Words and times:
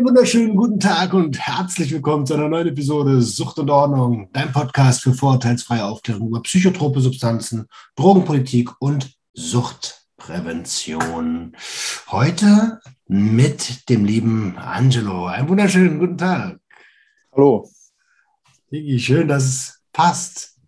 Einen 0.00 0.08
wunderschönen 0.08 0.56
guten 0.56 0.80
Tag 0.80 1.12
und 1.12 1.38
herzlich 1.38 1.92
willkommen 1.92 2.24
zu 2.24 2.32
einer 2.32 2.48
neuen 2.48 2.68
Episode 2.68 3.20
Sucht 3.20 3.58
und 3.58 3.68
Ordnung, 3.68 4.30
dein 4.32 4.50
Podcast 4.50 5.02
für 5.02 5.12
vorurteilsfreie 5.12 5.84
Aufklärung 5.84 6.28
über 6.28 6.42
psychotrope 6.42 7.02
Substanzen, 7.02 7.66
Drogenpolitik 7.96 8.70
und 8.80 9.14
Suchtprävention. 9.34 11.54
Heute 12.08 12.80
mit 13.08 13.90
dem 13.90 14.06
lieben 14.06 14.56
Angelo. 14.56 15.26
Einen 15.26 15.50
wunderschönen 15.50 15.98
guten 15.98 16.16
Tag. 16.16 16.58
Hallo. 17.34 17.68
Digi, 18.72 18.98
schön, 18.98 19.28
dass 19.28 19.44
es 19.44 19.82
passt. 19.92 20.58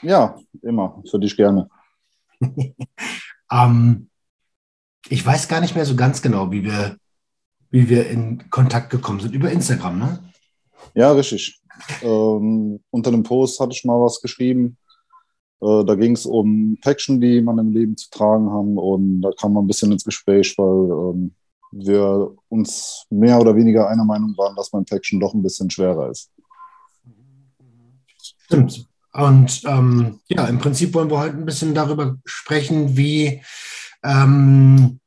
Ja, 0.00 0.38
immer. 0.62 1.02
Für 1.10 1.18
dich 1.18 1.36
gerne. 1.36 1.68
ähm, 3.50 4.10
ich 5.08 5.26
weiß 5.26 5.48
gar 5.48 5.60
nicht 5.60 5.74
mehr 5.74 5.86
so 5.86 5.96
ganz 5.96 6.22
genau, 6.22 6.52
wie 6.52 6.62
wir 6.62 6.98
wie 7.70 7.88
wir 7.88 8.08
in 8.08 8.50
Kontakt 8.50 8.90
gekommen 8.90 9.20
sind. 9.20 9.34
Über 9.34 9.50
Instagram, 9.50 9.98
ne? 9.98 10.32
Ja, 10.94 11.12
richtig. 11.12 11.60
Ähm, 12.02 12.80
unter 12.90 13.10
dem 13.10 13.22
Post 13.22 13.60
hatte 13.60 13.72
ich 13.72 13.84
mal 13.84 14.00
was 14.00 14.20
geschrieben. 14.20 14.78
Äh, 15.60 15.84
da 15.84 15.94
ging 15.94 16.12
es 16.12 16.26
um 16.26 16.78
Päckchen, 16.80 17.20
die 17.20 17.40
man 17.40 17.58
im 17.58 17.72
Leben 17.72 17.96
zu 17.96 18.08
tragen 18.10 18.50
haben. 18.50 18.78
Und 18.78 19.22
da 19.22 19.30
kam 19.38 19.52
man 19.52 19.64
ein 19.64 19.66
bisschen 19.66 19.92
ins 19.92 20.04
Gespräch, 20.04 20.56
weil 20.58 21.14
ähm, 21.14 21.34
wir 21.72 22.34
uns 22.48 23.04
mehr 23.10 23.40
oder 23.40 23.54
weniger 23.56 23.88
einer 23.88 24.04
Meinung 24.04 24.36
waren, 24.36 24.56
dass 24.56 24.72
mein 24.72 24.84
Päckchen 24.84 25.20
doch 25.20 25.34
ein 25.34 25.42
bisschen 25.42 25.70
schwerer 25.70 26.10
ist. 26.10 26.30
Stimmt. 28.44 28.86
Und 29.12 29.62
ähm, 29.64 30.20
ja, 30.28 30.46
im 30.46 30.58
Prinzip 30.58 30.92
wollen 30.94 31.10
wir 31.10 31.18
heute 31.18 31.36
ein 31.36 31.46
bisschen 31.46 31.74
darüber 31.74 32.16
sprechen, 32.26 32.96
wie, 32.96 33.42
ähm, 34.04 35.00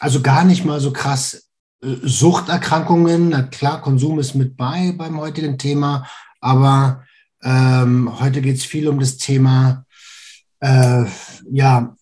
also 0.00 0.22
gar 0.22 0.44
nicht 0.44 0.64
mal 0.64 0.80
so 0.80 0.92
krass 0.92 1.43
Suchterkrankungen, 2.02 3.28
na 3.28 3.42
klar, 3.42 3.82
Konsum 3.82 4.18
ist 4.18 4.34
mit 4.34 4.56
bei 4.56 4.92
beim 4.96 5.18
heutigen 5.18 5.58
Thema, 5.58 6.06
aber 6.40 7.04
ähm, 7.42 8.20
heute 8.20 8.40
geht 8.40 8.56
es 8.56 8.64
viel 8.64 8.88
um 8.88 8.98
das 8.98 9.18
Thema 9.18 9.84
äh, 10.60 11.04
ja, 11.50 11.94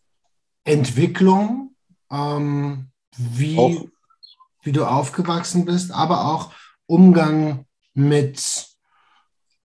Entwicklung, 0.65 1.75
ähm, 2.11 2.91
wie, 3.17 3.89
wie 4.63 4.73
du 4.73 4.85
aufgewachsen 4.85 5.65
bist, 5.65 5.91
aber 5.91 6.27
auch 6.27 6.53
Umgang 6.87 7.67
mit 7.95 8.67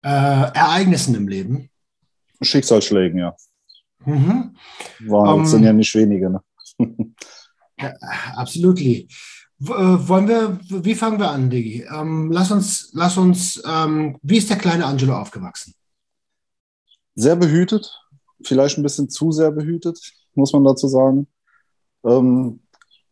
äh, 0.03 0.09
Ereignissen 0.09 1.15
im 1.15 1.29
Leben. 1.29 1.71
Schicksalsschlägen, 2.43 3.19
ja. 3.19 3.35
Mhm. 4.05 4.57
War, 5.07 5.35
um, 5.35 5.47
sind 5.47 5.61
ähm, 5.61 5.67
ja 5.67 5.73
nicht 5.73 5.95
wenige. 5.95 6.29
Ne? 6.29 6.43
ja, 7.79 7.95
absolutely. 8.37 9.09
Äh, 9.69 10.09
wollen 10.09 10.27
wir, 10.27 10.59
wie 10.69 10.95
fangen 10.95 11.21
wir 11.21 11.31
an, 11.31 11.49
Digi? 11.49 11.85
Ähm, 11.85 12.33
lass 12.33 12.51
uns, 12.51 12.91
lass 12.95 13.17
uns, 13.17 13.63
ähm, 13.65 14.19
wie 14.23 14.39
ist 14.39 14.51
der 14.51 14.59
kleine 14.59 14.87
Angelo 14.87 15.17
aufgewachsen? 15.17 15.75
Sehr 17.15 17.37
behütet, 17.37 17.89
vielleicht 18.43 18.79
ein 18.79 18.83
bisschen 18.83 19.09
zu 19.09 19.31
sehr 19.31 19.53
behütet, 19.53 20.01
muss 20.35 20.53
man 20.53 20.65
dazu 20.65 20.89
sagen. 20.89 21.29
Ähm, 22.05 22.61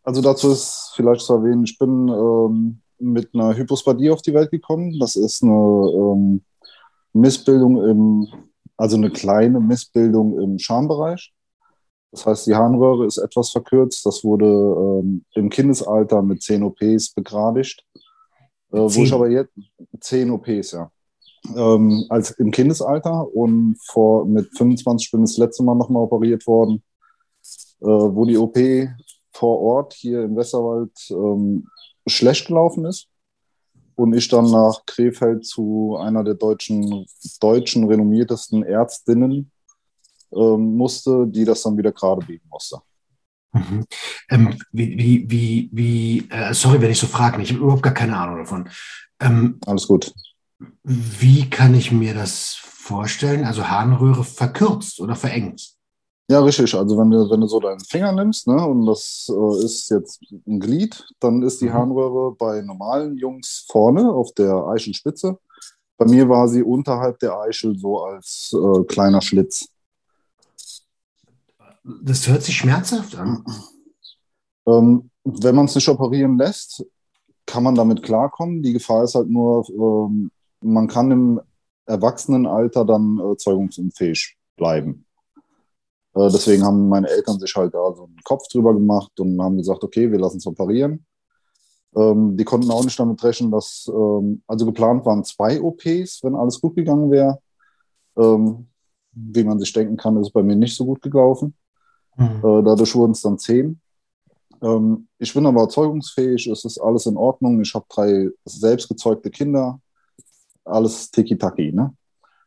also 0.02 0.22
dazu 0.22 0.50
ist 0.50 0.92
vielleicht 0.96 1.20
zu 1.20 1.34
erwähnen, 1.34 1.62
ich 1.62 1.78
bin 1.78 2.08
ähm, 2.08 2.80
mit 2.98 3.32
einer 3.32 3.56
Hypospadie 3.56 4.10
auf 4.10 4.22
die 4.22 4.34
Welt 4.34 4.50
gekommen. 4.50 4.98
Das 4.98 5.14
ist 5.14 5.44
eine 5.44 5.52
ähm, 5.52 6.42
Missbildung 7.12 7.84
im, 7.84 8.26
also 8.76 8.96
eine 8.96 9.10
kleine 9.10 9.60
Missbildung 9.60 10.40
im 10.40 10.58
Schambereich. 10.58 11.32
Das 12.12 12.27
heißt, 12.27 12.47
die 12.47 12.55
Harnröhre 12.55 13.06
ist 13.06 13.19
etwas 13.19 13.50
verkürzt. 13.50 14.05
Das 14.05 14.25
wurde 14.25 14.47
ähm, 14.47 15.25
im 15.34 15.48
Kindesalter 15.48 16.22
mit 16.22 16.42
10 16.42 16.62
OPs 16.64 17.11
begradigt. 17.14 17.84
Äh, 18.72 18.78
wo 18.78 19.03
ich 19.03 19.12
aber 19.12 19.28
jetzt 19.28 19.53
10 20.00 20.31
OPs, 20.31 20.72
ja. 20.72 20.91
Ähm, 21.56 22.04
als 22.09 22.32
im 22.32 22.50
Kindesalter 22.50 23.34
und 23.34 23.76
vor 23.87 24.26
mit 24.26 24.50
25 24.56 25.10
bin 25.10 25.25
ich 25.25 25.31
das 25.31 25.38
letzte 25.38 25.62
Mal 25.62 25.75
nochmal 25.75 26.03
operiert 26.03 26.47
worden, 26.47 26.82
äh, 27.81 27.87
wo 27.87 28.26
die 28.26 28.37
OP 28.37 28.59
vor 29.32 29.59
Ort 29.60 29.94
hier 29.94 30.22
im 30.22 30.37
Westerwald 30.37 30.93
ähm, 31.10 31.66
schlecht 32.06 32.49
gelaufen 32.49 32.84
ist 32.84 33.09
und 33.94 34.15
ich 34.15 34.28
dann 34.28 34.50
nach 34.50 34.84
Krefeld 34.87 35.47
zu 35.47 35.97
einer 35.99 36.25
der 36.25 36.34
deutschen, 36.34 37.06
deutschen 37.41 37.87
renommiertesten 37.87 38.62
Ärztinnen 38.62 39.50
ähm, 40.32 40.76
musste, 40.76 41.26
die 41.26 41.44
das 41.44 41.62
dann 41.62 41.76
wieder 41.76 41.92
gerade 41.92 42.24
biegen 42.24 42.48
musste. 42.48 42.80
Mhm. 43.52 43.84
Ähm, 44.28 44.58
wie, 44.72 44.96
wie, 44.96 45.30
wie, 45.30 45.70
wie 45.72 46.28
äh, 46.30 46.54
sorry, 46.54 46.80
wenn 46.80 46.91
ich 46.91 47.00
so 47.00 47.06
frage, 47.06 47.42
ich 47.42 47.50
habe 47.50 47.62
überhaupt 47.62 47.82
gar 47.82 47.94
keine 47.94 48.16
Ahnung 48.16 48.38
davon. 48.38 48.69
Ähm, 49.20 49.58
Alles 49.66 49.86
gut. 49.86 50.12
Wie 50.82 51.48
kann 51.48 51.74
ich 51.74 51.90
mir 51.90 52.14
das 52.14 52.58
vorstellen? 52.62 53.44
Also 53.44 53.69
Harnröhre 53.69 54.24
verkürzt 54.24 55.00
oder 55.00 55.16
verengt? 55.16 55.74
Ja, 56.30 56.40
richtig. 56.40 56.74
Also 56.76 56.96
wenn 56.96 57.10
du, 57.10 57.28
wenn 57.28 57.40
du 57.40 57.48
so 57.48 57.58
deinen 57.58 57.80
Finger 57.80 58.12
nimmst, 58.12 58.46
ne, 58.46 58.64
und 58.64 58.86
das 58.86 59.28
äh, 59.28 59.64
ist 59.64 59.90
jetzt 59.90 60.22
ein 60.46 60.60
Glied, 60.60 61.04
dann 61.19 61.42
ist 61.42 61.60
die 61.60 61.66
mhm. 61.66 61.72
Harnröhre 61.72 62.36
bei 62.36 62.62
normalen 62.62 63.16
Jungs 63.16 63.66
vorne 63.69 64.08
auf 64.12 64.32
der 64.34 64.54
Eichelspitze. 64.69 65.38
Bei 65.98 66.06
mir 66.06 66.28
war 66.28 66.46
sie 66.48 66.62
unterhalb 66.62 67.19
der 67.19 67.36
Eichel 67.36 67.76
so 67.76 68.04
als 68.04 68.54
äh, 68.54 68.84
kleiner 68.84 69.20
Schlitz 69.20 69.69
das 71.82 72.28
hört 72.28 72.42
sich 72.42 72.56
schmerzhaft 72.56 73.16
an. 73.16 73.44
Ähm, 74.66 75.10
wenn 75.24 75.54
man 75.54 75.66
es 75.66 75.74
nicht 75.74 75.88
operieren 75.88 76.38
lässt, 76.38 76.84
kann 77.46 77.62
man 77.62 77.74
damit 77.74 78.02
klarkommen. 78.02 78.62
Die 78.62 78.72
Gefahr 78.72 79.04
ist 79.04 79.14
halt 79.14 79.28
nur, 79.28 79.68
ähm, 79.68 80.30
man 80.60 80.88
kann 80.88 81.10
im 81.10 81.40
Erwachsenenalter 81.86 82.84
dann 82.84 83.19
äh, 83.19 83.36
zeugungsunfähig 83.36 84.36
bleiben. 84.56 85.06
Äh, 86.14 86.30
deswegen 86.30 86.64
haben 86.64 86.88
meine 86.88 87.08
Eltern 87.08 87.38
sich 87.38 87.54
halt 87.56 87.74
da 87.74 87.92
so 87.94 88.04
einen 88.04 88.20
Kopf 88.24 88.48
drüber 88.48 88.74
gemacht 88.74 89.19
und 89.20 89.40
haben 89.40 89.56
gesagt, 89.56 89.82
okay, 89.82 90.10
wir 90.10 90.19
lassen 90.19 90.38
es 90.38 90.46
operieren. 90.46 91.04
Ähm, 91.96 92.36
die 92.36 92.44
konnten 92.44 92.70
auch 92.70 92.84
nicht 92.84 92.98
damit 92.98 93.22
rechnen, 93.24 93.50
dass, 93.50 93.90
ähm, 93.92 94.42
also 94.46 94.66
geplant 94.66 95.04
waren 95.04 95.24
zwei 95.24 95.60
OPs, 95.60 96.22
wenn 96.22 96.36
alles 96.36 96.60
gut 96.60 96.76
gegangen 96.76 97.10
wäre. 97.10 97.40
Ähm, 98.16 98.69
wie 99.12 99.42
man 99.42 99.58
sich 99.58 99.72
denken 99.72 99.96
kann, 99.96 100.16
ist 100.16 100.28
es 100.28 100.32
bei 100.32 100.42
mir 100.42 100.54
nicht 100.54 100.76
so 100.76 100.84
gut 100.84 101.02
gelaufen. 101.02 101.54
Mhm. 102.16 102.38
Äh, 102.44 102.62
dadurch 102.62 102.94
wurden 102.94 103.12
es 103.12 103.22
dann 103.22 103.38
zehn. 103.38 103.81
Ähm, 104.62 105.09
ich 105.19 105.32
bin 105.32 105.47
aber 105.47 105.62
erzeugungsfähig, 105.62 106.47
es 106.47 106.65
ist 106.65 106.78
alles 106.78 107.06
in 107.06 107.16
Ordnung. 107.16 107.60
Ich 107.60 107.75
habe 107.75 107.87
drei 107.88 108.28
selbstgezeugte 108.44 109.31
Kinder. 109.31 109.81
Alles 110.65 111.10
tiki-taki, 111.10 111.72
ne? 111.72 111.94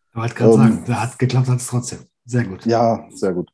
Ich 0.09 0.15
wollte 0.15 0.35
gerade 0.35 0.53
ähm, 0.53 0.57
sagen, 0.57 0.83
da 0.85 1.01
hat 1.01 1.19
geklappt, 1.19 1.47
hat 1.47 1.59
es 1.59 1.67
trotzdem. 1.67 1.99
Sehr 2.25 2.45
gut. 2.45 2.65
Ja, 2.65 3.07
sehr 3.11 3.33
gut. 3.33 3.51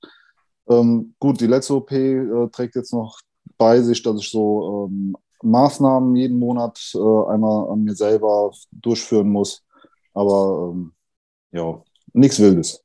Ähm, 0.68 1.16
gut, 1.19 1.40
die 1.42 1.48
letzte 1.48 1.75
OP 1.75 1.92
äh, 1.92 2.50
trägt 2.52 2.75
jetzt 2.75 2.94
noch 2.94 3.19
bei 3.58 3.81
sich, 3.81 4.03
dass 4.03 4.19
ich 4.22 4.30
so 4.30 4.88
ähm, 4.90 5.16
Maßnahmen 5.42 6.16
jeden 6.16 6.38
Monat 6.38 6.80
äh, 6.94 7.31
einmal 7.31 7.72
an 7.72 7.84
mir 7.84 7.96
selber 7.96 8.52
durchführen 8.72 9.30
muss. 9.30 9.64
Aber 10.14 10.72
ähm, 10.74 10.94
ja, 11.52 11.81
nichts 12.14 12.40
Wildes. 12.40 12.84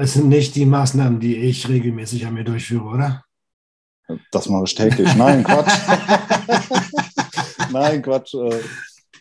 Es 0.00 0.14
sind 0.14 0.28
nicht 0.28 0.54
die 0.54 0.64
Maßnahmen, 0.64 1.20
die 1.20 1.36
ich 1.36 1.68
regelmäßig 1.68 2.24
an 2.24 2.32
mir 2.32 2.44
durchführe, 2.44 2.84
oder? 2.84 3.24
Das 4.32 4.48
mache 4.48 4.64
ich 4.64 4.74
täglich. 4.74 5.14
Nein, 5.14 5.44
Quatsch. 5.44 5.78
Nein, 7.70 8.00
Quatsch. 8.00 8.32
Äh, 8.34 8.60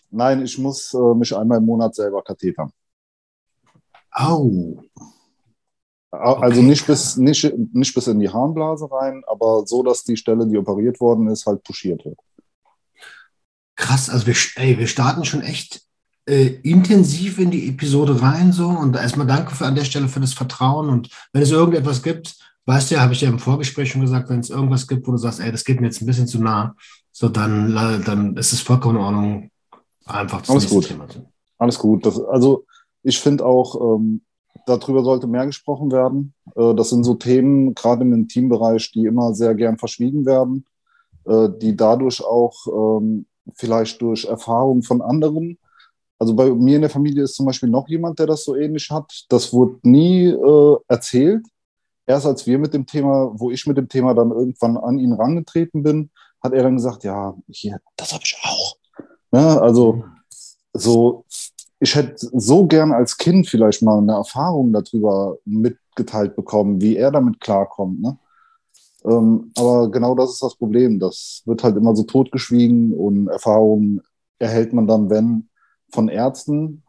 nein, 0.09 0.41
ich 0.41 0.57
muss 0.57 0.93
äh, 0.93 1.13
mich 1.15 1.35
einmal 1.35 1.57
im 1.57 1.65
Monat 1.65 1.93
selber 1.95 2.23
kathetern. 2.23 2.71
Au. 4.11 4.81
Also 6.11 6.61
okay. 6.61 6.69
nicht, 6.69 6.87
bis, 6.87 7.17
nicht, 7.17 7.53
nicht 7.73 7.93
bis 7.93 8.07
in 8.07 8.19
die 8.19 8.29
Harnblase 8.29 8.89
rein, 8.89 9.21
aber 9.27 9.67
so, 9.67 9.83
dass 9.83 10.05
die 10.05 10.17
Stelle, 10.17 10.47
die 10.47 10.57
operiert 10.57 10.99
worden 11.01 11.27
ist, 11.27 11.45
halt 11.45 11.61
pushiert 11.63 12.05
wird. 12.05 12.19
Krass, 13.75 14.09
also 14.09 14.25
wir, 14.25 14.35
ey, 14.55 14.79
wir 14.79 14.87
starten 14.87 15.25
schon 15.25 15.41
echt 15.41 15.81
äh, 16.29 16.59
intensiv 16.63 17.39
in 17.39 17.51
die 17.51 17.67
Episode 17.69 18.21
rein 18.21 18.51
so 18.51 18.67
und 18.67 18.95
erstmal 18.95 19.27
danke 19.27 19.55
für, 19.55 19.65
an 19.65 19.75
der 19.75 19.83
Stelle 19.83 20.07
für 20.07 20.19
das 20.19 20.33
Vertrauen 20.33 20.89
und 20.89 21.09
wenn 21.33 21.41
es 21.41 21.51
irgendetwas 21.51 22.03
gibt, 22.03 22.37
weißt 22.65 22.91
du 22.91 22.95
ja, 22.95 23.01
habe 23.01 23.13
ich 23.13 23.21
ja 23.21 23.29
im 23.29 23.39
Vorgespräch 23.39 23.89
schon 23.89 24.01
gesagt, 24.01 24.29
wenn 24.29 24.39
es 24.39 24.49
irgendwas 24.49 24.87
gibt, 24.87 25.07
wo 25.07 25.11
du 25.11 25.17
sagst, 25.17 25.39
ey, 25.39 25.51
das 25.51 25.65
geht 25.65 25.81
mir 25.81 25.87
jetzt 25.87 26.01
ein 26.01 26.05
bisschen 26.05 26.27
zu 26.27 26.39
nah, 26.39 26.75
so 27.11 27.29
dann, 27.29 27.73
dann 28.05 28.37
ist 28.37 28.53
es 28.53 28.61
vollkommen 28.61 28.97
in 28.97 29.01
Ordnung, 29.01 29.51
einfach 30.05 30.41
das 30.41 30.49
Alles 30.51 30.69
gut. 30.69 30.87
Thema 30.87 31.07
Alles 31.57 31.79
gut. 31.79 32.05
Das, 32.05 32.19
also 32.19 32.65
ich 33.03 33.19
finde 33.19 33.45
auch, 33.45 33.97
ähm, 33.97 34.21
darüber 34.65 35.03
sollte 35.03 35.27
mehr 35.27 35.45
gesprochen 35.45 35.91
werden. 35.91 36.33
Äh, 36.55 36.75
das 36.75 36.89
sind 36.89 37.03
so 37.03 37.15
Themen, 37.15 37.73
gerade 37.73 38.03
im 38.03 38.13
Intimbereich, 38.13 38.91
die 38.91 39.05
immer 39.05 39.33
sehr 39.33 39.55
gern 39.55 39.77
verschwiegen 39.77 40.25
werden, 40.25 40.65
äh, 41.25 41.49
die 41.61 41.75
dadurch 41.75 42.23
auch 42.23 42.99
ähm, 43.01 43.25
vielleicht 43.55 44.01
durch 44.01 44.25
Erfahrungen 44.25 44.83
von 44.83 45.01
anderen 45.01 45.57
also 46.19 46.35
bei 46.35 46.49
mir 46.49 46.75
in 46.75 46.81
der 46.81 46.89
Familie 46.89 47.23
ist 47.23 47.35
zum 47.35 47.45
Beispiel 47.45 47.69
noch 47.69 47.87
jemand, 47.87 48.19
der 48.19 48.27
das 48.27 48.43
so 48.43 48.55
ähnlich 48.55 48.91
hat. 48.91 49.25
Das 49.29 49.53
wurde 49.53 49.79
nie 49.83 50.27
äh, 50.27 50.77
erzählt. 50.89 51.47
Erst 52.05 52.25
als 52.25 52.45
wir 52.45 52.59
mit 52.59 52.73
dem 52.73 52.85
Thema, 52.85 53.31
wo 53.33 53.51
ich 53.51 53.65
mit 53.65 53.77
dem 53.77 53.87
Thema 53.87 54.13
dann 54.13 54.31
irgendwann 54.31 54.75
an 54.77 54.99
ihn 54.99 55.13
rangetreten 55.13 55.81
bin, 55.81 56.09
hat 56.43 56.53
er 56.53 56.63
dann 56.63 56.75
gesagt, 56.75 57.03
ja, 57.05 57.35
hier, 57.47 57.79
das 57.95 58.11
habe 58.11 58.23
ich 58.25 58.37
auch. 58.43 58.75
Ne? 59.31 59.61
Also 59.61 60.03
so, 60.73 61.25
ich 61.79 61.95
hätte 61.95 62.29
so 62.33 62.65
gern 62.67 62.91
als 62.91 63.17
Kind 63.17 63.47
vielleicht 63.47 63.81
mal 63.81 63.99
eine 63.99 64.13
Erfahrung 64.13 64.73
darüber 64.73 65.37
mitgeteilt 65.45 66.35
bekommen, 66.35 66.81
wie 66.81 66.97
er 66.97 67.11
damit 67.11 67.39
klarkommt. 67.39 68.01
Ne? 68.01 68.17
Ähm, 69.05 69.51
aber 69.57 69.89
genau 69.89 70.15
das 70.15 70.31
ist 70.31 70.43
das 70.43 70.55
Problem. 70.55 70.99
Das 70.99 71.43
wird 71.45 71.63
halt 71.63 71.77
immer 71.77 71.95
so 71.95 72.03
totgeschwiegen 72.03 72.93
und 72.93 73.27
Erfahrungen 73.27 74.01
erhält 74.39 74.73
man 74.73 74.87
dann, 74.87 75.09
wenn, 75.09 75.48
von 75.91 76.09
Ärzten, 76.09 76.83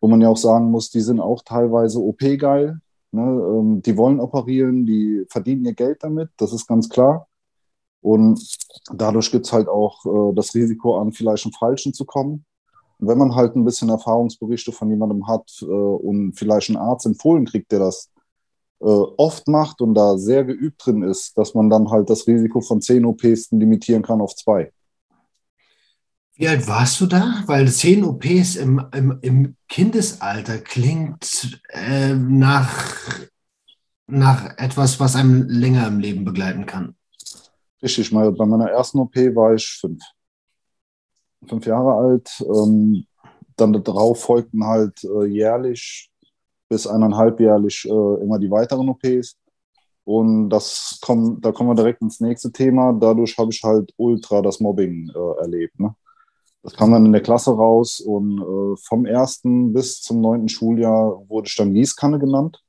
wo 0.00 0.08
man 0.08 0.20
ja 0.20 0.28
auch 0.28 0.36
sagen 0.36 0.70
muss, 0.70 0.90
die 0.90 1.00
sind 1.00 1.20
auch 1.20 1.42
teilweise 1.42 1.98
OP-geil. 1.98 2.80
Ne? 3.12 3.22
Ähm, 3.22 3.82
die 3.82 3.96
wollen 3.96 4.20
operieren, 4.20 4.86
die 4.86 5.24
verdienen 5.28 5.64
ihr 5.64 5.74
Geld 5.74 6.02
damit, 6.02 6.30
das 6.36 6.52
ist 6.52 6.66
ganz 6.66 6.88
klar. 6.88 7.28
Und 8.00 8.58
dadurch 8.92 9.30
gibt 9.30 9.46
es 9.46 9.52
halt 9.52 9.68
auch 9.68 10.04
äh, 10.04 10.34
das 10.34 10.54
Risiko, 10.54 10.98
an 10.98 11.12
vielleicht 11.12 11.46
einen 11.46 11.54
Falschen 11.54 11.94
zu 11.94 12.04
kommen. 12.04 12.44
Und 12.98 13.08
wenn 13.08 13.18
man 13.18 13.34
halt 13.34 13.56
ein 13.56 13.64
bisschen 13.64 13.88
Erfahrungsberichte 13.88 14.72
von 14.72 14.90
jemandem 14.90 15.26
hat 15.26 15.50
äh, 15.62 15.64
und 15.64 16.34
vielleicht 16.34 16.68
einen 16.68 16.76
Arzt 16.76 17.06
empfohlen 17.06 17.46
kriegt, 17.46 17.72
der 17.72 17.78
das 17.78 18.10
äh, 18.80 18.84
oft 18.84 19.48
macht 19.48 19.80
und 19.80 19.94
da 19.94 20.18
sehr 20.18 20.44
geübt 20.44 20.84
drin 20.84 21.02
ist, 21.02 21.38
dass 21.38 21.54
man 21.54 21.70
dann 21.70 21.90
halt 21.90 22.10
das 22.10 22.26
Risiko 22.26 22.60
von 22.60 22.82
10 22.82 23.06
OPs 23.06 23.50
limitieren 23.52 24.02
kann 24.02 24.20
auf 24.20 24.34
zwei. 24.36 24.70
Wie 26.36 26.48
alt 26.48 26.66
warst 26.66 27.00
du 27.00 27.06
da? 27.06 27.44
Weil 27.46 27.70
10 27.70 28.04
OPs 28.04 28.56
im, 28.56 28.84
im, 28.92 29.18
im 29.22 29.56
Kindesalter 29.68 30.58
klingt 30.58 31.60
äh, 31.68 32.12
nach, 32.14 33.28
nach 34.08 34.58
etwas, 34.58 34.98
was 34.98 35.14
einem 35.14 35.48
länger 35.48 35.86
im 35.86 36.00
Leben 36.00 36.24
begleiten 36.24 36.66
kann. 36.66 36.96
Richtig, 37.80 38.10
mal 38.10 38.32
bei 38.32 38.46
meiner 38.46 38.68
ersten 38.68 38.98
OP 38.98 39.14
war 39.14 39.54
ich 39.54 39.78
fünf. 39.80 40.02
Fünf 41.46 41.66
Jahre 41.66 41.94
alt. 41.94 42.30
Ähm, 42.40 43.06
dann 43.56 43.72
darauf 43.84 44.22
folgten 44.22 44.64
halt 44.64 45.04
äh, 45.04 45.26
jährlich 45.26 46.10
bis 46.68 46.88
eineinhalbjährlich 46.88 47.84
äh, 47.84 48.22
immer 48.22 48.40
die 48.40 48.50
weiteren 48.50 48.88
OPs. 48.88 49.36
Und 50.02 50.50
das 50.50 50.98
kommt, 51.00 51.44
da 51.44 51.52
kommen 51.52 51.70
wir 51.70 51.76
direkt 51.76 52.02
ins 52.02 52.18
nächste 52.18 52.50
Thema. 52.50 52.92
Dadurch 52.92 53.38
habe 53.38 53.52
ich 53.52 53.62
halt 53.62 53.92
ultra 53.96 54.42
das 54.42 54.58
Mobbing 54.58 55.10
äh, 55.14 55.40
erlebt. 55.40 55.78
Ne? 55.78 55.94
Das 56.64 56.72
kam 56.72 56.92
dann 56.92 57.04
in 57.04 57.12
der 57.12 57.20
Klasse 57.20 57.50
raus 57.50 58.00
und 58.00 58.40
äh, 58.40 58.76
vom 58.82 59.04
ersten 59.04 59.74
bis 59.74 60.00
zum 60.00 60.22
neunten 60.22 60.48
Schuljahr 60.48 61.22
wurde 61.28 61.46
ich 61.46 61.56
dann 61.56 61.74
Gießkanne 61.74 62.18
genannt. 62.18 62.64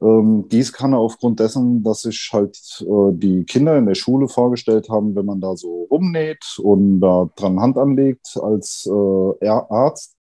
Ähm, 0.00 0.48
Gießkanne 0.48 0.98
aufgrund 0.98 1.38
dessen, 1.38 1.84
dass 1.84 2.02
sich 2.02 2.30
halt 2.32 2.58
äh, 2.80 3.12
die 3.12 3.44
Kinder 3.44 3.78
in 3.78 3.86
der 3.86 3.94
Schule 3.94 4.26
vorgestellt 4.26 4.88
haben, 4.88 5.14
wenn 5.14 5.24
man 5.24 5.40
da 5.40 5.54
so 5.54 5.86
rumnäht 5.88 6.58
und 6.60 7.00
da 7.00 7.30
dran 7.36 7.60
Hand 7.60 7.78
anlegt 7.78 8.36
als 8.42 8.90
äh, 8.90 9.46
Arzt, 9.46 10.16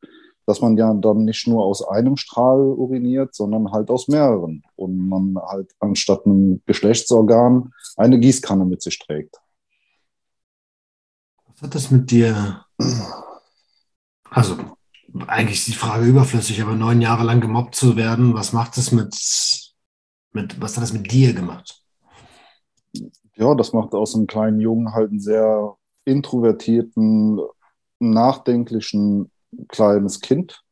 dass 0.44 0.60
man 0.60 0.76
ja 0.76 0.92
dann 0.92 1.24
nicht 1.24 1.46
nur 1.48 1.64
aus 1.64 1.82
einem 1.82 2.18
Strahl 2.18 2.60
uriniert, 2.60 3.34
sondern 3.34 3.72
halt 3.72 3.88
aus 3.88 4.08
mehreren. 4.08 4.62
Und 4.76 5.08
man 5.08 5.38
halt 5.38 5.70
anstatt 5.80 6.26
einem 6.26 6.60
Geschlechtsorgan 6.66 7.72
eine 7.96 8.20
Gießkanne 8.20 8.66
mit 8.66 8.82
sich 8.82 8.98
trägt. 8.98 9.40
Was 11.60 11.66
hat 11.66 11.74
das 11.74 11.90
mit 11.90 12.10
dir? 12.10 12.64
Also, 14.30 14.56
eigentlich 15.26 15.58
ist 15.58 15.68
die 15.68 15.72
Frage 15.72 16.06
überflüssig, 16.06 16.62
aber 16.62 16.74
neun 16.74 17.02
Jahre 17.02 17.22
lang 17.22 17.42
gemobbt 17.42 17.74
zu 17.74 17.96
werden, 17.96 18.32
was 18.32 18.54
macht 18.54 18.78
es 18.78 18.92
mit, 18.92 19.14
mit, 20.32 20.58
was 20.58 20.76
hat 20.76 20.82
das 20.84 20.94
mit 20.94 21.12
dir 21.12 21.34
gemacht? 21.34 21.84
Ja, 23.34 23.54
das 23.54 23.74
macht 23.74 23.92
aus 23.92 24.14
einem 24.14 24.26
kleinen 24.26 24.58
Jungen 24.58 24.94
halt 24.94 25.10
einen 25.10 25.20
sehr 25.20 25.76
introvertierten, 26.06 27.40
nachdenklichen 27.98 29.30
kleines 29.68 30.20
Kind. 30.20 30.62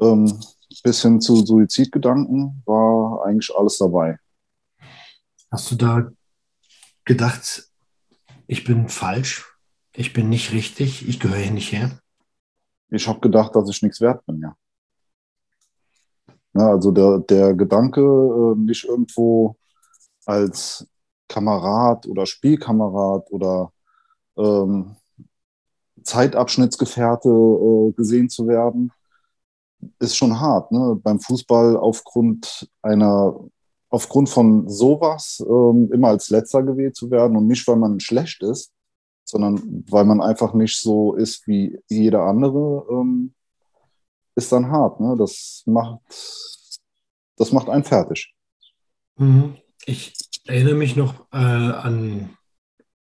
Ähm, 0.00 0.40
bis 0.82 1.02
hin 1.02 1.20
zu 1.20 1.44
Suizidgedanken 1.44 2.62
war 2.64 3.26
eigentlich 3.26 3.54
alles 3.54 3.76
dabei. 3.76 4.16
Hast 5.50 5.70
du 5.70 5.74
da 5.74 6.10
gedacht, 7.04 7.70
ich 8.46 8.64
bin 8.64 8.88
falsch, 8.88 9.49
ich 9.92 10.12
bin 10.12 10.28
nicht 10.28 10.52
richtig, 10.52 11.08
ich 11.08 11.20
gehöre 11.20 11.38
hier 11.38 11.52
nicht 11.52 11.72
her? 11.72 11.98
Ich 12.90 13.06
habe 13.08 13.20
gedacht, 13.20 13.54
dass 13.54 13.68
ich 13.70 13.82
nichts 13.82 14.00
wert 14.00 14.24
bin, 14.26 14.40
ja. 14.40 14.56
ja 16.54 16.68
also 16.70 16.90
der, 16.90 17.18
der 17.18 17.54
Gedanke, 17.54 18.00
äh, 18.00 18.58
nicht 18.58 18.84
irgendwo 18.84 19.56
als 20.26 20.86
Kamerad 21.28 22.06
oder 22.06 22.26
Spielkamerad 22.26 23.30
oder 23.30 23.72
ähm, 24.36 24.96
Zeitabschnittsgefährte 26.02 27.28
äh, 27.28 27.92
gesehen 27.92 28.28
zu 28.28 28.48
werden, 28.48 28.92
ist 29.98 30.16
schon 30.16 30.38
hart. 30.38 30.72
Ne? 30.72 30.98
Beim 31.02 31.20
Fußball 31.20 31.76
aufgrund 31.76 32.68
einer, 32.82 33.38
aufgrund 33.88 34.28
von 34.28 34.68
sowas 34.68 35.44
ähm, 35.46 35.90
immer 35.92 36.08
als 36.08 36.30
Letzter 36.30 36.62
gewählt 36.62 36.96
zu 36.96 37.10
werden 37.10 37.36
und 37.36 37.46
nicht, 37.46 37.66
weil 37.68 37.76
man 37.76 38.00
schlecht 38.00 38.42
ist, 38.42 38.72
sondern 39.30 39.84
weil 39.88 40.04
man 40.04 40.20
einfach 40.20 40.54
nicht 40.54 40.80
so 40.80 41.14
ist 41.14 41.46
wie 41.46 41.78
jeder 41.88 42.24
andere, 42.24 42.86
ähm, 42.90 43.34
ist 44.34 44.52
dann 44.52 44.70
hart. 44.70 45.00
Ne? 45.00 45.16
Das 45.18 45.62
macht, 45.66 46.00
das 47.36 47.52
macht 47.52 47.68
einen 47.68 47.84
fertig. 47.84 48.34
Mhm. 49.16 49.56
Ich 49.86 50.14
erinnere 50.46 50.74
mich 50.74 50.96
noch 50.96 51.26
äh, 51.32 51.36
an 51.36 52.30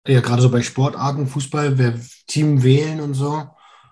ja, 0.08 0.20
gerade 0.20 0.43
so 0.43 0.50
bei 0.50 0.62
Sportarten, 0.62 1.26
Fußball, 1.26 1.78
wer 1.78 1.94
Team 2.26 2.62
wählen 2.62 3.00
und 3.00 3.14
so. 3.14 3.44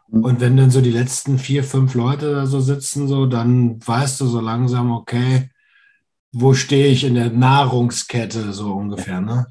Mhm. 0.08 0.24
Und 0.24 0.40
wenn 0.40 0.56
dann 0.56 0.70
so 0.70 0.80
die 0.80 0.90
letzten 0.90 1.38
vier, 1.38 1.64
fünf 1.64 1.94
Leute 1.94 2.34
da 2.34 2.46
so 2.46 2.60
sitzen, 2.60 3.08
so, 3.08 3.26
dann 3.26 3.84
weißt 3.84 4.20
du 4.20 4.26
so 4.26 4.40
langsam, 4.40 4.92
okay, 4.92 5.50
wo 6.32 6.54
stehe 6.54 6.88
ich 6.88 7.04
in 7.04 7.14
der 7.14 7.30
Nahrungskette, 7.30 8.52
so 8.52 8.72
ungefähr, 8.72 9.20
ne? 9.20 9.46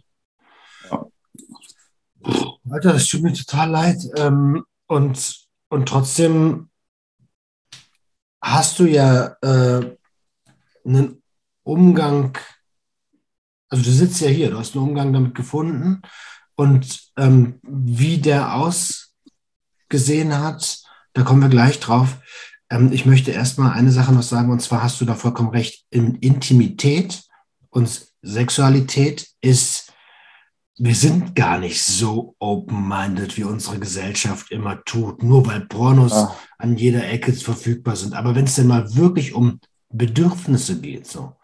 Alter, 2.70 2.94
das 2.94 3.08
tut 3.08 3.22
mir 3.22 3.34
total 3.34 3.70
leid. 3.70 4.02
Ähm, 4.18 4.64
und, 4.88 5.48
und 5.70 5.88
trotzdem 5.88 6.70
hast 8.42 8.80
du 8.80 8.86
ja 8.86 9.36
äh, 9.42 9.96
einen 10.86 11.22
Umgang, 11.64 12.38
also 13.70 13.84
du 13.84 13.92
sitzt 13.92 14.22
ja 14.22 14.28
hier, 14.28 14.52
du 14.52 14.60
hast 14.60 14.76
einen 14.76 14.88
Umgang 14.88 15.14
damit 15.14 15.36
gefunden 15.36 16.02
und 16.56 17.12
ähm, 17.18 17.60
wie 17.64 18.20
der 18.20 18.54
ausgesehen 18.56 20.38
hat, 20.38 20.84
da 21.14 21.24
kommen 21.24 21.42
wir 21.42 21.50
gleich 21.50 21.80
drauf. 21.80 22.18
Ähm, 22.70 22.92
ich 22.92 23.06
möchte 23.06 23.32
erstmal 23.32 23.74
eine 23.74 23.92
Sache 23.92 24.14
noch 24.14 24.24
sagen, 24.24 24.52
und 24.52 24.62
zwar 24.62 24.84
hast 24.84 25.02
du 25.02 25.06
da 25.06 25.16
vollkommen 25.16 25.50
recht. 25.50 25.86
In 25.90 26.16
Intimität 26.16 27.24
und 27.70 28.08
Sexualität 28.22 29.28
ist, 29.42 29.83
wir 30.78 30.96
sind 30.96 31.36
gar 31.36 31.60
nicht 31.60 31.84
so 31.84 32.36
open-minded, 32.40 33.38
wie 33.38 33.44
unsere 33.44 33.78
Gesellschaft 33.78 34.52
immer 34.52 34.84
tut, 34.86 35.22
nur 35.22 35.46
weil 35.46 35.62
Pornos 35.62 36.14
ah. 36.14 36.36
an 36.58 36.78
jeder 36.78 37.08
Ecke 37.08 37.34
verfügbar 37.34 37.96
sind. 37.96 38.14
Aber 38.16 38.36
wenn 38.36 38.46
es 38.46 38.56
denn 38.56 38.68
mal 38.68 38.96
wirklich 38.96 39.34
um 39.34 39.60
Bedürfnisse 39.90 40.82
geht, 40.82 41.06
so, 41.06 41.36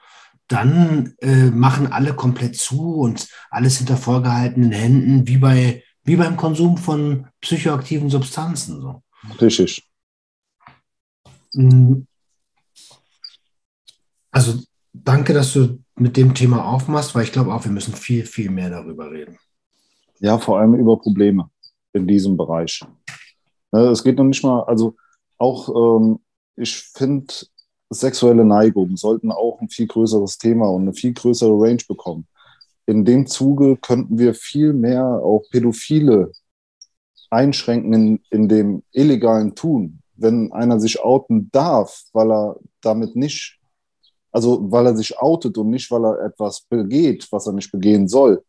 dann 0.47 1.13
äh, 1.19 1.51
machen 1.51 1.91
alle 1.91 2.15
komplett 2.15 2.55
zu 2.55 2.95
und 2.95 3.27
alles 3.51 3.77
hinter 3.77 3.97
vorgehaltenen 3.97 4.71
Händen, 4.71 5.27
wie, 5.27 5.37
bei, 5.37 5.83
wie 6.03 6.15
beim 6.15 6.35
Konsum 6.35 6.77
von 6.77 7.27
psychoaktiven 7.39 8.09
Substanzen. 8.09 8.81
So. 8.81 9.03
Richtig. 9.39 9.87
Mm. 11.53 12.01
Also 14.31 14.59
danke, 14.93 15.33
dass 15.33 15.53
du 15.53 15.83
mit 15.99 16.17
dem 16.17 16.33
Thema 16.33 16.65
aufmachst, 16.65 17.13
weil 17.13 17.23
ich 17.23 17.31
glaube 17.31 17.53
auch, 17.53 17.63
wir 17.63 17.71
müssen 17.71 17.93
viel, 17.93 18.25
viel 18.25 18.49
mehr 18.49 18.69
darüber 18.69 19.11
reden. 19.11 19.37
Ja, 20.19 20.37
vor 20.37 20.59
allem 20.59 20.73
über 20.75 20.97
Probleme 20.97 21.49
in 21.93 22.07
diesem 22.07 22.37
Bereich. 22.37 22.81
Ne, 23.71 23.81
es 23.87 24.03
geht 24.03 24.17
noch 24.17 24.25
nicht 24.25 24.43
mal, 24.43 24.63
also 24.63 24.95
auch, 25.37 25.99
ähm, 25.99 26.19
ich 26.55 26.75
finde, 26.75 27.33
sexuelle 27.89 28.45
Neigungen 28.45 28.97
sollten 28.97 29.31
auch 29.31 29.59
ein 29.61 29.69
viel 29.69 29.87
größeres 29.87 30.37
Thema 30.37 30.69
und 30.69 30.83
eine 30.83 30.93
viel 30.93 31.13
größere 31.13 31.53
Range 31.53 31.81
bekommen. 31.87 32.27
In 32.85 33.05
dem 33.05 33.27
Zuge 33.27 33.77
könnten 33.77 34.17
wir 34.17 34.33
viel 34.33 34.73
mehr 34.73 35.05
auch 35.05 35.43
Pädophile 35.51 36.31
einschränken 37.29 37.93
in, 37.93 38.19
in 38.31 38.49
dem 38.49 38.83
illegalen 38.91 39.55
Tun. 39.55 40.01
Wenn 40.15 40.51
einer 40.51 40.79
sich 40.79 40.99
outen 40.99 41.49
darf, 41.51 42.03
weil 42.13 42.31
er 42.31 42.57
damit 42.81 43.15
nicht, 43.15 43.58
also 44.31 44.71
weil 44.71 44.85
er 44.85 44.95
sich 44.95 45.19
outet 45.19 45.57
und 45.57 45.69
nicht, 45.69 45.89
weil 45.91 46.05
er 46.05 46.25
etwas 46.25 46.61
begeht, 46.61 47.27
was 47.31 47.47
er 47.47 47.53
nicht 47.53 47.71
begehen 47.71 48.07
soll, 48.07 48.43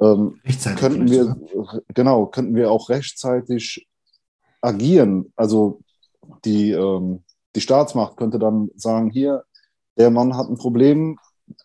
ähm, 0.00 0.40
könnten 0.76 1.10
wir, 1.10 1.36
genau, 1.94 2.26
könnten 2.26 2.54
wir 2.54 2.70
auch 2.70 2.88
rechtzeitig 2.88 3.86
agieren. 4.60 5.32
Also 5.36 5.80
die, 6.44 6.70
ähm, 6.70 7.22
die 7.54 7.60
Staatsmacht 7.60 8.16
könnte 8.16 8.38
dann 8.38 8.70
sagen, 8.76 9.10
hier, 9.10 9.44
der 9.96 10.10
Mann 10.10 10.36
hat 10.36 10.48
ein 10.48 10.56
Problem, 10.56 11.18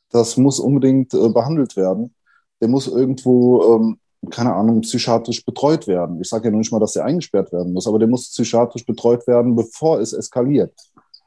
das 0.10 0.38
muss 0.38 0.60
unbedingt 0.60 1.14
äh, 1.14 1.30
behandelt 1.30 1.76
werden. 1.76 2.16
Der 2.62 2.70
muss 2.70 2.88
irgendwo 2.88 3.76
ähm, 3.76 4.00
keine 4.30 4.54
Ahnung, 4.54 4.82
psychiatrisch 4.82 5.44
betreut 5.44 5.88
werden. 5.88 6.22
Ich 6.22 6.30
sage 6.30 6.46
ja 6.46 6.52
noch 6.52 6.60
nicht 6.60 6.72
mal, 6.72 6.80
dass 6.80 6.96
er 6.96 7.06
eingesperrt 7.06 7.52
werden 7.52 7.74
muss, 7.74 7.88
aber 7.88 7.98
der 7.98 8.08
muss 8.08 8.30
psychiatrisch 8.30 8.86
betreut 8.86 9.26
werden, 9.28 9.56
bevor 9.56 10.00
es 10.00 10.14
eskaliert. 10.14 10.74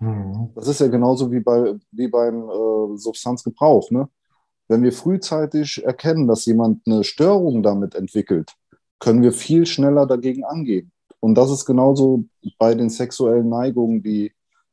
Mhm. 0.00 0.50
Das 0.54 0.68
ist 0.68 0.80
ja 0.80 0.88
genauso 0.88 1.30
wie, 1.30 1.40
bei, 1.40 1.74
wie 1.92 2.08
beim 2.08 2.48
äh, 2.48 2.96
Substanzgebrauch. 2.96 3.90
Ne? 3.90 4.08
Wenn 4.68 4.82
wir 4.82 4.92
frühzeitig 4.92 5.84
erkennen, 5.84 6.26
dass 6.26 6.46
jemand 6.46 6.86
eine 6.86 7.04
Störung 7.04 7.62
damit 7.62 7.94
entwickelt, 7.94 8.54
können 8.98 9.22
wir 9.22 9.32
viel 9.32 9.66
schneller 9.66 10.06
dagegen 10.06 10.44
angehen. 10.44 10.92
Und 11.20 11.36
das 11.36 11.50
ist 11.50 11.64
genauso 11.64 12.24
bei 12.58 12.74
den 12.74 12.90
sexuellen 12.90 13.48
Neigungen, 13.48 14.02
die 14.02 14.32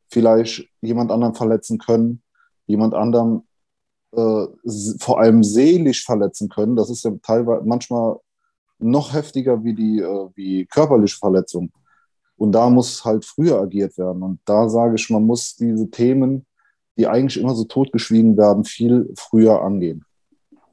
vielleicht 0.09 0.67
jemand 0.81 1.11
anderen 1.11 1.33
verletzen 1.33 1.77
können, 1.77 2.21
jemand 2.65 2.93
anderen 2.93 3.47
äh, 4.13 4.45
vor 4.99 5.19
allem 5.19 5.43
seelisch 5.43 6.05
verletzen 6.05 6.49
können. 6.49 6.75
Das 6.75 6.89
ist 6.89 7.03
ja 7.03 7.11
teilweise 7.23 7.63
manchmal 7.65 8.17
noch 8.79 9.13
heftiger 9.13 9.63
wie 9.63 9.73
die 9.73 9.99
äh, 9.99 10.29
wie 10.35 10.65
körperliche 10.65 11.17
Verletzung. 11.17 11.71
Und 12.41 12.53
da 12.53 12.71
muss 12.71 13.05
halt 13.05 13.23
früher 13.23 13.61
agiert 13.61 13.99
werden. 13.99 14.23
Und 14.23 14.39
da 14.45 14.67
sage 14.67 14.95
ich, 14.95 15.11
man 15.11 15.23
muss 15.27 15.55
diese 15.57 15.91
Themen, 15.91 16.47
die 16.97 17.05
eigentlich 17.05 17.39
immer 17.39 17.53
so 17.53 17.65
totgeschwiegen 17.65 18.35
werden, 18.35 18.65
viel 18.65 19.13
früher 19.15 19.61
angehen. 19.61 20.05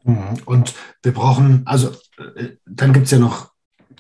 Mhm. 0.05 0.39
Und 0.47 0.75
wir 1.03 1.13
brauchen, 1.13 1.67
also 1.67 1.91
äh, 2.37 2.57
dann 2.65 2.95
gibt 2.95 3.05
es 3.05 3.11
ja 3.11 3.19
noch 3.19 3.51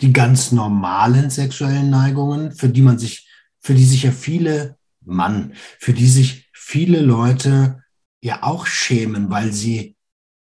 die 0.01 0.15
ganz 0.15 0.51
normalen 0.51 1.29
sexuellen 1.29 1.91
Neigungen, 1.91 2.53
für 2.53 2.71
die 2.71 2.81
man 2.81 2.99
sich, 2.99 3.29
für 3.61 3.75
die 3.75 3.85
sich 3.85 4.05
ja 4.05 4.13
viele 4.13 4.79
Mann, 5.05 5.53
für 5.79 5.93
die 5.93 6.09
sich 6.09 6.49
viele 6.55 7.03
Leute 7.03 7.83
ja 8.23 8.45
auch 8.45 8.65
schämen, 8.65 9.29
weil 9.29 9.53
sie 9.53 9.95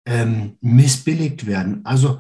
ähm, 0.06 0.58
missbilligt 0.60 1.46
werden. 1.46 1.86
Also 1.86 2.20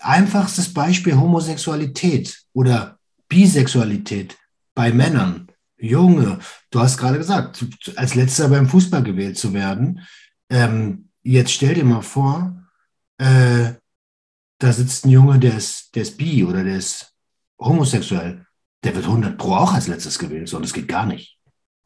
einfachstes 0.00 0.74
Beispiel 0.74 1.16
Homosexualität 1.16 2.38
oder 2.52 2.98
Bisexualität 3.30 4.36
bei 4.74 4.92
Männern. 4.92 5.48
Junge, 5.78 6.38
du 6.70 6.80
hast 6.80 6.96
gerade 6.96 7.18
gesagt, 7.18 7.64
als 7.96 8.14
letzter 8.14 8.48
beim 8.48 8.68
Fußball 8.68 9.02
gewählt 9.02 9.36
zu 9.36 9.52
werden. 9.52 10.00
Ähm, 10.48 11.08
jetzt 11.22 11.52
stell 11.52 11.74
dir 11.74 11.84
mal 11.84 12.02
vor, 12.02 12.56
äh, 13.18 13.72
da 14.58 14.72
sitzt 14.72 15.04
ein 15.04 15.10
Junge, 15.10 15.40
der 15.40 15.56
ist, 15.56 15.94
der 15.94 16.02
ist 16.02 16.16
bi 16.16 16.44
oder 16.44 16.62
der 16.62 16.76
ist 16.76 17.12
homosexuell. 17.58 18.46
Der 18.84 18.94
wird 18.94 19.06
100 19.06 19.36
pro 19.36 19.54
auch 19.54 19.74
als 19.74 19.88
letztes 19.88 20.18
gewählt, 20.18 20.48
sondern 20.48 20.64
das 20.64 20.72
geht 20.72 20.88
gar 20.88 21.06
nicht. 21.06 21.38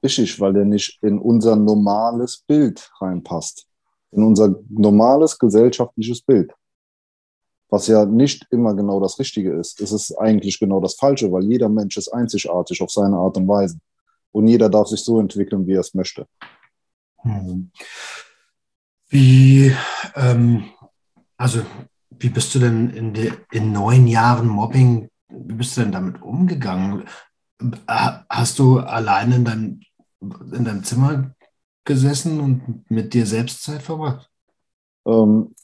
Richtig, 0.02 0.38
weil 0.40 0.52
der 0.52 0.64
nicht 0.64 1.02
in 1.02 1.18
unser 1.18 1.56
normales 1.56 2.44
Bild 2.46 2.90
reinpasst. 3.00 3.66
In 4.12 4.22
unser 4.22 4.56
normales 4.68 5.38
gesellschaftliches 5.38 6.22
Bild. 6.22 6.52
Was 7.68 7.88
ja 7.88 8.04
nicht 8.04 8.46
immer 8.50 8.74
genau 8.74 9.00
das 9.00 9.18
Richtige 9.18 9.52
ist. 9.54 9.80
Es 9.80 9.90
ist 9.90 10.12
eigentlich 10.18 10.60
genau 10.60 10.80
das 10.80 10.94
Falsche, 10.94 11.30
weil 11.32 11.44
jeder 11.44 11.68
Mensch 11.68 11.96
ist 11.96 12.08
einzigartig 12.08 12.80
auf 12.80 12.90
seine 12.90 13.16
Art 13.16 13.36
und 13.36 13.48
Weise. 13.48 13.78
Und 14.32 14.48
jeder 14.48 14.68
darf 14.68 14.88
sich 14.88 15.02
so 15.02 15.18
entwickeln, 15.18 15.66
wie 15.66 15.74
er 15.74 15.80
es 15.80 15.94
möchte. 15.94 16.26
Hm. 17.22 17.70
Wie, 19.08 19.74
ähm, 20.14 20.64
also, 21.36 21.62
wie 22.10 22.28
bist 22.28 22.54
du 22.54 22.58
denn 22.58 22.90
in, 22.90 23.14
de, 23.14 23.32
in 23.50 23.72
neun 23.72 24.06
Jahren 24.06 24.48
Mobbing, 24.48 25.08
wie 25.28 25.54
bist 25.54 25.76
du 25.76 25.82
denn 25.82 25.92
damit 25.92 26.22
umgegangen? 26.22 27.04
Hast 27.88 28.58
du 28.58 28.80
alleine 28.80 29.36
in 29.36 29.44
deinem, 29.44 29.80
in 30.20 30.64
deinem 30.64 30.84
Zimmer 30.84 31.34
gesessen 31.84 32.40
und 32.40 32.90
mit 32.90 33.14
dir 33.14 33.26
selbst 33.26 33.62
Zeit 33.62 33.82
verbracht? 33.82 34.30
Ähm, 35.06 35.54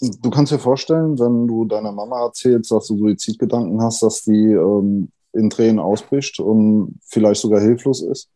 du 0.00 0.30
kannst 0.30 0.52
dir 0.52 0.58
vorstellen, 0.58 1.18
wenn 1.18 1.46
du 1.46 1.64
deiner 1.64 1.92
Mama 1.92 2.24
erzählst, 2.24 2.70
dass 2.70 2.86
du 2.86 2.98
Suizidgedanken 2.98 3.82
hast, 3.82 4.02
dass 4.02 4.22
die 4.22 4.52
ähm, 4.52 5.10
in 5.32 5.50
Tränen 5.50 5.78
ausbricht 5.78 6.40
und 6.40 6.98
vielleicht 7.02 7.40
sogar 7.40 7.60
hilflos 7.60 8.02
ist. 8.02 8.30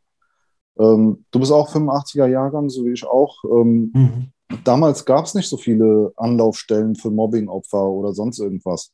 Ähm, 0.79 1.25
du 1.31 1.41
bist 1.41 1.53
auch 1.53 1.73
85er 1.73 2.27
Jahrgang, 2.27 2.69
so 2.69 2.85
wie 2.85 2.93
ich 2.93 3.07
auch. 3.07 3.43
Ähm, 3.45 3.93
mhm. 3.95 4.33
Damals 4.65 5.05
gab 5.05 5.25
es 5.25 5.35
nicht 5.35 5.49
so 5.49 5.57
viele 5.57 6.13
Anlaufstellen 6.17 6.95
für 6.95 7.11
Mobbingopfer 7.11 7.89
oder 7.89 8.13
sonst 8.13 8.39
irgendwas. 8.39 8.93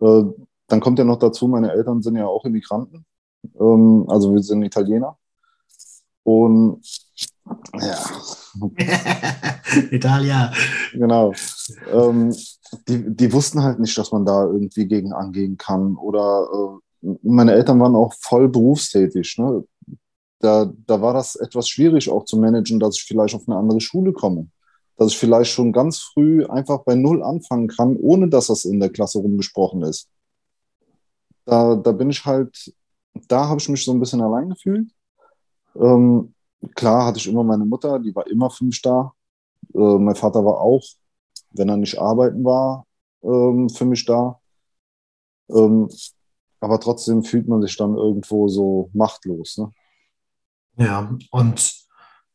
Äh, 0.00 0.24
dann 0.68 0.80
kommt 0.80 0.98
ja 0.98 1.04
noch 1.04 1.18
dazu, 1.18 1.48
meine 1.48 1.72
Eltern 1.72 2.02
sind 2.02 2.16
ja 2.16 2.26
auch 2.26 2.44
Immigranten. 2.44 3.04
Ähm, 3.58 4.04
also 4.08 4.32
wir 4.32 4.42
sind 4.42 4.62
Italiener. 4.62 5.16
Und 6.22 6.80
ja. 7.74 7.98
Italia. 9.90 10.52
Genau. 10.92 11.32
Ähm, 11.92 12.34
die, 12.88 13.14
die 13.14 13.32
wussten 13.32 13.62
halt 13.62 13.78
nicht, 13.78 13.96
dass 13.96 14.12
man 14.12 14.24
da 14.24 14.44
irgendwie 14.44 14.86
gegen 14.86 15.12
angehen 15.12 15.56
kann. 15.56 15.96
Oder 15.96 16.48
äh, 17.02 17.08
meine 17.22 17.52
Eltern 17.52 17.80
waren 17.80 17.94
auch 17.94 18.14
voll 18.20 18.48
berufstätig. 18.48 19.36
Ne? 19.38 19.64
Da, 20.40 20.70
da 20.86 21.00
war 21.00 21.14
das 21.14 21.36
etwas 21.36 21.68
schwierig 21.68 22.10
auch 22.10 22.24
zu 22.24 22.38
managen, 22.38 22.78
dass 22.78 22.96
ich 22.96 23.04
vielleicht 23.04 23.34
auf 23.34 23.48
eine 23.48 23.56
andere 23.56 23.80
Schule 23.80 24.12
komme. 24.12 24.48
Dass 24.96 25.12
ich 25.12 25.18
vielleicht 25.18 25.50
schon 25.50 25.72
ganz 25.72 25.98
früh 25.98 26.44
einfach 26.46 26.84
bei 26.84 26.94
Null 26.94 27.22
anfangen 27.22 27.68
kann, 27.68 27.96
ohne 27.96 28.28
dass 28.28 28.46
das 28.48 28.64
in 28.64 28.80
der 28.80 28.90
Klasse 28.90 29.18
rumgesprochen 29.18 29.82
ist. 29.82 30.08
Da, 31.44 31.76
da 31.76 31.92
bin 31.92 32.10
ich 32.10 32.24
halt 32.24 32.74
da 33.28 33.48
habe 33.48 33.60
ich 33.60 33.68
mich 33.68 33.84
so 33.84 33.92
ein 33.92 34.00
bisschen 34.00 34.20
allein 34.20 34.50
gefühlt. 34.50 34.90
Ähm, 35.76 36.34
klar 36.74 37.06
hatte 37.06 37.18
ich 37.18 37.26
immer 37.26 37.44
meine 37.44 37.64
Mutter, 37.64 37.98
die 37.98 38.14
war 38.14 38.26
immer 38.26 38.50
für 38.50 38.64
mich 38.64 38.80
da. 38.82 39.12
Äh, 39.74 39.98
mein 39.98 40.14
Vater 40.14 40.44
war 40.44 40.60
auch, 40.60 40.82
wenn 41.50 41.68
er 41.68 41.76
nicht 41.76 41.98
arbeiten 41.98 42.44
war, 42.44 42.86
ähm, 43.22 43.68
für 43.68 43.84
mich 43.84 44.04
da. 44.04 44.40
Ähm, 45.50 45.88
aber 46.60 46.80
trotzdem 46.80 47.22
fühlt 47.22 47.48
man 47.48 47.62
sich 47.62 47.76
dann 47.76 47.96
irgendwo 47.96 48.48
so 48.48 48.90
machtlos. 48.92 49.58
Ne? 49.58 49.72
Ja, 50.78 51.16
und, 51.30 51.74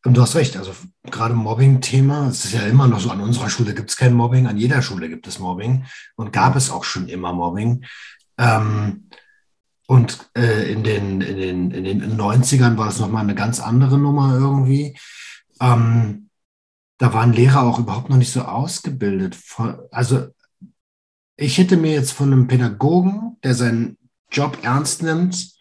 und 0.06 0.18
du 0.18 0.22
hast 0.22 0.36
recht, 0.36 0.58
also 0.58 0.72
gerade 1.04 1.34
Mobbing-Thema, 1.34 2.28
es 2.30 2.46
ist 2.46 2.54
ja 2.54 2.62
immer 2.62 2.88
noch 2.88 3.00
so, 3.00 3.10
an 3.10 3.22
unserer 3.22 3.50
Schule 3.50 3.74
gibt 3.74 3.90
es 3.90 3.98
kein 3.98 4.14
Mobbing, 4.14 4.48
an 4.48 4.58
jeder 4.58 4.82
Schule 4.82 5.10
gibt 5.10 5.28
es 5.28 5.40
Mobbing 5.40 5.86
und 6.16 6.34
gab 6.34 6.56
es 6.56 6.72
auch 6.72 6.84
schon 6.84 7.08
immer 7.08 7.34
Mobbing. 7.34 7.86
Ähm, 8.38 9.10
und 9.92 10.30
äh, 10.38 10.72
in, 10.72 10.86
den, 10.86 11.20
in, 11.20 11.36
den, 11.36 11.72
in 11.72 11.84
den 11.84 12.18
90ern 12.18 12.78
war 12.78 12.86
das 12.86 13.02
nochmal 13.02 13.24
eine 13.24 13.36
ganz 13.36 13.60
andere 13.60 13.98
Nummer 13.98 14.36
irgendwie. 14.36 14.98
Ähm, 15.60 16.30
da 16.98 17.14
waren 17.14 17.34
Lehrer 17.34 17.64
auch 17.64 17.78
überhaupt 17.78 18.10
noch 18.10 18.16
nicht 18.16 18.32
so 18.32 18.44
ausgebildet. 18.44 19.38
Also 19.92 20.30
ich 21.36 21.58
hätte 21.58 21.76
mir 21.76 21.92
jetzt 21.92 22.14
von 22.14 22.32
einem 22.32 22.48
Pädagogen, 22.48 23.36
der 23.44 23.54
seinen 23.54 23.98
Job 24.32 24.60
ernst 24.62 25.04
nimmt, 25.04 25.60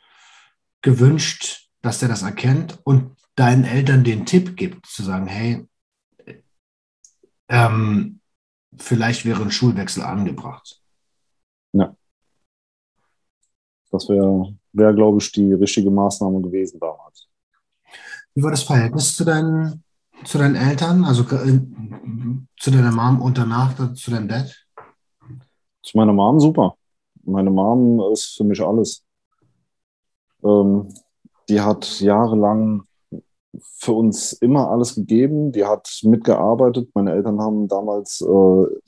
gewünscht, 0.80 1.68
dass 1.82 1.98
der 1.98 2.08
das 2.08 2.22
erkennt 2.22 2.78
und 2.84 3.16
deinen 3.34 3.64
Eltern 3.64 4.04
den 4.04 4.26
Tipp 4.26 4.56
gibt, 4.56 4.86
zu 4.86 5.02
sagen, 5.02 5.26
hey, 5.26 5.66
ähm, 7.48 8.20
vielleicht 8.78 9.24
wäre 9.24 9.42
ein 9.42 9.50
Schulwechsel 9.50 10.04
angebracht. 10.04 10.80
Ja. 11.72 11.96
Das 13.90 14.08
wäre, 14.08 14.54
wär, 14.72 14.92
glaube 14.92 15.18
ich, 15.18 15.32
die 15.32 15.52
richtige 15.52 15.90
Maßnahme 15.90 16.40
gewesen 16.40 16.78
damals. 16.80 17.28
Wie 18.34 18.42
war 18.42 18.50
das 18.50 18.62
Verhältnis 18.62 19.16
zu 19.16 19.24
deinen, 19.24 19.82
zu 20.24 20.38
deinen 20.38 20.54
Eltern, 20.54 21.04
also 21.04 21.22
äh, 21.34 21.60
zu 22.58 22.70
deiner 22.70 22.92
Mom 22.92 23.20
und 23.20 23.36
danach 23.36 23.74
zu 23.94 24.10
deinem 24.10 24.28
Dad? 24.28 24.54
Zu 25.82 25.96
meiner 25.96 26.12
Mom 26.12 26.38
super. 26.38 26.76
Meine 27.24 27.50
Mom 27.50 28.00
ist 28.12 28.36
für 28.36 28.44
mich 28.44 28.60
alles. 28.60 29.04
Ähm, 30.44 30.88
die 31.48 31.60
hat 31.60 32.00
jahrelang 32.00 32.84
für 33.58 33.92
uns 33.92 34.32
immer 34.34 34.70
alles 34.70 34.94
gegeben. 34.94 35.52
Die 35.52 35.64
hat 35.64 35.88
mitgearbeitet. 36.04 36.90
Meine 36.94 37.12
Eltern 37.12 37.40
haben 37.40 37.66
damals 37.66 38.20
äh, 38.20 38.24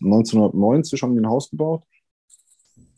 1990 0.05 1.03
haben 1.03 1.19
ein 1.19 1.29
Haus 1.29 1.51
gebaut. 1.51 1.83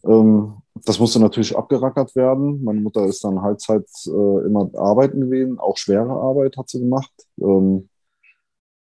Ähm, 0.07 0.55
das 0.85 0.99
musste 0.99 1.21
natürlich 1.21 1.57
abgerackert 1.57 2.15
werden. 2.17 2.63
Meine 2.65 2.81
Mutter 2.81 3.05
ist 3.05 3.23
dann 3.25 3.43
Halbzeit 3.43 3.87
äh, 4.07 4.47
immer 4.47 4.71
arbeiten 4.75 5.21
gewesen, 5.21 5.59
auch 5.59 5.77
schwere 5.77 6.11
Arbeit 6.11 6.57
hat 6.57 6.69
sie 6.69 6.81
gemacht. 6.81 7.13
Ähm, 7.39 7.89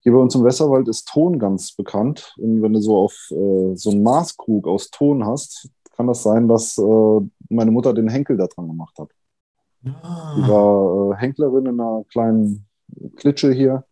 hier 0.01 0.11
bei 0.11 0.19
uns 0.19 0.35
im 0.35 0.43
Westerwald 0.43 0.87
ist 0.87 1.07
Ton 1.07 1.39
ganz 1.39 1.73
bekannt. 1.75 2.35
Und 2.37 2.61
wenn 2.61 2.73
du 2.73 2.81
so 2.81 2.97
auf 2.97 3.13
äh, 3.31 3.75
so 3.75 3.91
einen 3.91 4.03
Maßkrug 4.03 4.67
aus 4.67 4.91
Ton 4.91 5.25
hast, 5.25 5.69
kann 5.95 6.07
das 6.07 6.23
sein, 6.23 6.47
dass 6.47 6.77
äh, 6.77 7.19
meine 7.49 7.71
Mutter 7.71 7.93
den 7.93 8.09
Henkel 8.09 8.37
da 8.37 8.47
dran 8.47 8.67
gemacht 8.67 8.97
hat. 8.99 9.09
Ah. 10.03 10.35
Die 10.37 10.47
war 10.47 11.13
äh, 11.13 11.17
Henklerin 11.17 11.65
in 11.67 11.79
einer 11.79 12.03
kleinen 12.09 12.67
Klitsche 13.15 13.51
hier 13.51 13.83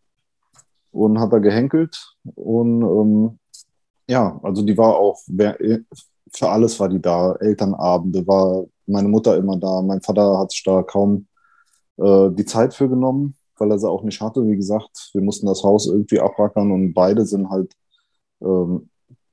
und 0.92 1.20
hat 1.20 1.34
da 1.34 1.40
gehenkelt. 1.40 2.16
Und 2.36 2.82
ähm, 2.84 3.40
ja, 4.08 4.40
also 4.44 4.64
die 4.64 4.78
war 4.78 4.96
auch 4.98 5.20
für 6.36 6.50
alles 6.50 6.80
war 6.80 6.90
die 6.90 7.02
da. 7.02 7.34
Elternabende 7.36 8.26
war 8.28 8.66
meine 8.86 9.08
Mutter 9.08 9.38
immer 9.38 9.58
da. 9.58 9.82
Mein 9.82 10.02
Vater 10.02 10.40
hat 10.40 10.52
sich 10.52 10.64
da 10.64 10.84
kaum 10.84 11.28
äh, 11.98 12.30
die 12.32 12.46
Zeit 12.46 12.74
für 12.74 12.90
genommen, 12.90 13.36
weil 13.58 13.72
er 13.72 13.80
sie 13.80 13.90
auch 13.90 14.04
nicht 14.04 14.22
hatte. 14.22 14.46
Wie 14.46 14.56
gesagt, 14.56 15.12
wir 15.14 15.22
mussten 15.22 15.46
das 15.46 15.64
Haus 15.64 15.88
irgendwie 15.88 16.20
abrackern 16.20 16.72
und 16.72 16.94
beide 16.94 17.26
sind 17.26 17.50
halt 17.50 17.74
ähm, 18.42 18.90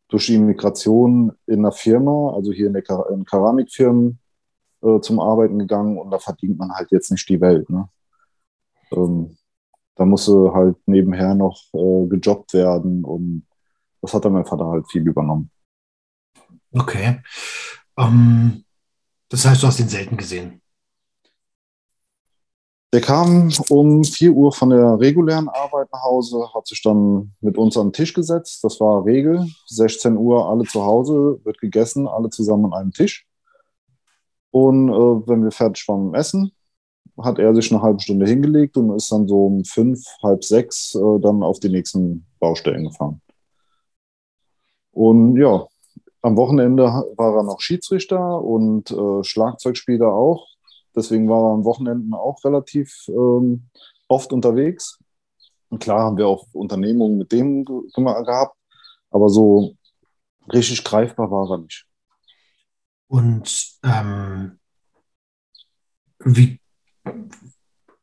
durch 0.09 0.26
die 0.26 0.35
Immigration 0.35 1.33
in 1.47 1.61
einer 1.61 1.73
Firma, 1.73 2.33
also 2.35 2.52
hier 2.52 2.66
in, 2.66 2.75
der, 2.75 2.85
in 3.11 3.25
Keramikfirmen, 3.25 4.19
äh, 4.83 5.00
zum 5.00 5.21
Arbeiten 5.21 5.59
gegangen 5.59 5.99
und 5.99 6.11
da 6.11 6.19
verdient 6.19 6.59
man 6.59 6.73
halt 6.73 6.90
jetzt 6.90 7.11
nicht 7.11 7.28
die 7.28 7.40
Welt. 7.40 7.69
Ne? 7.71 7.88
Ähm, 8.92 9.37
da 9.97 10.04
musste 10.04 10.52
halt 10.52 10.76
nebenher 10.87 11.35
noch 11.35 11.62
äh, 11.75 12.07
gejobbt 12.09 12.54
werden 12.54 13.04
und 13.04 13.47
das 14.02 14.14
hat 14.14 14.25
dann 14.25 14.33
mein 14.33 14.47
Vater 14.47 14.66
halt 14.66 14.90
viel 14.90 15.07
übernommen. 15.07 15.50
Okay. 16.73 17.21
Ähm, 17.99 18.65
das 19.29 19.45
heißt, 19.45 19.62
du 19.62 19.67
hast 19.67 19.81
ihn 19.81 19.89
selten 19.89 20.17
gesehen. 20.17 20.61
Der 22.93 23.00
kam 23.00 23.53
um 23.69 24.03
4 24.03 24.33
Uhr 24.33 24.53
von 24.53 24.71
der 24.71 24.99
regulären 24.99 25.49
Arbeit 25.49 25.89
nach 25.93 26.03
Hause, 26.03 26.53
hat 26.53 26.67
sich 26.67 26.83
dann 26.83 27.33
mit 27.41 27.57
uns 27.57 27.77
an 27.77 27.89
den 27.89 27.93
Tisch 27.93 28.12
gesetzt. 28.12 28.65
Das 28.65 28.81
war 28.81 29.05
Regel. 29.05 29.47
16 29.67 30.17
Uhr 30.17 30.49
alle 30.49 30.65
zu 30.65 30.85
Hause, 30.85 31.41
wird 31.45 31.59
gegessen, 31.59 32.09
alle 32.09 32.31
zusammen 32.31 32.67
an 32.67 32.73
einem 32.73 32.93
Tisch. 32.93 33.27
Und 34.50 34.89
äh, 34.89 35.29
wenn 35.29 35.45
wir 35.45 35.53
fertig 35.53 35.87
waren 35.87 36.07
mit 36.07 36.15
dem 36.15 36.21
Essen, 36.21 36.53
hat 37.23 37.39
er 37.39 37.55
sich 37.55 37.71
eine 37.71 37.83
halbe 37.83 38.00
Stunde 38.00 38.27
hingelegt 38.27 38.77
und 38.77 38.97
ist 38.97 39.12
dann 39.12 39.29
so 39.29 39.47
um 39.47 39.65
fünf, 39.65 40.05
halb 40.23 40.43
sechs 40.43 40.95
äh, 40.97 41.21
dann 41.21 41.45
auf 41.45 41.61
die 41.61 41.69
nächsten 41.69 42.27
Baustellen 42.41 42.87
gefahren. 42.87 43.21
Und 44.93 45.37
ja, 45.37 45.67
am 46.23 46.37
Wochenende 46.37 46.85
war 46.85 47.37
er 47.37 47.43
noch 47.43 47.61
Schiedsrichter 47.61 48.43
und 48.43 48.91
äh, 48.91 49.25
Schlagzeugspieler 49.25 50.12
auch. 50.12 50.49
Deswegen 50.95 51.29
war 51.29 51.50
er 51.50 51.55
am 51.55 51.65
Wochenenden 51.65 52.15
auch 52.15 52.45
relativ 52.45 53.07
ähm, 53.09 53.65
oft 54.09 54.33
unterwegs. 54.33 54.99
Und 55.69 55.79
klar 55.79 56.00
haben 56.00 56.17
wir 56.17 56.27
auch 56.27 56.47
Unternehmungen 56.53 57.17
mit 57.17 57.33
dem 57.33 57.65
gehabt, 57.65 58.57
aber 59.11 59.29
so 59.29 59.77
richtig 60.53 60.83
greifbar 60.85 61.31
war 61.31 61.50
er 61.50 61.59
nicht. 61.59 61.87
Und 63.07 63.79
ähm, 63.85 64.59
wie 66.19 66.59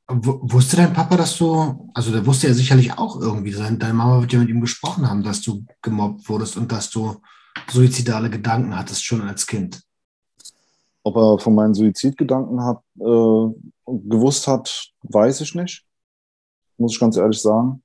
wusste 0.10 0.78
dein 0.78 0.94
Papa, 0.94 1.18
dass 1.18 1.38
du, 1.38 1.92
also 1.94 2.12
der 2.12 2.26
wusste 2.26 2.48
ja 2.48 2.54
sicherlich 2.54 2.98
auch 2.98 3.20
irgendwie, 3.20 3.52
deine 3.52 3.94
Mama 3.94 4.22
wird 4.22 4.32
ja 4.32 4.40
mit 4.40 4.50
ihm 4.50 4.62
gesprochen 4.62 5.10
haben, 5.10 5.24
dass 5.24 5.42
du 5.42 5.66
gemobbt 5.82 6.28
wurdest 6.30 6.56
und 6.56 6.72
dass 6.72 6.90
du 6.90 7.22
suizidale 7.70 8.30
Gedanken 8.30 8.78
hattest 8.78 9.04
schon 9.04 9.22
als 9.22 9.48
Kind. 9.48 9.82
Ob 11.04 11.16
er 11.16 11.40
von 11.40 11.56
meinen 11.56 11.74
Suizidgedanken 11.74 12.64
hat, 12.64 12.82
äh, 13.00 13.48
gewusst 13.86 14.48
hat, 14.48 14.92
weiß 15.04 15.42
ich 15.42 15.56
nicht. 15.56 15.86
Muss 16.78 16.94
ich 16.94 17.00
ganz 17.00 17.18
ehrlich 17.18 17.42
sagen. 17.42 17.82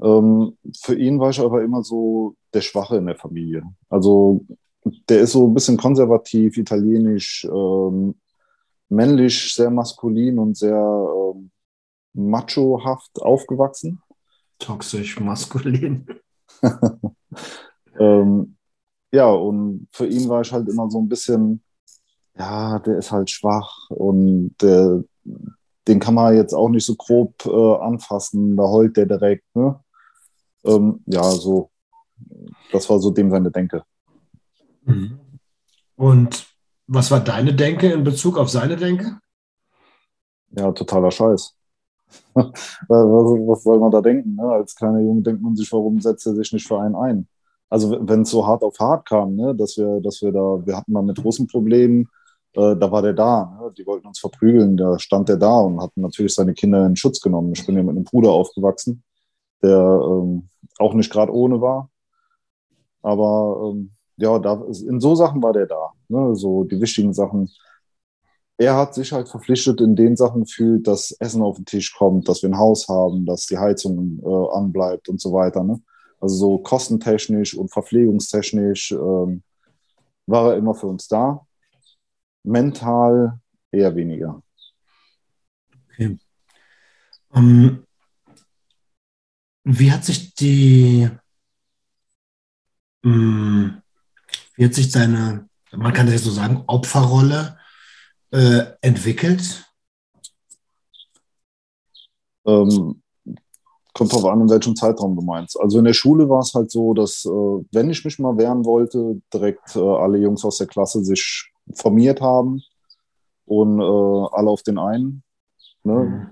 Ähm, 0.00 0.56
für 0.80 0.96
ihn 0.96 1.18
war 1.18 1.30
ich 1.30 1.40
aber 1.40 1.62
immer 1.62 1.82
so 1.82 2.36
der 2.52 2.60
Schwache 2.60 2.96
in 2.96 3.06
der 3.06 3.16
Familie. 3.16 3.62
Also 3.88 4.44
der 5.08 5.20
ist 5.20 5.32
so 5.32 5.46
ein 5.46 5.54
bisschen 5.54 5.76
konservativ, 5.76 6.56
italienisch, 6.56 7.44
ähm, 7.44 8.14
männlich, 8.88 9.54
sehr 9.54 9.70
maskulin 9.70 10.38
und 10.38 10.56
sehr 10.56 10.74
ähm, 10.76 11.50
machohaft 12.12 13.20
aufgewachsen. 13.20 14.00
Toxisch 14.58 15.18
maskulin. 15.20 16.06
ähm, 17.98 18.53
ja, 19.14 19.28
und 19.30 19.88
für 19.92 20.06
ihn 20.06 20.28
war 20.28 20.42
ich 20.42 20.52
halt 20.52 20.68
immer 20.68 20.90
so 20.90 20.98
ein 21.00 21.08
bisschen 21.08 21.62
ja, 22.38 22.78
der 22.80 22.98
ist 22.98 23.12
halt 23.12 23.30
schwach 23.30 23.90
und 23.90 24.54
der, 24.60 25.04
den 25.86 26.00
kann 26.00 26.14
man 26.14 26.34
jetzt 26.34 26.54
auch 26.54 26.68
nicht 26.68 26.84
so 26.84 26.94
grob 26.96 27.46
äh, 27.46 27.76
anfassen, 27.76 28.56
da 28.56 28.64
heult 28.64 28.96
der 28.96 29.06
direkt. 29.06 29.44
Ne? 29.54 29.80
Ähm, 30.64 31.02
ja, 31.06 31.22
so, 31.22 31.70
das 32.72 32.88
war 32.90 32.98
so 32.98 33.10
dem 33.10 33.30
seine 33.30 33.50
Denke. 33.50 33.84
Mhm. 34.82 35.18
Und 35.96 36.46
was 36.86 37.10
war 37.10 37.20
deine 37.20 37.54
Denke 37.54 37.92
in 37.92 38.04
Bezug 38.04 38.36
auf 38.36 38.50
seine 38.50 38.76
Denke? 38.76 39.18
Ja, 40.50 40.72
totaler 40.72 41.10
Scheiß. 41.10 41.56
was, 42.34 42.50
was, 42.88 43.62
soll 43.62 43.78
man 43.78 43.90
da 43.90 44.00
denken? 44.00 44.36
Ne? 44.36 44.42
Als 44.42 44.74
kleiner 44.74 45.00
Junge 45.00 45.22
denkt 45.22 45.42
man 45.42 45.56
sich, 45.56 45.70
warum 45.72 46.00
setzt 46.00 46.26
er 46.26 46.34
sich 46.34 46.52
nicht 46.52 46.66
für 46.66 46.80
einen 46.80 46.94
ein? 46.94 47.28
Also 47.74 47.98
wenn 48.00 48.22
es 48.22 48.30
so 48.30 48.46
hart 48.46 48.62
auf 48.62 48.78
hart 48.78 49.04
kam, 49.04 49.34
ne? 49.34 49.52
dass 49.52 49.76
wir, 49.76 50.00
dass 50.00 50.22
wir 50.22 50.30
da, 50.30 50.64
wir 50.64 50.76
hatten 50.76 50.92
mal 50.92 51.02
mit 51.02 51.24
Russen 51.24 51.48
Problemen, 51.48 52.08
äh, 52.52 52.76
da 52.76 52.92
war 52.92 53.02
der 53.02 53.14
da. 53.14 53.58
Ne? 53.60 53.72
Die 53.76 53.84
wollten 53.84 54.06
uns 54.06 54.20
verprügeln, 54.20 54.76
da 54.76 54.96
stand 55.00 55.28
der 55.28 55.38
da 55.38 55.58
und 55.58 55.80
hat 55.82 55.90
natürlich 55.96 56.34
seine 56.34 56.54
Kinder 56.54 56.86
in 56.86 56.94
Schutz 56.94 57.20
genommen. 57.20 57.50
Ich 57.52 57.66
bin 57.66 57.74
ja 57.74 57.82
mit 57.82 57.96
einem 57.96 58.04
Bruder 58.04 58.30
aufgewachsen, 58.30 59.02
der 59.60 59.76
ähm, 59.76 60.48
auch 60.78 60.94
nicht 60.94 61.10
gerade 61.10 61.34
ohne 61.34 61.60
war. 61.60 61.90
Aber 63.02 63.72
ähm, 63.72 63.90
ja, 64.18 64.38
da, 64.38 64.62
in 64.88 65.00
so 65.00 65.16
Sachen 65.16 65.42
war 65.42 65.52
der 65.52 65.66
da. 65.66 65.90
Ne? 66.06 66.36
So 66.36 66.62
die 66.62 66.80
wichtigen 66.80 67.12
Sachen. 67.12 67.50
Er 68.56 68.76
hat 68.76 68.94
sich 68.94 69.10
halt 69.10 69.28
verpflichtet 69.28 69.80
in 69.80 69.96
den 69.96 70.14
Sachen 70.14 70.44
gefühlt, 70.44 70.86
dass 70.86 71.10
Essen 71.18 71.42
auf 71.42 71.56
den 71.56 71.64
Tisch 71.64 71.92
kommt, 71.92 72.28
dass 72.28 72.40
wir 72.40 72.50
ein 72.50 72.58
Haus 72.58 72.86
haben, 72.86 73.26
dass 73.26 73.46
die 73.46 73.58
Heizung 73.58 74.20
äh, 74.24 74.56
anbleibt 74.56 75.08
und 75.08 75.20
so 75.20 75.32
weiter. 75.32 75.64
Ne? 75.64 75.80
Also 76.24 76.36
so 76.36 76.58
kostentechnisch 76.58 77.54
und 77.54 77.70
verpflegungstechnisch 77.70 78.92
ähm, 78.92 79.42
war 80.24 80.52
er 80.52 80.56
immer 80.56 80.74
für 80.74 80.86
uns 80.86 81.06
da 81.06 81.46
mental 82.42 83.38
eher 83.70 83.94
weniger. 83.94 84.42
Okay. 85.90 86.18
Um, 87.28 87.44
ähm, 87.44 87.86
wie 89.64 89.92
hat 89.92 90.06
sich 90.06 90.34
die, 90.34 91.10
um, 93.02 93.12
hm, 93.12 93.82
wie 94.56 94.64
hat 94.64 94.72
sich 94.72 94.90
deine, 94.90 95.46
man 95.72 95.92
kann 95.92 96.06
das 96.06 96.14
jetzt 96.14 96.24
so 96.24 96.30
sagen, 96.30 96.64
Opferrolle 96.68 97.58
äh, 98.30 98.64
entwickelt? 98.80 99.70
Ähm, 102.46 103.02
kommt 103.94 104.12
drauf 104.12 104.24
an, 104.26 104.40
in 104.40 104.50
welchem 104.50 104.76
Zeitraum 104.76 105.16
du 105.16 105.22
meinst. 105.22 105.58
Also 105.58 105.78
in 105.78 105.84
der 105.84 105.94
Schule 105.94 106.28
war 106.28 106.40
es 106.40 106.52
halt 106.52 106.70
so, 106.70 106.92
dass 106.94 107.24
äh, 107.24 107.28
wenn 107.28 107.90
ich 107.90 108.04
mich 108.04 108.18
mal 108.18 108.36
wehren 108.36 108.64
wollte, 108.64 109.22
direkt 109.32 109.76
äh, 109.76 109.80
alle 109.80 110.18
Jungs 110.18 110.44
aus 110.44 110.58
der 110.58 110.66
Klasse 110.66 111.04
sich 111.04 111.52
formiert 111.72 112.20
haben 112.20 112.60
und 113.46 113.80
äh, 113.80 114.28
alle 114.32 114.50
auf 114.50 114.62
den 114.62 114.78
einen. 114.78 115.22
Ne? 115.84 115.94
Mhm. 115.94 116.26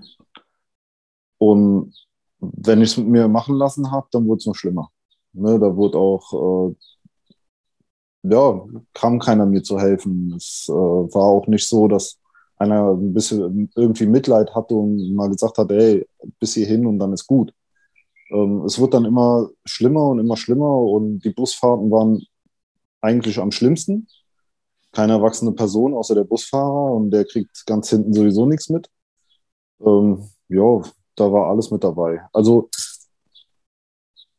Und 1.37 1.95
wenn 2.39 2.81
ich 2.81 2.91
es 2.91 2.97
mit 2.97 3.07
mir 3.07 3.27
machen 3.27 3.55
lassen 3.55 3.91
habe, 3.91 4.07
dann 4.11 4.27
wurde 4.27 4.39
es 4.39 4.45
noch 4.45 4.55
schlimmer. 4.55 4.89
Ne? 5.31 5.57
Da 5.57 5.75
wurde 5.75 5.97
auch, 5.97 6.69
äh, 6.69 6.75
ja, 8.23 8.65
kam 8.93 9.19
keiner 9.19 9.45
mir 9.45 9.63
zu 9.63 9.79
helfen. 9.79 10.33
Es 10.35 10.67
äh, 10.69 10.73
war 10.73 11.23
auch 11.23 11.47
nicht 11.47 11.67
so, 11.67 11.87
dass 11.87 12.19
einer 12.57 12.93
ein 12.93 13.13
bisschen 13.13 13.71
irgendwie 13.75 14.05
Mitleid 14.05 14.53
hatte 14.55 14.75
und 14.75 15.13
mal 15.13 15.29
gesagt 15.29 15.57
hat, 15.57 15.71
ey, 15.71 16.07
bis 16.39 16.53
hierhin 16.53 16.85
und 16.85 16.99
dann 16.99 17.13
ist 17.13 17.27
gut. 17.27 17.53
Ähm, 18.31 18.63
es 18.65 18.79
wurde 18.79 18.91
dann 18.91 19.05
immer 19.05 19.49
schlimmer 19.65 20.07
und 20.07 20.19
immer 20.19 20.37
schlimmer 20.37 20.77
und 20.77 21.19
die 21.19 21.31
Busfahrten 21.31 21.91
waren 21.91 22.21
eigentlich 23.01 23.39
am 23.39 23.51
schlimmsten 23.51 24.07
keine 24.93 25.13
erwachsene 25.13 25.51
Person 25.51 25.93
außer 25.93 26.15
der 26.15 26.23
Busfahrer 26.23 26.93
und 26.93 27.11
der 27.11 27.25
kriegt 27.25 27.65
ganz 27.65 27.89
hinten 27.89 28.13
sowieso 28.13 28.45
nichts 28.45 28.69
mit. 28.69 28.89
Ähm, 29.81 30.29
ja, 30.47 30.81
da 31.15 31.31
war 31.31 31.49
alles 31.49 31.71
mit 31.71 31.83
dabei. 31.83 32.21
Also 32.31 32.69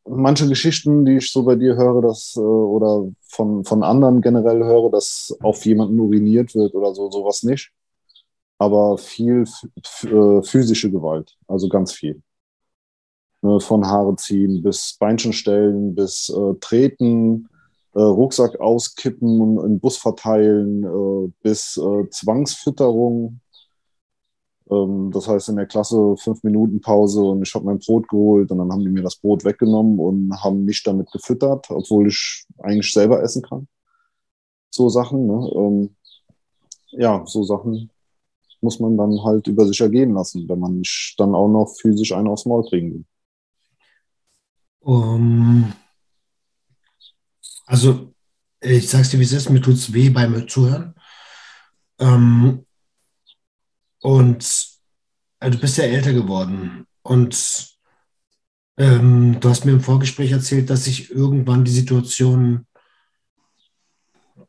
manche 0.06 0.48
Geschichten, 0.48 1.04
die 1.04 1.16
ich 1.16 1.30
so 1.32 1.42
bei 1.42 1.56
dir 1.56 1.76
höre, 1.76 2.00
dass, 2.02 2.36
äh, 2.36 2.40
oder 2.40 3.10
von, 3.22 3.64
von 3.64 3.82
anderen 3.82 4.22
generell 4.22 4.62
höre, 4.64 4.90
dass 4.90 5.36
auf 5.40 5.66
jemanden 5.66 5.98
uriniert 5.98 6.54
wird 6.54 6.74
oder 6.74 6.94
so, 6.94 7.10
sowas 7.10 7.42
nicht. 7.42 7.72
Aber 8.58 8.98
viel 8.98 9.44
äh, 10.04 10.42
physische 10.42 10.90
Gewalt, 10.90 11.36
also 11.48 11.68
ganz 11.68 11.92
viel. 11.92 12.22
Ne, 13.44 13.60
von 13.60 13.86
Haare 13.86 14.16
ziehen 14.16 14.62
bis 14.62 14.96
Beinchen 14.98 15.34
stellen, 15.34 15.94
bis 15.94 16.30
äh, 16.30 16.54
treten, 16.60 17.48
äh, 17.94 18.00
Rucksack 18.00 18.58
auskippen 18.58 19.40
und 19.40 19.66
in 19.66 19.80
Bus 19.80 19.98
verteilen, 19.98 20.82
äh, 20.84 21.30
bis 21.42 21.76
äh, 21.76 22.08
Zwangsfütterung. 22.10 23.40
Ähm, 24.70 25.10
das 25.12 25.28
heißt, 25.28 25.50
in 25.50 25.56
der 25.56 25.66
Klasse 25.66 26.16
fünf 26.16 26.42
Minuten 26.42 26.80
Pause 26.80 27.22
und 27.22 27.42
ich 27.46 27.54
habe 27.54 27.66
mein 27.66 27.80
Brot 27.80 28.08
geholt 28.08 28.50
und 28.50 28.58
dann 28.58 28.72
haben 28.72 28.80
die 28.80 28.88
mir 28.88 29.02
das 29.02 29.16
Brot 29.16 29.44
weggenommen 29.44 29.98
und 29.98 30.42
haben 30.42 30.64
mich 30.64 30.82
damit 30.82 31.10
gefüttert, 31.12 31.70
obwohl 31.70 32.08
ich 32.08 32.46
eigentlich 32.62 32.92
selber 32.92 33.22
essen 33.22 33.42
kann. 33.42 33.68
So 34.70 34.88
Sachen, 34.88 35.26
ne? 35.26 35.50
Ähm, 35.54 35.96
ja, 36.92 37.24
so 37.26 37.42
Sachen 37.44 37.90
muss 38.64 38.80
man 38.80 38.96
dann 38.96 39.22
halt 39.22 39.46
über 39.46 39.66
sich 39.66 39.80
ergehen 39.80 40.14
lassen, 40.14 40.48
wenn 40.48 40.58
man 40.58 40.78
nicht 40.78 41.14
dann 41.18 41.34
auch 41.34 41.48
noch 41.48 41.66
physisch 41.80 42.12
einen 42.12 42.28
aufs 42.28 42.46
Maul 42.46 42.68
kriegen 42.68 42.94
will. 42.94 43.04
Um, 44.80 45.72
also, 47.66 48.12
ich 48.60 48.88
sag's 48.88 49.10
dir, 49.10 49.18
wie 49.18 49.24
es 49.24 49.32
ist, 49.32 49.48
mir 49.50 49.62
tut's 49.62 49.92
weh 49.92 50.10
beim 50.10 50.48
Zuhören. 50.48 50.94
Ähm, 51.98 52.66
und 54.00 54.74
also 55.38 55.56
du 55.56 55.60
bist 55.60 55.78
ja 55.78 55.84
älter 55.84 56.12
geworden 56.12 56.86
und 57.02 57.68
ähm, 58.76 59.38
du 59.40 59.48
hast 59.48 59.64
mir 59.64 59.72
im 59.72 59.80
Vorgespräch 59.80 60.32
erzählt, 60.32 60.68
dass 60.68 60.84
sich 60.84 61.10
irgendwann 61.10 61.64
die 61.64 61.70
Situation 61.70 62.66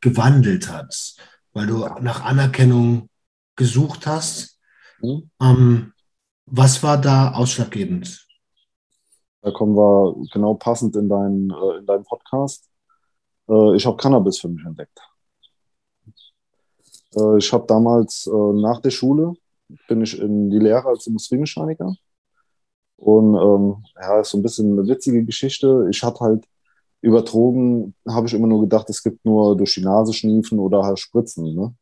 gewandelt 0.02 0.70
hat, 0.70 1.16
weil 1.54 1.68
du 1.68 1.80
nach 2.02 2.26
Anerkennung 2.26 3.10
gesucht 3.56 4.08
hast. 4.08 4.60
Mhm. 5.02 5.30
Ähm, 5.42 5.94
was 6.46 6.84
war 6.84 7.00
da 7.00 7.34
ausschlaggebend? 7.34 8.26
Da 9.42 9.52
kommen 9.52 9.76
wir 9.76 10.16
genau 10.32 10.56
passend 10.56 10.96
in 10.96 11.08
deinen, 11.10 11.52
äh, 11.52 11.78
in 11.78 11.86
deinen 11.86 12.04
Podcast. 12.04 12.70
Äh, 13.48 13.76
ich 13.76 13.86
habe 13.86 13.98
Cannabis 13.98 14.40
für 14.40 14.50
mich 14.50 14.66
entdeckt. 14.66 15.00
Äh, 17.16 17.38
ich 17.38 17.54
habe 17.54 17.66
damals 17.68 18.28
nach 18.28 18.82
der 18.82 18.92
Schule 18.92 19.34
bin 19.88 20.02
ich 20.02 20.20
in 20.20 20.50
die 20.50 20.60
Lehre 20.60 20.88
als 20.88 21.08
Industriemechaniker. 21.08 21.96
Und 22.98 23.36
ähm, 23.36 23.84
ja, 24.00 24.20
ist 24.20 24.30
so 24.30 24.38
ein 24.38 24.44
bisschen 24.44 24.72
eine 24.72 24.88
witzige 24.88 25.24
Geschichte. 25.24 25.88
Ich 25.92 26.02
hatte 26.04 26.22
halt 26.22 26.48
über 27.02 27.22
Drogen, 27.22 27.94
habe 28.08 28.28
ich 28.28 28.34
immer 28.34 28.48
nur 28.48 28.62
gedacht, 28.62 28.90
es 28.90 29.04
gibt 29.04 29.26
nur 29.26 29.56
durch 29.56 29.76
die 29.76 29.82
Nase 29.84 30.14
schniefen 30.14 30.60
oder 30.60 30.84
halt 30.84 31.00
Spritzen. 31.00 31.54
Ne? 31.54 31.76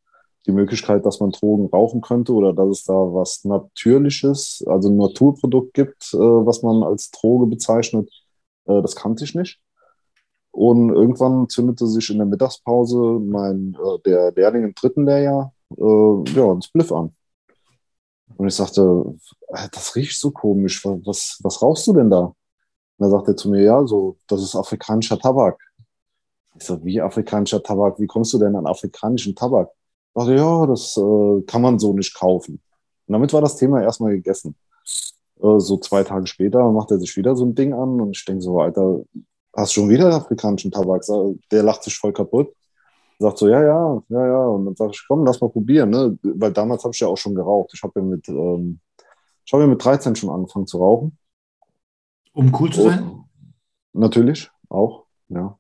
Die 0.45 0.51
Möglichkeit, 0.51 1.05
dass 1.05 1.19
man 1.19 1.31
Drogen 1.31 1.67
rauchen 1.67 2.01
könnte 2.01 2.33
oder 2.33 2.53
dass 2.53 2.67
es 2.69 2.83
da 2.83 2.93
was 2.93 3.45
Natürliches, 3.45 4.63
also 4.67 4.89
ein 4.89 4.97
Naturprodukt 4.97 5.73
gibt, 5.73 6.13
äh, 6.13 6.17
was 6.17 6.63
man 6.63 6.83
als 6.83 7.11
Droge 7.11 7.47
bezeichnet, 7.47 8.09
äh, 8.65 8.81
das 8.81 8.95
kannte 8.95 9.23
ich 9.23 9.35
nicht. 9.35 9.61
Und 10.51 10.89
irgendwann 10.89 11.49
zündete 11.49 11.87
sich 11.87 12.09
in 12.09 12.17
der 12.17 12.27
Mittagspause 12.27 12.97
mein, 12.97 13.75
äh, 13.75 13.99
der 14.05 14.31
Lehrling 14.33 14.63
im 14.65 14.75
dritten 14.75 15.05
Lehrjahr 15.05 15.53
äh, 15.77 16.31
ja, 16.35 16.51
ein 16.51 16.61
Spliff 16.61 16.91
an. 16.91 17.15
Und 18.37 18.47
ich 18.47 18.55
sagte, 18.55 19.15
äh, 19.47 19.67
das 19.71 19.95
riecht 19.95 20.19
so 20.19 20.31
komisch, 20.31 20.85
was, 20.85 21.39
was 21.41 21.61
rauchst 21.61 21.87
du 21.87 21.93
denn 21.93 22.09
da? 22.09 22.33
Und 22.97 23.27
er 23.27 23.35
zu 23.35 23.49
mir, 23.49 23.61
ja, 23.61 23.85
so, 23.85 24.17
das 24.27 24.41
ist 24.41 24.55
afrikanischer 24.55 25.19
Tabak. 25.19 25.59
Ich 26.55 26.65
so, 26.65 26.83
wie 26.85 27.01
afrikanischer 27.01 27.61
Tabak? 27.61 27.99
Wie 27.99 28.07
kommst 28.07 28.33
du 28.33 28.39
denn 28.39 28.55
an 28.55 28.67
afrikanischen 28.67 29.35
Tabak? 29.35 29.69
Dachte, 30.13 30.35
ja, 30.35 30.65
das 30.67 30.97
äh, 30.97 31.41
kann 31.47 31.61
man 31.61 31.79
so 31.79 31.93
nicht 31.93 32.13
kaufen. 32.13 32.61
Und 33.07 33.13
damit 33.13 33.33
war 33.33 33.41
das 33.41 33.57
Thema 33.57 33.81
erstmal 33.81 34.11
gegessen. 34.13 34.55
Äh, 35.41 35.59
so 35.59 35.77
zwei 35.77 36.03
Tage 36.03 36.27
später 36.27 36.71
macht 36.71 36.91
er 36.91 36.99
sich 36.99 37.15
wieder 37.17 37.35
so 37.35 37.45
ein 37.45 37.55
Ding 37.55 37.73
an 37.73 37.99
und 37.99 38.15
ich 38.15 38.25
denke 38.25 38.41
so, 38.41 38.61
Alter, 38.61 39.01
hast 39.55 39.75
du 39.75 39.81
schon 39.81 39.89
wieder 39.89 40.13
afrikanischen 40.13 40.71
Tabak? 40.71 41.03
Der 41.51 41.63
lacht 41.63 41.83
sich 41.83 41.97
voll 41.97 42.13
kaputt 42.13 42.53
sagt 43.23 43.37
so, 43.39 43.47
ja, 43.47 43.61
ja, 43.61 44.03
ja, 44.09 44.27
ja. 44.27 44.45
Und 44.45 44.65
dann 44.65 44.75
sage 44.75 44.91
ich, 44.93 45.03
komm, 45.07 45.25
lass 45.25 45.41
mal 45.41 45.49
probieren, 45.49 45.89
ne? 45.89 46.17
Weil 46.21 46.51
damals 46.51 46.83
habe 46.83 46.93
ich 46.93 46.99
ja 46.99 47.07
auch 47.07 47.17
schon 47.17 47.35
geraucht. 47.35 47.71
Ich 47.73 47.81
habe 47.81 47.99
ja 47.99 48.05
mit, 48.05 48.27
ähm, 48.29 48.79
ich 49.45 49.53
habe 49.53 49.63
ja 49.63 49.67
mit 49.67 49.83
13 49.83 50.15
schon 50.15 50.29
angefangen 50.29 50.67
zu 50.67 50.77
rauchen. 50.77 51.17
Um 52.33 52.53
cool 52.59 52.71
zu 52.71 52.83
sein? 52.83 53.03
Und, 53.03 53.25
natürlich, 53.93 54.49
auch, 54.69 55.05
ja. 55.29 55.57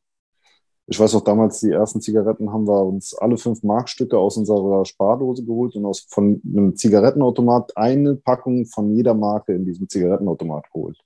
Ich 0.87 0.99
weiß 0.99 1.15
auch 1.15 1.23
damals, 1.23 1.61
die 1.61 1.71
ersten 1.71 2.01
Zigaretten 2.01 2.51
haben 2.51 2.67
wir 2.67 2.85
uns 2.85 3.13
alle 3.13 3.37
fünf 3.37 3.63
Markstücke 3.63 4.17
aus 4.17 4.35
unserer 4.35 4.83
Spardose 4.83 5.45
geholt 5.45 5.75
und 5.75 5.85
aus, 5.85 6.05
von 6.09 6.41
einem 6.45 6.75
Zigarettenautomat 6.75 7.77
eine 7.77 8.15
Packung 8.15 8.65
von 8.65 8.93
jeder 8.93 9.13
Marke 9.13 9.53
in 9.53 9.65
diesem 9.65 9.87
Zigarettenautomat 9.87 10.65
geholt, 10.73 10.97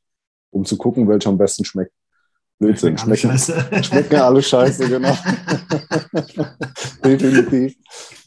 um 0.50 0.66
zu 0.66 0.78
gucken, 0.78 1.08
welcher 1.08 1.30
am 1.30 1.38
besten 1.38 1.64
schmeckt. 1.64 1.94
Blödsinn. 2.60 2.98
Schmecken, 2.98 3.38
schmecken, 3.38 3.84
schmecken 3.84 4.16
alle 4.16 4.42
scheiße, 4.42 4.90
genau. 4.90 5.14
Definitiv. 7.06 7.76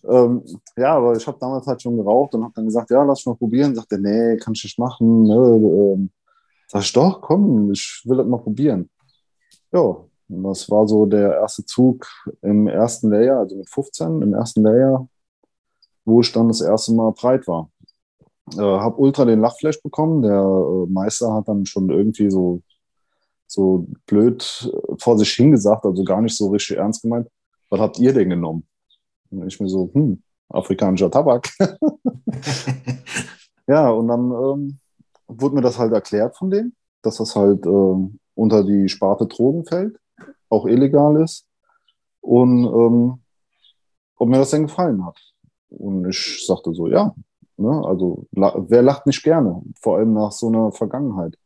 Ähm, 0.08 0.44
ja, 0.76 0.96
aber 0.96 1.16
ich 1.16 1.26
habe 1.26 1.38
damals 1.40 1.66
halt 1.66 1.82
schon 1.82 1.96
geraucht 1.96 2.34
und 2.34 2.44
habe 2.44 2.52
dann 2.54 2.66
gesagt, 2.66 2.90
ja, 2.90 3.02
lass 3.02 3.26
mal 3.26 3.34
probieren. 3.34 3.74
Sagte, 3.74 3.98
nee, 3.98 4.36
kann 4.36 4.52
ich 4.54 4.62
nicht 4.62 4.78
machen. 4.78 5.24
Ne? 5.24 5.34
Ähm, 5.34 6.10
sag 6.68 6.82
ich, 6.82 6.92
doch, 6.92 7.20
komm, 7.20 7.72
ich 7.72 8.02
will 8.04 8.18
das 8.18 8.26
mal 8.26 8.38
probieren. 8.38 8.88
Ja, 9.72 9.96
das 10.30 10.70
war 10.70 10.86
so 10.86 11.06
der 11.06 11.34
erste 11.34 11.64
Zug 11.64 12.06
im 12.42 12.68
ersten 12.68 13.10
Layer, 13.10 13.38
also 13.38 13.56
mit 13.56 13.68
15, 13.68 14.22
im 14.22 14.34
ersten 14.34 14.62
Layer, 14.62 15.08
wo 16.04 16.20
ich 16.20 16.32
dann 16.32 16.48
das 16.48 16.60
erste 16.60 16.94
Mal 16.94 17.12
breit 17.12 17.46
war. 17.48 17.70
Äh, 18.54 18.60
habe 18.60 18.96
ultra 18.96 19.24
den 19.24 19.40
Lachflash 19.40 19.82
bekommen. 19.82 20.22
Der 20.22 20.40
äh, 20.40 20.86
Meister 20.90 21.34
hat 21.34 21.48
dann 21.48 21.66
schon 21.66 21.90
irgendwie 21.90 22.30
so 22.30 22.62
so 23.50 23.86
blöd 24.06 24.70
vor 24.98 25.18
sich 25.18 25.32
hingesagt, 25.32 25.84
also 25.84 26.04
gar 26.04 26.22
nicht 26.22 26.36
so 26.36 26.50
richtig 26.50 26.76
ernst 26.76 27.02
gemeint. 27.02 27.28
Was 27.68 27.80
habt 27.80 27.98
ihr 27.98 28.12
denn 28.12 28.30
genommen? 28.30 28.66
Und 29.30 29.46
ich 29.46 29.58
mir 29.58 29.68
so, 29.68 29.90
hm, 29.92 30.22
afrikanischer 30.48 31.10
Tabak. 31.10 31.48
ja, 33.66 33.90
und 33.90 34.08
dann 34.08 34.30
ähm, 34.30 34.78
wurde 35.26 35.56
mir 35.56 35.62
das 35.62 35.78
halt 35.78 35.92
erklärt 35.92 36.36
von 36.36 36.50
dem, 36.50 36.74
dass 37.02 37.16
das 37.16 37.34
halt 37.34 37.66
äh, 37.66 37.96
unter 38.34 38.64
die 38.64 38.88
Sparte 38.88 39.26
Drogen 39.26 39.64
fällt, 39.64 39.98
auch 40.50 40.66
illegal 40.66 41.22
ist. 41.22 41.46
Und 42.20 42.64
ähm, 42.66 43.20
ob 44.16 44.28
mir 44.28 44.38
das 44.38 44.50
denn 44.50 44.66
gefallen 44.66 45.04
hat. 45.06 45.18
Und 45.70 46.08
ich 46.08 46.44
sagte 46.46 46.74
so, 46.74 46.88
ja, 46.88 47.14
ne, 47.56 47.82
also 47.86 48.26
wer 48.32 48.82
lacht 48.82 49.06
nicht 49.06 49.22
gerne, 49.22 49.62
vor 49.80 49.96
allem 49.96 50.12
nach 50.12 50.32
so 50.32 50.48
einer 50.48 50.72
Vergangenheit. 50.72 51.38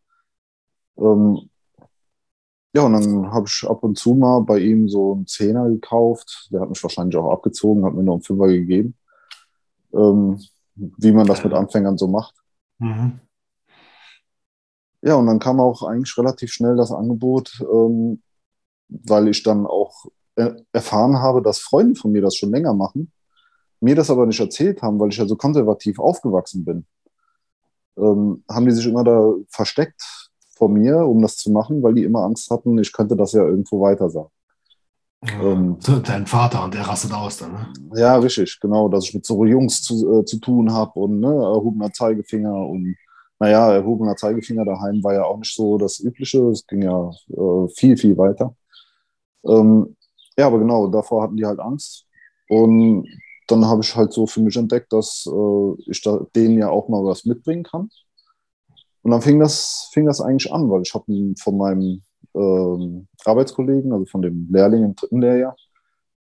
Ähm, 0.97 1.49
ja, 2.75 2.83
und 2.83 2.95
dann 2.95 3.33
habe 3.33 3.47
ich 3.47 3.64
ab 3.69 3.85
und 3.85 3.97
zu 3.97 4.14
mal 4.14 4.40
bei 4.40 4.59
ihm 4.59 4.88
so 4.88 5.12
einen 5.12 5.27
Zehner 5.29 5.69
gekauft. 5.69 6.49
Der 6.51 6.61
hat 6.61 6.71
mich 6.71 6.83
wahrscheinlich 6.83 7.17
auch 7.17 7.31
abgezogen, 7.31 7.85
hat 7.85 7.95
mir 7.95 8.03
noch 8.03 8.14
einen 8.14 8.23
Fünfer 8.23 8.49
gegeben. 8.49 8.97
Ähm, 9.93 10.40
wie 10.75 11.12
man 11.12 11.27
das 11.27 11.45
mit 11.45 11.53
Anfängern 11.53 11.97
so 11.97 12.09
macht. 12.09 12.35
Mhm. 12.79 13.21
Ja, 15.03 15.14
und 15.14 15.27
dann 15.27 15.38
kam 15.38 15.61
auch 15.61 15.83
eigentlich 15.83 16.17
relativ 16.19 16.51
schnell 16.51 16.77
das 16.77 16.90
Angebot, 16.90 17.61
ähm, 17.61 18.23
weil 18.88 19.29
ich 19.29 19.42
dann 19.42 19.66
auch 19.66 20.07
er 20.37 20.57
erfahren 20.73 21.18
habe, 21.20 21.42
dass 21.42 21.59
Freunde 21.59 21.94
von 21.94 22.12
mir 22.12 22.23
das 22.23 22.37
schon 22.37 22.51
länger 22.51 22.75
machen, 22.75 23.12
mir 23.81 23.94
das 23.94 24.11
aber 24.11 24.27
nicht 24.27 24.40
erzählt 24.40 24.83
haben, 24.83 24.99
weil 24.99 25.11
ich 25.11 25.16
ja 25.16 25.27
so 25.27 25.37
konservativ 25.37 25.99
aufgewachsen 25.99 26.64
bin. 26.64 26.87
Ähm, 27.97 28.42
haben 28.51 28.66
die 28.66 28.73
sich 28.73 28.87
immer 28.87 29.05
da 29.05 29.33
versteckt, 29.49 30.03
vor 30.57 30.68
mir, 30.68 30.99
um 31.07 31.20
das 31.23 31.37
zu 31.37 31.51
machen, 31.51 31.83
weil 31.83 31.94
die 31.94 32.05
immer 32.05 32.25
Angst 32.25 32.51
hatten, 32.51 32.79
ich 32.79 32.92
könnte 32.92 33.16
das 33.16 33.33
ja 33.33 33.44
irgendwo 33.44 33.81
weiter 33.81 34.09
sagen. 34.09 34.31
Ja, 35.25 35.42
ähm, 35.42 35.79
dein 36.05 36.27
Vater 36.27 36.64
und 36.64 36.75
der 36.75 36.83
rastet 36.87 37.12
aus 37.12 37.38
dann, 37.38 37.53
ne? 37.53 37.73
Ja, 37.94 38.16
richtig, 38.16 38.59
genau, 38.61 38.88
dass 38.88 39.05
ich 39.05 39.14
mit 39.14 39.25
so 39.25 39.44
Jungs 39.44 39.83
zu, 39.83 40.20
äh, 40.20 40.25
zu 40.25 40.38
tun 40.38 40.73
habe 40.73 40.99
und 41.01 41.20
ne, 41.20 41.29
erhobener 41.29 41.92
Zeigefinger 41.92 42.55
und 42.55 42.97
naja, 43.38 43.73
erhobener 43.73 44.16
Zeigefinger 44.16 44.64
daheim 44.64 45.03
war 45.03 45.14
ja 45.14 45.25
auch 45.25 45.38
nicht 45.38 45.55
so 45.55 45.79
das 45.79 45.99
Übliche, 45.99 46.49
es 46.51 46.66
ging 46.66 46.83
ja 46.83 47.11
äh, 47.31 47.68
viel, 47.75 47.97
viel 47.97 48.16
weiter. 48.16 48.55
Ähm, 49.47 49.97
ja, 50.37 50.47
aber 50.47 50.59
genau, 50.59 50.89
davor 50.89 51.23
hatten 51.23 51.37
die 51.37 51.47
halt 51.47 51.61
Angst 51.61 52.07
und 52.49 53.07
dann 53.47 53.67
habe 53.67 53.83
ich 53.83 53.95
halt 53.95 54.13
so 54.13 54.27
für 54.27 54.41
mich 54.41 54.57
entdeckt, 54.57 54.93
dass 54.93 55.27
äh, 55.27 55.91
ich 55.91 56.03
da 56.03 56.27
denen 56.35 56.59
ja 56.59 56.71
auch 56.71 56.89
mal 56.89 57.05
was 57.05 57.25
mitbringen 57.25 57.63
kann. 57.63 57.91
Und 59.03 59.11
dann 59.11 59.21
fing 59.21 59.39
das, 59.39 59.91
fing 59.93 60.07
das 60.07 60.21
eigentlich 60.21 60.51
an, 60.51 60.71
weil 60.71 60.83
ich 60.83 60.95
habe 60.95 61.05
von 61.39 61.59
meinem 61.59 62.03
ähm, 62.35 63.07
Arbeitskollegen, 63.25 63.93
also 63.93 64.07
von 64.07 64.23
dem 64.23 64.49
Lehrling 64.51 64.83
im 64.85 64.95
dritten 64.95 65.21
Lehrjahr, 65.21 65.57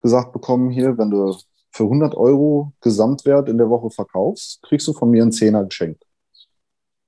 gesagt 0.02 0.32
bekommen, 0.32 0.70
hier, 0.70 0.98
wenn 0.98 1.10
du 1.10 1.36
für 1.70 1.84
100 1.84 2.14
Euro 2.16 2.72
Gesamtwert 2.80 3.48
in 3.48 3.58
der 3.58 3.70
Woche 3.70 3.90
verkaufst, 3.90 4.62
kriegst 4.62 4.86
du 4.88 4.92
von 4.92 5.10
mir 5.10 5.22
einen 5.22 5.32
Zehner 5.32 5.64
geschenkt. 5.64 6.04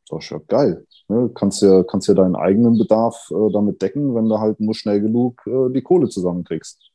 Das 0.09 0.25
ist 0.25 0.31
ja 0.31 0.38
geil. 0.47 0.87
Ne? 1.09 1.31
Kannst 1.35 1.62
ja, 1.62 1.83
kannst 1.85 2.09
ja 2.09 2.14
deinen 2.14 2.37
eigenen 2.37 2.79
Bedarf 2.79 3.31
äh, 3.31 3.53
damit 3.53 3.81
decken, 3.83 4.14
wenn 4.14 4.29
du 4.29 4.38
halt 4.38 4.61
nur 4.61 4.75
schnell 4.75 5.01
genug 5.01 5.42
äh, 5.47 5.73
die 5.73 5.83
Kohle 5.83 6.09
zusammenkriegst. 6.09 6.90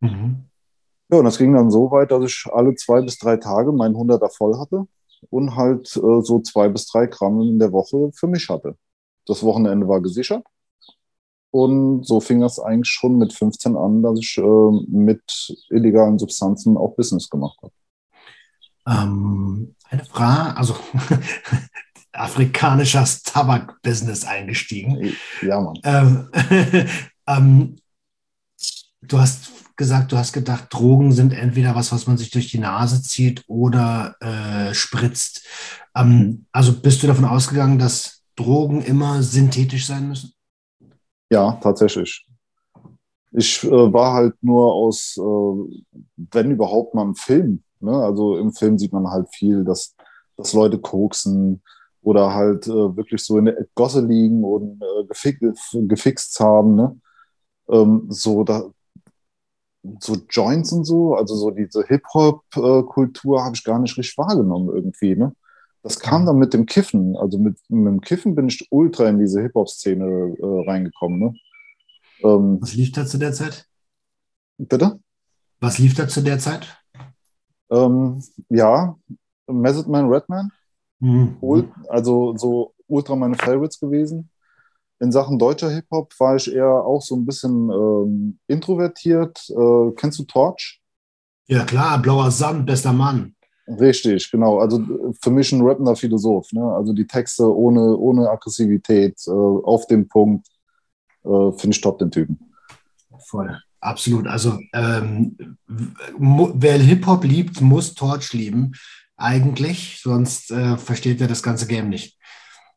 Mhm. 0.00 0.44
Ja, 1.10 1.18
und 1.18 1.24
das 1.24 1.38
ging 1.38 1.52
dann 1.52 1.70
so 1.70 1.90
weit, 1.90 2.10
dass 2.10 2.24
ich 2.24 2.46
alle 2.52 2.74
zwei 2.74 3.02
bis 3.02 3.18
drei 3.18 3.36
Tage 3.36 3.72
meinen 3.72 3.96
100er 3.96 4.34
voll 4.36 4.58
hatte 4.58 4.86
und 5.28 5.56
halt 5.56 5.88
äh, 5.96 6.22
so 6.22 6.40
zwei 6.40 6.68
bis 6.68 6.86
drei 6.86 7.06
Gramm 7.06 7.40
in 7.40 7.58
der 7.58 7.72
Woche 7.72 8.10
für 8.14 8.26
mich 8.26 8.48
hatte. 8.48 8.76
Das 9.26 9.42
Wochenende 9.42 9.88
war 9.88 10.00
gesichert. 10.00 10.44
Und 11.52 12.06
so 12.06 12.20
fing 12.20 12.40
das 12.40 12.60
eigentlich 12.60 12.88
schon 12.88 13.18
mit 13.18 13.32
15 13.32 13.76
an, 13.76 14.02
dass 14.02 14.20
ich 14.20 14.38
äh, 14.38 14.70
mit 14.88 15.56
illegalen 15.68 16.18
Substanzen 16.18 16.76
auch 16.76 16.94
Business 16.94 17.28
gemacht 17.28 17.58
habe. 17.60 17.72
Ähm, 18.86 19.74
eine 19.88 20.04
Frage, 20.04 20.56
also 20.56 20.74
afrikanisches 22.12 23.22
Tabak-Business 23.22 24.24
eingestiegen. 24.24 25.14
Ja, 25.42 25.60
Mann. 25.60 25.78
Ähm, 25.84 26.28
ähm, 27.26 27.76
du 29.02 29.18
hast 29.18 29.52
gesagt, 29.76 30.12
du 30.12 30.18
hast 30.18 30.32
gedacht, 30.32 30.66
Drogen 30.70 31.12
sind 31.12 31.32
entweder 31.32 31.74
was, 31.74 31.90
was 31.92 32.06
man 32.06 32.18
sich 32.18 32.30
durch 32.30 32.50
die 32.50 32.58
Nase 32.58 33.02
zieht 33.02 33.44
oder 33.46 34.14
äh, 34.20 34.74
spritzt. 34.74 35.46
Ähm, 35.96 36.08
mhm. 36.08 36.46
also 36.52 36.78
bist 36.80 37.02
du 37.02 37.06
davon 37.06 37.24
ausgegangen, 37.24 37.78
dass 37.78 38.22
Drogen 38.36 38.82
immer 38.82 39.22
synthetisch 39.22 39.86
sein 39.86 40.08
müssen? 40.08 40.32
Ja, 41.32 41.52
tatsächlich. 41.62 42.26
Ich 43.32 43.62
äh, 43.64 43.70
war 43.70 44.14
halt 44.14 44.34
nur 44.42 44.74
aus, 44.74 45.16
äh, 45.16 45.82
wenn 46.16 46.50
überhaupt 46.50 46.94
mal 46.94 47.04
im 47.04 47.14
Film. 47.14 47.62
Ne? 47.80 47.92
Also 47.92 48.36
im 48.36 48.52
Film 48.52 48.78
sieht 48.78 48.92
man 48.92 49.08
halt 49.08 49.28
viel, 49.34 49.64
dass, 49.64 49.94
dass 50.36 50.52
Leute 50.52 50.78
koksen 50.78 51.62
oder 52.02 52.34
halt 52.34 52.66
äh, 52.66 52.96
wirklich 52.96 53.22
so 53.22 53.38
in 53.38 53.46
der 53.46 53.66
Gosse 53.74 54.04
liegen 54.04 54.44
und 54.44 54.82
äh, 54.82 55.04
gefix, 55.06 55.38
gefixt 55.72 56.40
haben. 56.40 56.74
Ne? 56.74 57.00
Ähm, 57.68 58.06
so, 58.08 58.42
da, 58.44 58.70
so 60.00 60.16
Joints 60.28 60.72
und 60.72 60.84
so, 60.84 61.14
also 61.14 61.34
so 61.34 61.50
diese 61.50 61.84
Hip-Hop-Kultur 61.86 63.44
habe 63.44 63.54
ich 63.54 63.64
gar 63.64 63.78
nicht 63.78 63.96
richtig 63.96 64.16
wahrgenommen 64.18 64.68
irgendwie. 64.74 65.16
Ne? 65.16 65.34
Das 65.82 65.98
kam 65.98 66.26
dann 66.26 66.38
mit 66.38 66.54
dem 66.54 66.66
Kiffen. 66.66 67.16
Also 67.16 67.38
mit, 67.38 67.58
mit 67.68 67.86
dem 67.86 68.00
Kiffen 68.00 68.34
bin 68.34 68.48
ich 68.48 68.66
ultra 68.70 69.08
in 69.08 69.18
diese 69.18 69.40
Hip-Hop-Szene 69.42 70.36
äh, 70.38 70.70
reingekommen. 70.70 71.18
Ne? 71.18 71.34
Ähm, 72.22 72.58
Was 72.60 72.74
lief 72.74 72.92
da 72.92 73.06
zu 73.06 73.18
der 73.18 73.32
Zeit? 73.32 73.66
Bitte? 74.58 75.00
Was 75.60 75.78
lief 75.78 75.94
da 75.94 76.08
zu 76.08 76.22
der 76.22 76.38
Zeit? 76.38 76.66
Ähm, 77.70 78.22
ja, 78.48 78.96
Method 79.46 79.88
Man, 79.90 80.08
Redman. 80.08 80.50
Mhm. 81.00 81.36
Also 81.88 82.36
so 82.36 82.74
ultra 82.86 83.16
meine 83.16 83.36
Favorites 83.36 83.80
gewesen. 83.80 84.30
In 85.00 85.12
Sachen 85.12 85.38
deutscher 85.38 85.70
Hip-Hop 85.70 86.12
war 86.18 86.36
ich 86.36 86.52
eher 86.52 86.68
auch 86.68 87.00
so 87.00 87.16
ein 87.16 87.24
bisschen 87.24 87.70
ähm, 87.70 88.38
introvertiert. 88.46 89.48
Äh, 89.48 89.92
kennst 89.96 90.18
du 90.18 90.24
Torch? 90.24 90.80
Ja, 91.46 91.64
klar, 91.64 92.00
blauer 92.00 92.30
Sand, 92.30 92.66
bester 92.66 92.92
Mann. 92.92 93.34
Richtig, 93.66 94.30
genau. 94.30 94.58
Also 94.58 94.82
für 95.20 95.30
mich 95.30 95.52
ein 95.52 95.62
rappender 95.62 95.96
Philosoph. 95.96 96.52
Ne? 96.52 96.62
Also 96.62 96.92
die 96.92 97.06
Texte 97.06 97.44
ohne, 97.44 97.96
ohne 97.96 98.28
Aggressivität, 98.28 99.16
äh, 99.26 99.30
auf 99.30 99.86
den 99.86 100.06
Punkt, 100.06 100.46
äh, 101.24 101.52
finde 101.52 101.74
ich 101.74 101.80
top, 101.80 101.98
den 101.98 102.10
Typen. 102.10 102.38
Voll, 103.26 103.56
absolut. 103.80 104.26
Also 104.26 104.58
ähm, 104.74 105.56
wer 106.18 106.78
Hip-Hop 106.78 107.24
liebt, 107.24 107.60
muss 107.60 107.94
Torch 107.94 108.32
lieben. 108.32 108.72
Eigentlich, 109.20 110.00
sonst 110.02 110.50
äh, 110.50 110.78
versteht 110.78 111.20
er 111.20 111.28
das 111.28 111.42
ganze 111.42 111.66
Game 111.66 111.90
nicht. 111.90 112.18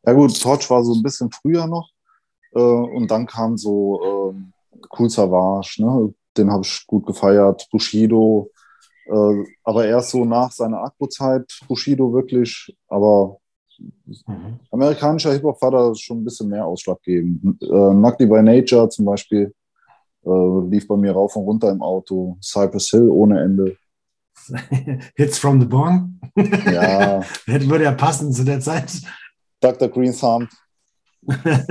Ja 0.04 0.12
gut, 0.12 0.38
Torch 0.38 0.68
war 0.68 0.84
so 0.84 0.94
ein 0.94 1.02
bisschen 1.02 1.30
früher 1.30 1.66
noch. 1.66 1.88
Äh, 2.52 2.58
und 2.60 3.10
dann 3.10 3.26
kam 3.26 3.56
so 3.56 4.30
ähm, 4.30 4.52
Cool 4.96 5.08
Savage, 5.08 5.76
ne? 5.78 6.12
den 6.36 6.52
habe 6.52 6.62
ich 6.62 6.84
gut 6.86 7.06
gefeiert. 7.06 7.66
Bushido, 7.70 8.50
äh, 9.06 9.44
aber 9.62 9.86
erst 9.86 10.10
so 10.10 10.26
nach 10.26 10.52
seiner 10.52 10.82
Akku-Zeit, 10.82 11.60
Bushido 11.66 12.12
wirklich. 12.12 12.76
Aber 12.88 13.38
mhm. 13.78 14.60
amerikanischer 14.70 15.32
Hip-Hop 15.32 15.62
war 15.62 15.70
da 15.70 15.94
schon 15.94 16.18
ein 16.18 16.24
bisschen 16.24 16.50
mehr 16.50 16.66
ausschlaggebend. 16.66 17.62
Äh, 17.62 17.66
Nugly 17.66 18.26
by 18.26 18.42
Nature 18.42 18.90
zum 18.90 19.06
Beispiel 19.06 19.54
äh, 20.26 20.68
lief 20.68 20.86
bei 20.86 20.96
mir 20.96 21.12
rauf 21.12 21.36
und 21.36 21.44
runter 21.44 21.70
im 21.70 21.80
Auto. 21.80 22.36
Cypress 22.42 22.90
Hill 22.90 23.08
ohne 23.08 23.40
Ende. 23.42 23.78
Hits 25.16 25.38
from 25.38 25.60
the 25.60 25.66
Bong? 25.66 26.20
Ja. 26.36 27.22
Würde 27.46 27.84
ja 27.84 27.92
passen 27.92 28.32
zu 28.32 28.44
der 28.44 28.60
Zeit. 28.60 28.92
Dr. 29.60 29.88
Green 29.88 30.12
Thumb. 30.12 30.48
ne? 31.26 31.64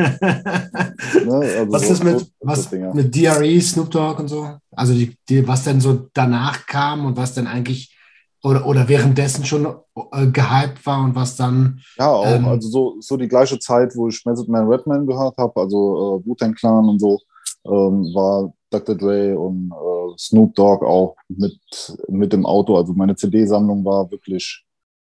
also 1.23 1.71
was 1.71 1.88
so, 1.88 1.93
ist 1.93 2.03
mit, 2.03 2.19
so, 2.19 2.25
was 2.41 2.71
mit 2.71 3.15
DRE, 3.15 3.62
Snoop 3.62 3.91
Dogg 3.91 4.19
und 4.19 4.27
so? 4.27 4.57
Also 4.71 4.93
die, 4.93 5.15
die, 5.29 5.47
was 5.47 5.63
denn 5.63 5.79
so 5.79 6.09
danach 6.13 6.65
kam 6.65 7.05
und 7.05 7.17
was 7.17 7.36
denn 7.36 7.45
eigentlich 7.45 7.95
oder, 8.43 8.65
oder 8.65 8.88
währenddessen 8.89 9.45
schon 9.45 9.65
äh, 9.65 10.27
gehypt 10.27 10.86
war 10.86 11.03
und 11.03 11.15
was 11.15 11.36
dann. 11.36 11.79
Ja, 11.97 12.09
auch, 12.09 12.27
ähm, 12.27 12.45
also 12.45 12.67
so, 12.67 12.95
so 12.99 13.15
die 13.15 13.27
gleiche 13.27 13.57
Zeit, 13.57 13.95
wo 13.95 14.09
ich 14.09 14.25
Method 14.25 14.51
Man 14.51 14.67
Redman 14.67 15.07
gehört 15.07 15.38
habe, 15.38 15.62
also 15.62 16.21
äh, 16.21 16.27
Wu-Tang 16.27 16.53
Clan 16.53 16.89
und 16.89 16.99
so, 16.99 17.19
ähm, 17.65 18.13
war 18.13 18.53
Dr. 18.73 18.95
Dre 18.95 19.38
und 19.38 19.71
äh, 19.71 20.17
Snoop 20.17 20.55
Dogg 20.55 20.86
auch 20.86 21.15
mit, 21.29 21.59
mit 22.07 22.33
dem 22.33 22.45
Auto. 22.45 22.75
Also 22.75 22.93
meine 22.93 23.15
CD-Sammlung 23.15 23.86
war 23.86 24.09
wirklich 24.12 24.65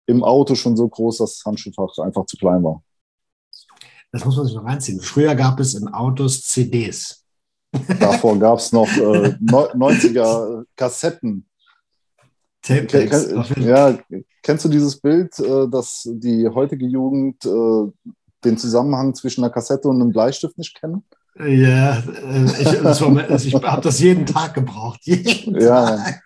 im 0.08 0.24
Auto 0.24 0.56
schon 0.56 0.76
so 0.76 0.88
groß, 0.88 1.20
dass 1.20 1.36
das 1.36 1.46
Handschuhfach 1.46 1.98
einfach 2.04 2.26
zu 2.26 2.38
klein 2.38 2.64
war. 2.64 2.84
Das 4.12 4.26
muss 4.26 4.36
man 4.36 4.46
sich 4.46 4.56
noch 4.56 4.66
reinziehen. 4.66 5.00
Früher 5.00 5.36
gab 5.36 5.60
es 5.60 5.74
in 5.74 5.88
Autos 5.88 6.42
CDs. 6.42 7.24
Davor 8.00 8.38
gab 8.38 8.60
es 8.60 8.72
noch 8.74 8.88
äh, 8.88 9.36
90er 9.40 10.66
Kassetten. 10.76 11.48
Tape 12.62 12.86
Ken, 12.86 13.44
ja, 13.64 13.98
kennst 14.44 14.66
du 14.66 14.70
dieses 14.70 15.00
Bild, 15.00 15.40
äh, 15.40 15.68
dass 15.68 16.04
die 16.06 16.48
heutige 16.48 16.86
Jugend 16.86 17.44
äh, 17.46 18.12
den 18.44 18.58
Zusammenhang 18.58 19.16
zwischen 19.16 19.44
einer 19.44 19.54
Kassette 19.54 19.88
und 19.88 20.02
einem 20.02 20.12
Bleistift 20.12 20.58
nicht 20.58 20.80
kennen? 20.80 21.04
Ja, 21.38 22.00
äh, 22.00 22.46
ich, 22.46 23.46
ich 23.46 23.54
habe 23.64 23.82
das 23.82 24.00
jeden 24.00 24.26
Tag 24.26 24.54
gebraucht. 24.54 25.00
Jeden 25.04 25.60
ja, 25.60 25.98
Tag. 25.98 26.24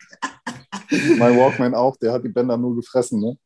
mein 1.17 1.37
Walkman 1.37 1.75
auch, 1.75 1.95
der 1.97 2.13
hat 2.13 2.23
die 2.23 2.29
Bänder 2.29 2.57
nur 2.57 2.75
gefressen. 2.75 3.21
Ne? 3.21 3.37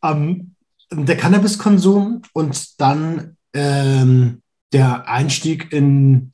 um, 0.00 0.54
der 0.90 1.16
Cannabiskonsum 1.16 2.22
und 2.32 2.80
dann 2.80 3.36
ähm, 3.52 4.42
der 4.72 5.08
Einstieg 5.08 5.72
in 5.72 6.32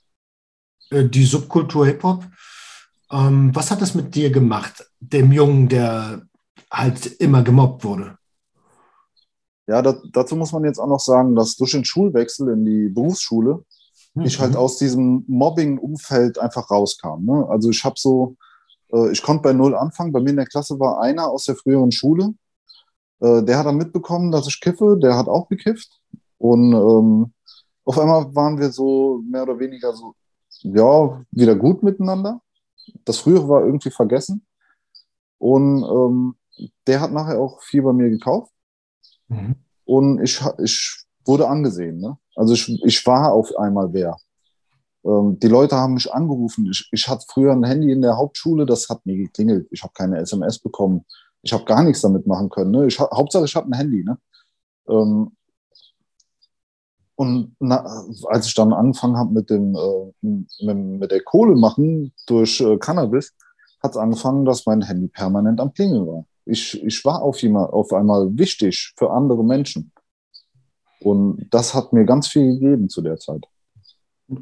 äh, 0.91 1.05
die 1.05 1.25
Subkultur 1.25 1.87
Hip-Hop. 1.87 2.27
Ähm, 3.11 3.55
was 3.55 3.71
hat 3.71 3.83
das 3.83 3.95
mit 3.95 4.15
dir 4.15 4.31
gemacht, 4.31 4.85
dem 5.01 5.33
Jungen, 5.33 5.69
der 5.69 6.23
halt 6.71 7.07
immer 7.07 7.43
gemobbt 7.43 7.85
wurde? 7.85 8.17
Ja, 9.67 9.81
da, 9.83 10.01
dazu 10.13 10.37
muss 10.37 10.53
man 10.53 10.65
jetzt 10.65 10.79
auch 10.79 10.89
noch 10.89 11.01
sagen, 11.01 11.35
dass 11.35 11.57
durch 11.57 11.73
den 11.73 11.85
Schulwechsel 11.85 12.49
in 12.49 12.65
die 12.65 12.89
Berufsschule 12.89 13.65
mhm. 14.15 14.25
ich 14.25 14.41
halt 14.41 14.57
aus 14.57 14.77
diesem 14.77 15.25
Mobbing-Umfeld 15.29 16.39
einfach 16.39 16.71
rauskam. 16.71 17.25
Ne? 17.25 17.47
Also 17.49 17.71
ich 17.71 17.85
habe 17.85 17.95
so, 17.97 18.37
äh, 18.93 19.13
ich 19.13 19.23
konnte 19.23 19.43
bei 19.43 19.53
Null 19.53 19.75
anfangen. 19.75 20.13
Bei 20.13 20.21
mir 20.21 20.31
in 20.31 20.37
der 20.37 20.47
Klasse 20.47 20.79
war 20.81 21.01
einer 21.01 21.29
aus 21.29 21.45
der 21.45 21.57
früheren 21.57 21.93
Schule, 21.93 22.35
äh, 23.21 23.43
der 23.43 23.59
hat 23.59 23.67
dann 23.67 23.77
mitbekommen, 23.77 24.33
dass 24.33 24.49
ich 24.49 24.61
kiffe, 24.61 24.99
der 25.01 25.17
hat 25.17 25.29
auch 25.29 25.49
gekifft. 25.49 26.01
Und 26.39 26.73
ähm, 26.73 27.33
auf 27.85 27.99
einmal 27.99 28.35
waren 28.35 28.59
wir 28.59 28.71
so 28.71 29.23
mehr 29.25 29.45
oder 29.45 29.59
weniger 29.59 29.93
so, 29.93 30.15
ja, 30.61 31.25
wieder 31.31 31.55
gut 31.55 31.83
miteinander. 31.83 32.41
Das 33.05 33.19
frühere 33.19 33.49
war 33.49 33.65
irgendwie 33.65 33.91
vergessen. 33.91 34.45
Und 35.39 35.85
ähm, 35.85 36.35
der 36.87 37.01
hat 37.01 37.13
nachher 37.13 37.41
auch 37.41 37.63
viel 37.63 37.83
bei 37.83 37.93
mir 37.93 38.11
gekauft. 38.11 38.52
Mhm. 39.33 39.57
Und 39.85 40.23
ich, 40.23 40.41
ich 40.63 41.05
wurde 41.25 41.49
angesehen. 41.49 41.99
Ne? 41.99 42.17
Also 42.37 42.55
ich, 42.55 42.69
ich 42.85 43.07
war 43.07 43.33
auf 43.33 43.55
einmal 43.57 43.93
wer. 43.93 44.17
Ähm, 45.05 45.39
die 45.41 45.49
Leute 45.49 45.77
haben 45.77 45.95
mich 45.95 46.13
angerufen. 46.13 46.69
Ich, 46.71 46.89
ich 46.93 47.09
hatte 47.09 47.25
früher 47.29 47.53
ein 47.53 47.65
Handy 47.65 47.93
in 47.93 48.03
der 48.03 48.17
Hauptschule, 48.17 48.67
das 48.67 48.89
hat 48.89 49.05
nie 49.07 49.17
geklingelt. 49.17 49.67
Ich 49.71 49.83
habe 49.83 49.93
keine 49.95 50.19
SMS 50.19 50.59
bekommen 50.59 51.05
ich 51.43 51.53
habe 51.53 51.65
gar 51.65 51.83
nichts 51.83 52.01
damit 52.01 52.27
machen 52.27 52.49
können. 52.49 52.71
Ne? 52.71 52.87
Ich, 52.87 52.99
Hauptsache, 52.99 53.45
ich 53.45 53.57
habe 53.57 53.69
ein 53.69 53.75
Handy. 53.75 54.05
Ne? 54.05 54.19
Ähm, 54.89 55.33
und 57.17 57.55
na, 57.59 57.85
als 58.29 58.47
ich 58.47 58.55
dann 58.55 58.73
angefangen 58.73 59.17
habe 59.17 59.33
mit 59.33 59.51
äh, 59.51 59.59
mit, 60.21 60.77
mit, 60.77 61.11
der 61.11 61.23
Kohle 61.23 61.55
machen 61.55 62.13
durch 62.27 62.61
äh, 62.61 62.79
Cannabis, 62.79 63.35
hat 63.83 63.93
es 63.93 63.97
angefangen, 63.97 64.45
dass 64.45 64.67
mein 64.67 64.83
Handy 64.83 65.09
permanent 65.09 65.61
am 65.61 65.73
Klingeln 65.73 66.07
war. 66.07 66.25
Ich, 66.45 66.83
ich 66.83 67.05
war 67.05 67.23
auf, 67.23 67.41
jemand, 67.43 67.73
auf 67.73 67.93
einmal 67.93 68.37
wichtig 68.37 68.93
für 68.97 69.11
andere 69.11 69.45
Menschen. 69.45 69.93
Und 71.01 71.47
das 71.51 71.75
hat 71.75 71.93
mir 71.93 72.05
ganz 72.05 72.29
viel 72.29 72.55
gegeben 72.55 72.89
zu 72.89 73.03
der 73.03 73.17
Zeit. 73.17 73.45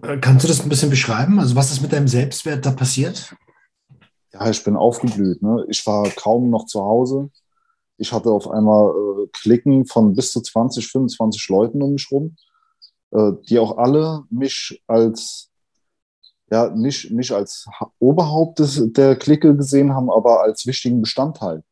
Äh, 0.02 0.18
kannst 0.18 0.44
du 0.44 0.48
das 0.48 0.62
ein 0.62 0.68
bisschen 0.68 0.90
beschreiben? 0.90 1.38
Also 1.40 1.56
was 1.56 1.70
ist 1.70 1.80
mit 1.80 1.92
deinem 1.92 2.08
Selbstwert 2.08 2.64
da 2.64 2.70
passiert? 2.70 3.34
ja, 4.32 4.48
ich 4.50 4.62
bin 4.64 4.76
aufgeblüht. 4.76 5.42
Ne? 5.42 5.64
Ich 5.68 5.86
war 5.86 6.08
kaum 6.10 6.50
noch 6.50 6.66
zu 6.66 6.82
Hause. 6.82 7.30
Ich 7.96 8.12
hatte 8.12 8.30
auf 8.30 8.50
einmal 8.50 8.90
äh, 8.90 9.28
Klicken 9.32 9.86
von 9.86 10.14
bis 10.14 10.32
zu 10.32 10.40
20, 10.40 10.86
25 10.86 11.48
Leuten 11.48 11.82
um 11.82 11.92
mich 11.92 12.10
rum, 12.10 12.36
äh, 13.10 13.32
die 13.48 13.58
auch 13.58 13.76
alle 13.76 14.24
mich 14.30 14.82
als, 14.86 15.50
ja, 16.50 16.70
nicht, 16.70 17.10
nicht 17.10 17.32
als 17.32 17.66
Oberhaupt 17.98 18.60
des, 18.60 18.80
der 18.92 19.16
Clique 19.16 19.54
gesehen 19.56 19.94
haben, 19.94 20.10
aber 20.10 20.42
als 20.42 20.66
wichtigen 20.66 21.00
Bestandteil. 21.00 21.62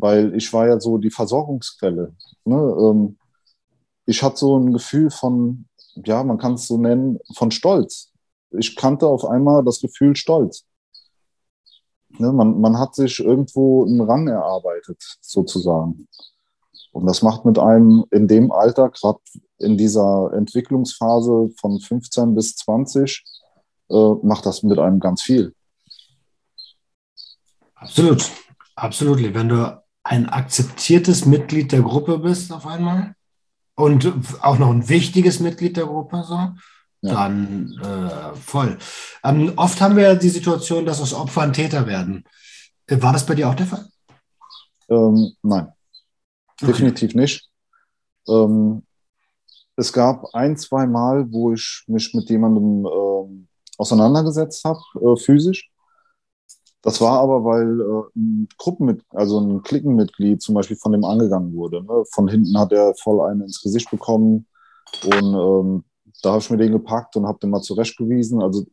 Weil 0.00 0.34
ich 0.34 0.52
war 0.52 0.66
ja 0.66 0.80
so 0.80 0.98
die 0.98 1.10
Versorgungsquelle. 1.10 2.14
Ne? 2.44 2.56
Ähm, 2.56 3.18
ich 4.06 4.22
hatte 4.22 4.38
so 4.38 4.58
ein 4.58 4.72
Gefühl 4.72 5.10
von, 5.10 5.66
ja, 5.94 6.24
man 6.24 6.38
kann 6.38 6.54
es 6.54 6.66
so 6.66 6.78
nennen, 6.78 7.18
von 7.34 7.50
Stolz. 7.50 8.10
Ich 8.50 8.74
kannte 8.74 9.06
auf 9.06 9.24
einmal 9.24 9.62
das 9.64 9.80
Gefühl 9.80 10.16
Stolz. 10.16 10.64
Ne, 12.18 12.32
man, 12.32 12.60
man 12.60 12.78
hat 12.78 12.94
sich 12.94 13.20
irgendwo 13.20 13.84
einen 13.84 14.00
Rang 14.00 14.26
erarbeitet, 14.26 15.00
sozusagen. 15.20 16.08
Und 16.92 17.06
das 17.06 17.22
macht 17.22 17.44
mit 17.44 17.58
einem 17.58 18.04
in 18.10 18.26
dem 18.26 18.50
Alter, 18.50 18.90
gerade 18.90 19.20
in 19.58 19.78
dieser 19.78 20.32
Entwicklungsphase 20.34 21.50
von 21.60 21.78
15 21.78 22.34
bis 22.34 22.56
20, 22.56 23.24
äh, 23.90 24.14
macht 24.22 24.44
das 24.46 24.64
mit 24.64 24.78
einem 24.78 24.98
ganz 24.98 25.22
viel. 25.22 25.54
Absolut, 27.76 28.28
absolut. 28.74 29.22
Wenn 29.34 29.48
du 29.48 29.80
ein 30.02 30.28
akzeptiertes 30.28 31.26
Mitglied 31.26 31.72
der 31.72 31.82
Gruppe 31.82 32.18
bist 32.18 32.52
auf 32.52 32.66
einmal 32.66 33.14
und 33.74 34.12
auch 34.42 34.58
noch 34.58 34.70
ein 34.70 34.88
wichtiges 34.88 35.40
Mitglied 35.40 35.76
der 35.76 35.86
Gruppe, 35.86 36.22
so, 36.26 36.34
ja. 36.34 36.54
dann 37.02 37.78
äh, 37.82 38.34
voll. 38.36 38.78
Ähm, 39.24 39.52
oft 39.56 39.80
haben 39.80 39.96
wir 39.96 40.14
die 40.16 40.28
Situation, 40.28 40.86
dass 40.86 41.00
aus 41.00 41.14
Opfern 41.14 41.52
Täter 41.52 41.86
werden. 41.86 42.24
Äh, 42.86 43.00
war 43.02 43.12
das 43.12 43.26
bei 43.26 43.34
dir 43.34 43.48
auch 43.48 43.54
der 43.54 43.66
Fall? 43.66 43.86
Ähm, 44.88 45.32
nein, 45.42 45.72
definitiv 46.60 47.10
okay. 47.10 47.20
nicht. 47.20 47.50
Ähm, 48.28 48.82
es 49.76 49.92
gab 49.92 50.34
ein, 50.34 50.56
zwei 50.56 50.86
Mal, 50.86 51.30
wo 51.32 51.52
ich 51.52 51.84
mich 51.86 52.12
mit 52.12 52.28
jemandem 52.28 52.84
äh, 52.84 53.46
auseinandergesetzt 53.78 54.64
habe, 54.64 54.80
äh, 55.00 55.16
physisch. 55.16 55.70
Das 56.82 57.00
war 57.00 57.20
aber, 57.20 57.44
weil 57.44 57.80
äh, 57.80 58.18
ein 58.18 58.48
Gruppenmitglied, 58.56 59.06
also 59.10 59.38
ein 59.40 59.62
Klickenmitglied 59.62 60.40
zum 60.40 60.54
Beispiel 60.54 60.76
von 60.76 60.92
dem 60.92 61.04
angegangen 61.04 61.54
wurde. 61.54 61.82
Ne? 61.82 62.04
Von 62.12 62.28
hinten 62.28 62.58
hat 62.58 62.72
er 62.72 62.94
voll 62.94 63.20
einen 63.20 63.42
ins 63.42 63.60
Gesicht 63.60 63.90
bekommen 63.90 64.46
und 65.04 65.34
ähm, 65.34 65.84
da 66.22 66.30
habe 66.30 66.40
ich 66.40 66.50
mir 66.50 66.56
den 66.56 66.72
gepackt 66.72 67.16
und 67.16 67.26
habe 67.26 67.38
den 67.38 67.50
mal 67.50 67.60
zurechtgewiesen. 67.60 68.42
Also, 68.42 68.66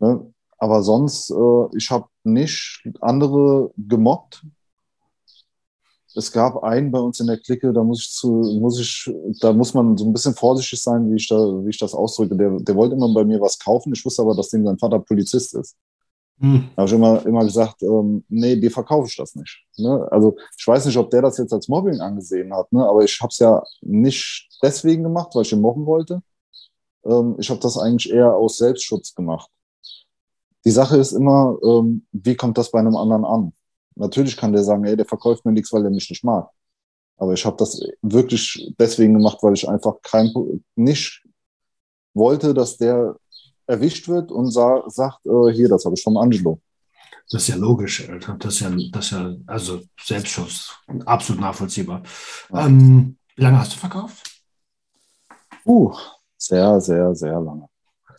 ne? 0.00 0.32
Aber 0.58 0.82
sonst, 0.82 1.30
äh, 1.30 1.76
ich 1.76 1.90
habe 1.90 2.06
nicht 2.24 2.82
andere 3.00 3.72
gemobbt. 3.76 4.44
Es 6.14 6.30
gab 6.30 6.62
einen 6.62 6.90
bei 6.90 7.00
uns 7.00 7.20
in 7.20 7.26
der 7.26 7.38
Clique, 7.38 7.72
da 7.72 7.82
muss 7.82 8.02
ich 8.02 8.12
zu, 8.12 8.28
muss 8.60 8.78
ich, 8.78 9.10
da 9.40 9.52
muss 9.52 9.72
man 9.74 9.96
so 9.96 10.04
ein 10.04 10.12
bisschen 10.12 10.34
vorsichtig 10.34 10.80
sein, 10.82 11.10
wie 11.10 11.16
ich, 11.16 11.28
da, 11.28 11.36
wie 11.36 11.70
ich 11.70 11.78
das 11.78 11.94
ausdrücke. 11.94 12.36
Der, 12.36 12.50
der 12.60 12.76
wollte 12.76 12.94
immer 12.94 13.12
bei 13.14 13.24
mir 13.24 13.40
was 13.40 13.58
kaufen. 13.58 13.92
Ich 13.94 14.04
wusste 14.04 14.22
aber, 14.22 14.34
dass 14.34 14.50
dem 14.50 14.64
sein 14.64 14.78
Vater 14.78 14.98
Polizist 14.98 15.54
ist. 15.54 15.76
Hm. 16.42 16.70
Da 16.74 16.82
habe 16.82 16.88
ich 16.88 16.94
immer, 16.94 17.24
immer 17.24 17.44
gesagt, 17.44 17.84
ähm, 17.84 18.24
nee, 18.28 18.56
dir 18.56 18.70
verkaufe 18.70 19.06
ich 19.08 19.16
das 19.16 19.36
nicht. 19.36 19.64
Ne? 19.76 20.08
Also 20.10 20.36
ich 20.58 20.66
weiß 20.66 20.86
nicht, 20.86 20.96
ob 20.96 21.08
der 21.08 21.22
das 21.22 21.38
jetzt 21.38 21.52
als 21.52 21.68
Mobbing 21.68 22.00
angesehen 22.00 22.52
hat, 22.52 22.72
ne? 22.72 22.84
aber 22.84 23.04
ich 23.04 23.20
habe 23.20 23.30
es 23.30 23.38
ja 23.38 23.62
nicht 23.80 24.48
deswegen 24.60 25.04
gemacht, 25.04 25.30
weil 25.34 25.42
ich 25.42 25.52
ihn 25.52 25.60
mobben 25.60 25.86
wollte. 25.86 26.20
Ähm, 27.04 27.36
ich 27.38 27.48
habe 27.48 27.60
das 27.60 27.78
eigentlich 27.78 28.12
eher 28.12 28.34
aus 28.34 28.58
Selbstschutz 28.58 29.14
gemacht. 29.14 29.48
Die 30.64 30.72
Sache 30.72 30.96
ist 30.96 31.12
immer, 31.12 31.56
ähm, 31.62 32.06
wie 32.10 32.34
kommt 32.34 32.58
das 32.58 32.72
bei 32.72 32.80
einem 32.80 32.96
anderen 32.96 33.24
an? 33.24 33.52
Natürlich 33.94 34.36
kann 34.36 34.52
der 34.52 34.64
sagen, 34.64 34.84
ey, 34.84 34.96
der 34.96 35.06
verkauft 35.06 35.44
mir 35.44 35.52
nichts, 35.52 35.72
weil 35.72 35.84
er 35.84 35.90
mich 35.90 36.10
nicht 36.10 36.24
mag. 36.24 36.48
Aber 37.18 37.34
ich 37.34 37.46
habe 37.46 37.56
das 37.56 37.80
wirklich 38.00 38.72
deswegen 38.80 39.14
gemacht, 39.14 39.38
weil 39.42 39.54
ich 39.54 39.68
einfach 39.68 39.94
kein, 40.02 40.32
nicht 40.74 41.24
wollte, 42.14 42.52
dass 42.52 42.78
der 42.78 43.16
erwischt 43.72 44.08
wird 44.08 44.30
und 44.30 44.50
sa 44.50 44.84
sagt, 44.86 45.24
äh, 45.26 45.52
hier, 45.52 45.68
das 45.68 45.84
habe 45.84 45.94
ich 45.96 46.02
vom 46.02 46.16
Angelo. 46.16 46.60
Das 47.30 47.42
ist 47.42 47.48
ja 47.48 47.56
logisch, 47.56 48.08
Alter. 48.08 48.36
Das 48.38 48.54
ist 48.54 48.60
ja, 48.60 48.70
das 48.92 49.06
ist 49.06 49.10
ja 49.12 49.34
also 49.46 49.80
Selbstschutz, 50.00 50.72
absolut 51.06 51.40
nachvollziehbar. 51.40 52.02
Ja. 52.52 52.66
Ähm, 52.66 53.16
wie 53.36 53.42
lange 53.42 53.58
hast 53.58 53.72
du 53.72 53.78
verkauft? 53.78 54.22
Uh, 55.64 55.94
sehr, 56.36 56.80
sehr, 56.80 57.14
sehr 57.14 57.40
lange. 57.40 57.68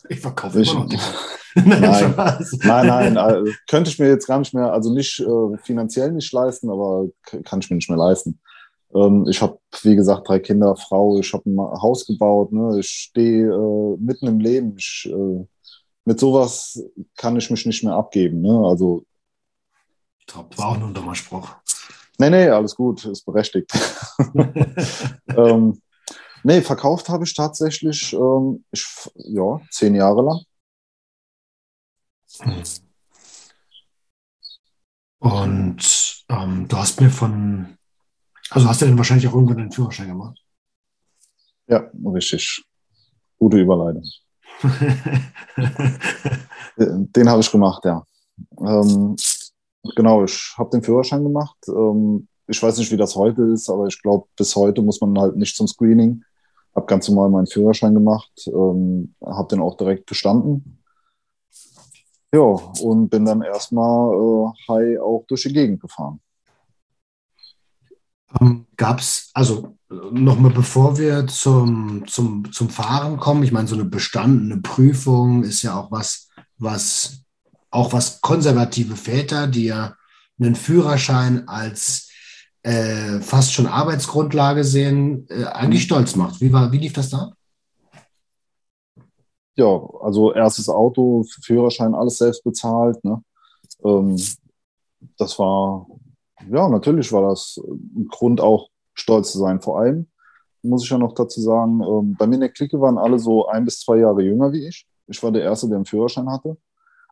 Ich 0.08 0.20
verkaufe 0.20 0.60
immer 0.60 0.74
noch 0.74 0.88
nicht. 0.88 1.02
nein, 1.54 2.14
nein, 2.16 2.46
nein, 2.64 2.86
nein 2.86 3.16
also, 3.16 3.52
könnte 3.68 3.90
ich 3.90 3.98
mir 3.98 4.08
jetzt 4.08 4.26
gar 4.26 4.38
nicht 4.38 4.52
mehr, 4.52 4.72
also 4.72 4.92
nicht 4.92 5.20
äh, 5.20 5.58
finanziell 5.62 6.10
nicht 6.10 6.32
leisten, 6.32 6.68
aber 6.68 7.06
kann 7.44 7.60
ich 7.60 7.70
mir 7.70 7.76
nicht 7.76 7.88
mehr 7.88 7.98
leisten. 7.98 8.40
Ähm, 8.94 9.26
ich 9.28 9.42
habe, 9.42 9.58
wie 9.82 9.96
gesagt, 9.96 10.28
drei 10.28 10.38
Kinder, 10.38 10.76
Frau, 10.76 11.18
ich 11.18 11.32
habe 11.32 11.48
ein 11.48 11.58
Haus 11.58 12.06
gebaut, 12.06 12.52
ne? 12.52 12.78
ich 12.78 12.88
stehe 12.88 13.48
äh, 13.48 13.96
mitten 13.98 14.26
im 14.26 14.40
Leben. 14.40 14.76
Ich, 14.78 15.10
äh, 15.10 15.46
mit 16.04 16.20
sowas 16.20 16.82
kann 17.16 17.36
ich 17.36 17.50
mich 17.50 17.66
nicht 17.66 17.82
mehr 17.82 17.94
abgeben. 17.94 18.42
Ne? 18.42 18.66
Also, 18.66 19.04
Top, 20.26 20.56
war 20.56 20.68
auch 20.68 20.78
nur 20.78 20.88
ein 20.88 20.94
dummer 20.94 21.14
Spruch. 21.14 21.50
Nee, 22.18 22.30
nee, 22.30 22.48
alles 22.48 22.74
gut, 22.76 23.04
ist 23.04 23.24
berechtigt. 23.24 23.70
ähm, 25.36 25.80
nee, 26.44 26.62
verkauft 26.62 27.08
habe 27.08 27.24
ich 27.24 27.34
tatsächlich 27.34 28.12
ähm, 28.12 28.64
ich, 28.70 28.86
ja, 29.16 29.60
zehn 29.70 29.94
Jahre 29.94 30.22
lang. 30.22 30.40
Und 35.18 36.24
ähm, 36.28 36.68
du 36.68 36.76
hast 36.76 37.00
mir 37.00 37.10
von 37.10 37.76
also 38.54 38.68
hast 38.68 38.80
du 38.80 38.86
denn 38.86 38.96
wahrscheinlich 38.96 39.26
auch 39.26 39.34
irgendwann 39.34 39.58
einen 39.58 39.72
Führerschein 39.72 40.06
gemacht? 40.08 40.40
Ja, 41.66 41.90
richtig. 42.04 42.64
Gute 43.36 43.58
Überleitung. 43.58 44.04
den 46.76 47.28
habe 47.28 47.40
ich 47.40 47.50
gemacht, 47.50 47.84
ja. 47.84 48.06
Ähm, 48.60 49.16
genau, 49.96 50.22
ich 50.22 50.54
habe 50.56 50.70
den 50.70 50.84
Führerschein 50.84 51.24
gemacht. 51.24 51.56
Ähm, 51.68 52.28
ich 52.46 52.62
weiß 52.62 52.78
nicht, 52.78 52.92
wie 52.92 52.96
das 52.96 53.16
heute 53.16 53.42
ist, 53.42 53.68
aber 53.68 53.88
ich 53.88 54.00
glaube, 54.00 54.28
bis 54.36 54.54
heute 54.54 54.82
muss 54.82 55.00
man 55.00 55.18
halt 55.18 55.36
nicht 55.36 55.56
zum 55.56 55.66
Screening. 55.66 56.22
Habe 56.76 56.86
ganz 56.86 57.08
normal 57.08 57.30
meinen 57.30 57.48
Führerschein 57.48 57.94
gemacht, 57.94 58.32
ähm, 58.46 59.14
habe 59.24 59.48
den 59.48 59.60
auch 59.60 59.76
direkt 59.76 60.06
bestanden. 60.06 60.78
Ja, 62.32 62.40
und 62.40 63.08
bin 63.08 63.24
dann 63.24 63.42
erstmal 63.42 64.14
äh, 64.14 64.52
high 64.68 65.00
auch 65.00 65.24
durch 65.26 65.42
die 65.42 65.52
Gegend 65.52 65.80
gefahren. 65.80 66.20
Ähm, 68.40 68.66
Gab 68.76 69.00
es, 69.00 69.30
also 69.34 69.76
nochmal 69.88 70.52
bevor 70.52 70.98
wir 70.98 71.26
zum, 71.26 72.06
zum, 72.06 72.50
zum 72.52 72.68
Fahren 72.68 73.18
kommen, 73.18 73.42
ich 73.42 73.52
meine, 73.52 73.68
so 73.68 73.74
eine 73.74 73.84
bestandene 73.84 74.60
Prüfung 74.60 75.44
ist 75.44 75.62
ja 75.62 75.78
auch 75.78 75.90
was, 75.90 76.28
was 76.58 77.24
auch 77.70 77.92
was 77.92 78.20
konservative 78.20 78.96
Väter, 78.96 79.46
die 79.46 79.66
ja 79.66 79.94
einen 80.38 80.54
Führerschein 80.54 81.48
als 81.48 82.10
äh, 82.62 83.20
fast 83.20 83.52
schon 83.52 83.66
Arbeitsgrundlage 83.66 84.64
sehen, 84.64 85.26
äh, 85.28 85.44
eigentlich 85.44 85.82
mhm. 85.82 85.86
stolz 85.86 86.16
macht. 86.16 86.40
Wie, 86.40 86.52
war, 86.52 86.72
wie 86.72 86.78
lief 86.78 86.92
das 86.92 87.10
da? 87.10 87.32
Ja, 89.56 89.80
also 90.00 90.32
erstes 90.32 90.68
Auto, 90.68 91.24
Führerschein, 91.42 91.94
alles 91.94 92.18
selbst 92.18 92.42
bezahlt. 92.42 93.04
Ne? 93.04 93.22
Ähm, 93.84 94.16
das 95.16 95.38
war 95.38 95.86
ja, 96.50 96.68
natürlich 96.68 97.12
war 97.12 97.30
das 97.30 97.60
ein 97.66 98.08
Grund 98.08 98.40
auch 98.40 98.68
stolz 98.94 99.32
zu 99.32 99.38
sein. 99.38 99.60
Vor 99.60 99.78
allem 99.78 100.06
muss 100.62 100.84
ich 100.84 100.90
ja 100.90 100.98
noch 100.98 101.14
dazu 101.14 101.40
sagen, 101.40 101.80
ähm, 101.82 102.16
bei 102.18 102.26
mir 102.26 102.36
in 102.36 102.40
der 102.40 102.50
Clique 102.50 102.80
waren 102.80 102.98
alle 102.98 103.18
so 103.18 103.46
ein 103.46 103.64
bis 103.64 103.80
zwei 103.80 103.98
Jahre 103.98 104.22
jünger 104.22 104.52
wie 104.52 104.66
ich. 104.66 104.86
Ich 105.06 105.22
war 105.22 105.30
der 105.30 105.42
Erste, 105.42 105.68
der 105.68 105.76
einen 105.76 105.84
Führerschein 105.84 106.30
hatte. 106.30 106.56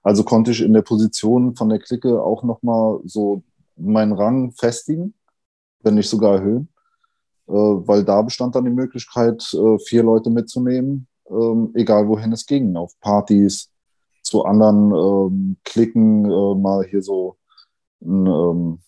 Also 0.03 0.25
konnte 0.25 0.51
ich 0.51 0.63
in 0.63 0.73
der 0.73 0.83
Position 0.83 1.55
von 1.55 1.69
der 1.69 1.79
Clique 1.79 2.21
auch 2.21 2.43
nochmal 2.43 3.01
so 3.05 3.43
meinen 3.77 4.13
Rang 4.13 4.53
festigen, 4.53 5.15
wenn 5.83 5.95
nicht 5.95 6.09
sogar 6.09 6.37
erhöhen. 6.37 6.69
Äh, 7.49 7.53
weil 7.53 8.05
da 8.05 8.23
bestand 8.23 8.55
dann 8.55 8.65
die 8.65 8.71
Möglichkeit, 8.71 9.43
äh, 9.53 9.79
vier 9.79 10.03
Leute 10.03 10.31
mitzunehmen, 10.31 11.07
ähm, 11.29 11.71
egal 11.75 12.09
wohin 12.09 12.33
es 12.33 12.47
ging, 12.47 12.77
auf 12.77 12.99
Partys, 13.01 13.71
zu 14.23 14.45
anderen 14.45 14.93
ähm, 14.93 15.57
Klicken, 15.65 16.25
äh, 16.25 16.55
mal 16.55 16.85
hier 16.85 17.03
so 17.03 17.37
ein 18.01 18.79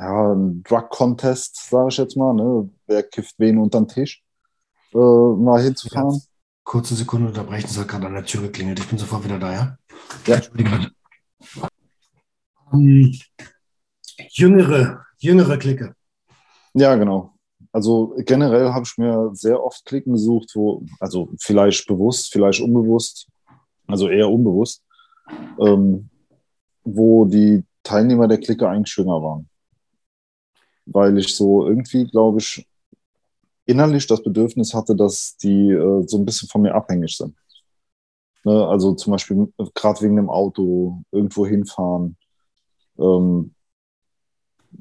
ja, 0.00 0.32
ein 0.32 0.62
Drug-Contest, 0.62 1.68
sage 1.68 1.88
ich 1.90 1.98
jetzt 1.98 2.16
mal, 2.16 2.32
ne? 2.32 2.70
wer 2.86 3.02
kifft 3.02 3.34
wen 3.38 3.58
unter 3.58 3.80
den 3.80 3.88
Tisch, 3.88 4.22
äh, 4.94 4.96
mal 4.96 5.62
hinzufahren. 5.62 6.14
Ja. 6.14 6.20
Kurze 6.64 6.94
Sekunde 6.94 7.28
unterbrechen, 7.28 7.66
es 7.66 7.78
hat 7.78 7.88
gerade 7.88 8.06
an 8.06 8.14
der 8.14 8.24
Tür 8.24 8.42
geklingelt. 8.42 8.78
Ich 8.78 8.88
bin 8.88 8.98
sofort 8.98 9.24
wieder 9.24 9.38
da, 9.38 9.52
ja? 9.52 9.78
Ja. 10.26 10.36
Entschuldigung. 10.36 10.86
Um, 12.70 13.12
jüngere, 14.30 15.04
jüngere 15.18 15.58
Clique. 15.58 15.94
Ja, 16.72 16.94
genau. 16.94 17.34
Also 17.72 18.14
generell 18.24 18.72
habe 18.72 18.84
ich 18.84 18.96
mir 18.96 19.30
sehr 19.34 19.62
oft 19.62 19.84
Klicken 19.84 20.12
gesucht, 20.12 20.52
wo, 20.54 20.84
also 20.98 21.28
vielleicht 21.38 21.86
bewusst, 21.86 22.32
vielleicht 22.32 22.60
unbewusst, 22.60 23.28
also 23.86 24.08
eher 24.08 24.30
unbewusst, 24.30 24.82
ähm, 25.58 26.08
wo 26.84 27.26
die 27.26 27.64
Teilnehmer 27.82 28.28
der 28.28 28.38
Clique 28.38 28.68
eigentlich 28.68 28.96
jünger 28.96 29.22
waren 29.22 29.49
weil 30.92 31.18
ich 31.18 31.34
so 31.34 31.66
irgendwie, 31.66 32.04
glaube 32.06 32.38
ich, 32.38 32.66
innerlich 33.66 34.06
das 34.06 34.22
Bedürfnis 34.22 34.74
hatte, 34.74 34.96
dass 34.96 35.36
die 35.36 35.70
äh, 35.70 36.02
so 36.06 36.18
ein 36.18 36.24
bisschen 36.24 36.48
von 36.48 36.62
mir 36.62 36.74
abhängig 36.74 37.16
sind. 37.16 37.34
Ne? 38.44 38.66
Also 38.66 38.94
zum 38.94 39.12
Beispiel 39.12 39.52
gerade 39.74 40.00
wegen 40.00 40.16
dem 40.16 40.28
Auto 40.28 41.02
irgendwo 41.12 41.46
hinfahren. 41.46 42.16
Ähm, 42.98 43.54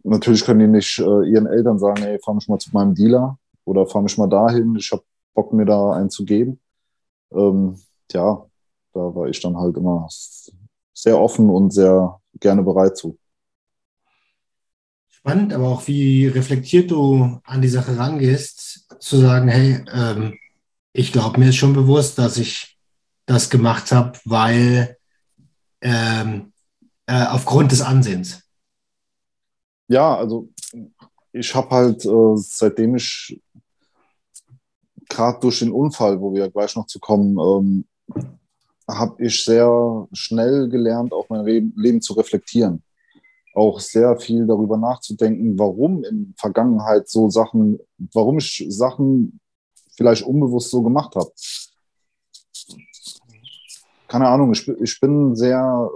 natürlich 0.03 0.43
können 0.43 0.59
die 0.59 0.67
nicht 0.67 0.99
äh, 0.99 1.29
ihren 1.29 1.45
Eltern 1.45 1.77
sagen, 1.77 2.03
ey, 2.03 2.19
fahr 2.19 2.33
mich 2.33 2.47
mal 2.47 2.59
zu 2.59 2.71
meinem 2.73 2.95
Dealer 2.95 3.37
oder 3.65 3.85
fahr 3.85 4.01
mich 4.01 4.17
mal 4.17 4.27
dahin, 4.27 4.75
ich 4.75 4.91
habe 4.91 5.03
Bock, 5.35 5.53
mir 5.53 5.65
da 5.65 5.93
einen 5.93 6.09
zu 6.09 6.25
geben. 6.25 6.59
Ähm, 7.31 7.79
ja, 8.11 8.45
da 8.93 9.15
war 9.15 9.27
ich 9.27 9.39
dann 9.39 9.55
halt 9.55 9.77
immer 9.77 10.07
sehr 10.93 11.19
offen 11.19 11.49
und 11.49 11.71
sehr 11.71 12.19
gerne 12.39 12.63
bereit 12.63 12.97
zu. 12.97 13.17
Spannend, 15.19 15.51
aber 15.51 15.67
auch 15.67 15.85
wie 15.85 16.27
reflektiert 16.27 16.91
du 16.91 17.41
an 17.43 17.61
die 17.61 17.67
Sache 17.67 17.97
rangehst, 17.97 18.87
zu 18.99 19.17
sagen, 19.17 19.49
hey, 19.49 19.83
ähm, 19.93 20.39
ich 20.93 21.11
glaube, 21.11 21.37
mir 21.37 21.49
ist 21.49 21.57
schon 21.57 21.73
bewusst, 21.73 22.17
dass 22.17 22.37
ich 22.37 22.79
das 23.25 23.49
gemacht 23.49 23.91
habe, 23.91 24.17
weil 24.23 24.97
ähm, 25.81 26.53
äh, 27.05 27.25
aufgrund 27.25 27.73
des 27.73 27.81
Ansehens. 27.81 28.43
Ja, 29.89 30.15
also 30.15 30.47
ich 31.33 31.53
habe 31.53 31.69
halt, 31.69 32.05
äh, 32.05 32.35
seitdem 32.37 32.95
ich 32.95 33.41
gerade 35.09 35.39
durch 35.41 35.59
den 35.59 35.73
Unfall, 35.73 36.21
wo 36.21 36.33
wir 36.33 36.49
gleich 36.49 36.77
noch 36.77 36.87
zu 36.87 36.97
kommen, 36.97 37.37
ähm, 37.37 37.85
habe 38.87 39.21
ich 39.21 39.43
sehr 39.43 40.07
schnell 40.13 40.69
gelernt, 40.69 41.11
auch 41.11 41.27
mein 41.27 41.73
Leben 41.75 42.01
zu 42.01 42.13
reflektieren 42.13 42.83
auch 43.59 43.79
sehr 43.79 44.17
viel 44.17 44.47
darüber 44.47 44.77
nachzudenken, 44.77 45.59
warum 45.59 46.03
in 46.03 46.33
Vergangenheit 46.37 47.09
so 47.09 47.29
Sachen, 47.29 47.79
warum 48.13 48.37
ich 48.37 48.65
Sachen 48.69 49.39
vielleicht 49.95 50.23
unbewusst 50.23 50.71
so 50.71 50.81
gemacht 50.81 51.15
habe. 51.15 51.29
Keine 54.07 54.27
Ahnung, 54.27 54.53
ich, 54.53 54.67
ich 54.67 54.99
bin 54.99 55.35
sehr 55.35 55.89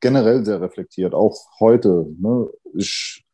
generell 0.00 0.44
sehr 0.44 0.60
reflektiert, 0.60 1.14
auch 1.14 1.36
heute. 1.60 2.06
Ne? 2.18 2.48
Ich 2.74 3.24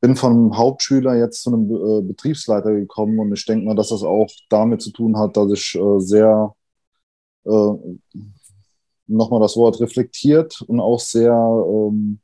bin 0.00 0.16
einem 0.18 0.56
Hauptschüler 0.56 1.16
jetzt 1.16 1.42
zu 1.42 1.52
einem 1.52 1.70
äh, 1.70 2.02
Betriebsleiter 2.02 2.72
gekommen 2.72 3.18
und 3.18 3.32
ich 3.32 3.44
denke 3.46 3.66
mal, 3.66 3.76
dass 3.76 3.90
das 3.90 4.02
auch 4.02 4.30
damit 4.48 4.82
zu 4.82 4.90
tun 4.90 5.16
hat, 5.18 5.36
dass 5.36 5.50
ich 5.52 5.74
äh, 5.76 6.00
sehr, 6.00 6.54
äh, 7.44 7.72
nochmal 9.06 9.40
das 9.40 9.56
Wort 9.56 9.80
reflektiert 9.80 10.62
und 10.62 10.80
auch 10.80 11.00
sehr 11.00 11.32
ähm, 11.32 12.20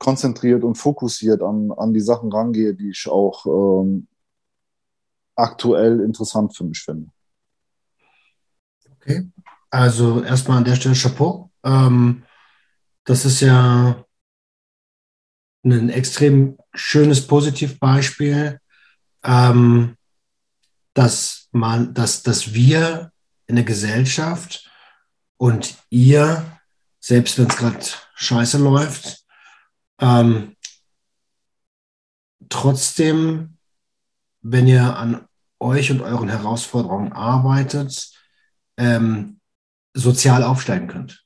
konzentriert 0.00 0.64
und 0.64 0.76
fokussiert 0.76 1.42
an, 1.42 1.70
an 1.72 1.92
die 1.92 2.00
Sachen 2.00 2.32
rangehe, 2.32 2.74
die 2.74 2.90
ich 2.90 3.06
auch 3.06 3.46
ähm, 3.46 4.08
aktuell 5.36 6.00
interessant 6.00 6.56
für 6.56 6.64
mich 6.64 6.80
finde. 6.80 7.10
Okay, 8.96 9.30
also 9.70 10.22
erstmal 10.22 10.58
an 10.58 10.64
der 10.64 10.74
Stelle 10.74 10.94
Chapeau. 10.94 11.50
Ähm, 11.62 12.24
das 13.04 13.26
ist 13.26 13.40
ja 13.40 14.04
ein 15.64 15.90
extrem 15.90 16.58
schönes 16.74 17.26
Positivbeispiel, 17.26 18.58
ähm, 19.22 19.96
dass 20.94 21.48
man, 21.52 21.92
dass, 21.92 22.22
dass 22.22 22.54
wir 22.54 23.12
in 23.46 23.56
der 23.56 23.64
Gesellschaft 23.64 24.70
und 25.36 25.76
ihr, 25.90 26.58
selbst 27.00 27.38
wenn 27.38 27.48
es 27.48 27.56
gerade 27.56 27.84
scheiße 28.14 28.56
läuft, 28.56 29.19
ähm, 30.00 30.56
trotzdem, 32.48 33.56
wenn 34.42 34.66
ihr 34.66 34.96
an 34.96 35.26
euch 35.60 35.90
und 35.90 36.00
euren 36.00 36.28
Herausforderungen 36.28 37.12
arbeitet, 37.12 38.10
ähm, 38.76 39.40
sozial 39.94 40.42
aufsteigen 40.42 40.88
könnt. 40.88 41.24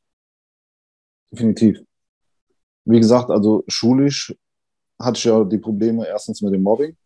Definitiv. 1.31 1.79
Wie 2.85 3.01
gesagt, 3.01 3.31
also 3.31 3.65
schulisch 3.69 4.35
hatte 4.99 5.19
ich 5.19 5.25
ja 5.25 5.45
die 5.45 5.59
Probleme 5.59 6.07
erstens 6.07 6.43
mit 6.43 6.53
dem 6.53 6.63
Mobbing. 6.63 6.97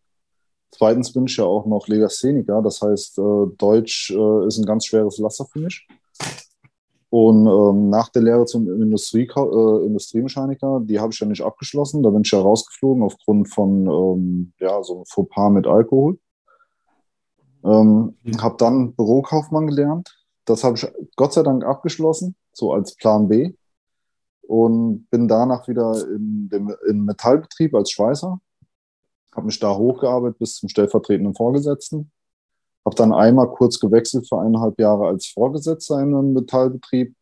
Zweitens 0.71 1.11
bin 1.11 1.25
ich 1.25 1.37
ja 1.37 1.45
auch 1.45 1.65
noch 1.65 1.87
Legastheniker, 1.87 2.61
das 2.61 2.81
heißt, 2.81 3.17
äh, 3.17 3.45
Deutsch 3.57 4.11
äh, 4.11 4.47
ist 4.47 4.59
ein 4.59 4.65
ganz 4.65 4.85
schweres 4.85 5.17
Laster 5.17 5.45
für 5.45 5.59
mich. 5.59 5.87
Und 7.11 7.47
ähm, 7.47 7.89
nach 7.89 8.09
der 8.09 8.21
Lehre 8.21 8.45
zum 8.45 8.69
Industrie, 8.69 9.27
äh, 9.27 9.85
Industriemechaniker, 9.85 10.81
die 10.83 10.99
habe 10.99 11.11
ich 11.11 11.19
ja 11.19 11.25
nicht 11.25 11.41
abgeschlossen. 11.41 12.03
Da 12.03 12.11
bin 12.11 12.21
ich 12.21 12.31
ja 12.31 12.39
rausgeflogen 12.39 13.03
aufgrund 13.03 13.49
von 13.49 13.87
ähm, 13.87 14.53
ja, 14.59 14.83
so 14.83 14.97
einem 14.97 15.05
Fauxpas 15.05 15.49
mit 15.49 15.65
Alkohol. 15.65 16.19
Ähm, 17.63 18.15
mhm. 18.23 18.41
Habe 18.41 18.57
dann 18.57 18.93
Bürokaufmann 18.93 19.67
gelernt. 19.67 20.15
Das 20.45 20.63
habe 20.63 20.77
ich 20.77 20.87
Gott 21.15 21.33
sei 21.33 21.41
Dank 21.41 21.65
abgeschlossen, 21.65 22.35
so 22.53 22.73
als 22.73 22.95
Plan 22.95 23.27
B. 23.27 23.53
Und 24.47 25.07
bin 25.09 25.27
danach 25.27 25.67
wieder 25.67 25.93
in 26.07 26.49
dem 26.49 26.73
in 26.87 27.05
Metallbetrieb 27.05 27.73
als 27.73 27.91
Schweißer. 27.91 28.39
Habe 29.35 29.45
mich 29.45 29.59
da 29.59 29.75
hochgearbeitet 29.75 30.39
bis 30.39 30.55
zum 30.55 30.69
stellvertretenden 30.69 31.35
Vorgesetzten. 31.35 32.11
Habe 32.85 32.95
dann 32.95 33.13
einmal 33.13 33.49
kurz 33.49 33.79
gewechselt 33.79 34.27
für 34.27 34.39
eineinhalb 34.39 34.79
Jahre 34.79 35.07
als 35.07 35.27
Vorgesetzter 35.27 36.01
in 36.01 36.15
einem 36.15 36.33
Metallbetrieb 36.33 37.13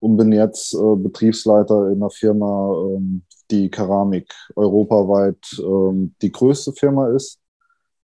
und 0.00 0.16
bin 0.16 0.32
jetzt 0.32 0.74
äh, 0.74 0.96
Betriebsleiter 0.96 1.88
in 1.90 2.02
einer 2.02 2.10
Firma, 2.10 2.72
ähm, 2.74 3.22
die 3.50 3.70
Keramik 3.70 4.32
europaweit 4.56 5.38
ähm, 5.60 6.14
die 6.22 6.32
größte 6.32 6.72
Firma 6.72 7.08
ist 7.08 7.38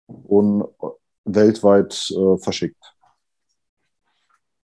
und 0.07 0.64
weltweit 1.24 2.11
äh, 2.11 2.39
verschickt. 2.39 2.82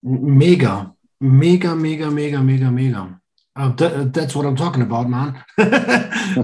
Mega, 0.02 0.94
mega, 1.18 1.74
mega, 1.74 2.10
mega, 2.10 2.42
mega, 2.42 2.70
mega. 2.70 3.20
Uh, 3.56 3.70
that's 3.70 4.34
what 4.34 4.46
I'm 4.46 4.56
talking 4.56 4.82
about, 4.82 5.08
man. 5.08 5.44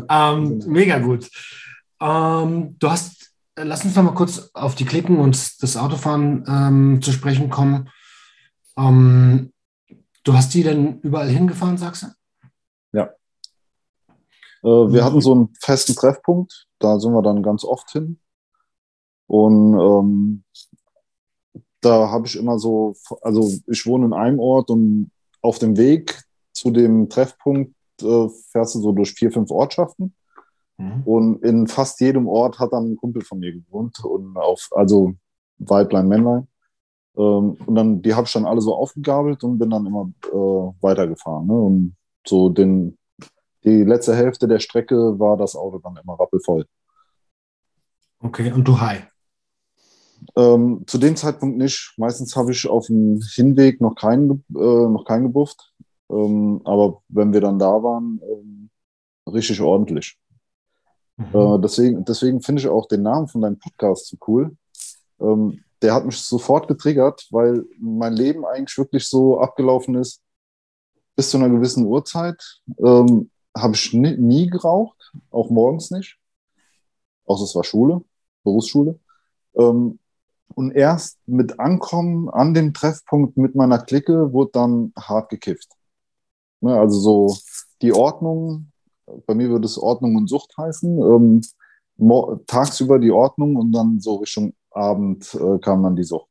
um, 0.09 0.59
mega 0.67 0.99
gut. 0.99 1.29
Um, 2.01 2.79
du 2.79 2.89
hast, 2.89 3.30
lass 3.65 3.85
uns 3.85 3.97
noch 3.97 4.03
mal 4.03 4.15
kurz 4.15 4.51
auf 4.55 4.75
die 4.75 4.85
Klicken 4.85 5.19
und 5.19 5.63
das 5.63 5.77
Autofahren 5.77 6.45
um, 6.49 7.03
zu 7.03 7.13
sprechen 7.13 7.51
kommen. 7.51 7.89
du 8.77 10.33
hast 10.33 10.55
die 10.55 10.63
denn 10.63 11.01
überall 11.01 11.29
hingefahren, 11.29 11.77
sagst 11.77 12.03
du? 12.05 12.07
Ja. 12.93 13.11
Äh, 14.63 14.93
wir 14.93 15.05
hatten 15.05 15.21
so 15.21 15.33
einen 15.33 15.55
festen 15.61 15.95
Treffpunkt, 15.95 16.67
da 16.79 16.99
sind 16.99 17.13
wir 17.13 17.23
dann 17.23 17.43
ganz 17.43 17.65
oft 17.65 17.91
hin. 17.91 18.19
Und 19.27 19.79
ähm, 19.79 20.45
da 21.81 22.11
habe 22.11 22.27
ich 22.27 22.37
immer 22.37 22.59
so, 22.59 22.95
also 23.23 23.51
ich 23.67 23.87
wohne 23.87 24.07
in 24.07 24.13
einem 24.13 24.41
Ort 24.41 24.71
und 24.71 25.11
auf 25.41 25.59
dem 25.59 25.77
Weg 25.77 26.23
zu 26.53 26.71
dem 26.71 27.09
Treffpunkt 27.09 27.75
äh, 28.03 28.29
fährst 28.51 28.75
du 28.75 28.81
so 28.81 28.93
durch 28.93 29.13
vier, 29.13 29.31
fünf 29.31 29.51
Ortschaften. 29.51 30.15
Mhm. 30.81 31.03
Und 31.05 31.43
in 31.45 31.67
fast 31.67 32.01
jedem 32.01 32.27
Ort 32.27 32.59
hat 32.59 32.73
dann 32.73 32.93
ein 32.93 32.97
Kumpel 32.97 33.23
von 33.23 33.39
mir 33.39 33.53
gewohnt. 33.53 34.03
Und 34.03 34.37
auf, 34.37 34.69
also 34.73 35.13
Weiblein, 35.59 36.09
Männlein. 36.09 36.49
Ähm, 37.17 37.57
und 37.67 37.75
dann, 37.75 38.03
die 38.03 38.15
habe 38.15 38.27
ich 38.27 38.33
dann 38.33 38.47
alle 38.47 38.61
so 38.61 38.75
aufgegabelt 38.75 39.45
und 39.45 39.59
bin 39.59 39.71
dann 39.71 39.87
immer 39.87 40.11
äh, 40.27 40.83
weitergefahren. 40.83 41.47
Ne? 41.47 41.53
Und 41.53 41.97
so 42.27 42.49
den, 42.49 42.97
die 43.65 43.85
letzte 43.85 44.17
Hälfte 44.17 44.49
der 44.49 44.59
Strecke 44.59 45.19
war 45.19 45.37
das 45.37 45.55
Auto 45.55 45.79
dann 45.79 45.99
immer 46.03 46.19
rappelvoll. 46.19 46.67
Okay, 48.23 48.53
und 48.53 48.65
du 48.65 48.81
high? 48.81 49.07
Ähm, 50.37 50.85
zu 50.87 50.99
dem 50.99 51.17
Zeitpunkt 51.17 51.59
nicht. 51.59 51.95
Meistens 51.97 52.37
habe 52.37 52.53
ich 52.53 52.69
auf 52.69 52.87
dem 52.87 53.21
Hinweg 53.35 53.81
noch 53.81 53.95
keinen, 53.95 54.45
äh, 54.55 54.87
noch 54.89 55.05
keinen 55.07 55.25
gebufft. 55.25 55.73
Ähm, 56.11 56.61
aber 56.65 57.03
wenn 57.09 57.33
wir 57.33 57.41
dann 57.41 57.59
da 57.59 57.83
waren, 57.83 58.21
ähm, 58.23 58.71
richtig 59.27 59.61
ordentlich. 59.61 60.19
Mhm. 61.21 61.37
Äh, 61.37 61.59
deswegen 61.61 62.05
deswegen 62.05 62.41
finde 62.41 62.61
ich 62.61 62.69
auch 62.69 62.87
den 62.87 63.03
Namen 63.03 63.29
von 63.29 63.43
deinem 63.43 63.59
Podcast 63.59 64.07
so 64.07 64.17
cool. 64.27 64.57
Ähm, 65.21 65.63
der 65.83 65.95
hat 65.95 66.05
mich 66.05 66.19
sofort 66.19 66.69
getriggert, 66.69 67.27
weil 67.31 67.65
mein 67.79 68.13
Leben 68.13 68.45
eigentlich 68.45 68.77
wirklich 68.77 69.09
so 69.09 69.41
abgelaufen 69.41 69.95
ist. 69.95 70.21
Bis 71.17 71.31
zu 71.31 71.39
einer 71.39 71.49
gewissen 71.49 71.87
Uhrzeit 71.87 72.61
ähm, 72.79 73.31
habe 73.57 73.75
ich 73.75 73.93
nie, 73.93 74.17
nie 74.17 74.47
geraucht, 74.47 75.13
auch 75.31 75.51
morgens 75.51 75.91
nicht. 75.91 76.19
Außer 77.27 77.45
es 77.45 77.55
war 77.55 77.65
Schule, 77.65 78.03
Berufsschule. 78.45 78.99
Ähm, 79.55 79.99
und 80.55 80.73
erst 80.73 81.19
mit 81.27 81.61
Ankommen 81.61 82.29
an 82.29 82.55
dem 82.55 82.75
Treffpunkt 82.75 83.37
mit 83.37 83.55
meiner 83.55 83.79
Clique 83.79 84.33
wurde 84.33 84.51
dann 84.53 84.93
hart 84.99 85.31
gekifft. 85.31 85.69
Ne, 86.61 86.79
also 86.79 86.99
so 86.99 87.37
die 87.83 87.93
Ordnung, 87.93 88.71
bei 89.27 89.35
mir 89.35 89.51
würde 89.51 89.67
es 89.67 89.79
Ordnung 89.79 90.17
und 90.17 90.29
Sucht 90.29 90.57
heißen. 90.57 90.99
Ähm, 91.03 91.41
tagsüber 92.47 92.99
die 92.99 93.11
Ordnung 93.11 93.57
und 93.57 93.73
dann 93.73 94.01
so 94.01 94.17
Richtung 94.17 94.55
Abend 94.71 95.35
äh, 95.35 95.59
kam 95.59 95.83
dann 95.83 95.97
die 95.97 96.05
Sucht. 96.05 96.31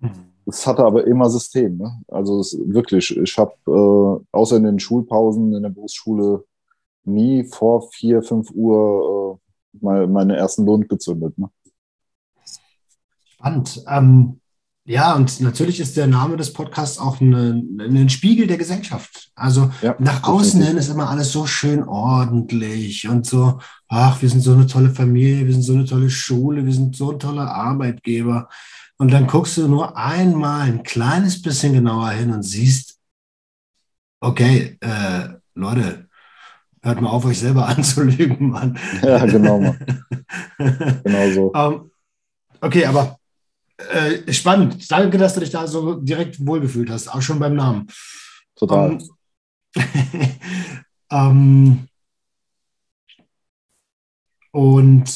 Mhm. 0.00 0.32
Es 0.46 0.66
hatte 0.66 0.84
aber 0.84 1.06
immer 1.06 1.30
System. 1.30 1.78
Ne? 1.78 2.02
Also 2.08 2.40
es, 2.40 2.58
wirklich, 2.66 3.16
ich 3.16 3.38
habe 3.38 3.52
äh, 3.66 4.26
außer 4.32 4.56
in 4.56 4.64
den 4.64 4.80
Schulpausen 4.80 5.54
in 5.54 5.62
der 5.62 5.70
Berufsschule 5.70 6.44
nie 7.04 7.44
vor 7.44 7.90
vier, 7.92 8.22
fünf 8.22 8.50
Uhr 8.52 9.38
äh, 9.72 9.78
meine, 9.80 10.06
meine 10.06 10.36
ersten 10.36 10.66
Lund 10.66 10.88
gezündet. 10.88 11.38
Ne? 11.38 11.48
Spannend. 13.24 13.84
Ähm, 13.88 14.40
ja, 14.84 15.14
und 15.14 15.40
natürlich 15.40 15.78
ist 15.78 15.96
der 15.96 16.08
Name 16.08 16.36
des 16.36 16.52
Podcasts 16.52 16.98
auch 16.98 17.20
ein 17.20 18.08
Spiegel 18.08 18.48
der 18.48 18.56
Gesellschaft. 18.56 19.30
Also 19.36 19.70
ja, 19.80 19.94
nach 20.00 20.24
außen 20.24 20.60
hin 20.60 20.76
ist 20.76 20.88
immer 20.88 21.08
alles 21.08 21.30
so 21.30 21.46
schön 21.46 21.84
ordentlich 21.84 23.08
und 23.08 23.24
so, 23.24 23.60
ach, 23.88 24.20
wir 24.20 24.28
sind 24.28 24.40
so 24.40 24.52
eine 24.52 24.66
tolle 24.66 24.90
Familie, 24.90 25.46
wir 25.46 25.52
sind 25.52 25.62
so 25.62 25.74
eine 25.74 25.84
tolle 25.84 26.10
Schule, 26.10 26.66
wir 26.66 26.72
sind 26.72 26.96
so 26.96 27.12
ein 27.12 27.20
toller 27.20 27.54
Arbeitgeber. 27.54 28.48
Und 28.98 29.12
dann 29.12 29.28
guckst 29.28 29.56
du 29.56 29.68
nur 29.68 29.96
einmal 29.96 30.62
ein 30.62 30.82
kleines 30.82 31.40
bisschen 31.40 31.74
genauer 31.74 32.10
hin 32.10 32.32
und 32.32 32.42
siehst, 32.42 32.98
okay, 34.20 34.78
äh, 34.80 35.28
Leute, 35.54 36.08
hört 36.82 37.00
mal 37.00 37.10
auf, 37.10 37.24
euch 37.24 37.38
selber 37.38 37.66
anzulügen, 37.68 38.50
Mann. 38.50 38.76
Ja, 39.02 39.24
genau. 39.26 39.60
Mann. 39.60 40.04
genau 41.04 41.30
so. 41.30 41.52
Um, 41.52 41.72
ähm, 41.72 41.90
okay, 42.60 42.86
aber 42.86 43.16
äh, 43.90 44.32
spannend. 44.32 44.90
Danke, 44.90 45.18
dass 45.18 45.34
du 45.34 45.40
dich 45.40 45.50
da 45.50 45.66
so 45.66 45.94
direkt 45.94 46.44
wohlgefühlt 46.44 46.90
hast, 46.90 47.08
auch 47.08 47.22
schon 47.22 47.38
beim 47.38 47.54
Namen. 47.54 47.86
Total. 48.54 48.98
Ähm, 48.98 49.08
ähm, 51.10 51.88
und 54.52 55.10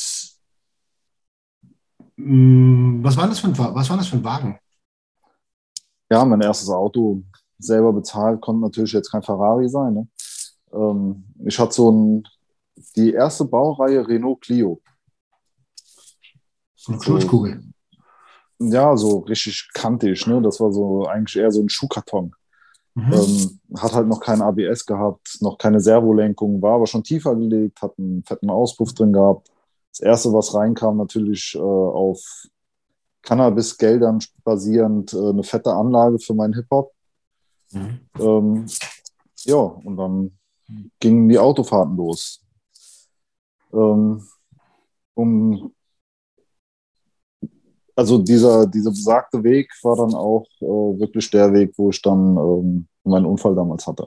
mh, 2.17 2.25
mm, 2.27 3.05
was, 3.05 3.17
war 3.17 3.29
das 3.29 3.41
für 3.41 3.49
ein, 3.49 3.59
was 3.59 3.91
war 3.91 3.97
das 3.97 4.09
für 4.09 4.17
ein 4.17 4.25
Wagen? 4.25 4.59
Ja, 6.11 6.25
mein 6.25 6.41
erstes 6.41 6.71
Auto 6.71 7.23
selber 7.59 7.93
bezahlt, 7.93 8.41
konnte 8.41 8.63
natürlich 8.63 8.93
jetzt 8.93 9.11
kein 9.11 9.23
Ferrari 9.23 9.69
sein. 9.69 9.95
Ne? 9.95 10.09
Ähm, 10.73 11.25
ich 11.45 11.59
hatte 11.59 11.73
so 11.73 11.91
ein, 11.91 12.29
die 12.95 13.13
erste 13.13 13.45
Baureihe 13.45 14.07
Renault 14.07 14.41
Clio. 14.41 14.81
So 16.75 16.93
eine 16.93 17.01
Kloßkugel 17.01 17.63
ja, 18.59 18.97
so 18.97 19.19
richtig 19.21 19.69
kantig, 19.75 20.27
ne? 20.27 20.41
Das 20.43 20.61
war 20.61 20.73
so 20.73 21.07
eigentlich 21.07 21.37
eher 21.37 21.51
so 21.51 21.61
ein 21.61 21.69
Schuhkarton. 21.69 22.35
Mhm. 22.95 23.13
Ähm, 23.13 23.61
hat 23.77 23.93
halt 23.93 24.09
noch 24.09 24.21
kein 24.21 24.41
ABS 24.41 24.87
gehabt, 24.87 25.39
noch 25.41 25.59
keine 25.59 25.81
Servolenkung, 25.81 26.63
war 26.63 26.77
aber 26.77 26.87
schon 26.87 27.05
tiefer 27.05 27.37
gelegt, 27.37 27.83
hat 27.83 27.93
einen 27.99 28.25
fetten 28.25 28.49
Auspuff 28.49 28.95
drin 28.95 29.13
gehabt. 29.13 29.51
Das 29.93 30.01
erste, 30.01 30.33
was 30.33 30.55
reinkam, 30.55 30.97
natürlich 30.97 31.55
äh, 31.55 31.59
auf 31.59 32.23
Cannabis-Geldern 33.23 34.21
basierend, 34.45 35.13
äh, 35.13 35.29
eine 35.29 35.43
fette 35.43 35.73
Anlage 35.73 36.19
für 36.19 36.33
meinen 36.33 36.55
Hip-Hop. 36.55 36.93
Mhm. 37.73 38.01
Ähm, 38.19 38.67
ja, 39.45 39.57
und 39.57 39.97
dann 39.97 40.39
gingen 40.99 41.29
die 41.29 41.39
Autofahrten 41.39 41.97
los. 41.97 42.43
Ähm, 43.73 44.27
um, 45.15 45.73
also 47.97 48.19
dieser, 48.19 48.67
dieser 48.67 48.91
besagte 48.91 49.43
Weg 49.43 49.73
war 49.83 49.97
dann 49.97 50.15
auch 50.15 50.47
äh, 50.61 51.01
wirklich 51.01 51.31
der 51.31 51.53
Weg, 51.53 51.73
wo 51.79 51.89
ich 51.89 52.03
dann 52.03 52.37
ähm, 52.37 52.87
meinen 53.05 53.25
Unfall 53.25 53.55
damals 53.55 53.87
hatte. 53.87 54.07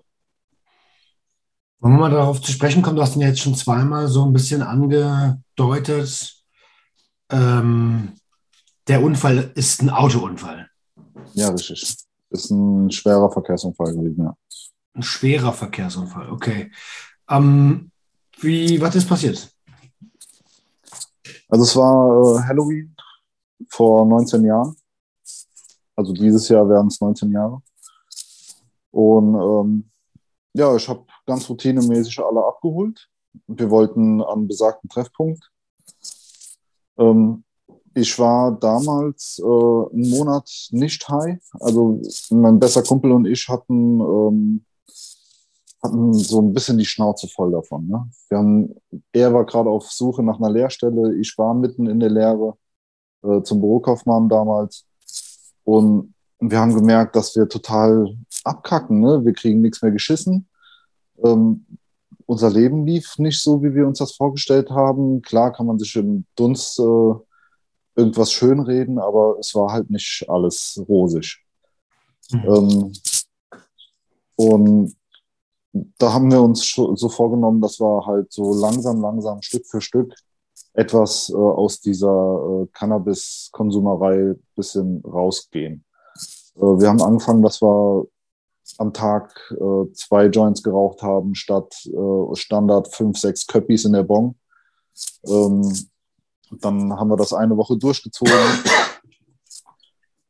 Wollen 1.80 1.96
wir 1.96 2.00
mal 2.00 2.12
darauf 2.12 2.40
zu 2.40 2.52
sprechen 2.52 2.84
kommen, 2.84 2.98
du 2.98 3.02
hast 3.02 3.16
ihn 3.16 3.22
jetzt 3.22 3.40
schon 3.40 3.56
zweimal 3.56 4.08
so 4.08 4.24
ein 4.26 4.34
bisschen 4.34 4.62
angedeutet. 4.62 6.36
Ähm, 7.32 8.14
der 8.88 9.02
Unfall 9.02 9.52
ist 9.56 9.82
ein 9.82 9.90
Autounfall. 9.90 10.70
Ja, 11.34 11.50
richtig. 11.50 11.98
Ist 12.30 12.52
ein 12.52 12.92
schwerer 12.92 13.32
Verkehrsunfall 13.32 13.96
gewesen, 13.96 14.24
ja. 14.24 14.38
Ein 14.94 15.04
schwerer 15.04 15.54
Verkehrsunfall, 15.54 16.30
okay. 16.30 16.72
Ähm, 17.28 17.92
wie, 18.40 18.80
was 18.80 18.96
ist 18.96 19.08
passiert? 19.08 19.50
Also 21.48 21.64
es 21.64 21.76
war 21.76 22.38
äh, 22.38 22.48
Halloween 22.48 22.96
vor 23.68 24.06
19 24.06 24.46
Jahren. 24.46 24.76
Also 25.96 26.14
dieses 26.14 26.48
Jahr 26.48 26.68
wären 26.70 26.88
es 26.88 27.02
19 27.02 27.32
Jahre. 27.32 27.62
Und 28.92 29.36
ähm, 29.36 29.90
ja, 30.54 30.76
ich 30.76 30.88
habe 30.88 31.06
ganz 31.26 31.50
routinemäßig 31.50 32.20
alle 32.20 32.44
abgeholt. 32.46 33.10
Wir 33.48 33.70
wollten 33.70 34.22
an 34.22 34.48
besagten 34.48 34.90
Treffpunkt. 34.90 35.52
Ähm, 36.98 37.44
ich 37.94 38.18
war 38.18 38.52
damals 38.52 39.40
äh, 39.40 39.44
einen 39.44 40.10
Monat 40.10 40.50
nicht 40.72 41.08
high. 41.10 41.40
Also 41.60 42.02
mein 42.30 42.60
bester 42.60 42.84
Kumpel 42.84 43.12
und 43.12 43.26
ich 43.26 43.48
hatten, 43.48 44.00
ähm, 44.00 44.66
hatten 45.84 46.14
so 46.14 46.42
ein 46.42 46.54
bisschen 46.54 46.78
die 46.78 46.86
Schnauze 46.86 47.28
voll 47.28 47.52
davon. 47.52 47.88
Ne? 47.88 48.10
Wir 48.30 48.38
haben, 48.38 48.76
er 49.12 49.34
war 49.34 49.46
gerade 49.46 49.70
auf 49.70 49.92
Suche 49.92 50.24
nach 50.24 50.38
einer 50.38 50.50
Lehrstelle. 50.50 51.16
Ich 51.16 51.38
war 51.38 51.54
mitten 51.54 51.88
in 51.88 52.00
der 52.00 52.10
Lehre 52.10 52.58
äh, 53.24 53.42
zum 53.44 53.62
Bürokaufmann 53.62 54.30
damals. 54.30 54.86
Und 55.64 56.14
wir 56.40 56.60
haben 56.60 56.74
gemerkt, 56.74 57.16
dass 57.16 57.36
wir 57.36 57.48
total 57.48 58.16
abkacken. 58.44 59.00
Ne? 59.00 59.26
Wir 59.26 59.34
kriegen 59.34 59.62
nichts 59.62 59.82
mehr 59.82 59.92
geschissen. 59.92 60.48
Ähm, 61.24 61.66
unser 62.26 62.50
Leben 62.50 62.86
lief 62.86 63.18
nicht 63.18 63.42
so, 63.42 63.64
wie 63.64 63.74
wir 63.74 63.88
uns 63.88 64.00
das 64.00 64.14
vorgestellt 64.14 64.70
haben. 64.70 65.22
Klar 65.22 65.52
kann 65.52 65.66
man 65.66 65.80
sich 65.80 65.96
im 65.96 66.26
Dunst 66.36 66.80
äh, 66.80 67.14
irgendwas 67.96 68.32
schönreden, 68.32 69.00
aber 69.00 69.38
es 69.40 69.54
war 69.56 69.72
halt 69.72 69.90
nicht 69.90 70.26
alles 70.30 70.82
rosig. 70.88 71.44
Mhm. 72.32 72.44
Ähm, 72.46 72.94
und 74.36 74.96
da 75.98 76.14
haben 76.14 76.32
wir 76.32 76.42
uns 76.42 76.72
so 76.74 77.10
vorgenommen, 77.10 77.62
dass 77.62 77.80
wir 77.80 78.06
halt 78.06 78.32
so 78.32 78.54
langsam, 78.54 79.02
langsam, 79.02 79.42
Stück 79.42 79.66
für 79.66 79.82
Stück 79.82 80.14
etwas 80.74 81.30
äh, 81.30 81.36
aus 81.36 81.82
dieser 81.82 82.64
äh, 82.64 82.68
Cannabis-Konsumerei 82.74 84.32
ein 84.32 84.44
bisschen 84.56 85.02
rausgehen. 85.06 85.84
Äh, 86.56 86.62
wir 86.62 86.88
haben 86.88 87.02
angefangen, 87.02 87.42
dass 87.42 87.62
wir 87.62 88.06
am 88.78 88.94
Tag 88.94 89.34
äh, 89.52 89.92
zwei 89.94 90.26
Joints 90.26 90.64
geraucht 90.64 91.02
haben, 91.02 91.36
statt 91.36 91.74
äh, 91.86 92.36
Standard 92.36 92.94
fünf, 92.94 93.18
sechs 93.18 93.48
Köppis 93.48 93.86
in 93.86 93.94
der 93.94 94.04
Bon. 94.04 94.36
Ähm, 95.26 95.90
dann 96.52 96.94
haben 96.98 97.10
wir 97.10 97.18
das 97.18 97.34
eine 97.34 97.58
Woche 97.58 97.78
durchgezogen. 97.78 98.34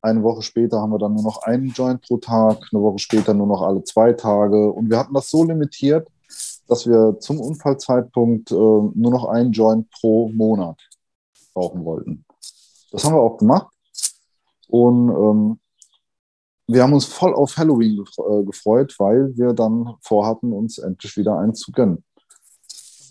Eine 0.02 0.24
Woche 0.24 0.42
später 0.42 0.80
haben 0.80 0.92
wir 0.92 0.98
dann 0.98 1.14
nur 1.14 1.24
noch 1.24 1.42
einen 1.44 1.70
Joint 1.70 2.02
pro 2.02 2.18
Tag, 2.18 2.58
eine 2.72 2.82
Woche 2.82 3.00
später 3.00 3.34
nur 3.34 3.48
noch 3.48 3.62
alle 3.62 3.84
zwei 3.84 4.14
Tage. 4.14 4.72
Und 4.72 4.90
wir 4.90 4.98
hatten 4.98 5.14
das 5.14 5.30
so 5.30 5.44
limitiert, 5.44 6.08
dass 6.70 6.88
wir 6.88 7.18
zum 7.20 7.42
Unfallzeitpunkt 7.42 8.52
äh, 8.52 8.56
nur 8.56 9.12
noch 9.12 9.26
einen 9.26 9.52
Joint 9.52 9.90
pro 9.90 10.30
Monat 10.30 10.80
rauchen 11.56 11.84
wollten. 11.84 12.26
Das 12.92 13.04
haben 13.04 13.16
wir 13.16 13.22
auch 13.22 13.38
gemacht. 13.38 13.68
Und 14.68 15.10
ähm, 15.10 15.60
wir 16.68 16.84
haben 16.84 16.94
uns 16.94 17.06
voll 17.06 17.34
auf 17.34 17.58
Halloween 17.58 18.06
äh, 18.18 18.44
gefreut, 18.44 18.96
weil 19.00 19.36
wir 19.36 19.54
dann 19.54 19.96
vorhatten, 20.02 20.54
uns 20.54 20.78
endlich 20.78 21.18
wieder 21.18 21.40
einen 21.40 21.56
zu 21.56 21.72
gönnen. 21.72 22.04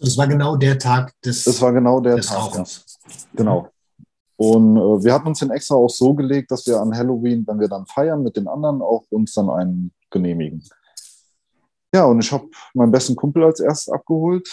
Das 0.00 0.16
war 0.16 0.28
genau 0.28 0.56
der 0.56 0.78
Tag 0.78 1.12
des, 1.22 1.44
das 1.44 1.60
war 1.60 1.72
genau 1.72 2.00
der 2.00 2.20
Tag. 2.20 2.54
Ja. 2.54 2.64
Genau. 3.34 3.68
Und 4.36 4.76
äh, 4.76 5.04
wir 5.04 5.12
hatten 5.12 5.26
uns 5.26 5.40
den 5.40 5.50
extra 5.50 5.74
auch 5.74 5.90
so 5.90 6.14
gelegt, 6.14 6.52
dass 6.52 6.64
wir 6.68 6.80
an 6.80 6.96
Halloween, 6.96 7.44
wenn 7.48 7.58
wir 7.58 7.66
dann 7.66 7.86
feiern 7.86 8.22
mit 8.22 8.36
den 8.36 8.46
anderen, 8.46 8.80
auch 8.80 9.02
uns 9.10 9.34
dann 9.34 9.50
einen 9.50 9.92
genehmigen. 10.10 10.62
Ja, 11.94 12.04
und 12.04 12.20
ich 12.20 12.30
habe 12.32 12.48
meinen 12.74 12.92
besten 12.92 13.16
Kumpel 13.16 13.44
als 13.44 13.60
erstes 13.60 13.92
abgeholt, 13.92 14.48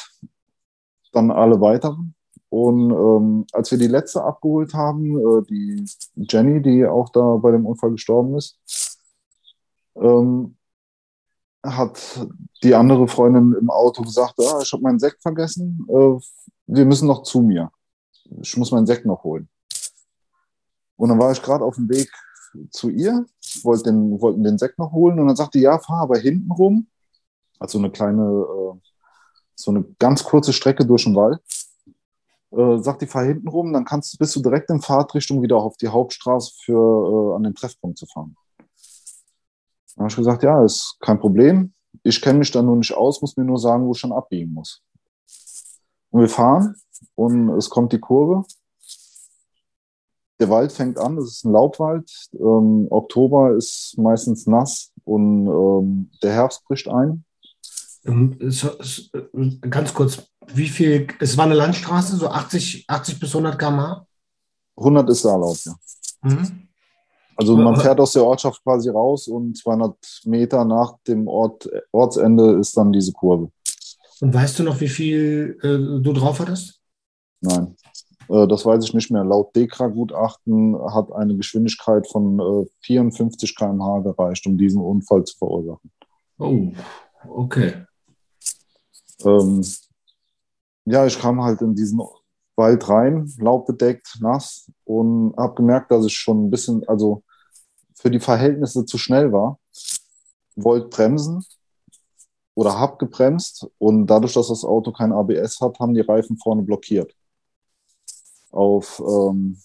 dann 1.11 1.31
alle 1.31 1.59
weiteren. 1.59 2.15
Und 2.49 2.91
ähm, 2.91 3.45
als 3.51 3.71
wir 3.71 3.77
die 3.77 3.87
letzte 3.87 4.23
abgeholt 4.23 4.73
haben, 4.73 5.17
äh, 5.17 5.43
die 5.49 5.85
Jenny, 6.15 6.61
die 6.61 6.85
auch 6.85 7.09
da 7.09 7.35
bei 7.37 7.51
dem 7.51 7.65
Unfall 7.65 7.91
gestorben 7.91 8.37
ist, 8.37 8.57
ähm, 9.95 10.55
hat 11.65 12.27
die 12.63 12.75
andere 12.75 13.07
Freundin 13.07 13.55
im 13.59 13.69
Auto 13.69 14.03
gesagt, 14.03 14.35
ah, 14.39 14.59
ich 14.61 14.71
habe 14.71 14.83
meinen 14.83 14.99
Sekt 14.99 15.21
vergessen, 15.21 15.85
äh, 15.89 16.19
wir 16.67 16.85
müssen 16.85 17.07
noch 17.07 17.23
zu 17.23 17.41
mir. 17.41 17.71
Ich 18.41 18.55
muss 18.57 18.71
meinen 18.71 18.87
Sekt 18.87 19.05
noch 19.05 19.23
holen. 19.23 19.49
Und 20.95 21.09
dann 21.09 21.19
war 21.19 21.31
ich 21.31 21.41
gerade 21.41 21.65
auf 21.65 21.75
dem 21.75 21.89
Weg 21.89 22.09
zu 22.71 22.89
ihr, 22.89 23.25
wollte 23.63 23.91
den, 23.91 24.21
wollten 24.21 24.43
den 24.43 24.57
Sekt 24.57 24.79
noch 24.79 24.91
holen 24.91 25.19
und 25.19 25.27
dann 25.27 25.35
sagte, 25.35 25.59
ja, 25.59 25.77
fahr 25.79 26.03
aber 26.03 26.17
hinten 26.17 26.51
rum. 26.51 26.87
Also 27.59 27.77
eine 27.77 27.91
kleine, 27.91 28.21
äh, 28.21 28.79
so 29.55 29.71
eine 29.71 29.83
ganz 29.99 30.23
kurze 30.23 30.53
Strecke 30.53 30.85
durch 30.85 31.03
den 31.03 31.15
Wald. 31.15 31.39
Äh, 32.51 32.77
sagt 32.79 33.01
die, 33.01 33.07
fahr 33.07 33.25
hinten 33.25 33.47
rum, 33.47 33.73
dann 33.73 33.85
kannst, 33.85 34.17
bist 34.17 34.35
du 34.35 34.41
direkt 34.41 34.69
in 34.69 34.81
Fahrtrichtung 34.81 35.41
wieder 35.41 35.57
auf 35.57 35.77
die 35.77 35.89
Hauptstraße 35.89 36.53
für 36.63 37.31
äh, 37.31 37.35
an 37.35 37.43
den 37.43 37.55
Treffpunkt 37.55 37.97
zu 37.97 38.05
fahren. 38.05 38.35
Dann 39.95 40.03
habe 40.03 40.09
ich 40.09 40.15
gesagt, 40.15 40.43
ja, 40.43 40.63
ist 40.63 40.97
kein 40.99 41.19
Problem. 41.19 41.73
Ich 42.03 42.21
kenne 42.21 42.39
mich 42.39 42.51
da 42.51 42.61
nur 42.61 42.75
nicht 42.75 42.93
aus, 42.93 43.21
muss 43.21 43.37
mir 43.37 43.45
nur 43.45 43.57
sagen, 43.57 43.85
wo 43.85 43.91
ich 43.91 43.99
schon 43.99 44.11
abbiegen 44.11 44.53
muss. 44.53 44.81
Und 46.11 46.21
wir 46.21 46.29
fahren 46.29 46.75
und 47.15 47.49
es 47.57 47.69
kommt 47.69 47.91
die 47.91 47.99
Kurve. 47.99 48.45
Der 50.39 50.49
Wald 50.49 50.71
fängt 50.71 50.97
an, 50.97 51.17
es 51.17 51.31
ist 51.31 51.45
ein 51.45 51.53
Laubwald. 51.53 52.11
Ähm, 52.33 52.87
Oktober 52.89 53.55
ist 53.55 53.95
meistens 53.97 54.47
nass 54.47 54.91
und 55.05 55.47
ähm, 55.47 56.11
der 56.21 56.33
Herbst 56.33 56.63
bricht 56.65 56.89
ein. 56.89 57.23
Ähm, 58.05 58.37
ganz 59.69 59.93
kurz, 59.93 60.23
wie 60.53 60.67
viel, 60.67 61.07
es 61.19 61.37
war 61.37 61.45
eine 61.45 61.55
Landstraße, 61.55 62.15
so 62.17 62.29
80, 62.29 62.85
80 62.87 63.19
bis 63.19 63.35
100 63.35 63.57
km/h? 63.57 64.05
100 64.77 65.09
ist 65.09 65.25
da 65.25 65.31
erlaubt, 65.31 65.65
ja. 65.65 65.75
Mhm. 66.21 66.65
Also 67.37 67.57
man 67.57 67.75
fährt 67.75 67.99
aus 67.99 68.13
der 68.13 68.23
Ortschaft 68.23 68.63
quasi 68.63 68.89
raus 68.89 69.27
und 69.27 69.57
200 69.57 70.21
Meter 70.25 70.63
nach 70.63 70.97
dem 71.05 71.27
Ort, 71.27 71.69
Ortsende 71.91 72.53
ist 72.53 72.77
dann 72.77 72.93
diese 72.93 73.11
Kurve. 73.11 73.51
Und 74.21 74.33
weißt 74.33 74.59
du 74.59 74.63
noch, 74.63 74.79
wie 74.79 74.87
viel 74.87 75.57
äh, 75.61 76.01
du 76.01 76.13
drauf 76.13 76.39
hattest? 76.39 76.79
Nein, 77.41 77.75
äh, 78.29 78.47
das 78.47 78.65
weiß 78.65 78.85
ich 78.85 78.93
nicht 78.93 79.11
mehr. 79.11 79.25
Laut 79.25 79.53
DEKRA-Gutachten 79.55 80.77
hat 80.93 81.11
eine 81.11 81.35
Geschwindigkeit 81.35 82.07
von 82.07 82.39
äh, 82.39 82.65
54 82.81 83.53
km/h 83.55 83.99
gereicht, 83.99 84.47
um 84.47 84.57
diesen 84.57 84.81
Unfall 84.81 85.25
zu 85.25 85.37
verursachen. 85.37 85.91
Oh, 86.37 86.71
okay. 87.27 87.73
Ähm, 89.23 89.63
ja, 90.85 91.05
ich 91.05 91.19
kam 91.19 91.41
halt 91.43 91.61
in 91.61 91.75
diesen 91.75 92.01
Wald 92.55 92.87
rein, 92.89 93.31
laubbedeckt, 93.37 94.17
nass 94.21 94.71
und 94.85 95.35
habe 95.37 95.55
gemerkt, 95.55 95.91
dass 95.91 96.05
ich 96.05 96.15
schon 96.15 96.45
ein 96.45 96.49
bisschen, 96.51 96.87
also 96.87 97.23
für 97.95 98.11
die 98.11 98.19
Verhältnisse 98.19 98.85
zu 98.85 98.97
schnell 98.97 99.31
war. 99.31 99.59
Wollte 100.55 100.87
bremsen 100.87 101.43
oder 102.53 102.79
habe 102.79 102.97
gebremst 102.97 103.67
und 103.77 104.07
dadurch, 104.07 104.33
dass 104.33 104.47
das 104.47 104.63
Auto 104.63 104.91
kein 104.91 105.11
ABS 105.11 105.59
hat, 105.59 105.79
haben 105.79 105.93
die 105.93 106.01
Reifen 106.01 106.37
vorne 106.37 106.61
blockiert. 106.61 107.13
Auf, 108.51 109.01
ähm, 109.05 109.57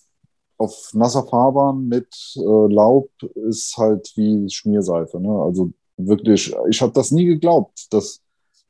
auf 0.58 0.90
nasser 0.92 1.24
Fahrbahn 1.24 1.86
mit 1.86 2.08
äh, 2.36 2.40
Laub 2.40 3.10
ist 3.34 3.76
halt 3.76 4.12
wie 4.16 4.50
Schmierseife. 4.50 5.20
Ne? 5.20 5.30
Also 5.30 5.70
wirklich, 5.96 6.52
ich 6.68 6.82
habe 6.82 6.92
das 6.92 7.12
nie 7.12 7.26
geglaubt, 7.26 7.86
dass 7.92 8.20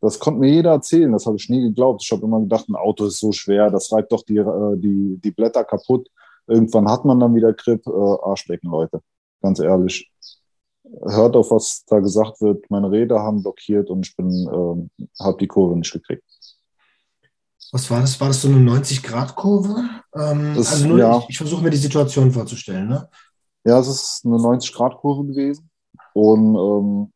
das 0.01 0.19
konnte 0.19 0.41
mir 0.41 0.51
jeder 0.51 0.73
erzählen, 0.73 1.13
das 1.13 1.27
habe 1.27 1.37
ich 1.37 1.49
nie 1.49 1.61
geglaubt. 1.61 2.03
Ich 2.03 2.11
habe 2.11 2.25
immer 2.25 2.41
gedacht, 2.41 2.69
ein 2.69 2.77
Auto 2.77 3.07
ist 3.07 3.21
so 3.21 3.33
schwer, 3.33 3.71
das 3.71 3.93
reibt 3.93 4.13
doch 4.13 4.23
die, 4.23 4.39
äh, 4.39 4.77
die, 4.77 5.21
die 5.23 5.31
Blätter 5.31 5.65
kaputt. 5.65 6.09
Irgendwann 6.47 6.89
hat 6.89 7.05
man 7.05 7.21
dann 7.21 7.35
wieder 7.35 7.53
Grip. 7.53 7.87
Äh, 7.87 7.91
Arschlecken, 7.91 8.71
Leute, 8.71 9.01
ganz 9.43 9.61
ehrlich. 9.61 10.11
hört 11.05 11.37
auf, 11.37 11.51
was 11.51 11.85
da 11.87 12.01
gesagt 12.01 12.41
wird. 12.41 12.69
Meine 12.71 12.91
Räder 12.91 13.21
haben 13.21 13.43
blockiert 13.43 13.91
und 13.91 14.07
ich 14.07 14.17
bin, 14.17 14.31
äh, 14.31 15.05
habe 15.23 15.39
die 15.39 15.47
Kurve 15.47 15.77
nicht 15.77 15.93
gekriegt. 15.93 16.25
Was 17.73 17.89
war 17.91 18.01
das? 18.01 18.21
War 18.21 18.29
das 18.29 18.43
so 18.43 18.49
eine 18.49 18.59
90-Grad-Kurve? 18.59 19.85
Ähm, 20.15 20.55
also 20.57 20.89
nur, 20.89 20.99
ja. 20.99 21.19
ich, 21.19 21.31
ich 21.31 21.37
versuche 21.37 21.63
mir 21.63 21.71
die 21.71 21.77
Situation 21.77 22.33
vorzustellen. 22.33 22.89
Ne? 22.89 23.09
Ja, 23.65 23.79
es 23.79 23.87
ist 23.87 24.23
eine 24.25 24.37
90-Grad-Kurve 24.37 25.27
gewesen. 25.27 25.71
Und 26.15 26.57
ähm, 26.57 27.13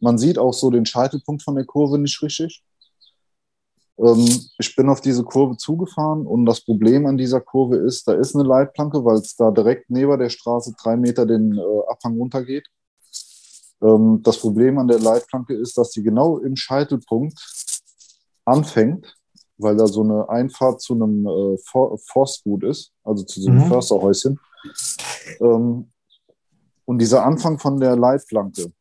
man 0.00 0.18
sieht 0.18 0.38
auch 0.38 0.52
so 0.52 0.70
den 0.70 0.86
Scheitelpunkt 0.86 1.42
von 1.42 1.54
der 1.54 1.64
Kurve 1.64 1.98
nicht 1.98 2.20
richtig. 2.22 2.62
Ähm, 3.98 4.28
ich 4.58 4.76
bin 4.76 4.88
auf 4.88 5.00
diese 5.00 5.24
Kurve 5.24 5.56
zugefahren 5.56 6.26
und 6.26 6.46
das 6.46 6.60
Problem 6.60 7.06
an 7.06 7.16
dieser 7.16 7.40
Kurve 7.40 7.76
ist, 7.76 8.06
da 8.06 8.12
ist 8.12 8.34
eine 8.34 8.46
Leitplanke, 8.46 9.04
weil 9.04 9.16
es 9.16 9.36
da 9.36 9.50
direkt 9.50 9.90
neben 9.90 10.18
der 10.18 10.28
Straße 10.28 10.74
drei 10.82 10.96
Meter 10.96 11.24
den 11.24 11.56
äh, 11.56 11.90
Abhang 11.90 12.16
runtergeht. 12.16 12.66
Ähm, 13.82 14.20
das 14.22 14.38
Problem 14.38 14.78
an 14.78 14.88
der 14.88 14.98
Leitplanke 14.98 15.54
ist, 15.54 15.78
dass 15.78 15.92
sie 15.92 16.02
genau 16.02 16.38
im 16.38 16.56
Scheitelpunkt 16.56 17.38
anfängt, 18.44 19.16
weil 19.58 19.76
da 19.76 19.86
so 19.86 20.02
eine 20.02 20.28
Einfahrt 20.28 20.80
zu 20.80 20.94
einem 20.94 21.26
äh, 21.26 21.58
For 21.64 21.98
Forstgut 21.98 22.64
ist, 22.64 22.92
also 23.02 23.24
zu 23.24 23.40
so 23.40 23.50
einem 23.50 23.64
mhm. 23.64 23.68
Försterhäuschen. 23.68 24.38
Ähm, 25.40 25.88
und 26.84 26.98
dieser 26.98 27.24
Anfang 27.24 27.58
von 27.58 27.80
der 27.80 27.96
Leitplanke 27.96 28.72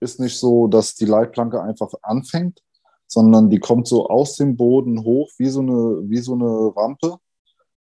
ist 0.00 0.20
nicht 0.20 0.38
so, 0.38 0.66
dass 0.66 0.94
die 0.94 1.04
Leitplanke 1.04 1.62
einfach 1.62 1.92
anfängt, 2.02 2.62
sondern 3.06 3.50
die 3.50 3.58
kommt 3.58 3.86
so 3.86 4.08
aus 4.08 4.36
dem 4.36 4.56
Boden 4.56 5.04
hoch 5.04 5.30
wie 5.38 5.48
so 5.48 5.60
eine, 5.60 6.08
wie 6.08 6.18
so 6.18 6.34
eine 6.34 6.76
Rampe 6.76 7.18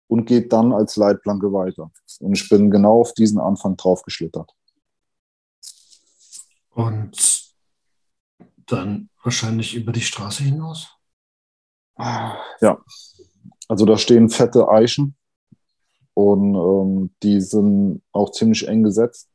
und 0.08 0.26
geht 0.26 0.54
dann 0.54 0.74
als 0.74 0.96
Leitplanke 0.96 1.52
weiter. 1.52 1.92
Und 2.20 2.34
ich 2.34 2.48
bin 2.50 2.72
genau 2.72 3.02
auf 3.02 3.14
diesen 3.14 3.40
Anfang 3.40 3.78
drauf 3.78 4.04
geschlittert. 4.04 4.52
Und 6.72 7.48
dann 8.68 9.10
wahrscheinlich 9.24 9.76
über 9.76 9.92
die 9.92 10.02
Straße 10.02 10.44
hinaus? 10.44 10.90
Ja, 11.98 12.80
also 13.68 13.86
da 13.86 13.98
stehen 13.98 14.30
fette 14.30 14.70
Eichen 14.70 15.16
und 16.14 16.56
ähm, 16.56 17.16
die 17.24 17.42
sind 17.42 18.04
auch 18.12 18.32
ziemlich 18.32 18.68
eng 18.68 18.84
gesetzt. 18.84 19.30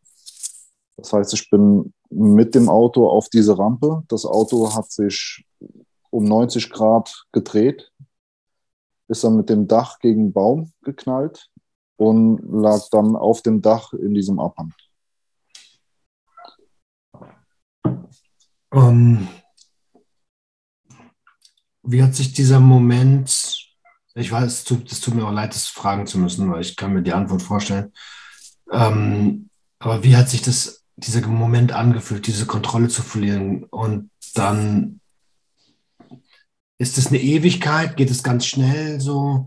Das 0.96 1.12
heißt, 1.12 1.34
ich 1.34 1.50
bin 1.50 1.92
mit 2.14 2.54
dem 2.54 2.68
Auto 2.68 3.08
auf 3.08 3.28
diese 3.28 3.58
Rampe. 3.58 4.02
Das 4.08 4.24
Auto 4.24 4.74
hat 4.74 4.90
sich 4.90 5.44
um 6.10 6.24
90 6.24 6.70
Grad 6.70 7.24
gedreht, 7.32 7.90
ist 9.08 9.24
dann 9.24 9.36
mit 9.36 9.48
dem 9.48 9.66
Dach 9.66 9.98
gegen 9.98 10.26
den 10.26 10.32
Baum 10.32 10.72
geknallt 10.82 11.48
und 11.96 12.40
lag 12.50 12.80
dann 12.90 13.16
auf 13.16 13.42
dem 13.42 13.62
Dach 13.62 13.92
in 13.92 14.14
diesem 14.14 14.38
Abhang. 14.38 14.72
Um, 18.70 19.28
wie 21.82 22.02
hat 22.02 22.14
sich 22.14 22.32
dieser 22.32 22.60
Moment, 22.60 23.68
ich 24.14 24.32
weiß, 24.32 24.44
es 24.44 24.64
tut, 24.64 24.90
es 24.90 25.00
tut 25.00 25.14
mir 25.14 25.26
auch 25.26 25.32
leid, 25.32 25.54
das 25.54 25.66
fragen 25.66 26.06
zu 26.06 26.18
müssen, 26.18 26.50
weil 26.50 26.62
ich 26.62 26.76
kann 26.76 26.94
mir 26.94 27.02
die 27.02 27.12
Antwort 27.12 27.42
vorstellen. 27.42 27.92
Ähm, 28.70 29.50
aber 29.78 30.02
wie 30.04 30.16
hat 30.16 30.28
sich 30.28 30.42
das, 30.42 30.81
dieser 30.97 31.26
Moment 31.26 31.72
angefühlt, 31.72 32.26
diese 32.26 32.47
Kontrolle 32.47 32.88
zu 32.88 33.03
verlieren 33.03 33.64
und 33.64 34.11
dann 34.34 35.01
ist 36.78 36.99
es 36.99 37.09
eine 37.09 37.20
Ewigkeit? 37.20 37.97
Geht 37.97 38.11
es 38.11 38.22
ganz 38.22 38.47
schnell 38.47 39.01
so? 39.01 39.47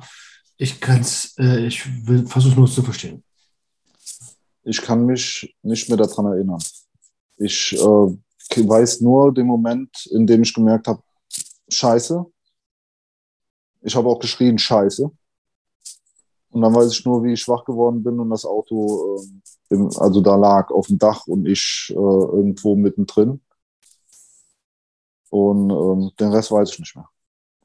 Ich 0.58 0.80
kann 0.80 1.02
es, 1.02 1.36
äh, 1.38 1.66
ich 1.66 1.82
versuche 2.28 2.56
nur 2.56 2.68
zu 2.70 2.82
verstehen. 2.82 3.24
Ich 4.64 4.82
kann 4.82 5.06
mich 5.06 5.56
nicht 5.62 5.90
mehr 5.90 5.98
daran 5.98 6.28
erinnern. 6.28 6.64
Ich 7.38 7.74
äh, 7.74 7.78
weiß 7.78 9.02
nur 9.02 9.34
den 9.34 9.48
Moment, 9.48 10.06
in 10.12 10.26
dem 10.26 10.44
ich 10.44 10.54
gemerkt 10.54 10.88
habe, 10.88 11.04
Scheiße. 11.70 12.26
Ich 13.82 13.96
habe 13.96 14.08
auch 14.08 14.20
geschrien, 14.20 14.58
Scheiße. 14.58 15.12
Und 16.56 16.62
dann 16.62 16.74
weiß 16.74 16.90
ich 16.90 17.04
nur, 17.04 17.22
wie 17.22 17.34
ich 17.34 17.42
schwach 17.42 17.66
geworden 17.66 18.02
bin 18.02 18.18
und 18.18 18.30
das 18.30 18.46
Auto, 18.46 19.18
äh, 19.18 19.74
im, 19.74 19.90
also 19.98 20.22
da 20.22 20.38
lag 20.38 20.72
auf 20.72 20.88
dem 20.88 20.98
Dach 20.98 21.28
und 21.28 21.46
ich 21.46 21.88
äh, 21.90 21.94
irgendwo 21.94 22.78
mittendrin. 22.78 23.42
Und 25.32 25.70
ähm, 25.70 26.12
den 26.18 26.32
Rest 26.32 26.52
weiß 26.52 26.72
ich 26.72 26.80
nicht 26.80 26.96
mehr. 26.96 27.10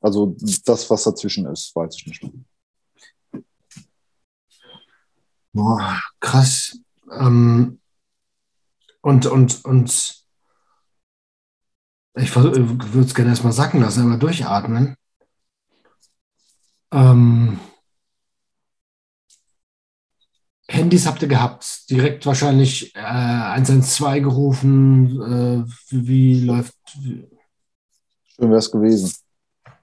Also 0.01 0.35
das, 0.65 0.91
was 0.91 1.05
dazwischen 1.05 1.47
ist, 1.47 1.71
weiß 1.77 1.95
ich 1.99 2.07
nicht 2.09 2.23
mehr. 2.25 3.43
Boah, 5.53 6.01
krass. 6.19 6.77
Ähm, 7.13 7.79
und, 9.03 9.27
und, 9.27 9.65
und 9.67 10.25
ich 12.15 12.35
würde 12.35 13.01
es 13.07 13.15
gerne 13.15 13.31
erstmal 13.31 13.53
sacken 13.53 13.83
lassen, 13.83 14.01
einmal 14.01 14.19
durchatmen. 14.19 14.97
Ähm, 16.91 17.61
Handys 20.71 21.07
habt 21.07 21.21
ihr 21.23 21.29
gehabt, 21.29 21.91
direkt 21.91 22.25
wahrscheinlich 22.27 22.95
äh, 22.95 23.01
112 23.01 24.23
gerufen. 24.23 25.21
Äh, 25.21 25.65
wie, 25.91 26.45
läuft. 26.45 26.75
Schön 26.95 28.49
wäre 28.49 28.59
es 28.59 28.71
gewesen. 28.71 29.13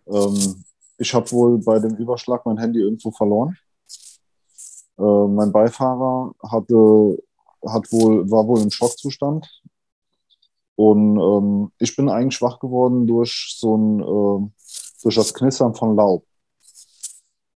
Ähm, 0.08 0.64
ich 0.98 1.14
habe 1.14 1.30
wohl 1.32 1.58
bei 1.60 1.80
dem 1.80 1.96
Überschlag 1.96 2.46
mein 2.46 2.58
Handy 2.58 2.80
irgendwo 2.80 3.12
verloren. 3.12 3.58
Äh, 4.98 5.28
mein 5.28 5.52
Beifahrer 5.52 6.34
hatte, 6.42 7.22
hat 7.66 7.92
wohl, 7.92 8.30
war 8.32 8.48
wohl 8.48 8.62
im 8.62 8.72
Schockzustand. 8.72 9.62
Und 10.76 11.20
ähm, 11.20 11.72
ich 11.80 11.96
bin 11.98 12.08
eigentlich 12.08 12.36
schwach 12.36 12.60
geworden 12.60 13.08
durch 13.08 13.56
so 13.58 13.76
ein, 13.76 14.00
äh, 14.00 14.50
durch 15.04 15.16
das 15.16 15.34
Knistern 15.34 15.76
von 15.76 15.98
Laub. 15.98 16.27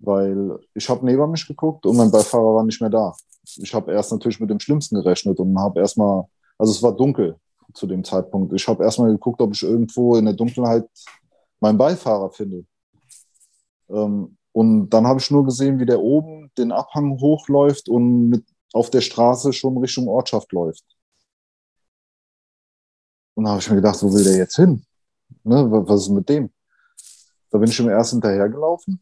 Weil 0.01 0.59
ich 0.75 0.89
habe 0.89 1.05
neben 1.05 1.31
mich 1.31 1.47
geguckt 1.47 1.85
und 1.87 1.97
mein 1.97 2.11
Beifahrer 2.11 2.55
war 2.55 2.65
nicht 2.65 2.81
mehr 2.81 2.91
da. 2.91 3.15
Ich 3.57 3.75
habe 3.75 3.93
erst 3.93 4.13
natürlich 4.13 4.39
mit 4.41 4.51
dem 4.51 4.61
Schlimmsten 4.61 4.97
gerechnet 4.97 5.39
und 5.41 5.59
habe 5.59 5.81
erstmal, 5.81 6.25
also 6.57 6.73
es 6.73 6.83
war 6.83 6.97
dunkel 6.97 7.37
zu 7.75 7.87
dem 7.87 8.05
Zeitpunkt. 8.05 8.53
Ich 8.53 8.67
habe 8.69 8.85
erstmal 8.85 9.11
geguckt, 9.11 9.41
ob 9.41 9.53
ich 9.53 9.63
irgendwo 9.63 10.17
in 10.17 10.27
der 10.27 10.35
Dunkelheit 10.35 10.89
meinen 11.61 11.79
Beifahrer 11.79 12.31
finde. 12.31 12.65
Ähm, 13.89 14.37
und 14.53 14.91
dann 14.91 15.07
habe 15.07 15.21
ich 15.21 15.31
nur 15.31 15.45
gesehen, 15.45 15.79
wie 15.79 15.87
der 15.87 16.01
oben 16.01 16.51
den 16.57 16.73
Abhang 16.73 17.19
hochläuft 17.21 17.89
und 17.89 18.29
mit 18.29 18.45
auf 18.73 18.91
der 18.91 19.01
Straße 19.01 19.53
schon 19.53 19.79
Richtung 19.79 20.09
Ortschaft 20.09 20.53
läuft. 20.53 20.85
Und 23.35 23.45
da 23.45 23.51
habe 23.51 23.61
ich 23.61 23.71
mir 23.71 23.77
gedacht, 23.77 24.03
wo 24.03 24.13
will 24.13 24.25
der 24.25 24.37
jetzt 24.37 24.57
hin? 24.57 24.85
Ne, 25.45 25.71
was 25.71 26.03
ist 26.03 26.09
mit 26.09 26.29
dem? 26.29 26.51
Da 27.51 27.59
bin 27.59 27.71
ich 27.71 27.79
ihm 27.79 27.89
erst 27.89 28.11
hinterhergelaufen. 28.11 29.01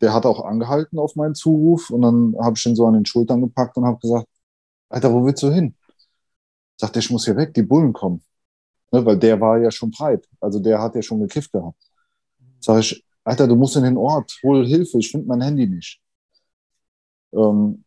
Der 0.00 0.14
hat 0.14 0.26
auch 0.26 0.44
angehalten 0.44 0.98
auf 0.98 1.16
meinen 1.16 1.34
Zuruf 1.34 1.90
und 1.90 2.02
dann 2.02 2.34
habe 2.40 2.56
ich 2.56 2.66
ihn 2.66 2.76
so 2.76 2.86
an 2.86 2.94
den 2.94 3.06
Schultern 3.06 3.40
gepackt 3.42 3.76
und 3.76 3.84
habe 3.84 3.98
gesagt, 3.98 4.26
Alter, 4.88 5.12
wo 5.12 5.24
willst 5.24 5.42
du 5.42 5.52
hin? 5.52 5.74
Sagt 6.76 6.96
er, 6.96 7.00
ich 7.00 7.10
muss 7.10 7.24
hier 7.26 7.36
weg, 7.36 7.54
die 7.54 7.62
Bullen 7.62 7.92
kommen. 7.92 8.22
Ne, 8.92 9.04
weil 9.04 9.18
der 9.18 9.40
war 9.40 9.58
ja 9.58 9.70
schon 9.70 9.90
breit. 9.90 10.26
Also 10.40 10.58
der 10.58 10.80
hat 10.80 10.94
ja 10.94 11.02
schon 11.02 11.20
gekifft 11.20 11.52
gehabt. 11.52 11.78
Sag 12.60 12.80
ich, 12.80 13.04
Alter, 13.24 13.46
du 13.46 13.56
musst 13.56 13.76
in 13.76 13.84
den 13.84 13.96
Ort, 13.96 14.38
hol 14.42 14.66
Hilfe, 14.66 14.98
ich 14.98 15.10
finde 15.10 15.28
mein 15.28 15.42
Handy 15.42 15.66
nicht. 15.66 16.00
Ähm, 17.32 17.84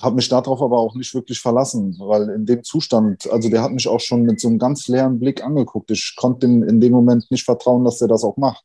habe 0.00 0.16
mich 0.16 0.28
darauf 0.28 0.60
aber 0.60 0.78
auch 0.78 0.94
nicht 0.96 1.14
wirklich 1.14 1.40
verlassen, 1.40 1.96
weil 2.00 2.28
in 2.30 2.44
dem 2.44 2.64
Zustand, 2.64 3.30
also 3.30 3.48
der 3.48 3.62
hat 3.62 3.72
mich 3.72 3.86
auch 3.88 4.00
schon 4.00 4.22
mit 4.22 4.40
so 4.40 4.48
einem 4.48 4.58
ganz 4.58 4.88
leeren 4.88 5.20
Blick 5.20 5.42
angeguckt. 5.44 5.90
Ich 5.90 6.14
konnte 6.16 6.46
ihm 6.46 6.62
in 6.64 6.80
dem 6.80 6.92
Moment 6.92 7.30
nicht 7.30 7.44
vertrauen, 7.44 7.84
dass 7.84 8.00
er 8.00 8.08
das 8.08 8.24
auch 8.24 8.36
macht. 8.36 8.64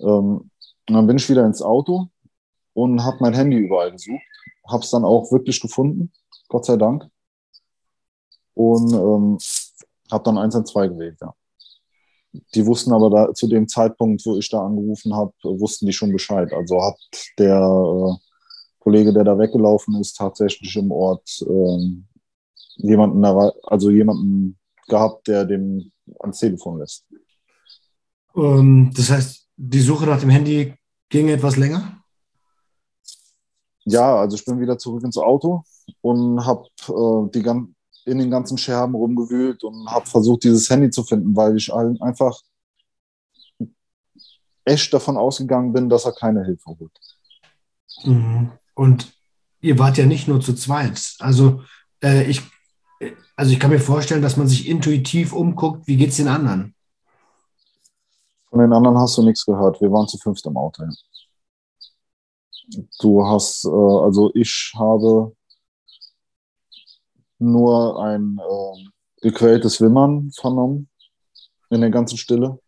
Ähm, 0.00 0.50
und 0.88 0.94
dann 0.94 1.06
bin 1.06 1.16
ich 1.16 1.28
wieder 1.28 1.44
ins 1.44 1.62
Auto 1.62 2.08
und 2.74 3.02
habe 3.02 3.18
mein 3.20 3.34
Handy 3.34 3.56
überall 3.56 3.92
gesucht. 3.92 4.22
Habe 4.68 4.82
es 4.82 4.90
dann 4.90 5.04
auch 5.04 5.30
wirklich 5.32 5.60
gefunden, 5.60 6.12
Gott 6.48 6.66
sei 6.66 6.76
Dank. 6.76 7.08
Und 8.54 8.92
ähm, 8.92 9.38
habe 10.10 10.24
dann 10.24 10.38
112 10.38 10.92
gewählt, 10.92 11.18
ja. 11.20 11.34
Die 12.54 12.66
wussten 12.66 12.92
aber 12.92 13.08
da 13.10 13.34
zu 13.34 13.46
dem 13.48 13.66
Zeitpunkt, 13.66 14.24
wo 14.26 14.36
ich 14.36 14.50
da 14.50 14.64
angerufen 14.64 15.14
habe, 15.14 15.32
wussten 15.42 15.86
die 15.86 15.92
schon 15.92 16.12
Bescheid. 16.12 16.52
Also 16.52 16.82
hat 16.82 16.98
der 17.38 17.56
äh, 17.56 18.14
Kollege, 18.78 19.12
der 19.12 19.24
da 19.24 19.38
weggelaufen 19.38 19.98
ist, 20.00 20.16
tatsächlich 20.16 20.76
im 20.76 20.92
Ort 20.92 21.42
äh, 21.42 22.02
jemanden, 22.76 23.24
also 23.24 23.90
jemanden 23.90 24.58
gehabt, 24.86 25.28
der 25.28 25.44
dem 25.44 25.90
ans 26.20 26.38
Telefon 26.38 26.78
lässt. 26.78 27.06
Ähm, 28.36 28.92
das 28.94 29.10
heißt, 29.10 29.45
die 29.56 29.80
Suche 29.80 30.06
nach 30.06 30.20
dem 30.20 30.30
Handy 30.30 30.74
ging 31.08 31.28
etwas 31.28 31.56
länger? 31.56 32.02
Ja, 33.84 34.16
also 34.16 34.36
ich 34.36 34.44
bin 34.44 34.60
wieder 34.60 34.78
zurück 34.78 35.04
ins 35.04 35.18
Auto 35.18 35.62
und 36.00 36.44
habe 36.44 36.68
äh, 36.88 37.30
die, 37.30 37.44
in 38.04 38.18
den 38.18 38.30
ganzen 38.30 38.58
Scherben 38.58 38.94
rumgewühlt 38.94 39.62
und 39.64 39.88
habe 39.88 40.06
versucht, 40.06 40.44
dieses 40.44 40.68
Handy 40.68 40.90
zu 40.90 41.04
finden, 41.04 41.34
weil 41.36 41.56
ich 41.56 41.72
einfach 41.72 42.40
echt 44.64 44.92
davon 44.92 45.16
ausgegangen 45.16 45.72
bin, 45.72 45.88
dass 45.88 46.04
er 46.04 46.12
keine 46.12 46.44
Hilfe 46.44 46.76
holt. 46.78 46.98
Mhm. 48.04 48.52
Und 48.74 49.12
ihr 49.60 49.78
wart 49.78 49.96
ja 49.98 50.06
nicht 50.06 50.28
nur 50.28 50.40
zu 50.40 50.54
zweit. 50.54 51.14
Also 51.20 51.62
äh, 52.02 52.24
ich, 52.24 52.42
Also 53.36 53.52
ich 53.52 53.60
kann 53.60 53.70
mir 53.70 53.80
vorstellen, 53.80 54.22
dass 54.22 54.36
man 54.38 54.48
sich 54.48 54.66
intuitiv 54.66 55.32
umguckt, 55.32 55.86
wie 55.86 55.96
geht 55.96 56.10
es 56.10 56.16
den 56.16 56.28
anderen? 56.28 56.74
Von 58.56 58.62
den 58.62 58.72
anderen 58.72 58.96
hast 58.96 59.18
du 59.18 59.22
nichts 59.22 59.44
gehört. 59.44 59.82
Wir 59.82 59.92
waren 59.92 60.08
zu 60.08 60.16
fünft 60.16 60.46
im 60.46 60.56
Auto. 60.56 60.82
Ja. 60.82 60.88
Du 63.00 63.22
hast, 63.22 63.66
äh, 63.66 63.68
also 63.68 64.30
ich 64.32 64.72
habe 64.78 65.36
nur 67.38 68.02
ein 68.02 68.40
äh, 68.40 68.84
gequältes 69.20 69.78
Wimmern 69.82 70.30
vernommen 70.30 70.88
in 71.68 71.82
der 71.82 71.90
ganzen 71.90 72.16
Stille. 72.16 72.58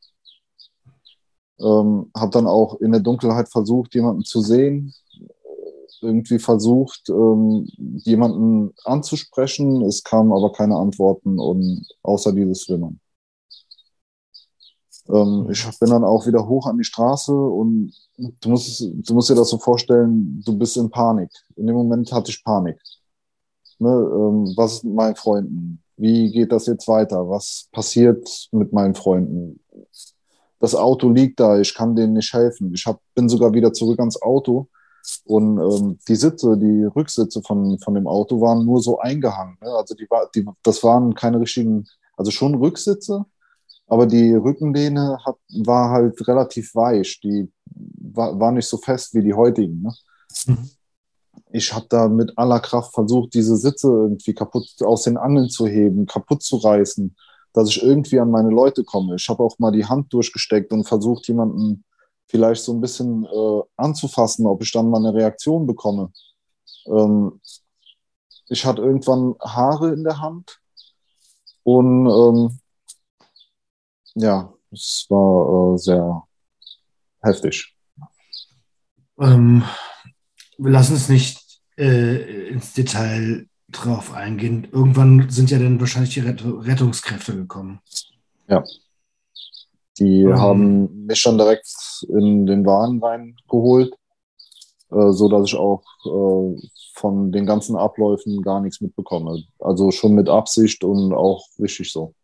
Ähm, 1.59 2.11
habe 2.15 2.33
dann 2.33 2.47
auch 2.47 2.79
in 2.83 2.93
der 2.93 3.01
Dunkelheit 3.01 3.49
versucht, 3.49 3.95
jemanden 3.95 4.25
zu 4.25 4.43
sehen, 4.43 4.93
irgendwie 6.03 6.39
versucht, 6.39 7.09
ähm, 7.09 7.67
jemanden 8.05 8.75
anzusprechen. 8.85 9.81
Es 9.85 10.05
kamen 10.05 10.35
aber 10.35 10.53
keine 10.53 10.77
Antworten 10.77 11.39
und 11.39 11.89
außer 12.03 12.35
dieses 12.35 12.69
Wimmern. 12.69 13.01
Ähm, 15.09 15.49
ich 15.51 15.67
bin 15.79 15.91
dann 15.91 16.05
auch 16.05 16.27
wieder 16.27 16.47
hoch 16.47 16.67
an 16.67 16.79
die 16.79 16.85
Straße 16.85 17.33
und 17.33 17.93
du 18.17 18.49
musst, 18.51 18.81
du 18.81 19.15
musst 19.15 19.31
dir 19.31 19.35
das 19.35 19.49
so 19.49 19.59
vorstellen, 19.59 20.43
du 20.45 20.57
bist 20.57 20.77
in 20.77 20.91
Panik. 20.91 21.31
In 21.57 21.67
dem 21.67 21.77
Moment 21.77 22.13
hatte 22.13 22.31
ich 22.31 22.45
Panik. 22.45 22.79
Ne, 23.79 23.89
ähm, 23.89 24.53
was 24.57 24.75
ist 24.75 24.85
mit 24.85 24.95
meinen 24.95 25.17
Freunden? 25.17 25.83
Wie 25.97 26.31
geht 26.31 26.53
das 26.53 26.67
jetzt 26.67 26.89
weiter? 26.89 27.29
Was 27.29 27.69
passiert 27.73 28.49
mit 28.53 28.73
meinen 28.73 28.95
Freunden? 28.95 29.61
Das 30.61 30.75
Auto 30.75 31.09
liegt 31.11 31.39
da, 31.39 31.59
ich 31.61 31.75
kann 31.75 31.95
denen 31.95 32.15
nicht 32.15 32.33
helfen. 32.33 32.73
Ich 32.75 32.87
hab, 32.87 33.01
bin 33.15 33.29
sogar 33.29 33.53
wieder 33.53 33.73
zurück 33.73 34.01
ans 34.01 34.21
Auto 34.21 34.69
und 35.25 35.59
ähm, 35.59 35.99
die 36.09 36.17
Sitze, 36.17 36.57
die 36.59 36.85
Rücksitze 36.85 37.43
von, 37.43 37.79
von 37.79 37.95
dem 37.95 38.07
Auto 38.07 38.41
waren 38.41 38.65
nur 38.65 38.83
so 38.83 38.99
eingehangen. 38.99 39.57
Ne? 39.63 39.69
Also 39.71 39.95
die, 39.95 40.09
die, 40.35 40.45
das 40.63 40.83
waren 40.83 41.15
keine 41.15 41.41
richtigen, 41.41 41.87
also 42.17 42.31
schon 42.31 42.57
Rücksitze, 42.57 43.25
aber 43.89 44.07
die 44.07 44.35
Rückenlehne 44.35 45.19
hat, 45.25 45.37
war 45.65 45.91
halt 45.91 46.29
relativ 46.29 46.75
weich. 46.75 47.21
Die 47.23 47.51
war, 47.65 48.39
war 48.39 48.53
nicht 48.53 48.69
so 48.69 48.77
fest 48.77 49.15
wie 49.15 49.23
die 49.23 49.35
heutigen. 49.35 49.83
Ne? 49.83 49.95
Mhm. 50.47 50.71
Ich 51.51 51.73
habe 51.73 51.87
da 51.89 52.09
mit 52.09 52.37
aller 52.37 52.61
Kraft 52.61 52.93
versucht, 52.93 53.33
diese 53.33 53.57
Sitze 53.57 53.89
irgendwie 53.89 54.35
kaputt 54.35 54.69
aus 54.83 55.05
den 55.05 55.17
Angeln 55.17 55.49
zu 55.49 55.67
heben, 55.67 56.05
kaputt 56.05 56.43
zu 56.43 56.57
reißen, 56.57 57.17
dass 57.55 57.71
ich 57.71 57.83
irgendwie 57.83 58.21
an 58.21 58.31
meine 58.31 58.51
Leute 58.51 58.85
komme. 58.85 59.17
Ich 59.17 59.29
habe 59.29 59.43
auch 59.43 59.59
mal 59.59 59.73
die 59.73 59.87
Hand 59.87 60.13
durchgesteckt 60.13 60.73
und 60.73 60.85
versucht, 60.85 61.27
jemanden 61.27 61.85
vielleicht 62.27 62.63
so 62.63 62.75
ein 62.75 62.83
bisschen 62.83 63.25
äh, 63.25 63.63
anzufassen, 63.77 64.47
ob 64.47 64.63
ich 64.63 64.71
dann 64.71 64.91
mal 64.91 64.99
eine 64.99 65.15
Reaktion 65.15 65.67
bekomme. 65.67 66.13
Ähm, 66.87 67.41
ich 68.51 68.67
hatte 68.67 68.83
irgendwann 68.83 69.35
Haare 69.41 69.93
in 69.95 70.05
der 70.05 70.21
Hand 70.21 70.61
und 71.63 72.07
ähm, 72.07 72.59
ja, 74.19 74.53
es 74.71 75.07
war 75.09 75.75
äh, 75.75 75.79
sehr 75.79 76.23
heftig. 77.23 77.75
Ähm, 79.21 79.63
wir 80.59 80.71
lassen 80.71 80.97
es 80.97 81.09
nicht 81.09 81.61
äh, 81.77 82.49
ins 82.49 82.73
Detail 82.75 83.47
drauf 83.69 84.13
eingehen. 84.13 84.69
Irgendwann 84.73 85.29
sind 85.31 85.51
ja 85.51 85.59
dann 85.59 85.81
wahrscheinlich 85.81 86.15
die 86.15 86.21
Rettungskräfte 86.21 87.35
gekommen. 87.35 87.81
Ja. 88.49 88.65
Die 89.99 90.25
mhm. 90.25 90.41
haben 90.41 91.07
mich 91.07 91.21
schon 91.21 91.39
direkt 91.39 91.69
in 92.09 92.47
den 92.47 92.65
Wagen 92.65 93.03
reingeholt, 93.03 93.95
äh, 94.91 95.11
so 95.11 95.29
dass 95.29 95.47
ich 95.49 95.57
auch 95.57 95.83
äh, 96.05 96.69
von 96.95 97.31
den 97.33 97.47
ganzen 97.47 97.77
Abläufen 97.77 98.43
gar 98.43 98.61
nichts 98.61 98.81
mitbekomme. 98.81 99.45
Also 99.59 99.91
schon 99.91 100.15
mit 100.15 100.29
Absicht 100.29 100.83
und 100.85 101.13
auch 101.13 101.45
richtig 101.59 101.93
so. 101.93 102.15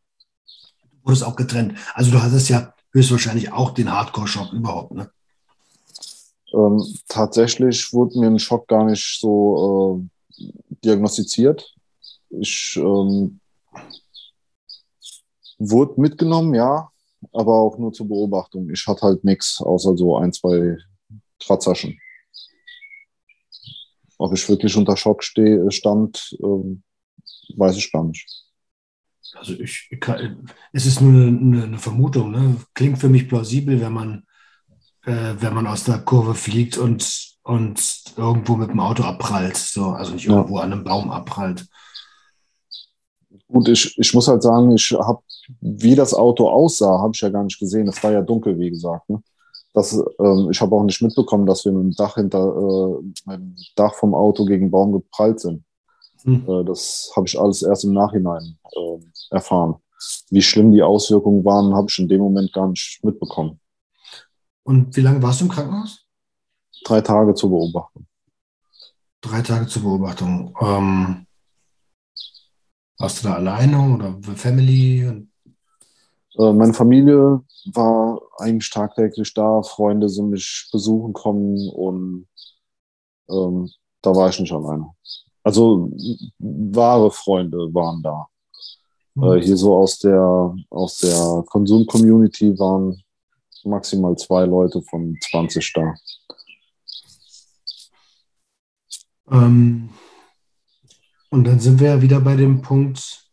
Du 1.05 1.09
wurdest 1.09 1.25
auch 1.25 1.37
getrennt. 1.37 1.75
Also 1.93 2.11
du 2.11 2.23
hattest 2.23 2.49
ja 2.49 2.73
höchstwahrscheinlich 2.93 3.53
auch 3.53 3.73
den 3.73 3.93
Hardcore-Schock 3.93 4.55
überhaupt, 4.55 4.93
ne? 4.93 5.11
Ähm, 6.55 6.83
tatsächlich 7.09 7.93
wurde 7.93 8.19
mir 8.19 8.29
ein 8.29 8.39
Schock 8.39 8.67
gar 8.69 8.87
nicht 8.87 9.21
so 9.21 10.09
äh, 10.39 10.45
diagnostiziert. 10.83 11.75
Ich 12.31 12.77
ähm, 12.77 13.39
wurde 15.59 16.01
mitgenommen, 16.01 16.55
ja, 16.55 16.91
aber 17.33 17.55
auch 17.55 17.77
nur 17.77 17.93
zur 17.93 18.09
Beobachtung. 18.09 18.71
Ich 18.71 18.87
hatte 18.87 19.03
halt 19.03 19.25
nichts, 19.25 19.61
außer 19.61 19.99
so 19.99 20.17
ein, 20.17 20.33
zwei 20.33 20.79
Kratzerchen. 21.39 22.01
Ob 24.17 24.33
ich 24.33 24.49
wirklich 24.49 24.75
unter 24.75 24.97
Schock 24.97 25.23
stand, 25.23 26.35
ähm, 26.43 26.83
weiß 27.57 27.77
ich 27.77 27.93
gar 27.93 28.05
nicht. 28.05 28.44
Also 29.33 29.55
ich, 29.55 29.89
kann, 30.01 30.47
es 30.73 30.87
ist 30.87 31.01
nur 31.01 31.13
eine, 31.13 31.65
eine, 31.65 31.79
Vermutung. 31.79 32.31
Ne? 32.31 32.57
Klingt 32.75 32.99
für 32.99 33.09
mich 33.09 33.29
plausibel, 33.29 33.81
wenn 33.81 33.93
man, 33.93 34.25
äh, 35.07 35.35
wenn 35.39 35.55
man 35.55 35.67
aus 35.67 35.85
der 35.85 35.99
Kurve 35.99 36.35
fliegt 36.35 36.77
und, 36.77 37.37
und 37.43 38.05
irgendwo 38.17 38.57
mit 38.57 38.71
dem 38.71 38.81
Auto 38.81 39.03
abprallt. 39.03 39.57
So, 39.57 39.87
also 39.87 40.13
nicht 40.13 40.27
ja. 40.27 40.35
irgendwo 40.35 40.59
an 40.59 40.73
einem 40.73 40.85
Baum 40.85 41.11
abprallt. 41.11 41.67
Gut, 43.49 43.69
ich, 43.69 43.99
ich 43.99 44.15
muss 44.15 44.29
halt 44.29 44.43
sagen, 44.43 44.73
ich 44.73 44.93
habe, 44.93 45.21
wie 45.61 45.95
das 45.95 46.15
Auto 46.15 46.49
aussah, 46.49 47.01
habe 47.01 47.13
ich 47.15 47.21
ja 47.21 47.29
gar 47.29 47.45
nicht 47.45 47.59
gesehen. 47.59 47.89
Es 47.89 48.03
war 48.03 48.13
ja 48.13 48.23
dunkel, 48.23 48.59
wie 48.59 48.71
gesagt. 48.71 49.09
Ne? 49.09 49.23
Das, 49.73 49.93
ähm, 50.21 50.49
ich 50.51 50.61
habe 50.61 50.75
auch 50.77 50.85
nicht 50.85 51.03
mitbekommen, 51.03 51.47
dass 51.47 51.65
wir 51.65 51.73
mit 51.73 51.83
dem 51.83 51.97
Dach 51.97 52.15
hinter, 52.15 52.39
äh, 52.39 53.03
mit 53.27 53.39
dem 53.39 53.57
Dach 53.75 53.95
vom 53.95 54.15
Auto 54.15 54.45
gegen 54.45 54.71
Baum 54.71 54.93
geprallt 54.93 55.41
sind. 55.41 55.65
Hm. 56.25 56.49
Äh, 56.49 56.65
das 56.65 57.13
habe 57.15 57.27
ich 57.27 57.39
alles 57.39 57.63
erst 57.63 57.85
im 57.85 57.93
Nachhinein 57.93 58.59
äh, 58.73 58.99
erfahren. 59.31 59.77
Wie 60.31 60.43
schlimm 60.43 60.73
die 60.73 60.83
Auswirkungen 60.83 61.45
waren, 61.45 61.75
habe 61.75 61.87
ich 61.89 61.99
in 61.99 62.09
dem 62.09 62.21
Moment 62.21 62.53
gar 62.53 62.69
nicht 62.69 63.01
mitbekommen. 63.03 63.61
Und 64.65 64.97
wie 64.97 65.01
lange 65.01 65.23
warst 65.23 65.41
du 65.41 65.45
im 65.45 65.51
Krankenhaus? 65.51 66.07
Drei 66.85 67.01
Tage 67.01 67.35
zur 67.35 67.51
Beobachtung. 67.51 68.07
Drei 69.21 69.43
Tage 69.43 69.67
zur 69.67 69.83
Beobachtung. 69.83 70.55
Ähm, 70.61 71.27
warst 72.99 73.23
du 73.23 73.29
da 73.29 73.35
alleine 73.35 73.95
oder 73.95 74.19
Family? 74.37 75.27
Äh, 76.39 76.53
meine 76.53 76.75
Familie 76.75 77.43
war 77.73 78.21
eigentlich 78.39 78.71
tagtäglich 78.71 79.33
da, 79.35 79.63
Freunde 79.63 80.09
sind 80.09 80.31
mich 80.31 80.69
besuchen 80.73 81.13
kommen 81.13 81.69
und 81.71 82.29
ähm, 83.31 83.71
da 84.03 84.15
war 84.15 84.29
ich 84.29 84.41
nicht 84.41 84.53
alleine. 84.53 84.91
Also 85.45 85.93
wahre 86.39 87.11
Freunde 87.11 87.73
waren 87.73 88.03
da. 88.03 88.27
Mhm. 89.15 89.25
Äh, 89.25 89.43
hier 89.43 89.57
so 89.57 89.77
aus 89.77 89.99
der, 89.99 90.55
aus 90.71 90.99
der 90.99 91.45
Konsum-Community 91.47 92.59
waren 92.59 93.01
maximal 93.65 94.17
zwei 94.17 94.47
Leute 94.47 94.83
von 94.83 95.17
20 95.31 95.73
da. 95.75 95.95
Ähm, 99.31 99.91
und 101.31 101.45
dann 101.45 101.61
sind 101.61 101.81
wir 101.81 101.89
ja 101.89 102.03
wieder 102.03 102.21
bei 102.21 102.37
dem 102.37 102.63
Punkt 102.63 103.25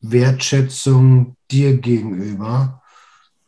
Wertschätzung 0.00 1.36
dir 1.50 1.78
gegenüber. 1.78 2.82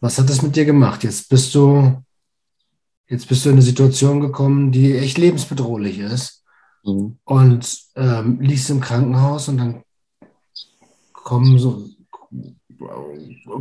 Was 0.00 0.18
hat 0.18 0.28
das 0.28 0.42
mit 0.42 0.54
dir 0.54 0.64
gemacht? 0.64 1.02
Jetzt 1.02 1.28
bist 1.28 1.54
du, 1.54 2.02
jetzt 3.08 3.28
bist 3.28 3.44
du 3.44 3.48
in 3.48 3.56
eine 3.56 3.62
Situation 3.62 4.20
gekommen, 4.20 4.70
die 4.70 4.96
echt 4.96 5.18
lebensbedrohlich 5.18 5.98
ist. 5.98 6.43
Mhm. 6.84 7.18
Und 7.24 7.78
ähm, 7.96 8.40
liegst 8.40 8.70
im 8.70 8.80
Krankenhaus 8.80 9.48
und 9.48 9.58
dann 9.58 9.82
kommen 11.12 11.58
so 11.58 11.88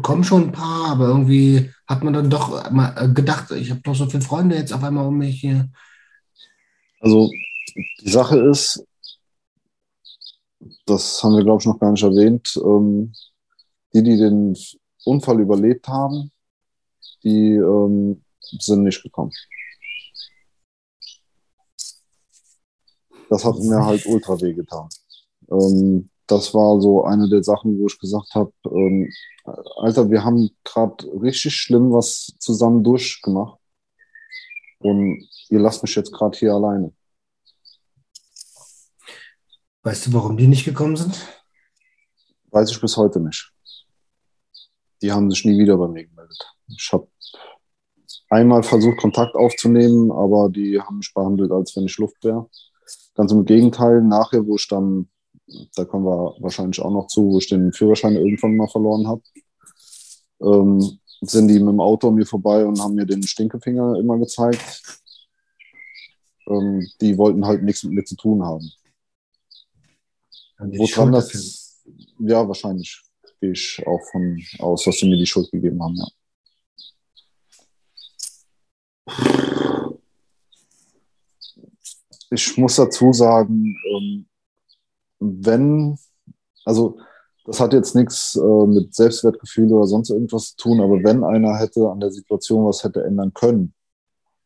kommen 0.02 0.24
schon 0.24 0.44
ein 0.44 0.52
paar, 0.52 0.92
aber 0.92 1.08
irgendwie 1.08 1.72
hat 1.88 2.04
man 2.04 2.14
dann 2.14 2.30
doch 2.30 2.70
mal 2.72 3.14
gedacht, 3.14 3.52
ich 3.52 3.70
habe 3.70 3.82
doch 3.82 3.96
so 3.96 4.08
viele 4.08 4.24
Freunde 4.24 4.56
jetzt 4.56 4.74
auf 4.74 4.84
einmal 4.84 5.06
um 5.06 5.18
mich 5.18 5.40
hier. 5.40 5.70
Also 7.00 7.32
die 8.02 8.10
Sache 8.10 8.40
ist, 8.40 8.86
das 10.86 11.24
haben 11.24 11.36
wir, 11.36 11.44
glaube 11.44 11.62
ich, 11.62 11.68
noch 11.68 11.80
gar 11.80 11.92
nicht 11.92 12.04
erwähnt, 12.04 12.60
ähm, 12.64 13.14
die, 13.94 14.04
die 14.04 14.18
den 14.18 14.58
Unfall 15.06 15.40
überlebt 15.40 15.88
haben, 15.88 16.32
die 17.24 17.54
ähm, 17.54 18.24
sind 18.60 18.84
nicht 18.84 19.04
gekommen. 19.04 19.32
Das 23.34 23.46
hat 23.46 23.58
mir 23.58 23.84
halt 23.84 24.06
ultra 24.06 24.40
weh 24.42 24.54
getan. 24.54 24.88
Ähm, 25.50 26.08
das 26.28 26.54
war 26.54 26.80
so 26.80 27.04
eine 27.04 27.28
der 27.28 27.44
Sachen, 27.44 27.80
wo 27.80 27.88
ich 27.88 27.98
gesagt 27.98 28.36
habe, 28.36 28.54
ähm, 28.66 29.12
Alter, 29.78 30.12
wir 30.12 30.24
haben 30.24 30.52
gerade 30.64 31.04
richtig 31.20 31.56
schlimm 31.56 31.92
was 31.92 32.32
zusammen 32.38 32.84
durchgemacht 32.84 33.58
und 34.78 35.28
ihr 35.50 35.60
lasst 35.60 35.82
mich 35.82 35.96
jetzt 35.96 36.14
gerade 36.14 36.38
hier 36.38 36.54
alleine. 36.54 36.94
Weißt 39.82 40.06
du, 40.06 40.14
warum 40.14 40.38
die 40.38 40.46
nicht 40.46 40.66
gekommen 40.66 40.96
sind? 40.96 41.16
Weiß 42.52 42.70
ich 42.70 42.80
bis 42.80 42.98
heute 42.98 43.20
nicht. 43.20 43.52
Die 45.02 45.12
haben 45.12 45.32
sich 45.32 45.44
nie 45.44 45.58
wieder 45.58 45.76
bei 45.78 45.88
mir 45.88 46.06
gemeldet. 46.06 46.54
Ich 46.68 46.94
habe 46.94 47.08
einmal 48.30 48.62
versucht, 48.62 49.00
Kontakt 49.00 49.34
aufzunehmen, 49.34 50.12
aber 50.12 50.50
die 50.50 50.80
haben 50.80 50.98
mich 50.98 51.12
behandelt, 51.16 51.52
als 51.52 51.76
wenn 51.76 51.86
ich 51.86 51.98
Luft 51.98 52.24
wäre. 52.24 52.48
Ganz 53.16 53.32
im 53.32 53.46
Gegenteil, 53.46 54.02
nachher, 54.02 54.46
wo 54.46 54.56
ich 54.56 54.68
dann 54.68 55.08
da 55.76 55.86
kommen 55.86 56.06
wir 56.06 56.36
wahrscheinlich 56.40 56.80
auch 56.82 56.92
noch 56.92 57.08
zu, 57.08 57.32
wo 57.32 57.38
ich 57.38 57.48
den 57.48 57.74
Führerschein 57.74 58.16
irgendwann 58.16 58.56
mal 58.56 58.68
verloren 58.68 59.08
habe. 59.08 59.22
Ähm, 60.42 61.00
sind 61.22 61.48
die 61.48 61.60
mit 61.60 61.70
dem 61.70 61.80
Auto 61.80 62.10
an 62.10 62.16
mir 62.16 62.26
vorbei 62.26 62.66
und 62.66 62.80
haben 62.82 62.96
mir 62.96 63.06
den 63.06 63.24
Stinkefinger 63.24 63.98
immer 63.98 64.18
gezeigt. 64.18 65.02
Ähm, 66.48 66.86
die 67.00 67.18
wollten 67.18 67.46
halt 67.46 67.64
nichts 67.64 67.84
mit 67.84 67.94
mir 67.94 68.04
zu 68.04 68.16
tun 68.16 68.44
haben. 68.44 68.70
Woran 70.58 71.12
das? 71.12 71.82
Ja, 72.20 72.48
wahrscheinlich 72.48 73.02
gehe 73.40 73.52
ich 73.52 73.82
auch 73.86 74.02
von 74.12 74.42
aus, 74.60 74.84
dass 74.86 74.98
sie 74.98 75.10
mir 75.10 75.18
die 75.18 75.26
Schuld 75.26 75.52
gegeben 75.52 75.82
haben, 75.82 75.96
ja. 75.96 76.08
Ich 82.34 82.58
muss 82.58 82.78
dazu 82.78 83.14
sagen, 83.14 83.76
ähm, 83.92 84.26
wenn, 85.20 85.98
also 86.66 86.98
das 87.46 87.60
hat 87.60 87.74
jetzt 87.74 87.96
nichts 87.96 88.36
äh, 88.36 88.68
mit 88.68 88.96
Selbstwertgefühl 88.96 89.72
oder 89.72 89.86
sonst 89.86 90.10
irgendwas 90.10 90.56
zu 90.56 90.58
tun, 90.58 90.82
aber 90.82 91.04
wenn 91.04 91.24
einer 91.24 91.58
hätte 91.58 91.90
an 91.90 92.00
der 92.00 92.12
Situation 92.12 92.66
was 92.66 92.84
hätte 92.84 93.04
ändern 93.04 93.34
können, 93.34 93.74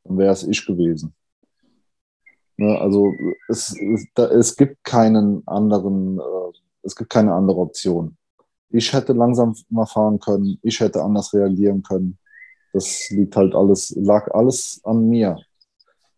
dann 0.03 0.17
wäre 0.17 0.33
es 0.33 0.43
ich 0.43 0.65
gewesen. 0.65 1.13
Ne, 2.57 2.77
also 2.81 3.13
es, 3.47 3.73
es, 3.79 4.05
da, 4.15 4.27
es 4.31 4.55
gibt 4.57 4.83
keinen 4.83 5.47
anderen, 5.47 6.19
äh, 6.19 6.57
es 6.83 6.95
gibt 6.95 7.09
keine 7.09 7.33
andere 7.33 7.59
Option. 7.59 8.17
Ich 8.69 8.91
hätte 8.91 9.13
langsam 9.13 9.55
mal 9.69 9.85
fahren 9.85 10.19
können, 10.19 10.59
ich 10.61 10.79
hätte 10.81 11.03
anders 11.03 11.33
reagieren 11.33 11.83
können. 11.83 12.17
Das 12.73 13.09
liegt 13.11 13.35
halt 13.38 13.55
alles, 13.55 13.95
lag 13.95 14.29
alles 14.33 14.81
an 14.83 15.07
mir. 15.07 15.38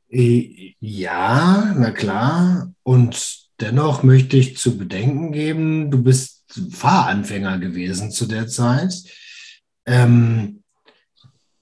Ja, 0.10 1.74
na 1.78 1.92
klar. 1.92 2.74
Und 2.84 3.50
dennoch 3.60 4.04
möchte 4.04 4.38
ich 4.38 4.58
zu 4.58 4.78
bedenken 4.78 5.32
geben, 5.32 5.92
du 5.92 6.02
bist 6.02 6.46
Fahranfänger 6.72 7.60
gewesen 7.60 8.12
zu 8.12 8.26
der 8.26 8.48
Zeit. 8.48 8.94
Ähm, 9.86 10.64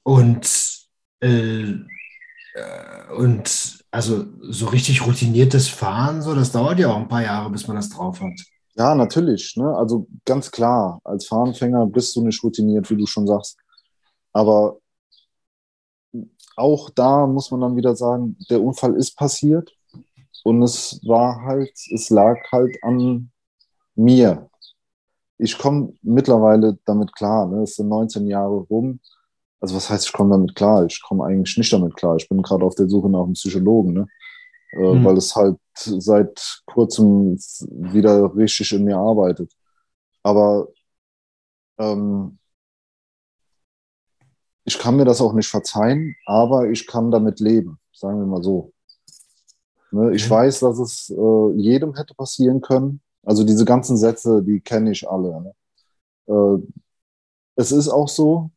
und, 0.03 0.79
äh, 1.21 1.71
äh, 1.71 3.13
und 3.17 3.83
also 3.91 4.25
so 4.41 4.67
richtig 4.67 5.05
routiniertes 5.05 5.67
Fahren, 5.67 6.21
so, 6.21 6.33
das 6.33 6.51
dauert 6.51 6.79
ja 6.79 6.89
auch 6.89 6.97
ein 6.97 7.07
paar 7.07 7.23
Jahre, 7.23 7.49
bis 7.49 7.67
man 7.67 7.75
das 7.75 7.89
drauf 7.89 8.21
hat. 8.21 8.39
Ja, 8.75 8.95
natürlich. 8.95 9.55
Ne? 9.57 9.75
Also 9.75 10.07
ganz 10.23 10.51
klar, 10.51 11.01
als 11.03 11.27
Fahranfänger 11.27 11.85
bist 11.87 12.15
du 12.15 12.23
nicht 12.25 12.41
routiniert, 12.43 12.89
wie 12.89 12.95
du 12.95 13.05
schon 13.05 13.27
sagst. 13.27 13.57
Aber 14.33 14.77
auch 16.55 16.89
da 16.89 17.27
muss 17.27 17.51
man 17.51 17.61
dann 17.61 17.75
wieder 17.75 17.95
sagen, 17.95 18.37
der 18.49 18.61
Unfall 18.61 18.95
ist 18.95 19.15
passiert 19.15 19.71
und 20.43 20.63
es 20.63 20.99
war 21.05 21.41
halt, 21.41 21.73
es 21.93 22.09
lag 22.09 22.37
halt 22.51 22.75
an 22.83 23.31
mir. 23.95 24.49
Ich 25.37 25.57
komme 25.57 25.93
mittlerweile 26.01 26.77
damit 26.85 27.13
klar. 27.15 27.47
Ne? 27.47 27.63
Es 27.63 27.75
sind 27.75 27.89
19 27.89 28.27
Jahre 28.27 28.65
rum. 28.69 28.99
Also 29.59 29.75
was 29.75 29.89
heißt, 29.89 30.05
ich 30.07 30.13
komme 30.13 30.31
damit 30.31 30.55
klar? 30.55 30.85
Ich 30.85 31.01
komme 31.01 31.25
eigentlich 31.25 31.57
nicht 31.57 31.71
damit 31.71 31.95
klar. 31.95 32.15
Ich 32.15 32.27
bin 32.27 32.41
gerade 32.41 32.65
auf 32.65 32.75
der 32.75 32.89
Suche 32.89 33.09
nach 33.09 33.23
einem 33.23 33.33
Psychologen. 33.33 33.93
Ne? 33.93 34.07
äh, 34.73 34.93
mhm. 34.93 35.05
weil 35.05 35.17
es 35.17 35.35
halt 35.35 35.57
seit 35.73 36.61
kurzem 36.65 37.37
wieder 37.69 38.35
richtig 38.35 38.71
in 38.73 38.83
mir 38.83 38.97
arbeitet. 38.97 39.51
Aber 40.23 40.67
ähm, 41.79 42.39
ich 44.67 44.77
kann 44.77 44.97
mir 44.97 45.05
das 45.05 45.21
auch 45.21 45.31
nicht 45.31 45.47
verzeihen, 45.47 46.17
aber 46.25 46.69
ich 46.69 46.87
kann 46.87 47.09
damit 47.09 47.39
leben, 47.39 47.79
sagen 47.93 48.19
wir 48.19 48.25
mal 48.25 48.43
so. 48.43 48.73
Ne, 49.91 50.13
ich 50.13 50.25
mhm. 50.25 50.31
weiß, 50.31 50.59
dass 50.59 50.77
es 50.77 51.09
äh, 51.09 51.51
jedem 51.55 51.95
hätte 51.95 52.13
passieren 52.13 52.59
können. 52.59 52.99
Also 53.23 53.45
diese 53.45 53.63
ganzen 53.63 53.95
Sätze, 53.95 54.43
die 54.43 54.59
kenne 54.59 54.91
ich 54.91 55.09
alle. 55.09 55.41
Ne? 55.41 55.53
Äh, 56.27 56.67
es 57.55 57.71
ist 57.71 57.87
auch 57.87 58.09
so, 58.09 58.51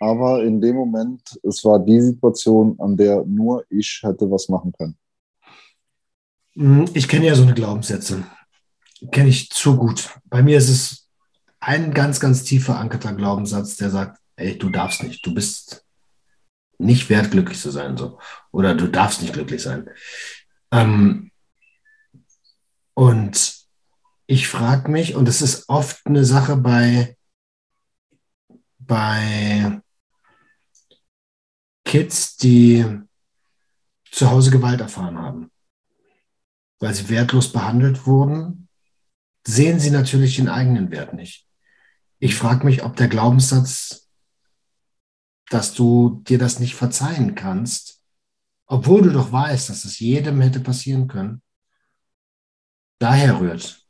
aber 0.00 0.42
in 0.42 0.62
dem 0.62 0.76
Moment, 0.76 1.38
es 1.42 1.62
war 1.62 1.78
die 1.78 2.00
Situation, 2.00 2.76
an 2.80 2.96
der 2.96 3.22
nur 3.26 3.66
ich 3.68 4.00
hätte 4.02 4.30
was 4.30 4.48
machen 4.48 4.72
können. 4.72 4.96
Mhm, 6.54 6.86
ich 6.94 7.06
kenne 7.06 7.26
ja 7.26 7.34
so 7.34 7.42
eine 7.42 7.52
Glaubenssätze. 7.52 8.24
Kenne 9.12 9.28
ich 9.28 9.50
zu 9.50 9.76
gut. 9.76 10.08
Bei 10.30 10.42
mir 10.42 10.56
ist 10.56 10.70
es 10.70 11.06
ein 11.60 11.92
ganz, 11.92 12.18
ganz 12.18 12.44
tief 12.44 12.64
verankerter 12.64 13.12
Glaubenssatz, 13.12 13.76
der 13.76 13.90
sagt, 13.90 14.23
ey, 14.36 14.58
du 14.58 14.70
darfst 14.70 15.02
nicht, 15.02 15.24
du 15.24 15.34
bist 15.34 15.84
nicht 16.78 17.08
wert, 17.08 17.30
glücklich 17.30 17.60
zu 17.60 17.70
sein. 17.70 17.96
So. 17.96 18.18
Oder 18.52 18.74
du 18.74 18.88
darfst 18.88 19.22
nicht 19.22 19.32
glücklich 19.32 19.62
sein. 19.62 19.88
Ähm, 20.70 21.30
und 22.94 23.54
ich 24.26 24.48
frage 24.48 24.90
mich, 24.90 25.14
und 25.14 25.28
es 25.28 25.42
ist 25.42 25.68
oft 25.68 26.06
eine 26.06 26.24
Sache 26.24 26.56
bei, 26.56 27.16
bei 28.78 29.80
Kids, 31.84 32.36
die 32.36 32.84
zu 34.10 34.30
Hause 34.30 34.50
Gewalt 34.50 34.80
erfahren 34.80 35.18
haben 35.18 35.50
weil 36.84 36.92
sie 36.92 37.08
wertlos 37.08 37.50
behandelt 37.50 38.06
wurden, 38.06 38.68
sehen 39.46 39.80
sie 39.80 39.90
natürlich 39.90 40.36
den 40.36 40.50
eigenen 40.50 40.90
Wert 40.90 41.14
nicht. 41.14 41.48
Ich 42.18 42.36
frage 42.36 42.66
mich, 42.66 42.84
ob 42.84 42.96
der 42.96 43.08
Glaubenssatz, 43.08 44.03
dass 45.50 45.74
du 45.74 46.22
dir 46.26 46.38
das 46.38 46.58
nicht 46.58 46.74
verzeihen 46.74 47.34
kannst, 47.34 48.02
obwohl 48.66 49.02
du 49.02 49.10
doch 49.10 49.30
weißt, 49.30 49.68
dass 49.68 49.84
es 49.84 49.98
jedem 49.98 50.40
hätte 50.40 50.60
passieren 50.60 51.06
können, 51.06 51.42
daher 52.98 53.40
rührt. 53.40 53.84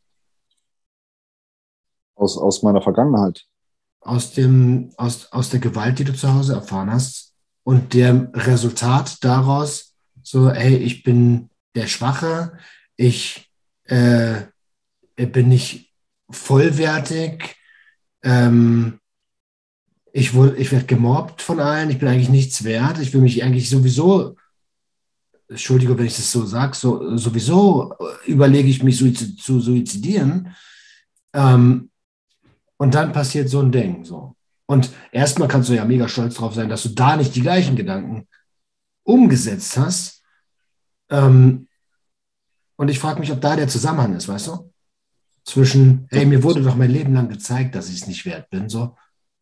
Aus, 2.16 2.36
aus 2.38 2.62
meiner 2.62 2.82
Vergangenheit. 2.82 3.46
Aus, 4.00 4.32
dem, 4.32 4.92
aus, 4.96 5.32
aus 5.32 5.50
der 5.50 5.60
Gewalt, 5.60 5.98
die 5.98 6.04
du 6.04 6.14
zu 6.14 6.32
Hause 6.32 6.54
erfahren 6.54 6.90
hast 6.90 7.34
und 7.62 7.94
dem 7.94 8.30
Resultat 8.34 9.22
daraus, 9.24 9.94
so, 10.22 10.50
hey, 10.50 10.76
ich 10.76 11.02
bin 11.02 11.50
der 11.74 11.86
Schwache, 11.86 12.58
ich 12.96 13.50
äh, 13.84 14.42
bin 15.16 15.48
nicht 15.48 15.92
vollwertig, 16.30 17.56
ähm, 18.22 19.00
ich, 20.16 20.32
ich 20.32 20.70
werde 20.70 20.86
gemobbt 20.86 21.42
von 21.42 21.58
allen, 21.58 21.90
ich 21.90 21.98
bin 21.98 22.06
eigentlich 22.06 22.28
nichts 22.28 22.62
wert, 22.62 23.00
ich 23.00 23.12
will 23.12 23.20
mich 23.20 23.42
eigentlich 23.42 23.68
sowieso, 23.68 24.36
Entschuldigung, 25.48 25.98
wenn 25.98 26.06
ich 26.06 26.14
das 26.14 26.30
so 26.30 26.46
sage, 26.46 26.76
so, 26.76 27.16
sowieso 27.16 27.92
überlege 28.24 28.68
ich 28.68 28.84
mich 28.84 28.96
suizid, 28.96 29.40
zu 29.40 29.58
suizidieren. 29.58 30.54
Ähm, 31.32 31.90
und 32.76 32.94
dann 32.94 33.10
passiert 33.10 33.48
so 33.48 33.58
ein 33.58 33.72
Ding. 33.72 34.04
So. 34.04 34.36
Und 34.66 34.92
erstmal 35.10 35.48
kannst 35.48 35.68
du 35.68 35.74
ja 35.74 35.84
mega 35.84 36.06
stolz 36.06 36.36
drauf 36.36 36.54
sein, 36.54 36.68
dass 36.68 36.84
du 36.84 36.90
da 36.90 37.16
nicht 37.16 37.34
die 37.34 37.42
gleichen 37.42 37.74
Gedanken 37.74 38.28
umgesetzt 39.02 39.76
hast. 39.76 40.22
Ähm, 41.10 41.66
und 42.76 42.88
ich 42.88 43.00
frage 43.00 43.18
mich, 43.18 43.32
ob 43.32 43.40
da 43.40 43.56
der 43.56 43.66
Zusammenhang 43.66 44.14
ist, 44.14 44.28
weißt 44.28 44.46
du? 44.46 44.72
Zwischen, 45.44 46.06
hey, 46.10 46.24
mir 46.24 46.44
wurde 46.44 46.62
doch 46.62 46.76
mein 46.76 46.90
Leben 46.92 47.14
lang 47.14 47.28
gezeigt, 47.28 47.74
dass 47.74 47.88
ich 47.88 48.02
es 48.02 48.06
nicht 48.06 48.24
wert 48.24 48.48
bin. 48.48 48.68
So, 48.68 48.94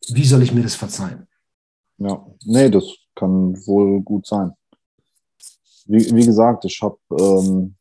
wie 0.09 0.25
soll 0.25 0.43
ich 0.43 0.53
mir 0.53 0.63
das 0.63 0.75
verzeihen? 0.75 1.27
Ja, 1.99 2.25
nee, 2.45 2.71
das 2.71 2.85
kann 3.15 3.55
wohl 3.67 4.01
gut 4.03 4.27
sein. 4.27 4.53
Wie, 5.87 6.15
wie 6.15 6.27
gesagt, 6.27 6.65
ich 6.65 6.81
habe 6.83 6.99
ähm, 7.19 7.77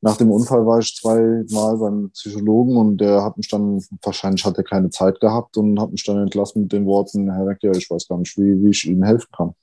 nach 0.00 0.16
dem 0.16 0.30
Unfall 0.30 0.66
war 0.66 0.80
ich 0.80 0.96
zweimal 0.96 1.76
beim 1.78 2.10
Psychologen 2.10 2.76
und 2.76 2.98
der 2.98 3.22
hat 3.22 3.36
mich 3.36 3.48
dann, 3.48 3.80
wahrscheinlich 4.02 4.44
hat 4.44 4.58
er 4.58 4.64
keine 4.64 4.90
Zeit 4.90 5.20
gehabt 5.20 5.56
und 5.56 5.80
hat 5.80 5.92
mich 5.92 6.04
dann 6.04 6.18
entlassen 6.18 6.62
mit 6.62 6.72
den 6.72 6.86
Worten, 6.86 7.32
Herr 7.32 7.46
Wecker, 7.46 7.70
ich 7.70 7.88
weiß 7.88 8.08
gar 8.08 8.18
nicht, 8.18 8.36
wie, 8.36 8.62
wie 8.62 8.70
ich 8.70 8.84
Ihnen 8.84 9.04
helfen 9.04 9.28
kann. 9.34 9.54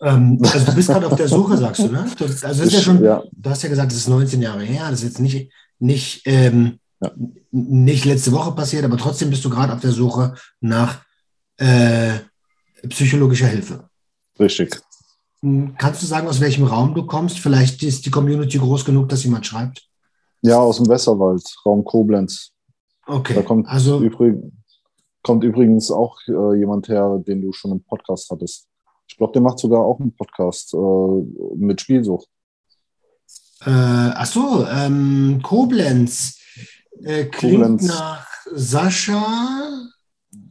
Ähm, 0.00 0.38
also 0.42 0.64
du 0.64 0.74
bist 0.74 0.88
gerade 0.88 1.06
auf 1.06 1.16
der 1.16 1.28
Suche, 1.28 1.58
sagst 1.58 1.82
du, 1.82 1.88
ne? 1.88 2.06
Du, 2.16 2.24
also 2.24 2.62
ist 2.62 2.72
ja 2.72 2.80
schon, 2.80 3.04
ja. 3.04 3.22
du 3.30 3.50
hast 3.50 3.62
ja 3.62 3.68
gesagt, 3.68 3.92
es 3.92 3.98
ist 3.98 4.08
19 4.08 4.40
Jahre 4.40 4.62
her, 4.62 4.90
das 4.90 5.00
ist 5.00 5.08
jetzt 5.08 5.20
nicht, 5.20 5.52
nicht, 5.78 6.22
ähm, 6.24 6.78
ja. 7.00 7.12
nicht 7.50 8.04
letzte 8.04 8.32
Woche 8.32 8.52
passiert, 8.52 8.84
aber 8.84 8.96
trotzdem 8.96 9.30
bist 9.30 9.44
du 9.44 9.50
gerade 9.50 9.72
auf 9.72 9.80
der 9.80 9.92
Suche 9.92 10.34
nach 10.60 11.02
äh, 11.56 12.18
psychologischer 12.88 13.46
Hilfe. 13.46 13.88
Richtig. 14.38 14.80
Hm, 15.40 15.74
kannst 15.78 16.02
du 16.02 16.06
sagen, 16.06 16.28
aus 16.28 16.40
welchem 16.40 16.64
Raum 16.64 16.94
du 16.94 17.06
kommst? 17.06 17.38
Vielleicht 17.38 17.82
ist 17.82 18.06
die 18.06 18.10
Community 18.10 18.58
groß 18.58 18.84
genug, 18.84 19.08
dass 19.08 19.24
jemand 19.24 19.46
schreibt. 19.46 19.88
Ja, 20.42 20.58
aus 20.58 20.76
dem 20.76 20.88
Westerwald, 20.88 21.42
Raum 21.64 21.84
Koblenz. 21.84 22.52
Okay. 23.06 23.34
Da 23.34 23.42
kommt, 23.42 23.66
also, 23.68 24.00
übrig, 24.00 24.36
kommt 25.22 25.42
übrigens 25.42 25.90
auch 25.90 26.18
äh, 26.28 26.58
jemand 26.58 26.88
her, 26.88 27.20
den 27.26 27.42
du 27.42 27.52
schon 27.52 27.72
im 27.72 27.82
Podcast 27.82 28.30
hattest. 28.30 28.68
Ich 29.08 29.16
glaube, 29.16 29.32
der 29.32 29.42
macht 29.42 29.58
sogar 29.58 29.80
auch 29.80 29.98
einen 29.98 30.14
Podcast 30.14 30.74
äh, 30.74 31.56
mit 31.56 31.80
Spielsucht. 31.80 32.28
Äh, 33.62 33.70
ach 33.70 34.26
so, 34.26 34.66
ähm, 34.66 35.40
Koblenz. 35.42 36.37
Äh, 37.02 37.24
klingt 37.26 37.62
Koblenz. 37.62 37.86
nach 37.86 38.26
Sascha. 38.54 39.90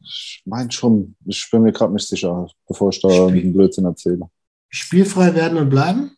Ich 0.02 0.42
meine 0.46 0.72
schon, 0.72 1.16
ich 1.26 1.48
bin 1.52 1.64
mir 1.64 1.72
gerade 1.72 1.94
nicht 1.94 2.08
sicher, 2.08 2.48
bevor 2.68 2.90
ich 2.90 3.02
da 3.02 3.10
Spiel 3.10 3.42
einen 3.42 3.54
Blödsinn 3.54 3.86
erzähle. 3.86 4.30
Spielfrei 4.70 5.34
werden 5.36 5.58
und 5.58 5.70
bleiben? 5.70 6.12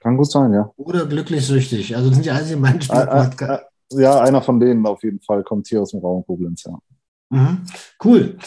Kann 0.00 0.16
gut 0.16 0.30
sein, 0.30 0.52
ja. 0.52 0.70
Oder 0.76 1.06
glücklich 1.06 1.46
süchtig. 1.46 1.94
Also 1.94 2.08
das 2.08 2.16
sind 2.16 2.26
die 2.26 2.30
einzigen 2.30 2.60
beiden 2.60 2.82
Spiele. 2.82 3.30
Ja, 3.92 4.20
einer 4.20 4.42
von 4.42 4.58
denen 4.58 4.86
auf 4.86 5.02
jeden 5.02 5.20
Fall 5.20 5.44
kommt 5.44 5.68
hier 5.68 5.82
aus 5.82 5.90
dem 5.90 6.00
Raum 6.00 6.24
Koblenz, 6.24 6.64
ja. 6.64 6.78
Mhm. 7.30 7.62
Cool. 8.02 8.38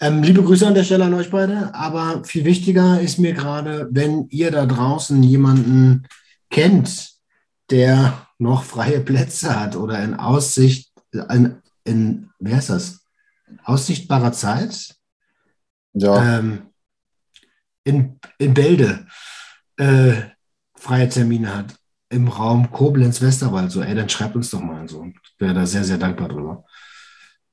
Ähm, 0.00 0.22
liebe 0.22 0.42
Grüße 0.42 0.66
an 0.66 0.74
der 0.74 0.84
Stelle 0.84 1.04
an 1.04 1.14
euch 1.14 1.30
beide. 1.30 1.74
Aber 1.74 2.24
viel 2.24 2.44
wichtiger 2.44 3.00
ist 3.00 3.18
mir 3.18 3.34
gerade, 3.34 3.88
wenn 3.90 4.26
ihr 4.30 4.50
da 4.50 4.66
draußen 4.66 5.22
jemanden 5.22 6.08
kennt, 6.50 7.12
der 7.70 8.26
noch 8.42 8.64
freie 8.64 9.00
Plätze 9.00 9.58
hat 9.58 9.76
oder 9.76 10.02
in 10.02 10.14
Aussicht, 10.14 10.92
in, 11.12 11.62
in 11.84 12.30
wie 12.38 12.54
heißt 12.54 12.70
das? 12.70 13.06
Aussichtbarer 13.64 14.32
Zeit. 14.32 14.94
Ja. 15.94 16.38
Ähm, 16.38 16.70
in, 17.84 18.18
in 18.38 18.54
Bälde 18.54 19.06
äh, 19.76 20.14
freie 20.74 21.08
Termine 21.08 21.54
hat 21.54 21.74
im 22.08 22.28
Raum 22.28 22.70
Koblenz-Westerwald. 22.70 23.70
So, 23.70 23.82
ey, 23.82 23.94
dann 23.94 24.08
schreibt 24.08 24.36
uns 24.36 24.50
doch 24.50 24.60
mal 24.60 24.88
so. 24.88 25.04
Ich 25.04 25.40
wäre 25.40 25.54
da 25.54 25.66
sehr, 25.66 25.84
sehr 25.84 25.98
dankbar 25.98 26.28
drüber. 26.28 26.64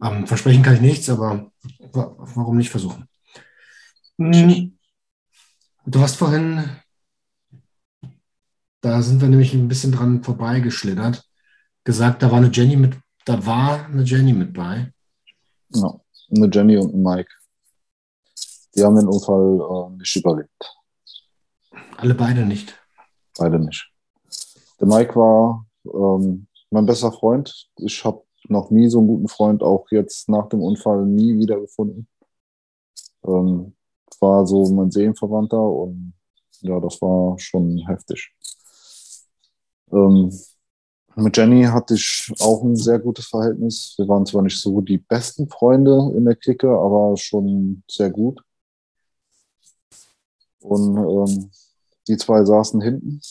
Ähm, 0.01 0.27
versprechen 0.27 0.63
kann 0.63 0.75
ich 0.75 0.81
nichts, 0.81 1.09
aber 1.09 1.51
warum 1.91 2.57
nicht 2.57 2.69
versuchen? 2.69 3.07
Hm, 4.17 4.77
du 5.85 6.01
hast 6.01 6.15
vorhin, 6.15 6.63
da 8.81 9.01
sind 9.01 9.21
wir 9.21 9.29
nämlich 9.29 9.53
ein 9.53 9.67
bisschen 9.67 9.91
dran 9.91 10.23
vorbeigeschlittert, 10.23 11.27
gesagt, 11.83 12.23
da 12.23 12.31
war 12.31 12.37
eine 12.37 12.51
Jenny 12.51 12.75
mit, 12.75 12.95
da 13.25 13.45
war 13.45 13.85
eine 13.85 14.03
Jenny 14.03 14.33
mit 14.33 14.53
bei. 14.53 14.91
Ja, 15.73 15.99
eine 16.35 16.49
Jenny 16.51 16.77
und 16.77 16.93
ein 16.93 17.03
Mike. 17.03 17.31
Die 18.75 18.83
haben 18.83 18.95
den 18.95 19.07
Unfall 19.07 19.59
äh, 19.59 19.97
nicht 19.97 20.15
überlebt. 20.15 20.75
Alle 21.97 22.15
beide 22.15 22.45
nicht. 22.45 22.75
Beide 23.37 23.59
nicht. 23.59 23.91
Der 24.79 24.87
Mike 24.87 25.15
war 25.15 25.65
ähm, 25.85 26.47
mein 26.69 26.85
bester 26.85 27.11
Freund. 27.11 27.69
Ich 27.77 28.03
habe 28.05 28.23
noch 28.47 28.69
nie 28.69 28.87
so 28.87 28.99
einen 28.99 29.07
guten 29.07 29.27
Freund, 29.27 29.63
auch 29.63 29.85
jetzt 29.91 30.29
nach 30.29 30.47
dem 30.47 30.61
Unfall 30.61 31.05
nie 31.05 31.37
wiedergefunden. 31.37 32.07
Ähm, 33.25 33.75
war 34.21 34.45
so 34.45 34.65
mein 34.71 34.91
Seelenverwandter 34.91 35.61
und 35.61 36.13
ja, 36.61 36.79
das 36.79 37.01
war 37.01 37.37
schon 37.39 37.77
heftig. 37.87 38.33
Ähm, 39.91 40.31
mit 41.15 41.35
Jenny 41.35 41.63
hatte 41.63 41.95
ich 41.95 42.31
auch 42.39 42.63
ein 42.63 42.75
sehr 42.75 42.99
gutes 42.99 43.27
Verhältnis. 43.27 43.95
Wir 43.97 44.07
waren 44.07 44.25
zwar 44.25 44.41
nicht 44.41 44.59
so 44.59 44.81
die 44.81 44.97
besten 44.97 45.49
Freunde 45.49 46.13
in 46.15 46.25
der 46.25 46.35
Clique, 46.35 46.69
aber 46.69 47.17
schon 47.17 47.83
sehr 47.89 48.09
gut. 48.09 48.41
Und 50.61 50.97
ähm, 50.97 51.51
die 52.07 52.17
zwei 52.17 52.43
saßen 52.43 52.81
hinten 52.81 53.21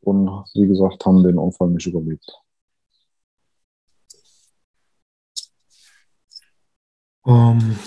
und 0.00 0.28
wie 0.54 0.66
gesagt 0.66 1.04
haben 1.04 1.22
den 1.22 1.38
Unfall 1.38 1.68
nicht 1.70 1.86
überlebt. 1.86 2.32
Um, 7.22 7.60
ähm, 7.60 7.78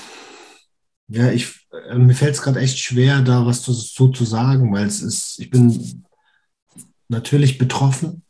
ja, 1.08 1.32
ich, 1.32 1.68
äh, 1.90 1.96
mir 1.96 2.14
fällt 2.14 2.36
es 2.36 2.42
gerade 2.42 2.60
echt 2.60 2.78
schwer, 2.78 3.22
da 3.22 3.46
was 3.46 3.64
zu, 3.64 3.74
so 3.74 4.10
zu 4.10 4.24
sagen, 4.24 4.72
weil 4.72 4.86
es 4.86 5.02
ist, 5.02 5.40
ich 5.40 5.50
bin 5.50 6.06
natürlich 7.12 7.58
betroffen, 7.58 8.24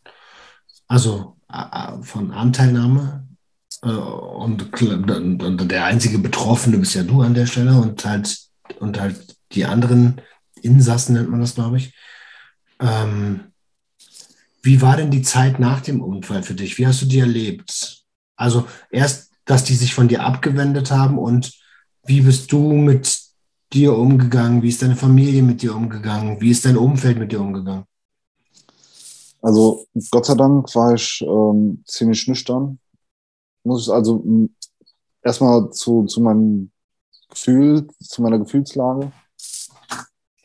also 0.88 1.38
äh, 1.52 2.02
von 2.02 2.32
Anteilnahme. 2.32 3.28
Äh, 3.84 3.88
und, 3.88 4.82
und, 4.82 5.72
der 5.72 5.86
einzige 5.86 6.20
Betroffene 6.20 6.78
bist 6.78 6.96
ja 6.96 7.04
du 7.04 7.22
an 7.22 7.34
der 7.34 7.46
Stelle 7.46 7.80
und 7.80 8.04
halt, 8.04 8.38
und 8.80 9.00
halt 9.00 9.38
die 9.54 9.66
anderen 9.66 10.22
Insassen 10.62 11.16
nennt 11.16 11.30
man 11.30 11.40
das, 11.40 11.56
glaube 11.56 11.78
ich. 11.78 11.94
Ähm, 12.80 13.52
wie 14.64 14.82
war 14.82 14.98
denn 14.98 15.12
die 15.12 15.24
Zeit 15.24 15.60
nach 15.60 15.82
dem 15.82 16.02
Unfall 16.02 16.44
für 16.44 16.54
dich? 16.54 16.78
Wie 16.78 16.86
hast 16.86 17.02
du 17.02 17.06
die 17.06 17.20
erlebt? 17.20 18.04
Also 18.36 18.68
erst, 18.92 19.32
dass 19.46 19.64
die 19.64 19.76
sich 19.76 19.94
von 19.94 20.08
dir 20.08 20.24
abgewendet 20.24 20.92
haben 20.92 21.18
und 21.18 21.54
wie 22.06 22.22
bist 22.22 22.52
du 22.52 22.74
mit 22.74 23.22
dir 23.74 23.96
umgegangen? 23.96 24.62
Wie 24.62 24.70
ist 24.70 24.82
deine 24.82 24.96
Familie 24.96 25.44
mit 25.44 25.62
dir 25.62 25.76
umgegangen? 25.76 26.42
Wie 26.42 26.52
ist 26.52 26.66
dein 26.66 26.78
Umfeld 26.78 27.18
mit 27.18 27.32
dir 27.32 27.42
umgegangen? 27.42 27.86
Also 29.42 29.86
Gott 30.12 30.26
sei 30.26 30.36
Dank 30.36 30.74
war 30.76 30.94
ich 30.94 31.24
ähm, 31.28 31.84
ziemlich 31.86 32.28
nüchtern. 32.28 32.80
Muss 33.64 33.84
ich 33.84 33.94
also 33.94 34.24
erstmal 35.24 35.70
zu, 35.72 36.06
zu 36.06 36.22
meinem 36.22 36.72
Gefühl, 37.30 37.88
zu 38.00 38.22
meiner 38.22 38.40
Gefühlslage. 38.40 39.12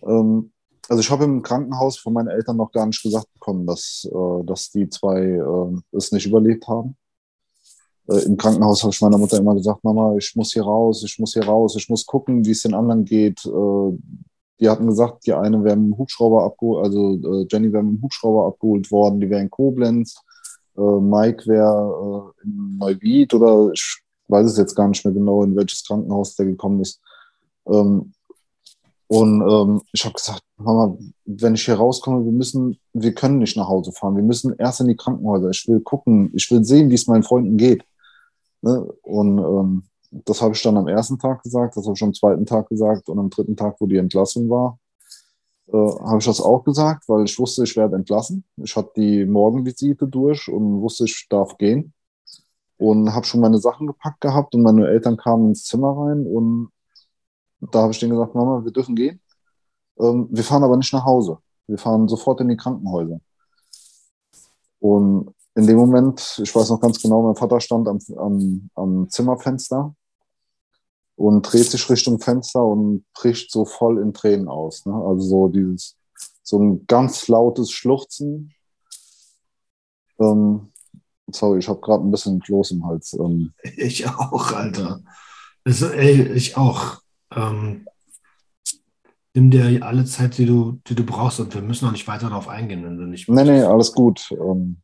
Ähm, 0.03 0.53
also 0.89 1.01
ich 1.01 1.11
habe 1.11 1.25
im 1.25 1.43
Krankenhaus 1.43 1.99
von 1.99 2.13
meinen 2.13 2.29
Eltern 2.29 2.57
noch 2.57 2.71
gar 2.73 2.87
nicht 2.87 3.03
gesagt 3.03 3.33
bekommen, 3.35 3.67
dass, 3.67 4.09
äh, 4.11 4.45
dass 4.45 4.71
die 4.71 4.89
zwei 4.89 5.21
äh, 5.21 5.97
es 5.97 6.13
nicht 6.13 6.27
überlebt 6.27 6.69
haben. 6.69 6.97
Äh, 8.09 8.25
Im 8.25 8.37
Krankenhaus 8.37 8.83
habe 8.83 8.93
ich 8.93 9.01
meiner 9.01 9.19
Mutter 9.19 9.39
immer 9.39 9.55
gesagt, 9.55 9.83
Mama, 9.83 10.17
ich 10.17 10.35
muss 10.37 10.53
hier 10.53 10.63
raus, 10.63 11.03
ich 11.05 11.19
muss 11.19 11.33
hier 11.33 11.45
raus, 11.45 11.75
ich 11.77 11.89
muss 11.89 12.07
gucken, 12.07 12.45
wie 12.45 12.53
es 12.53 12.63
den 12.63 12.75
anderen 12.75 13.05
geht. 13.05 13.45
Äh, 13.45 13.99
die 14.61 14.69
hatten 14.69 14.87
gesagt, 14.87 15.27
die 15.27 15.35
eine 15.35 15.63
wäre 15.65 15.77
mit 15.77 15.93
dem 15.93 15.99
Hubschrauber 15.99 16.45
abgeholt, 16.45 16.85
also 16.85 17.15
äh, 17.15 17.47
Jenny 17.51 17.73
wäre 17.73 17.83
mit 17.83 17.99
dem 17.99 18.03
Hubschrauber 18.03 18.47
abgeholt 18.47 18.91
worden, 18.91 19.21
die 19.21 19.31
wäre 19.31 19.43
in 19.43 19.51
Koblenz, 19.51 20.17
äh, 20.77 20.81
Mike 20.81 21.47
wäre 21.47 22.33
äh, 22.41 22.45
in 22.45 22.79
Neuwied 22.79 23.35
oder 23.35 23.71
ich 23.73 24.03
weiß 24.29 24.47
es 24.47 24.59
jetzt 24.59 24.75
gar 24.75 24.89
nicht 24.89 25.05
mehr 25.05 25.15
genau, 25.15 25.43
in 25.45 25.57
welches 25.57 25.85
Krankenhaus 25.85 26.35
der 26.37 26.47
gekommen 26.47 26.81
ist. 26.81 27.01
Ähm, 27.67 28.13
und 29.09 29.41
ähm, 29.41 29.83
ich 29.93 30.05
habe 30.05 30.15
gesagt, 30.15 30.43
Mama, 30.57 30.97
wenn 31.25 31.55
ich 31.55 31.65
hier 31.65 31.77
rauskomme, 31.77 32.25
wir 32.25 32.33
müssen, 32.33 32.79
wir 32.93 33.15
können 33.15 33.39
nicht 33.39 33.57
nach 33.57 33.69
Hause 33.69 33.93
fahren. 33.93 34.17
Wir 34.17 34.23
müssen 34.25 34.55
erst 34.59 34.81
in 34.81 34.89
die 34.89 34.97
Krankenhäuser. 34.97 35.51
Ich 35.51 35.69
will 35.69 35.81
gucken, 35.81 36.33
ich 36.35 36.51
will 36.51 36.65
sehen, 36.65 36.91
wie 36.91 36.95
es 36.95 37.07
meinen 37.07 37.23
Freunden 37.23 37.57
geht. 37.57 37.85
Ne? 38.63 38.81
Und 39.03 39.39
ähm, 39.39 39.83
das 40.11 40.43
habe 40.43 40.55
ich 40.55 40.63
dann 40.63 40.77
am 40.77 40.89
ersten 40.89 41.19
Tag 41.19 41.43
gesagt, 41.43 41.77
das 41.77 41.85
habe 41.85 41.95
ich 41.97 42.03
am 42.03 42.15
zweiten 42.15 42.47
Tag 42.47 42.69
gesagt 42.69 43.09
und 43.09 43.19
am 43.19 43.31
dritten 43.31 43.57
Tag, 43.57 43.77
wo 43.81 43.87
die 43.87 43.97
Entlassung 43.97 44.49
war, 44.49 44.79
äh, 45.69 45.73
habe 45.73 46.19
ich 46.19 46.27
das 46.27 46.41
auch 46.41 46.65
gesagt, 46.65 47.09
weil 47.09 47.25
ich 47.25 47.39
wusste, 47.39 47.65
ich 47.65 47.77
werde 47.77 47.97
entlassen. 47.97 48.45
Ich 48.57 48.77
hatte 48.77 48.93
die 48.97 49.25
Morgenvisite 49.27 50.07
durch 50.07 50.49
und 50.49 50.81
wusste, 50.81 51.05
ich 51.05 51.27
darf 51.29 51.57
gehen. 51.59 51.93
Und 52.79 53.15
habe 53.15 53.25
schon 53.27 53.41
meine 53.41 53.59
Sachen 53.59 53.87
gepackt 53.87 54.21
gehabt 54.21 54.55
und 54.55 54.63
meine 54.63 54.87
Eltern 54.87 55.17
kamen 55.17 55.49
ins 55.49 55.65
Zimmer 55.65 55.97
rein 55.97 56.27
und 56.27 56.71
da 57.61 57.83
habe 57.83 57.93
ich 57.93 57.99
denen 57.99 58.13
gesagt, 58.13 58.35
Mama, 58.35 58.65
wir 58.65 58.73
dürfen 58.73 58.95
gehen. 58.95 59.21
Ähm, 59.99 60.29
wir 60.31 60.45
fahren 60.45 60.65
aber 60.65 60.77
nicht 60.77 60.93
nach 60.93 61.05
Hause. 61.05 61.39
Wir 61.67 61.79
fahren 61.79 62.09
sofort 62.09 62.41
in 62.41 62.49
die 62.49 62.57
Krankenhäuser. 62.57 63.21
Und 64.79 65.35
in 65.57 65.67
dem 65.67 65.77
Moment, 65.77 66.39
ich 66.43 66.55
weiß 66.55 66.69
noch 66.69 66.81
ganz 66.81 67.01
genau, 67.01 67.23
mein 67.23 67.35
Vater 67.35 67.61
stand 67.61 67.89
am, 67.89 67.99
am, 68.19 68.71
am 68.75 69.09
Zimmerfenster 69.09 69.95
und 71.17 71.43
dreht 71.43 71.71
sich 71.71 71.89
Richtung 71.89 72.21
Fenster 72.21 72.63
und 72.63 73.07
bricht 73.15 73.51
so 73.51 73.65
voll 73.65 73.99
in 73.99 74.13
Tränen 74.13 74.49
aus. 74.49 74.85
Ne? 74.85 74.93
Also 74.93 75.27
so 75.27 75.49
dieses, 75.49 75.97
so 76.43 76.59
ein 76.59 76.87
ganz 76.87 77.27
lautes 77.29 77.71
Schluchzen. 77.71 78.53
Ähm, 80.21 80.73
sorry, 81.33 81.59
ich 81.59 81.69
habe 81.69 81.81
gerade 81.81 82.05
ein 82.05 82.11
bisschen 82.11 82.39
Kloß 82.39 82.73
im 82.73 82.87
Hals. 82.87 83.15
Ähm, 83.15 83.55
ich 83.77 84.07
auch, 84.07 84.53
Alter. 84.53 85.01
Also, 85.65 85.89
ey, 85.89 86.33
ich 86.35 86.59
auch. 86.59 87.01
Ähm, 87.35 87.87
nimm 89.35 89.51
dir 89.51 89.83
alle 89.87 90.05
Zeit, 90.05 90.37
die 90.37 90.45
du, 90.45 90.81
die 90.87 90.95
du 90.95 91.05
brauchst 91.05 91.41
und 91.41 91.55
wir 91.55 91.63
müssen 91.63 91.87
auch 91.87 91.93
nicht 91.93 92.07
weiter 92.07 92.29
darauf 92.29 92.47
eingehen, 92.47 92.85
wenn 92.85 92.99
du 92.99 93.07
nicht. 93.07 93.27
Nee, 93.29 93.45
nee, 93.45 93.63
alles 93.63 93.93
gut. 93.93 94.31
Ähm, 94.33 94.83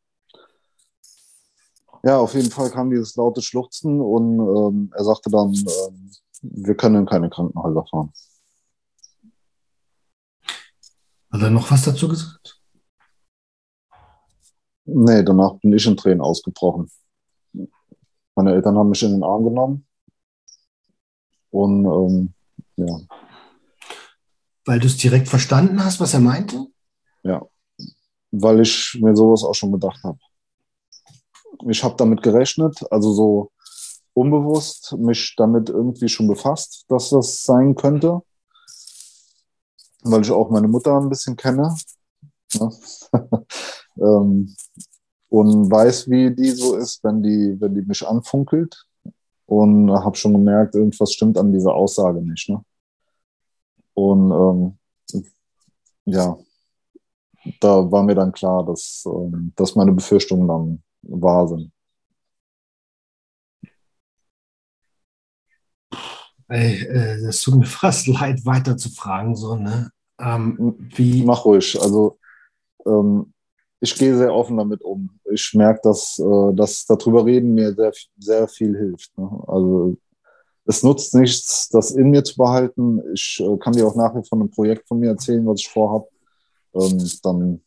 ja, 2.03 2.19
auf 2.19 2.35
jeden 2.35 2.51
Fall 2.51 2.71
kam 2.71 2.91
dieses 2.91 3.15
laute 3.17 3.43
Schluchzen 3.43 4.01
und 4.01 4.41
ähm, 4.41 4.93
er 4.97 5.05
sagte 5.05 5.31
dann, 5.31 5.55
ähm, 5.55 6.11
wir 6.43 6.75
können 6.75 6.97
in 6.97 7.07
keine 7.07 7.31
Krankenhäuser 7.31 7.85
fahren. 7.87 8.13
Hat 11.31 11.43
er 11.43 11.51
noch 11.51 11.71
was 11.71 11.85
dazu 11.85 12.09
gesagt? 12.09 12.61
Nee, 14.85 15.23
danach 15.23 15.55
bin 15.61 15.73
ich 15.73 15.87
in 15.87 15.97
Tränen 15.97 16.21
ausgebrochen. 16.21 16.91
Meine 18.35 18.53
Eltern 18.53 18.77
haben 18.77 18.89
mich 18.89 19.03
in 19.03 19.13
den 19.13 19.23
Arm 19.23 19.45
genommen 19.45 19.87
und 21.51 21.85
ähm, 21.85 22.35
ja. 22.77 22.99
Weil 24.65 24.81
du 24.81 24.87
es 24.87 24.97
direkt 24.97 25.29
verstanden 25.29 25.85
hast, 25.85 26.01
was 26.01 26.15
er 26.15 26.21
meinte? 26.21 26.67
Ja, 27.23 27.43
weil 28.33 28.61
ich 28.61 28.99
mir 29.01 29.15
sowas 29.15 29.45
auch 29.45 29.55
schon 29.55 29.73
gedacht 29.73 30.03
habe. 30.03 30.19
Ich 31.69 31.85
habe 31.85 31.97
damit 31.97 32.23
gerechnet, 32.23 32.81
also 32.91 33.13
so 33.13 33.53
unbewusst 34.15 34.95
mich 34.99 35.35
damit 35.37 35.71
irgendwie 35.71 36.09
schon 36.09 36.29
befasst, 36.29 36.85
dass 36.89 37.11
das 37.11 37.43
sein 37.45 37.75
könnte, 37.75 38.21
weil 40.03 40.23
ich 40.23 40.31
auch 40.31 40.51
meine 40.51 40.69
Mutter 40.69 40.99
ein 40.99 41.09
bisschen 41.09 41.37
kenne 41.37 41.75
ne? 42.55 42.71
ähm, 43.97 44.55
und 45.29 45.71
weiß, 45.71 46.11
wie 46.11 46.35
die 46.35 46.51
so 46.51 46.77
ist, 46.77 47.03
wenn 47.05 47.23
die, 47.23 47.57
wenn 47.59 47.75
die 47.75 47.83
mich 47.83 48.07
anfunkelt 48.07 48.87
und 49.47 49.91
habe 49.91 50.17
schon 50.17 50.33
gemerkt, 50.33 50.75
irgendwas 50.75 51.13
stimmt 51.13 51.39
an 51.39 51.53
dieser 51.53 51.75
Aussage 51.75 52.21
nicht. 52.21 52.49
Ne? 52.51 52.63
Und 53.95 54.31
ähm, 54.31 55.23
ja, 56.05 56.37
da 57.61 57.91
war 57.91 58.03
mir 58.03 58.15
dann 58.15 58.33
klar, 58.33 58.65
dass, 58.65 59.05
ähm, 59.07 59.53
dass 59.57 59.75
meine 59.75 59.93
Befürchtungen 59.93 60.49
dann 60.49 60.83
wahr 61.03 61.49
sind. 61.49 61.73
Ey, 66.49 66.83
äh, 66.85 67.23
das 67.23 67.41
tut 67.41 67.55
mir 67.55 67.67
fast 67.67 68.07
leid, 68.07 68.45
weiter 68.45 68.77
zu 68.77 68.91
fragen, 68.91 69.35
so, 69.37 69.57
ne? 69.57 69.91
Ähm, 70.21 70.77
wie? 70.95 71.25
Mach 71.25 71.45
ruhig. 71.45 71.81
Also, 71.81 72.19
ähm, 72.87 73.33
ich 73.81 73.95
gehe 73.97 74.17
sehr 74.17 74.35
offen 74.35 74.57
damit 74.57 74.83
um. 74.83 75.11
Ich 75.33 75.55
merke, 75.55 75.81
dass, 75.85 76.19
äh, 76.19 76.55
dass 76.55 76.87
darüber 76.87 77.25
reden 77.25 77.55
mir 77.55 77.75
sehr, 77.75 77.93
sehr 78.19 78.49
viel 78.49 78.77
hilft. 78.77 79.17
Ne? 79.19 79.29
Also, 79.47 79.97
es 80.65 80.83
nutzt 80.83 81.15
nichts, 81.15 81.69
das 81.71 81.91
in 81.91 82.11
mir 82.11 82.23
zu 82.23 82.37
behalten. 82.37 83.03
Ich 83.15 83.43
äh, 83.45 83.57
kann 83.59 83.73
dir 83.73 83.87
auch 83.87 83.97
nachher 83.97 84.23
von 84.25 84.41
einem 84.41 84.51
Projekt 84.51 84.87
von 84.87 85.01
mir 85.01 85.11
erzählen, 85.11 85.45
was 85.47 85.61
ich 85.61 85.69
vorhabe. 85.69 86.07
Ähm, 86.75 87.11
dann, 87.23 87.61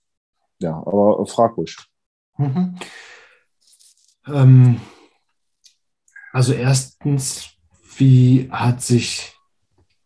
ja, 0.59 0.77
aber 0.77 1.25
frag 1.25 1.57
ruhig. 1.57 1.75
Mhm. 2.37 2.77
Ähm, 4.27 4.79
also 6.31 6.53
erstens, 6.53 7.49
wie 7.97 8.49
hat 8.51 8.81
sich 8.81 9.37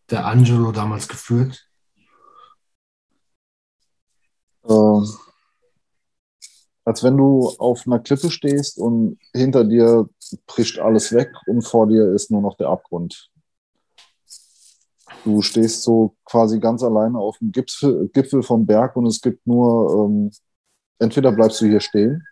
der 0.09 0.25
Angelo 0.25 0.71
damals 0.71 1.07
gefühlt? 1.07 1.65
Ähm, 4.67 5.07
als 6.85 7.03
wenn 7.03 7.17
du 7.17 7.49
auf 7.59 7.83
einer 7.85 7.99
Klippe 7.99 8.29
stehst 8.29 8.77
und 8.77 9.19
hinter 9.33 9.63
dir 9.63 10.09
bricht 10.47 10.79
alles 10.79 11.13
weg 11.13 11.31
und 11.47 11.61
vor 11.61 11.87
dir 11.87 12.13
ist 12.13 12.31
nur 12.31 12.41
noch 12.41 12.57
der 12.57 12.69
Abgrund. 12.69 13.29
Du 15.23 15.41
stehst 15.41 15.83
so 15.83 16.15
quasi 16.25 16.59
ganz 16.59 16.83
alleine 16.83 17.17
auf 17.17 17.37
dem 17.39 17.51
Gipfel, 17.51 18.09
Gipfel 18.09 18.41
vom 18.43 18.65
Berg 18.65 18.95
und 18.95 19.05
es 19.05 19.21
gibt 19.21 19.45
nur, 19.45 20.05
ähm, 20.05 20.31
entweder 20.99 21.31
bleibst 21.31 21.61
du 21.61 21.65
hier 21.65 21.79
stehen 21.79 22.25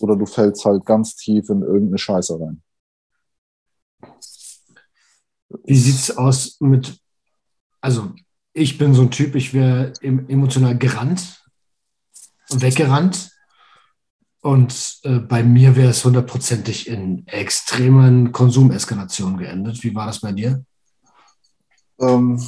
oder 0.00 0.16
du 0.16 0.26
fällst 0.26 0.64
halt 0.64 0.84
ganz 0.84 1.16
tief 1.16 1.48
in 1.50 1.62
irgendeine 1.62 1.98
Scheiße 1.98 2.38
rein. 2.40 2.62
Wie 5.64 5.76
sieht 5.76 5.96
es 5.96 6.16
aus 6.16 6.56
mit, 6.60 6.98
also 7.80 8.12
ich 8.52 8.78
bin 8.78 8.94
so 8.94 9.02
ein 9.02 9.10
Typ, 9.10 9.34
ich 9.34 9.52
wäre 9.54 9.92
emotional 10.00 10.76
gerannt 10.76 11.44
und 12.50 12.62
weggerannt. 12.62 13.30
Und 14.40 14.98
äh, 15.04 15.20
bei 15.20 15.44
mir 15.44 15.76
wäre 15.76 15.90
es 15.90 16.04
hundertprozentig 16.04 16.88
in 16.88 17.26
extremen 17.28 18.32
Konsumeskalationen 18.32 19.38
geendet. 19.38 19.84
Wie 19.84 19.94
war 19.94 20.06
das 20.06 20.20
bei 20.20 20.32
dir? 20.32 20.64
Ähm, 22.00 22.42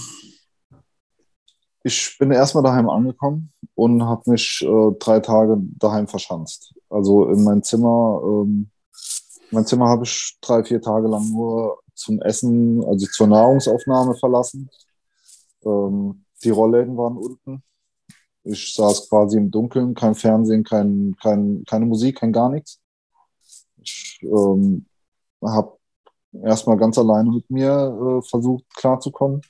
ich 1.85 2.17
bin 2.19 2.31
erstmal 2.33 2.65
daheim 2.65 2.89
angekommen 2.89 3.53
und 3.75 4.03
habe 4.03 4.31
mich 4.31 4.65
äh, 4.67 4.91
drei 4.99 5.21
Tage 5.21 5.59
daheim 5.79 6.09
verschanzt. 6.09 6.75
Also 6.89 7.29
in 7.29 7.45
mein 7.45 7.63
Zimmer, 7.63 8.23
ähm, 8.25 8.71
mein 9.51 9.67
Zimmer 9.67 9.89
habe 9.89 10.05
ich 10.05 10.39
drei, 10.41 10.65
vier 10.65 10.81
Tage 10.81 11.07
lang 11.09 11.31
nur 11.31 11.79
zum 11.95 12.23
Essen, 12.23 12.83
also 12.85 13.07
zur 13.07 13.27
Nahrungsaufnahme 13.27 14.15
verlassen. 14.15 14.71
Ähm, 15.63 16.25
die 16.43 16.51
Rollläden 16.51 16.97
waren 16.97 17.19
unten. 17.19 17.63
Ich 18.45 18.75
saß 18.75 19.09
quasi 19.11 19.37
im 19.37 19.51
Dunkeln, 19.51 19.95
kein 19.95 20.15
Fernsehen, 20.15 20.65
kein, 20.65 21.15
kein, 21.21 21.65
keine 21.67 21.85
Musik, 21.85 22.19
kein 22.19 22.33
gar 22.33 22.49
nichts. 22.49 22.81
Ich 23.77 24.21
ähm, 24.23 24.87
habe 25.43 25.77
erstmal 26.33 26.79
ganz 26.79 26.97
alleine 26.97 27.31
mit 27.31 27.51
mir 27.51 27.71
äh, 27.71 28.23
versucht 28.27 28.65
klarzukommen. 28.75 29.43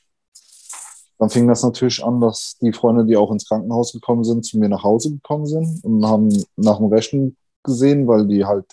Dann 1.24 1.30
fing 1.30 1.48
das 1.48 1.62
natürlich 1.62 2.04
an, 2.04 2.20
dass 2.20 2.58
die 2.60 2.70
Freunde, 2.70 3.06
die 3.06 3.16
auch 3.16 3.30
ins 3.30 3.48
Krankenhaus 3.48 3.94
gekommen 3.94 4.24
sind, 4.24 4.44
zu 4.44 4.58
mir 4.58 4.68
nach 4.68 4.82
Hause 4.82 5.10
gekommen 5.10 5.46
sind 5.46 5.82
und 5.82 6.04
haben 6.04 6.28
nach 6.56 6.76
dem 6.76 6.88
Rechten 6.88 7.38
gesehen, 7.62 8.06
weil 8.06 8.26
die 8.26 8.44
halt 8.44 8.66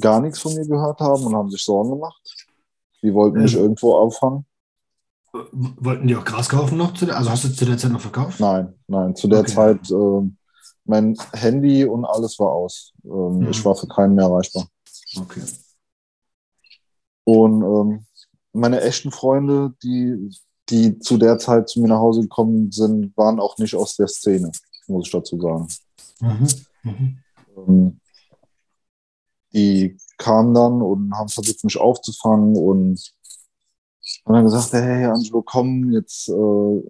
gar 0.00 0.22
nichts 0.22 0.38
von 0.38 0.54
mir 0.54 0.66
gehört 0.66 1.00
haben 1.00 1.26
und 1.26 1.34
haben 1.34 1.50
sich 1.50 1.62
Sorgen 1.62 1.90
gemacht. 1.90 2.22
Die 3.02 3.12
wollten 3.12 3.42
mich 3.42 3.54
ähm, 3.54 3.64
irgendwo 3.64 3.96
auffangen. 3.96 4.46
Wollten 5.52 6.06
die 6.06 6.16
auch 6.16 6.24
Gras 6.24 6.48
kaufen 6.48 6.78
noch? 6.78 6.94
also 7.02 7.30
hast 7.30 7.44
du 7.44 7.52
zu 7.52 7.66
der 7.66 7.76
Zeit 7.76 7.92
noch 7.92 8.00
verkauft? 8.00 8.40
Nein, 8.40 8.72
nein. 8.86 9.14
Zu 9.14 9.28
der 9.28 9.40
okay. 9.40 9.52
Zeit, 9.52 9.90
äh, 9.90 10.30
mein 10.86 11.18
Handy 11.34 11.84
und 11.84 12.06
alles 12.06 12.38
war 12.38 12.50
aus. 12.50 12.94
Ähm, 13.04 13.40
mhm. 13.40 13.50
Ich 13.50 13.62
war 13.62 13.74
für 13.74 13.88
keinen 13.88 14.14
mehr 14.14 14.24
erreichbar. 14.24 14.66
Okay. 15.20 15.42
Und 17.24 17.62
ähm, 17.62 18.06
meine 18.54 18.80
echten 18.80 19.10
Freunde, 19.10 19.74
die, 19.82 20.30
die 20.68 20.98
zu 20.98 21.18
der 21.18 21.38
Zeit 21.38 21.68
zu 21.68 21.80
mir 21.80 21.88
nach 21.88 21.98
Hause 21.98 22.22
gekommen 22.22 22.70
sind, 22.70 23.16
waren 23.16 23.40
auch 23.40 23.58
nicht 23.58 23.74
aus 23.74 23.96
der 23.96 24.08
Szene, 24.08 24.50
muss 24.86 25.06
ich 25.06 25.12
dazu 25.12 25.40
sagen. 25.40 25.68
Mhm. 26.20 26.48
Mhm. 26.82 27.18
Ähm, 27.56 28.00
die 29.52 29.96
kamen 30.16 30.54
dann 30.54 30.80
und 30.80 31.12
haben 31.14 31.28
versucht, 31.28 31.64
mich 31.64 31.78
aufzufangen 31.78 32.56
und 32.56 33.12
haben 34.24 34.34
dann 34.34 34.44
gesagt, 34.44 34.72
hey 34.72 35.04
Angelo, 35.04 35.42
komm, 35.42 35.92
jetzt 35.92 36.28
äh, 36.28 36.82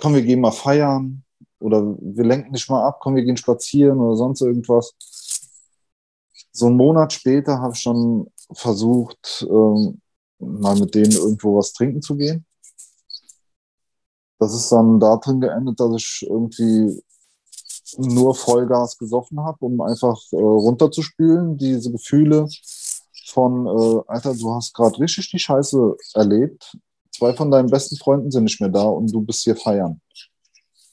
komm, 0.00 0.14
wir 0.14 0.22
gehen 0.22 0.40
mal 0.40 0.50
feiern 0.50 1.22
oder 1.60 1.82
wir 2.00 2.24
lenken 2.24 2.52
dich 2.52 2.68
mal 2.68 2.84
ab, 2.84 2.98
komm, 3.00 3.14
wir 3.14 3.24
gehen 3.24 3.36
spazieren 3.36 4.00
oder 4.00 4.16
sonst 4.16 4.40
irgendwas. 4.40 4.94
So 6.52 6.66
einen 6.66 6.76
Monat 6.76 7.12
später 7.12 7.60
habe 7.60 7.74
ich 7.74 7.80
schon 7.80 8.30
versucht, 8.52 9.46
ähm, 9.48 10.00
mal 10.38 10.76
mit 10.78 10.94
denen 10.94 11.12
irgendwo 11.12 11.58
was 11.58 11.72
trinken 11.72 12.02
zu 12.02 12.16
gehen. 12.16 12.44
Das 14.40 14.54
ist 14.54 14.72
dann 14.72 14.98
darin 14.98 15.40
geendet, 15.40 15.78
dass 15.78 15.94
ich 15.96 16.26
irgendwie 16.26 17.00
nur 17.98 18.34
Vollgas 18.34 18.96
gesoffen 18.96 19.40
habe, 19.40 19.58
um 19.60 19.80
einfach 19.82 20.18
äh, 20.32 20.36
runterzuspülen, 20.36 21.58
diese 21.58 21.92
Gefühle 21.92 22.48
von, 23.26 23.66
äh, 23.66 24.02
Alter, 24.06 24.34
du 24.34 24.54
hast 24.54 24.72
gerade 24.72 24.98
richtig 24.98 25.30
die 25.30 25.38
Scheiße 25.38 25.94
erlebt. 26.14 26.76
Zwei 27.12 27.34
von 27.34 27.50
deinen 27.50 27.68
besten 27.68 27.96
Freunden 27.96 28.30
sind 28.30 28.44
nicht 28.44 28.60
mehr 28.60 28.70
da 28.70 28.84
und 28.84 29.12
du 29.12 29.20
bist 29.20 29.42
hier 29.42 29.56
feiern. 29.56 30.00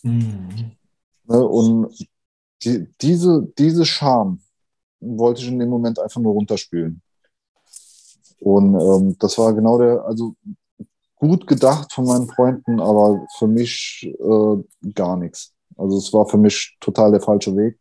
Mhm. 0.03 0.71
Ne, 1.25 1.47
und 1.47 2.07
die, 2.63 2.87
diese, 3.01 3.47
diese 3.57 3.85
Scham 3.85 4.41
wollte 4.99 5.41
ich 5.41 5.47
in 5.47 5.59
dem 5.59 5.69
Moment 5.69 5.99
einfach 5.99 6.19
nur 6.19 6.33
runterspülen. 6.33 7.01
Und 8.39 8.75
ähm, 8.75 9.15
das 9.19 9.37
war 9.37 9.53
genau 9.53 9.77
der, 9.77 10.03
also 10.03 10.35
gut 11.17 11.47
gedacht 11.47 11.91
von 11.93 12.05
meinen 12.05 12.27
Freunden, 12.27 12.79
aber 12.79 13.25
für 13.37 13.47
mich 13.47 14.13
äh, 14.19 14.91
gar 14.93 15.17
nichts. 15.17 15.53
Also 15.75 15.97
es 15.97 16.13
war 16.13 16.27
für 16.27 16.37
mich 16.37 16.77
total 16.79 17.11
der 17.11 17.21
falsche 17.21 17.55
Weg. 17.55 17.79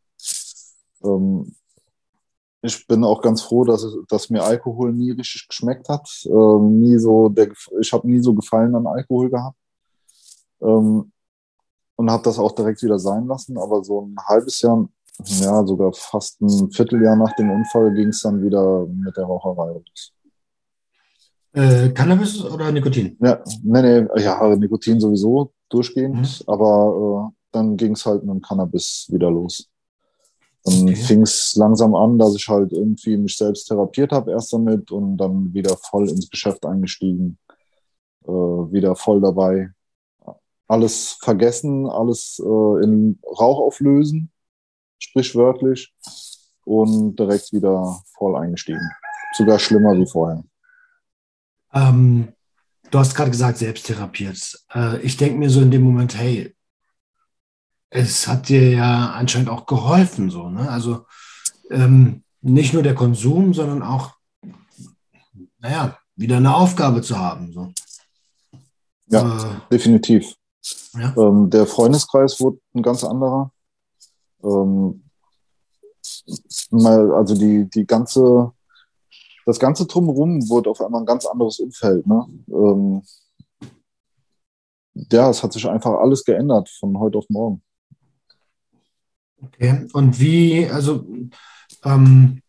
Ähm, 1.05 1.55
ich 2.63 2.87
bin 2.87 3.05
auch 3.05 3.23
ganz 3.23 3.43
froh, 3.43 3.65
dass, 3.65 3.87
dass 4.09 4.31
mir 4.31 4.43
Alkohol 4.43 4.93
nie 4.93 5.13
richtig 5.13 5.47
geschmeckt 5.49 5.89
hat. 5.89 6.09
Ähm, 6.27 6.81
nie 6.81 6.99
so 6.99 7.29
der, 7.29 7.51
ich 7.81 7.93
habe 7.93 8.09
nie 8.09 8.21
so 8.21 8.35
Gefallen 8.35 8.75
an 8.75 8.87
Alkohol 8.87 9.31
gehabt. 9.31 9.57
Ähm, 10.61 11.13
und 11.97 12.11
habe 12.11 12.23
das 12.25 12.39
auch 12.39 12.53
direkt 12.53 12.83
wieder 12.83 12.99
sein 12.99 13.27
lassen. 13.27 13.57
Aber 13.59 13.85
so 13.85 14.03
ein 14.03 14.17
halbes 14.27 14.61
Jahr, 14.61 14.89
ja, 15.25 15.65
sogar 15.67 15.93
fast 15.93 16.41
ein 16.41 16.71
Vierteljahr 16.71 17.17
nach 17.17 17.35
dem 17.37 17.51
Unfall 17.51 17.95
ging 17.95 18.09
es 18.09 18.21
dann 18.21 18.43
wieder 18.43 18.87
mit 18.87 19.17
der 19.17 19.25
Raucherei 19.25 19.73
los. 19.73 20.13
Äh, 21.57 21.89
Cannabis 21.95 22.45
oder 22.45 22.71
Nikotin? 22.71 23.17
Ja, 23.19 23.43
nee, 23.63 23.81
nee, 23.81 24.23
ja, 24.23 24.57
Nikotin 24.57 25.01
sowieso 25.01 25.55
durchgehend, 25.71 26.17
mhm. 26.17 26.53
aber 26.53 27.33
äh, 27.33 27.37
dann 27.51 27.79
ging 27.79 27.93
es 27.93 28.05
halt 28.05 28.23
mit 28.25 28.35
dem 28.35 28.43
Cannabis 28.43 29.07
wieder 29.11 29.31
los. 29.31 29.67
Dann 30.65 30.83
okay. 30.83 30.97
fing 30.97 31.23
es 31.23 31.57
langsam 31.57 31.95
an, 31.95 32.19
dass 32.19 32.37
ich 32.37 32.47
halt 32.47 32.73
irgendwie 32.73 33.17
mich 33.17 33.39
selbst 33.39 33.69
therapiert 33.69 34.13
habe 34.13 34.33
erst 34.33 34.53
damit 34.53 34.91
und 34.91 35.17
dann 35.17 35.55
wieder 35.55 35.77
voll 35.79 36.11
ins 36.11 36.29
Geschäft 36.29 36.67
eingestiegen, 36.67 37.39
äh, 38.25 38.31
wieder 38.31 38.95
voll 38.95 39.23
dabei. 39.23 39.71
Alles 40.69 41.17
vergessen, 41.23 41.89
alles 41.89 42.39
äh, 42.39 42.85
in 42.85 43.19
Rauch 43.25 43.61
auflösen, 43.61 44.31
sprichwörtlich, 44.99 45.95
und 46.67 47.17
direkt 47.19 47.51
wieder 47.53 47.99
voll 48.19 48.37
eingestiegen. 48.37 48.91
Sogar 49.35 49.59
schlimmer 49.59 49.97
wie 49.97 50.07
vorher. 50.07 50.45
Ähm, 51.77 52.33
du 52.91 52.99
hast 52.99 53.15
gerade 53.15 53.31
gesagt, 53.31 53.59
selbst 53.59 53.87
therapiert. 53.87 54.59
Äh, 54.75 55.01
ich 55.03 55.17
denke 55.17 55.39
mir 55.39 55.51
so 55.51 55.61
in 55.61 55.71
dem 55.71 55.83
Moment, 55.83 56.17
hey, 56.17 56.57
es 57.91 58.27
hat 58.27 58.49
dir 58.49 58.71
ja 58.71 59.11
anscheinend 59.13 59.51
auch 59.51 59.67
geholfen, 59.67 60.31
so, 60.31 60.49
ne? 60.49 60.69
Also 60.69 61.07
ähm, 61.71 62.23
nicht 62.41 62.73
nur 62.73 62.83
der 62.83 62.95
Konsum, 62.95 63.55
sondern 63.55 63.83
auch, 63.83 64.15
naja, 65.59 65.99
wieder 66.15 66.39
eine 66.39 66.55
Aufgabe 66.55 67.03
zu 67.03 67.19
haben. 67.19 67.53
So. 67.53 67.73
Ja, 69.09 69.53
äh, 69.53 69.61
definitiv. 69.71 70.35
Ja? 70.95 71.15
Ähm, 71.17 71.51
der 71.51 71.67
Freundeskreis 71.67 72.41
wurde 72.41 72.59
ein 72.75 72.83
ganz 72.83 73.05
anderer. 73.05 73.53
Ähm, 74.43 75.03
also 76.71 77.35
die, 77.35 77.69
die 77.69 77.87
ganze, 77.87 78.53
das 79.47 79.61
ganze 79.61 79.87
Drumherum 79.87 80.49
wurde 80.51 80.69
auf 80.71 80.81
einmal 80.81 81.01
ein 81.03 81.07
ganz 81.07 81.25
anderes 81.25 81.61
Umfeld. 81.61 82.07
Ne? 82.07 82.27
Ähm, 82.49 83.03
ja, 84.95 85.31
es 85.31 85.43
hat 85.43 85.53
sich 85.53 85.67
einfach 85.69 85.93
alles 85.93 86.25
geändert 86.25 86.69
von 86.69 86.99
heute 86.99 87.19
auf 87.19 87.27
morgen. 87.29 87.63
Okay. 89.41 89.87
Und 89.93 90.19
wie, 90.19 90.67
also, 90.67 91.07
ähm, 91.85 92.43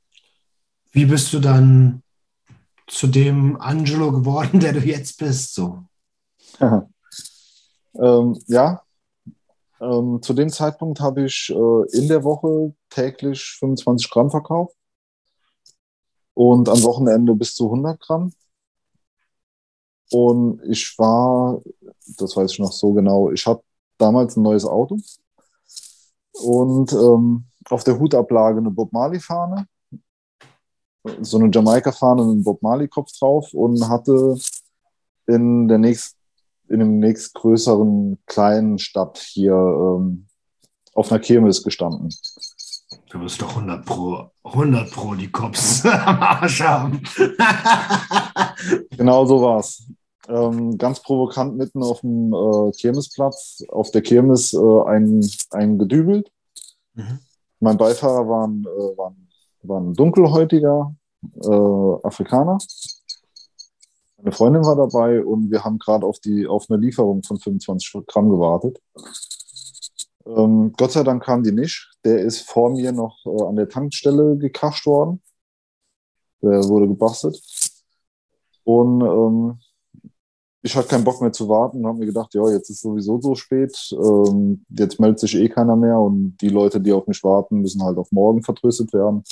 wie 0.91 1.05
bist 1.05 1.31
du 1.33 1.39
dann 1.39 2.01
zu 2.87 3.05
dem 3.05 3.61
Angelo 3.61 4.11
geworden, 4.11 4.59
der 4.59 4.73
du 4.73 4.79
jetzt 4.79 5.19
bist? 5.19 5.53
So. 5.53 5.83
ähm, 6.59 8.39
ja, 8.47 8.81
ähm, 9.79 10.19
zu 10.23 10.33
dem 10.33 10.49
Zeitpunkt 10.49 10.99
habe 10.99 11.25
ich 11.25 11.51
äh, 11.51 11.97
in 11.97 12.07
der 12.07 12.23
Woche 12.23 12.73
täglich 12.89 13.57
25 13.59 14.09
Gramm 14.09 14.31
verkauft 14.31 14.75
und 16.37 16.69
am 16.69 16.83
Wochenende 16.83 17.33
bis 17.33 17.55
zu 17.55 17.65
100 17.65 17.99
Gramm. 17.99 18.31
Und 20.11 20.61
ich 20.69 20.93
war, 20.99 21.59
das 22.17 22.37
weiß 22.37 22.51
ich 22.51 22.59
noch 22.59 22.71
so 22.71 22.93
genau, 22.93 23.31
ich 23.31 23.43
hatte 23.47 23.63
damals 23.97 24.37
ein 24.37 24.43
neues 24.43 24.63
Auto 24.63 24.99
und 26.33 26.93
ähm, 26.93 27.45
auf 27.69 27.83
der 27.83 27.99
Hutablage 27.99 28.59
eine 28.59 28.69
Bob 28.69 28.93
Marley-Fahne, 28.93 29.65
so 31.21 31.39
eine 31.39 31.49
Jamaika-Fahne 31.51 32.21
mit 32.21 32.31
einem 32.31 32.43
Bob 32.43 32.61
Marley-Kopf 32.61 33.11
drauf 33.17 33.51
und 33.53 33.89
hatte 33.89 34.37
in 35.25 35.67
der 35.67 35.79
nächsten 35.79 36.17
in 36.69 36.79
dem 36.79 36.99
nächstgrößeren 36.99 38.19
kleinen 38.25 38.77
Stadt 38.77 39.17
hier 39.17 39.53
ähm, 39.53 40.27
auf 40.93 41.11
einer 41.11 41.21
Kirmes 41.21 41.63
gestanden. 41.63 42.13
Du 43.09 43.21
wirst 43.21 43.41
doch 43.41 43.49
100 43.49 43.85
Pro, 43.85 44.31
100 44.43 44.91
Pro 44.91 45.15
die 45.15 45.31
Cops 45.31 45.85
am 45.85 46.21
Arsch 46.21 46.61
haben. 46.61 47.01
genau 48.97 49.25
so 49.25 49.41
war 49.41 49.59
es. 49.59 49.87
Ähm, 50.27 50.77
ganz 50.77 51.01
provokant 51.01 51.55
mitten 51.55 51.81
auf 51.81 52.01
dem 52.01 52.33
äh, 52.33 52.71
Kirmesplatz, 52.71 53.63
auf 53.69 53.91
der 53.91 54.01
Kirmes 54.01 54.53
äh, 54.53 54.81
ein, 54.87 55.25
ein 55.51 55.79
gedübelt. 55.79 56.29
Mhm. 56.95 57.19
Mein 57.61 57.77
Beifahrer 57.77 58.27
war 58.27 58.47
ein, 58.47 58.65
äh, 58.65 58.97
war 58.97 59.11
ein, 59.11 59.29
war 59.63 59.79
ein 59.79 59.93
dunkelhäutiger 59.93 60.93
äh, 61.43 62.07
Afrikaner. 62.07 62.57
Meine 64.17 64.31
Freundin 64.33 64.65
war 64.65 64.75
dabei 64.75 65.23
und 65.23 65.49
wir 65.49 65.63
haben 65.63 65.79
gerade 65.79 66.05
auf, 66.05 66.17
auf 66.49 66.65
eine 66.69 66.79
Lieferung 66.79 67.23
von 67.23 67.39
25 67.39 68.05
Gramm 68.07 68.29
gewartet. 68.29 68.81
Ähm, 70.27 70.73
Gott 70.77 70.91
sei 70.91 71.03
Dank 71.03 71.23
kam 71.23 71.43
die 71.43 71.51
nicht. 71.51 71.89
Der 72.03 72.19
ist 72.19 72.41
vor 72.41 72.71
mir 72.71 72.91
noch 72.91 73.17
äh, 73.25 73.43
an 73.43 73.55
der 73.55 73.69
Tankstelle 73.69 74.37
gekascht 74.37 74.85
worden. 74.85 75.21
Der 76.41 76.63
wurde 76.65 76.87
gebastelt. 76.87 77.41
Und 78.63 79.01
ähm, 79.01 79.59
ich 80.61 80.75
hatte 80.75 80.89
keinen 80.89 81.03
Bock 81.03 81.21
mehr 81.21 81.31
zu 81.31 81.47
warten 81.47 81.77
und 81.77 81.87
habe 81.87 81.99
mir 81.99 82.05
gedacht, 82.07 82.33
ja, 82.33 82.47
jetzt 82.49 82.69
ist 82.69 82.81
sowieso 82.81 83.21
so 83.21 83.35
spät. 83.35 83.75
Ähm, 83.93 84.65
jetzt 84.69 84.99
meldet 84.99 85.19
sich 85.19 85.35
eh 85.35 85.49
keiner 85.49 85.75
mehr 85.75 85.97
und 85.97 86.37
die 86.41 86.49
Leute, 86.49 86.81
die 86.81 86.91
auf 86.91 87.07
mich 87.07 87.23
warten, 87.23 87.61
müssen 87.61 87.83
halt 87.83 87.97
auf 87.97 88.11
morgen 88.11 88.43
vertröstet 88.43 88.91
werden. 88.93 89.23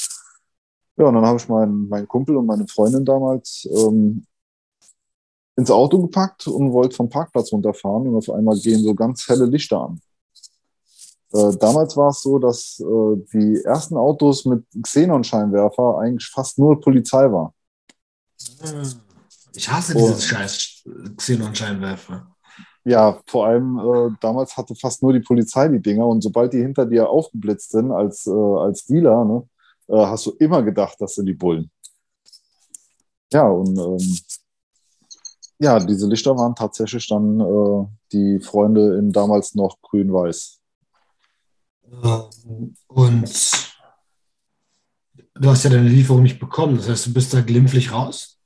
Ja, 0.98 1.08
und 1.08 1.16
dann 1.16 1.26
habe 1.26 1.38
ich 1.38 1.50
meinen, 1.50 1.90
meinen 1.90 2.08
Kumpel 2.08 2.38
und 2.38 2.46
meine 2.46 2.68
Freundin 2.68 3.04
damals 3.04 3.68
ähm, 3.70 4.26
ins 5.58 5.72
Auto 5.72 6.02
gepackt 6.02 6.48
und 6.48 6.72
wollte 6.72 6.96
vom 6.96 7.10
Parkplatz 7.10 7.52
runterfahren 7.52 8.08
und 8.08 8.16
auf 8.16 8.30
einmal 8.30 8.58
gehen 8.58 8.82
so 8.82 8.96
ganz 8.96 9.28
helle 9.28 9.46
Lichter 9.46 9.82
an. 9.82 10.02
Äh, 11.34 11.58
damals 11.60 11.98
war 11.98 12.10
es 12.10 12.22
so, 12.22 12.40
dass 12.40 12.80
äh, 12.80 13.26
die 13.34 13.62
ersten 13.64 13.98
Autos 13.98 14.46
mit 14.46 14.66
Xenon-Scheinwerfer 14.82 16.00
eigentlich 16.00 16.28
fast 16.28 16.58
nur 16.60 16.80
Polizei 16.80 17.32
war. 17.32 17.54
Ich 19.54 19.70
hasse 19.70 19.96
oh. 19.96 20.08
dieses 20.08 20.26
scheiß 20.26 20.84
Xenon-Scheinwerfer. 21.18 22.28
Ja, 22.84 23.20
vor 23.26 23.48
allem 23.48 23.80
äh, 23.80 24.16
damals 24.22 24.56
hatte 24.56 24.76
fast 24.76 25.02
nur 25.02 25.12
die 25.12 25.20
Polizei 25.20 25.68
die 25.70 25.82
Dinger 25.82 26.06
und 26.06 26.22
sobald 26.22 26.54
die 26.54 26.62
hinter 26.62 26.86
dir 26.86 27.10
aufgeblitzt 27.10 27.72
sind 27.72 27.92
als, 27.92 28.28
äh, 28.28 28.32
als 28.32 28.86
Dealer, 28.86 29.26
ne, 29.26 29.50
äh, 29.88 30.06
hast 30.06 30.28
du 30.28 30.32
immer 30.38 30.62
gedacht, 30.62 30.96
das 31.00 31.16
sind 31.16 31.26
die 31.26 31.34
Bullen. 31.34 31.72
Ja, 33.34 33.48
und 33.48 33.78
ähm, 33.78 34.20
ja, 35.60 35.80
diese 35.80 36.08
Lichter 36.08 36.38
waren 36.38 36.54
tatsächlich 36.54 37.08
dann 37.08 37.40
äh, 37.40 37.88
die 38.12 38.40
Freunde 38.40 38.98
in 38.98 39.12
damals 39.12 39.56
noch 39.56 39.82
grün-weiß. 39.82 40.60
Ähm, 41.92 42.76
und 42.88 43.32
du 45.36 45.50
hast 45.50 45.64
ja 45.64 45.70
deine 45.70 45.90
Lieferung 45.90 46.24
nicht 46.24 46.40
bekommen, 46.40 46.78
das 46.78 46.90
heißt, 46.90 47.08
du 47.08 47.14
bist 47.14 47.34
da 47.34 47.42
glimpflich 47.42 47.92
raus? 47.92 48.40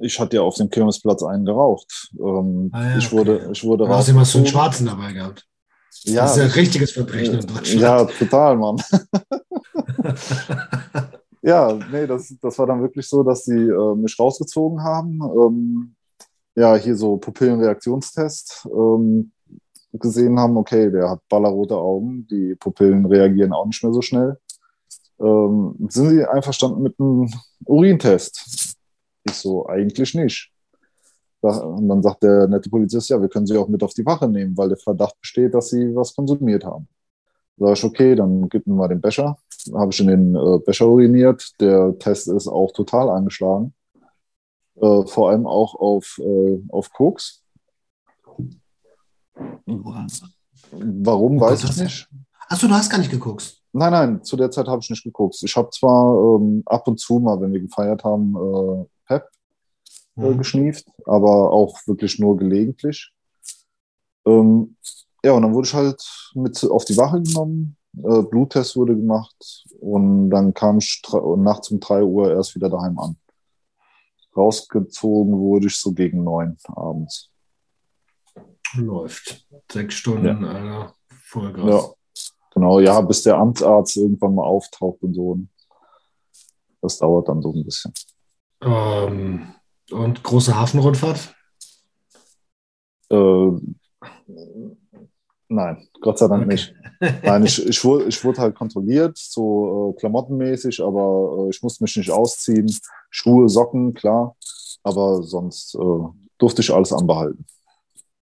Ich 0.00 0.18
hatte 0.20 0.36
ja 0.36 0.42
auf 0.42 0.56
dem 0.56 0.70
Kirmesplatz 0.70 1.22
einen 1.22 1.44
geraucht. 1.44 2.10
Ähm, 2.18 2.70
ah, 2.72 2.90
ja, 2.90 2.98
ich, 2.98 3.06
okay. 3.06 3.16
wurde, 3.16 3.50
ich 3.52 3.64
wurde 3.64 3.84
raus. 3.84 3.90
Du 3.90 3.98
hast 3.98 4.08
immer 4.08 4.24
so 4.24 4.38
einen 4.38 4.46
Schwarzen 4.46 4.86
dabei 4.86 5.12
gehabt. 5.12 5.46
Ja, 6.04 6.22
das 6.22 6.32
ist 6.32 6.36
ja 6.38 6.44
ein 6.44 6.50
richtiges 6.50 6.92
Verbrechen 6.92 7.40
in 7.40 7.46
Deutschland. 7.46 7.80
Ja, 7.80 8.04
total, 8.04 8.56
Mann. 8.56 8.76
ja, 11.42 11.78
nee, 11.90 12.06
das, 12.06 12.34
das 12.40 12.58
war 12.58 12.66
dann 12.66 12.80
wirklich 12.80 13.08
so, 13.08 13.22
dass 13.22 13.44
sie 13.44 13.58
äh, 13.58 13.94
mich 13.96 14.18
rausgezogen 14.18 14.82
haben. 14.82 15.20
Ähm, 15.20 15.94
ja, 16.54 16.76
hier 16.76 16.96
so 16.96 17.16
Pupillenreaktionstest. 17.16 18.68
Ähm, 18.72 19.32
gesehen 19.92 20.38
haben, 20.38 20.56
okay, 20.56 20.90
der 20.90 21.10
hat 21.10 21.20
ballerrote 21.28 21.76
Augen, 21.76 22.26
die 22.28 22.54
Pupillen 22.54 23.06
reagieren 23.06 23.52
auch 23.52 23.66
nicht 23.66 23.82
mehr 23.82 23.92
so 23.92 24.02
schnell. 24.02 24.38
Ähm, 25.20 25.74
sind 25.88 26.08
Sie 26.10 26.24
einverstanden 26.24 26.82
mit 26.82 26.98
einem 26.98 27.30
Urintest? 27.66 28.76
Ich 29.24 29.34
so, 29.34 29.66
eigentlich 29.66 30.14
nicht. 30.14 30.50
Und 31.42 31.88
dann 31.88 32.02
sagt 32.02 32.22
der 32.22 32.46
nette 32.48 32.68
Polizist, 32.68 33.08
ja, 33.08 33.20
wir 33.20 33.28
können 33.28 33.46
Sie 33.46 33.56
auch 33.56 33.68
mit 33.68 33.82
auf 33.82 33.94
die 33.94 34.04
Wache 34.04 34.28
nehmen, 34.28 34.56
weil 34.56 34.68
der 34.68 34.78
Verdacht 34.78 35.18
besteht, 35.20 35.54
dass 35.54 35.70
Sie 35.70 35.94
was 35.94 36.14
konsumiert 36.14 36.64
haben. 36.64 36.86
Da 37.56 37.66
sage 37.66 37.78
ich, 37.78 37.84
okay, 37.84 38.14
dann 38.14 38.48
gib 38.48 38.66
mir 38.66 38.74
mal 38.74 38.88
den 38.88 39.00
Becher. 39.00 39.38
Habe 39.74 39.92
ich 39.92 40.00
in 40.00 40.06
den 40.06 40.34
äh, 40.34 40.58
Becher 40.64 40.86
uriniert. 40.86 41.60
Der 41.60 41.98
Test 41.98 42.28
ist 42.28 42.48
auch 42.48 42.72
total 42.72 43.10
angeschlagen. 43.10 43.74
Äh, 44.76 45.02
vor 45.06 45.30
allem 45.30 45.46
auch 45.46 45.74
auf, 45.74 46.18
äh, 46.22 46.58
auf 46.68 46.92
Koks. 46.92 47.42
Warum, 50.72 51.38
oh 51.38 51.40
weiß 51.40 51.62
Gott, 51.62 51.70
ich 51.70 51.82
nicht. 51.82 52.08
Achso, 52.48 52.66
du 52.66 52.74
hast 52.74 52.90
gar 52.90 52.98
nicht 52.98 53.10
geguckt. 53.10 53.60
Nein, 53.72 53.92
nein, 53.92 54.24
zu 54.24 54.36
der 54.36 54.50
Zeit 54.50 54.66
habe 54.66 54.80
ich 54.82 54.90
nicht 54.90 55.04
geguckt. 55.04 55.36
Ich 55.42 55.56
habe 55.56 55.70
zwar 55.70 56.36
ähm, 56.36 56.62
ab 56.66 56.86
und 56.88 56.98
zu 56.98 57.20
mal, 57.20 57.40
wenn 57.40 57.52
wir 57.52 57.60
gefeiert 57.60 58.02
haben, 58.02 58.34
äh, 58.34 58.84
Pep 59.06 59.28
äh, 60.16 60.20
mhm. 60.20 60.38
geschnieft, 60.38 60.86
aber 61.06 61.52
auch 61.52 61.78
wirklich 61.86 62.18
nur 62.18 62.36
gelegentlich. 62.36 63.12
Ähm, 64.26 64.76
ja, 65.24 65.32
und 65.32 65.42
dann 65.42 65.54
wurde 65.54 65.68
ich 65.68 65.74
halt 65.74 66.02
mit 66.34 66.62
auf 66.64 66.84
die 66.84 66.96
Wache 66.96 67.22
genommen, 67.22 67.76
äh, 67.96 68.22
Bluttest 68.22 68.76
wurde 68.76 68.96
gemacht 68.96 69.64
und 69.80 70.30
dann 70.30 70.52
kam 70.54 70.78
ich 70.78 71.02
nachts 71.36 71.70
um 71.70 71.78
3 71.78 72.02
Uhr 72.02 72.32
erst 72.32 72.54
wieder 72.54 72.68
daheim 72.68 72.98
an. 72.98 73.16
Rausgezogen 74.36 75.38
wurde 75.38 75.66
ich 75.66 75.76
so 75.76 75.92
gegen 75.92 76.24
9 76.24 76.56
abends. 76.66 77.29
Läuft. 78.74 79.46
Sechs 79.70 79.94
Stunden, 79.94 80.44
ja. 80.44 80.50
Alter. 80.50 80.94
Vollgas. 81.24 81.64
Ja, 81.64 82.30
genau, 82.54 82.80
ja, 82.80 83.00
bis 83.00 83.22
der 83.22 83.36
Amtsarzt 83.36 83.96
irgendwann 83.96 84.34
mal 84.34 84.44
auftaucht 84.44 85.02
und 85.02 85.14
so. 85.14 85.38
Das 86.80 86.98
dauert 86.98 87.28
dann 87.28 87.42
so 87.42 87.52
ein 87.52 87.64
bisschen. 87.64 87.92
Ähm, 88.62 89.54
und 89.90 90.22
große 90.22 90.54
Hafenrundfahrt? 90.54 91.34
Äh, 93.10 93.50
Nein, 95.52 95.88
Gott 96.00 96.16
sei 96.16 96.28
Dank 96.28 96.44
okay. 96.44 96.52
nicht. 96.52 96.74
Nein, 97.24 97.44
ich, 97.44 97.66
ich, 97.68 97.84
wurde, 97.84 98.04
ich 98.04 98.24
wurde 98.24 98.40
halt 98.40 98.54
kontrolliert, 98.54 99.18
so 99.18 99.90
äh, 99.90 99.98
klamottenmäßig, 99.98 100.80
aber 100.80 101.46
äh, 101.46 101.50
ich 101.50 101.60
musste 101.60 101.82
mich 101.82 101.96
nicht 101.96 102.10
ausziehen. 102.10 102.72
Schuhe, 103.10 103.48
Socken, 103.48 103.92
klar, 103.92 104.36
aber 104.84 105.24
sonst 105.24 105.74
äh, 105.74 106.08
durfte 106.38 106.62
ich 106.62 106.72
alles 106.72 106.92
anbehalten. 106.92 107.44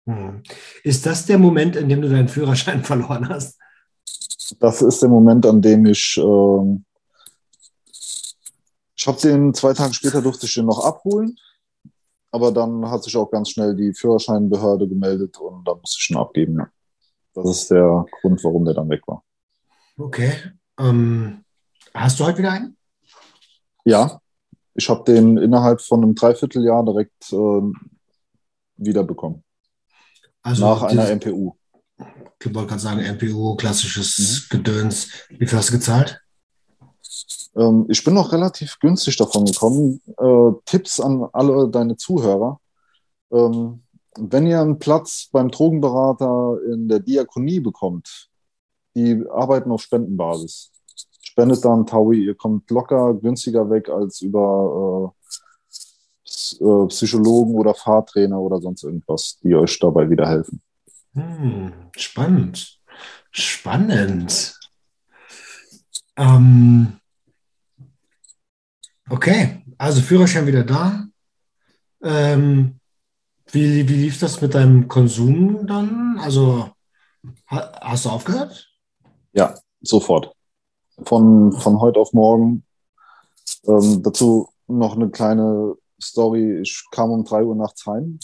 Hm. 0.07 0.41
Ist 0.83 1.05
das 1.05 1.25
der 1.25 1.37
Moment, 1.37 1.75
in 1.75 1.89
dem 1.89 2.01
du 2.01 2.09
deinen 2.09 2.29
Führerschein 2.29 2.83
verloren 2.83 3.27
hast? 3.27 3.59
Das 4.59 4.81
ist 4.81 5.01
der 5.01 5.09
Moment, 5.09 5.45
an 5.45 5.61
dem 5.61 5.85
ich. 5.85 6.17
Ähm, 6.17 6.85
ich 8.95 9.05
habe 9.05 9.19
den 9.21 9.53
zwei 9.53 9.73
Tage 9.73 9.93
später 9.93 10.21
durfte 10.21 10.47
ich 10.47 10.53
den 10.55 10.65
noch 10.65 10.83
abholen, 10.83 11.37
aber 12.31 12.51
dann 12.51 12.89
hat 12.89 13.03
sich 13.03 13.15
auch 13.15 13.29
ganz 13.29 13.51
schnell 13.51 13.75
die 13.75 13.93
Führerscheinbehörde 13.93 14.87
gemeldet 14.87 15.37
und 15.37 15.67
da 15.67 15.75
musste 15.75 15.97
ich 15.99 16.09
ihn 16.09 16.17
abgeben. 16.17 16.57
Ja. 16.57 16.71
Das 17.35 17.49
ist 17.51 17.69
der 17.69 18.05
Grund, 18.21 18.43
warum 18.43 18.65
der 18.65 18.73
dann 18.73 18.89
weg 18.89 19.01
war. 19.05 19.23
Okay. 19.97 20.33
Ähm, 20.79 21.43
hast 21.93 22.19
du 22.19 22.25
heute 22.25 22.39
wieder 22.39 22.53
einen? 22.53 22.75
Ja, 23.85 24.19
ich 24.73 24.89
habe 24.89 25.03
den 25.03 25.37
innerhalb 25.37 25.81
von 25.81 26.01
einem 26.01 26.15
Dreivierteljahr 26.15 26.83
direkt 26.83 27.31
äh, 27.31 27.61
wiederbekommen. 28.77 29.43
Also 30.47 30.65
Nach 30.65 30.83
einer 30.83 31.13
MPU. 31.13 31.55
Ich 32.39 32.55
wollte 32.55 32.69
gerade 32.69 32.79
sagen, 32.79 33.01
MPU, 33.01 33.57
klassisches 33.57 34.47
mhm. 34.49 34.57
Gedöns. 34.57 35.09
Wie 35.27 35.45
viel 35.45 35.57
hast 35.57 35.71
du 35.71 35.73
gezahlt? 35.73 36.21
Ähm, 37.57 37.85
ich 37.89 38.01
bin 38.01 38.13
noch 38.13 38.31
relativ 38.31 38.79
günstig 38.79 39.17
davon 39.17 39.43
gekommen. 39.43 39.99
Äh, 40.17 40.51
Tipps 40.63 41.01
an 41.01 41.27
alle 41.33 41.67
deine 41.67 41.97
Zuhörer. 41.97 42.61
Ähm, 43.29 43.83
wenn 44.17 44.47
ihr 44.47 44.61
einen 44.61 44.79
Platz 44.79 45.27
beim 45.33 45.51
Drogenberater 45.51 46.59
in 46.71 46.87
der 46.87 47.01
Diakonie 47.01 47.59
bekommt, 47.59 48.29
die 48.95 49.21
arbeiten 49.29 49.69
auf 49.69 49.81
Spendenbasis. 49.81 50.71
Spendet 51.19 51.65
dann 51.65 51.85
Taui, 51.85 52.23
ihr 52.23 52.35
kommt 52.35 52.71
locker 52.71 53.15
günstiger 53.15 53.69
weg 53.69 53.89
als 53.89 54.21
über 54.21 55.13
äh, 56.53 56.87
Psychologen 56.87 57.55
oder 57.55 57.73
Fahrtrainer 57.73 58.39
oder 58.39 58.59
sonst 58.61 58.83
irgendwas, 58.83 59.39
die 59.43 59.55
euch 59.55 59.77
dabei 59.79 60.09
wieder 60.09 60.27
helfen. 60.27 60.61
Hm, 61.13 61.73
spannend. 61.95 62.79
Spannend. 63.31 64.57
Ähm, 66.15 66.99
okay, 69.09 69.63
also 69.77 70.01
Führerschein 70.01 70.47
wieder 70.47 70.63
da. 70.63 71.05
Ähm, 72.01 72.79
wie, 73.51 73.87
wie 73.87 73.93
lief 73.93 74.19
das 74.19 74.41
mit 74.41 74.55
deinem 74.55 74.87
Konsum 74.87 75.65
dann? 75.67 76.19
Also 76.19 76.69
hast 77.47 78.05
du 78.05 78.09
aufgehört? 78.09 78.71
Ja, 79.33 79.55
sofort. 79.81 80.33
Von, 81.03 81.53
von 81.53 81.79
heute 81.79 81.99
auf 81.99 82.13
morgen. 82.13 82.63
Ähm, 83.65 84.01
dazu 84.03 84.49
noch 84.67 84.95
eine 84.95 85.09
kleine 85.09 85.75
Story. 86.01 86.61
Ich 86.61 86.85
kam 86.91 87.11
um 87.11 87.23
3 87.23 87.43
Uhr 87.43 87.55
nachts 87.55 87.85
heim, 87.85 88.19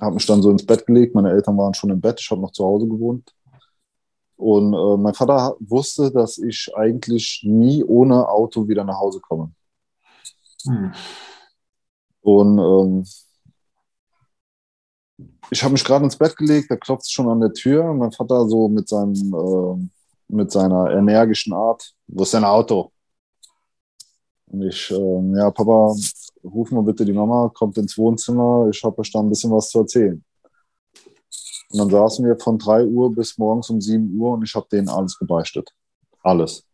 habe 0.00 0.14
mich 0.14 0.26
dann 0.26 0.42
so 0.42 0.50
ins 0.50 0.66
Bett 0.66 0.86
gelegt. 0.86 1.14
Meine 1.14 1.30
Eltern 1.30 1.56
waren 1.56 1.74
schon 1.74 1.90
im 1.90 2.00
Bett. 2.00 2.20
Ich 2.20 2.30
habe 2.30 2.40
noch 2.40 2.52
zu 2.52 2.64
Hause 2.64 2.86
gewohnt. 2.88 3.34
Und 4.36 4.74
äh, 4.74 4.96
mein 4.96 5.14
Vater 5.14 5.54
wusste, 5.60 6.10
dass 6.10 6.38
ich 6.38 6.70
eigentlich 6.74 7.42
nie 7.44 7.84
ohne 7.84 8.28
Auto 8.28 8.66
wieder 8.66 8.82
nach 8.82 8.98
Hause 8.98 9.20
komme. 9.20 9.52
Hm. 10.66 10.92
Und 12.22 12.58
ähm, 12.58 13.04
ich 15.50 15.62
habe 15.62 15.72
mich 15.72 15.84
gerade 15.84 16.04
ins 16.04 16.16
Bett 16.16 16.36
gelegt, 16.36 16.70
da 16.70 16.76
klopft 16.76 17.04
es 17.04 17.10
schon 17.10 17.28
an 17.28 17.40
der 17.40 17.52
Tür. 17.52 17.92
Mein 17.92 18.12
Vater 18.12 18.48
so 18.48 18.68
mit 18.68 18.88
seinem, 18.88 19.34
äh, 19.34 19.88
mit 20.28 20.50
seiner 20.50 20.90
energischen 20.90 21.52
Art, 21.52 21.92
wo 22.06 22.22
ist 22.22 22.34
dein 22.34 22.44
Auto? 22.44 22.90
Und 24.52 24.62
ich, 24.62 24.90
äh, 24.90 25.36
ja, 25.38 25.50
Papa, 25.50 25.94
ruf 26.44 26.70
mal 26.70 26.82
bitte 26.82 27.06
die 27.06 27.12
Mama, 27.14 27.50
kommt 27.54 27.78
ins 27.78 27.96
Wohnzimmer, 27.96 28.68
ich 28.70 28.84
habe 28.84 28.98
euch 28.98 29.10
da 29.10 29.20
ein 29.20 29.30
bisschen 29.30 29.50
was 29.50 29.70
zu 29.70 29.78
erzählen. 29.78 30.22
Und 31.70 31.78
dann 31.78 31.88
saßen 31.88 32.26
wir 32.26 32.38
von 32.38 32.58
3 32.58 32.84
Uhr 32.84 33.14
bis 33.14 33.38
morgens 33.38 33.70
um 33.70 33.80
7 33.80 34.14
Uhr 34.18 34.32
und 34.32 34.42
ich 34.44 34.54
habe 34.54 34.66
denen 34.70 34.90
alles 34.90 35.18
gebeichtet. 35.18 35.70
Alles. 36.22 36.66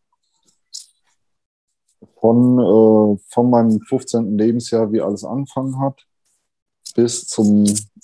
Von, 2.19 2.59
äh, 2.59 3.17
von 3.29 3.49
meinem 3.49 3.79
15. 3.79 4.37
Lebensjahr, 4.37 4.91
wie 4.91 4.99
alles 4.99 5.23
angefangen 5.23 5.79
hat, 5.79 6.05
bis 6.95 7.27
zum 7.27 7.63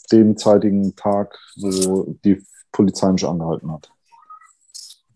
dem 0.10 0.38
zeitigen 0.38 0.96
Tag, 0.96 1.38
wo 1.58 2.16
die 2.24 2.42
Polizei 2.72 3.12
mich 3.12 3.26
angehalten 3.26 3.70
hat. 3.74 3.92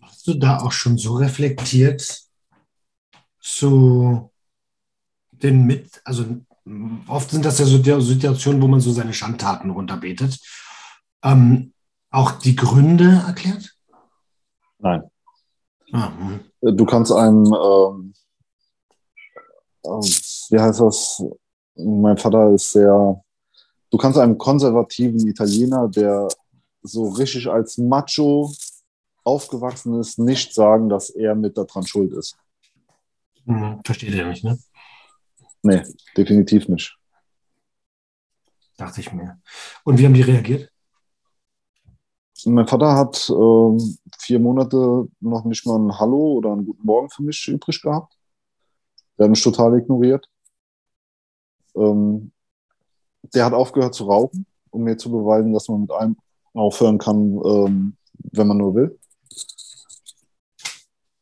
Hast 0.02 0.28
du 0.28 0.34
da 0.34 0.58
auch 0.58 0.74
schon 0.74 0.98
so 0.98 1.14
reflektiert 1.14 2.26
zu 3.40 4.30
den 5.44 5.66
mit, 5.66 6.02
also 6.04 6.26
oft 7.08 7.32
sind 7.32 7.46
das 7.46 7.60
ja 7.60 7.66
so 7.66 8.02
Situationen, 8.02 8.62
wo 8.62 8.68
man 8.68 8.80
so 8.80 8.92
seine 8.92 9.14
Schandtaten 9.14 9.70
runterbetet. 9.70 10.40
Ähm, 11.24 11.74
auch 12.12 12.32
die 12.34 12.56
Gründe 12.56 13.24
erklärt? 13.28 13.76
Nein. 14.80 15.04
Ah, 15.92 16.12
hm. 16.18 16.40
du 16.78 16.86
kannst 16.86 17.12
einem, 17.12 17.46
ähm, 17.46 18.14
äh, 19.84 19.90
wie 20.50 20.60
heißt 20.60 20.82
das? 20.82 21.24
Mein 21.76 22.18
Vater 22.18 22.52
ist 22.54 22.72
sehr 22.72 23.24
du 23.90 23.98
kannst 23.98 24.18
einem 24.18 24.38
konservativen 24.38 25.28
Italiener, 25.28 25.88
der 25.88 26.28
so 26.82 27.10
richtig 27.10 27.48
als 27.48 27.78
Macho 27.78 28.52
aufgewachsen 29.24 30.00
ist, 30.00 30.18
nicht 30.18 30.54
sagen, 30.54 30.90
dass 30.90 31.10
er 31.10 31.36
mit 31.36 31.58
daran 31.58 31.86
schuld 31.86 32.14
ist. 32.14 32.38
Hm, 33.46 33.82
versteht 33.84 34.14
er 34.14 34.28
nicht, 34.28 34.44
ne? 34.44 34.58
Nee, 35.64 35.84
definitiv 36.16 36.68
nicht. 36.70 36.98
Dachte 38.78 39.02
ich 39.02 39.12
mir. 39.12 39.40
Und 39.84 40.00
wie 40.00 40.06
haben 40.06 40.14
die 40.14 40.22
reagiert? 40.22 40.72
Mein 42.46 42.68
Vater 42.68 42.96
hat 42.96 43.30
äh, 43.30 43.78
vier 44.18 44.40
Monate 44.40 45.08
noch 45.20 45.44
nicht 45.44 45.66
mal 45.66 45.78
ein 45.78 46.00
Hallo 46.00 46.34
oder 46.38 46.54
einen 46.54 46.66
guten 46.66 46.86
Morgen 46.86 47.10
für 47.10 47.24
mich 47.24 47.46
übrig 47.50 47.82
gehabt. 47.82 48.18
Der 49.18 49.26
hat 49.26 49.32
mich 49.32 49.44
total 49.44 49.78
ignoriert. 49.78 50.30
Ähm, 51.76 52.32
der 53.34 53.46
hat 53.46 53.54
aufgehört 53.54 53.94
zu 53.94 54.06
rauchen, 54.06 54.46
um 54.70 54.84
mir 54.84 54.98
zu 54.98 55.12
beweisen, 55.12 55.52
dass 55.52 55.68
man 55.68 55.82
mit 55.82 55.92
einem 55.92 56.18
aufhören 56.54 56.98
kann, 56.98 57.40
ähm, 57.44 57.98
wenn 58.32 58.48
man 58.48 58.58
nur 58.58 58.76
will. 58.76 59.00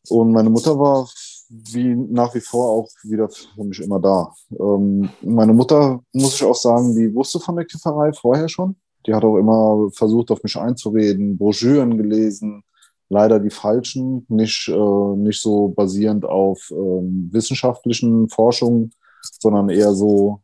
Und 0.08 0.32
meine 0.32 0.50
Mutter 0.50 0.78
war 0.78 1.08
wie 1.48 1.94
nach 1.94 2.34
wie 2.34 2.40
vor 2.40 2.70
auch 2.70 2.88
wieder 3.02 3.28
für 3.28 3.64
mich 3.64 3.80
immer 3.80 4.00
da. 4.00 4.32
Ähm, 4.58 5.08
meine 5.22 5.52
Mutter, 5.52 6.00
muss 6.12 6.34
ich 6.34 6.44
auch 6.44 6.54
sagen, 6.54 6.94
die 6.94 7.14
wusste 7.14 7.40
von 7.40 7.56
der 7.56 7.64
Kifferei 7.64 8.12
vorher 8.12 8.48
schon. 8.48 8.76
Die 9.06 9.14
hat 9.14 9.24
auch 9.24 9.36
immer 9.36 9.88
versucht, 9.92 10.30
auf 10.30 10.42
mich 10.42 10.56
einzureden, 10.56 11.38
Broschüren 11.38 11.96
gelesen, 11.96 12.62
leider 13.08 13.40
die 13.40 13.50
falschen, 13.50 14.26
nicht, 14.28 14.68
äh, 14.68 15.16
nicht 15.16 15.40
so 15.40 15.68
basierend 15.68 16.24
auf 16.24 16.70
ähm, 16.70 17.30
wissenschaftlichen 17.32 18.28
Forschungen, 18.28 18.92
sondern 19.40 19.70
eher 19.70 19.94
so 19.94 20.42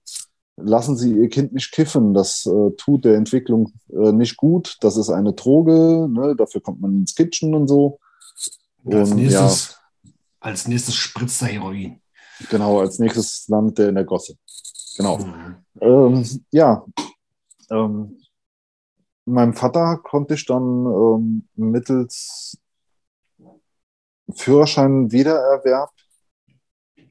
lassen 0.57 0.97
Sie 0.97 1.13
Ihr 1.13 1.29
Kind 1.29 1.53
nicht 1.53 1.73
kiffen. 1.73 2.15
Das 2.15 2.47
äh, 2.47 2.71
tut 2.77 3.05
der 3.05 3.17
Entwicklung 3.17 3.73
äh, 3.93 4.13
nicht 4.13 4.37
gut. 4.37 4.77
Das 4.81 4.97
ist 4.97 5.11
eine 5.11 5.33
Droge. 5.33 6.09
Ne? 6.09 6.35
Dafür 6.37 6.61
kommt 6.61 6.81
man 6.81 7.01
ins 7.01 7.15
Kitchen 7.15 7.55
und 7.55 7.69
so. 7.69 7.99
Und, 8.85 9.19
ja, 9.19 9.51
als 10.45 10.69
nächstes 10.69 10.95
spritzt 10.95 11.43
er 11.43 11.49
Heroin. 11.49 12.01
Genau, 12.51 12.81
als 12.81 12.99
nächstes 12.99 13.49
landet 13.49 13.79
er 13.79 13.89
in 13.89 13.95
der 13.95 14.05
Gosse. 14.05 14.37
Genau. 14.97 15.19
Mhm. 15.19 15.57
Ähm, 15.81 16.41
ja. 16.51 16.85
Ähm, 17.71 18.19
meinem 19.25 19.55
Vater 19.55 19.99
konnte 20.03 20.35
ich 20.35 20.45
dann 20.45 20.63
ähm, 20.63 21.49
mittels 21.55 22.59
Führerschein 24.35 25.11
Wiedererwerb 25.11 25.91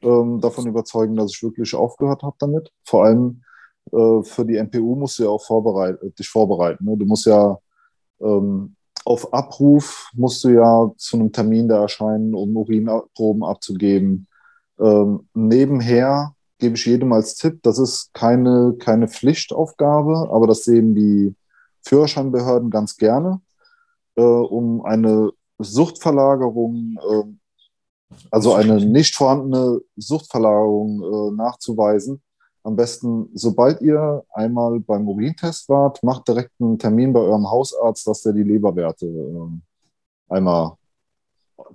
ähm, 0.04 0.40
davon 0.40 0.68
überzeugen, 0.68 1.16
dass 1.16 1.34
ich 1.34 1.42
wirklich 1.42 1.74
aufgehört 1.74 2.22
habe 2.22 2.36
damit. 2.40 2.72
Vor 2.84 3.06
allem 3.06 3.44
äh, 3.92 4.22
für 4.24 4.46
die 4.46 4.58
MPU 4.58 4.96
musst 4.96 5.18
du 5.18 5.24
ja 5.24 5.30
auch 5.30 5.44
vorbereit 5.44 5.98
dich 6.20 6.30
vorbereiten. 6.30 6.86
Ne? 6.86 6.98
Du 6.98 7.06
musst 7.06 7.26
ja 7.26 7.58
ähm, 8.22 8.76
auf 9.06 9.34
Abruf 9.34 10.10
musst 10.14 10.44
du 10.44 10.50
ja 10.50 10.92
zu 10.98 11.18
einem 11.18 11.32
Termin 11.32 11.68
da 11.68 11.82
erscheinen, 11.82 12.34
um 12.34 12.56
Urinproben 12.56 13.44
abzugeben. 13.44 14.28
Ähm, 14.80 15.28
nebenher 15.34 16.36
gebe 16.58 16.76
ich 16.76 16.86
jedem 16.86 17.12
als 17.14 17.36
Tipp, 17.36 17.62
das 17.64 17.80
ist 17.80 18.14
keine, 18.14 18.76
keine 18.80 19.08
Pflichtaufgabe, 19.08 20.30
aber 20.32 20.48
das 20.48 20.64
sehen 20.64 20.96
die 20.96 21.36
Führerscheinbehörden 21.82 22.70
ganz 22.70 22.98
gerne, 22.98 23.42
äh, 24.16 24.22
um 24.22 24.86
eine 24.86 25.32
Suchtverlagerung 25.60 26.98
äh, 26.98 27.34
also 28.32 28.54
eine 28.54 28.84
nicht 28.86 29.16
vorhandene 29.16 29.82
Suchtverlagerung 29.96 31.02
äh, 31.02 31.36
nachzuweisen. 31.36 32.22
Am 32.64 32.76
besten, 32.76 33.30
sobald 33.34 33.82
ihr 33.82 34.24
einmal 34.34 34.80
beim 34.80 35.08
Urintest 35.08 35.68
wart, 35.68 36.02
macht 36.02 36.28
direkt 36.28 36.52
einen 36.60 36.80
Termin 36.80 37.12
bei 37.12 37.20
eurem 37.20 37.50
Hausarzt, 37.50 38.08
dass 38.08 38.22
der 38.22 38.34
die 38.34 38.44
Leberwerte 38.44 39.06
äh, 39.06 40.34
einmal 40.34 40.78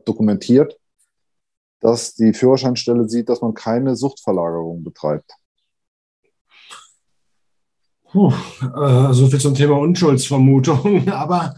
dokumentiert, 0.06 0.78
dass 1.80 2.14
die 2.14 2.32
Führerscheinstelle 2.32 3.08
sieht, 3.08 3.28
dass 3.28 3.42
man 3.42 3.52
keine 3.52 3.96
Suchtverlagerung 3.96 4.82
betreibt. 4.82 5.34
Puh, 8.10 8.32
äh, 8.62 9.12
so 9.12 9.26
viel 9.26 9.40
zum 9.40 9.54
Thema 9.54 9.78
Unschuldsvermutung. 9.78 11.08
Aber 11.12 11.54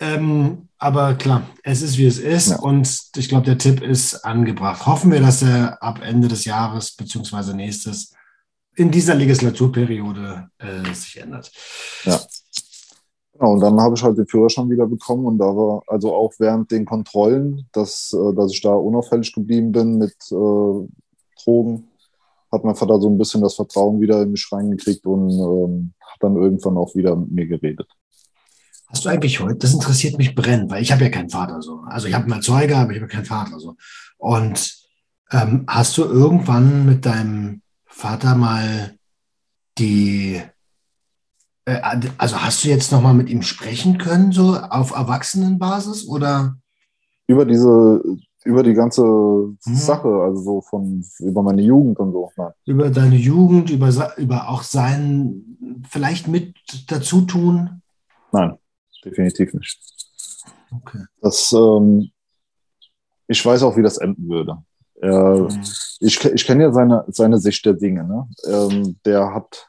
ähm, 0.00 0.68
aber 0.78 1.14
klar, 1.14 1.46
es 1.62 1.80
ist 1.80 1.96
wie 1.96 2.06
es 2.06 2.18
ist 2.18 2.50
ja. 2.50 2.58
und 2.58 3.02
ich 3.14 3.28
glaube, 3.28 3.46
der 3.46 3.56
Tipp 3.56 3.82
ist 3.82 4.24
angebracht. 4.24 4.84
Hoffen 4.84 5.12
wir, 5.12 5.20
dass 5.20 5.42
er 5.42 5.80
ab 5.80 6.00
Ende 6.02 6.26
des 6.26 6.44
Jahres 6.44 6.96
bzw. 6.96 7.54
nächstes 7.54 8.12
in 8.74 8.90
dieser 8.90 9.14
Legislaturperiode 9.14 10.48
äh, 10.58 10.94
sich 10.94 11.18
ändert. 11.18 11.50
Ja. 12.04 12.20
Genau, 13.32 13.52
und 13.54 13.60
dann 13.60 13.80
habe 13.80 13.94
ich 13.96 14.02
halt 14.02 14.18
den 14.18 14.26
Führerschein 14.26 14.70
wieder 14.70 14.86
bekommen 14.86 15.26
und 15.26 15.38
da 15.38 15.46
war 15.46 15.82
also 15.86 16.14
auch 16.14 16.32
während 16.38 16.70
den 16.70 16.84
Kontrollen, 16.84 17.68
dass, 17.72 18.12
äh, 18.12 18.34
dass 18.34 18.52
ich 18.52 18.60
da 18.60 18.72
unauffällig 18.72 19.32
geblieben 19.32 19.72
bin 19.72 19.98
mit 19.98 20.14
äh, 20.30 20.88
Drogen, 21.42 21.88
hat 22.52 22.64
mein 22.64 22.76
Vater 22.76 23.00
so 23.00 23.08
ein 23.08 23.18
bisschen 23.18 23.42
das 23.42 23.54
Vertrauen 23.54 24.00
wieder 24.00 24.22
in 24.22 24.32
mich 24.32 24.46
reingekriegt 24.52 25.06
und 25.06 25.30
ähm, 25.30 25.94
hat 26.00 26.22
dann 26.22 26.36
irgendwann 26.36 26.76
auch 26.76 26.94
wieder 26.94 27.16
mit 27.16 27.32
mir 27.32 27.46
geredet. 27.46 27.88
Hast 28.88 29.06
du 29.06 29.08
eigentlich 29.08 29.40
heute, 29.40 29.56
das 29.56 29.72
interessiert 29.72 30.18
mich 30.18 30.34
brennend, 30.34 30.70
weil 30.70 30.82
ich 30.82 30.92
habe 30.92 31.04
ja 31.04 31.08
keinen 31.08 31.30
Vater 31.30 31.62
so. 31.62 31.80
Also 31.86 32.08
ich 32.08 32.14
habe 32.14 32.28
mal 32.28 32.42
Zeuge, 32.42 32.76
aber 32.76 32.92
ich 32.92 32.98
habe 32.98 33.08
keinen 33.08 33.24
Vater 33.24 33.58
so. 33.58 33.74
Und 34.18 34.76
ähm, 35.30 35.64
hast 35.66 35.96
du 35.96 36.04
irgendwann 36.04 36.84
mit 36.84 37.06
deinem 37.06 37.61
Vater 37.92 38.34
mal 38.34 38.96
die, 39.78 40.42
äh, 41.64 41.80
also 42.18 42.42
hast 42.42 42.64
du 42.64 42.68
jetzt 42.68 42.90
noch 42.90 43.02
mal 43.02 43.14
mit 43.14 43.30
ihm 43.30 43.42
sprechen 43.42 43.98
können, 43.98 44.32
so 44.32 44.56
auf 44.56 44.90
Erwachsenenbasis 44.90 46.06
oder? 46.08 46.56
über 47.26 47.44
diese, 47.44 48.02
über 48.44 48.62
die 48.62 48.74
ganze 48.74 49.02
mhm. 49.02 49.56
Sache, 49.64 50.08
also 50.08 50.42
so 50.42 50.60
von 50.60 51.04
über 51.20 51.42
meine 51.42 51.62
Jugend 51.62 51.98
und 51.98 52.12
so. 52.12 52.30
Nein. 52.36 52.52
Über 52.66 52.90
deine 52.90 53.16
Jugend, 53.16 53.70
über, 53.70 53.90
über 54.18 54.48
auch 54.48 54.62
sein 54.62 55.42
vielleicht 55.88 56.28
mit 56.28 56.54
dazu 56.88 57.22
tun? 57.22 57.82
Nein, 58.32 58.56
definitiv 59.04 59.54
nicht. 59.54 59.78
Okay. 60.70 61.04
Das, 61.20 61.52
ähm, 61.52 62.10
ich 63.28 63.44
weiß 63.44 63.62
auch, 63.62 63.76
wie 63.76 63.82
das 63.82 63.98
enden 63.98 64.28
würde. 64.28 64.58
Er, 65.02 65.34
mhm. 65.50 65.62
Ich, 66.00 66.24
ich 66.24 66.46
kenne 66.46 66.62
ja 66.62 66.72
seine, 66.72 67.04
seine 67.08 67.38
Sicht 67.38 67.66
der 67.66 67.74
Dinge. 67.74 68.04
Ne? 68.04 68.28
Ähm, 68.46 68.96
der 69.04 69.34
hat, 69.34 69.68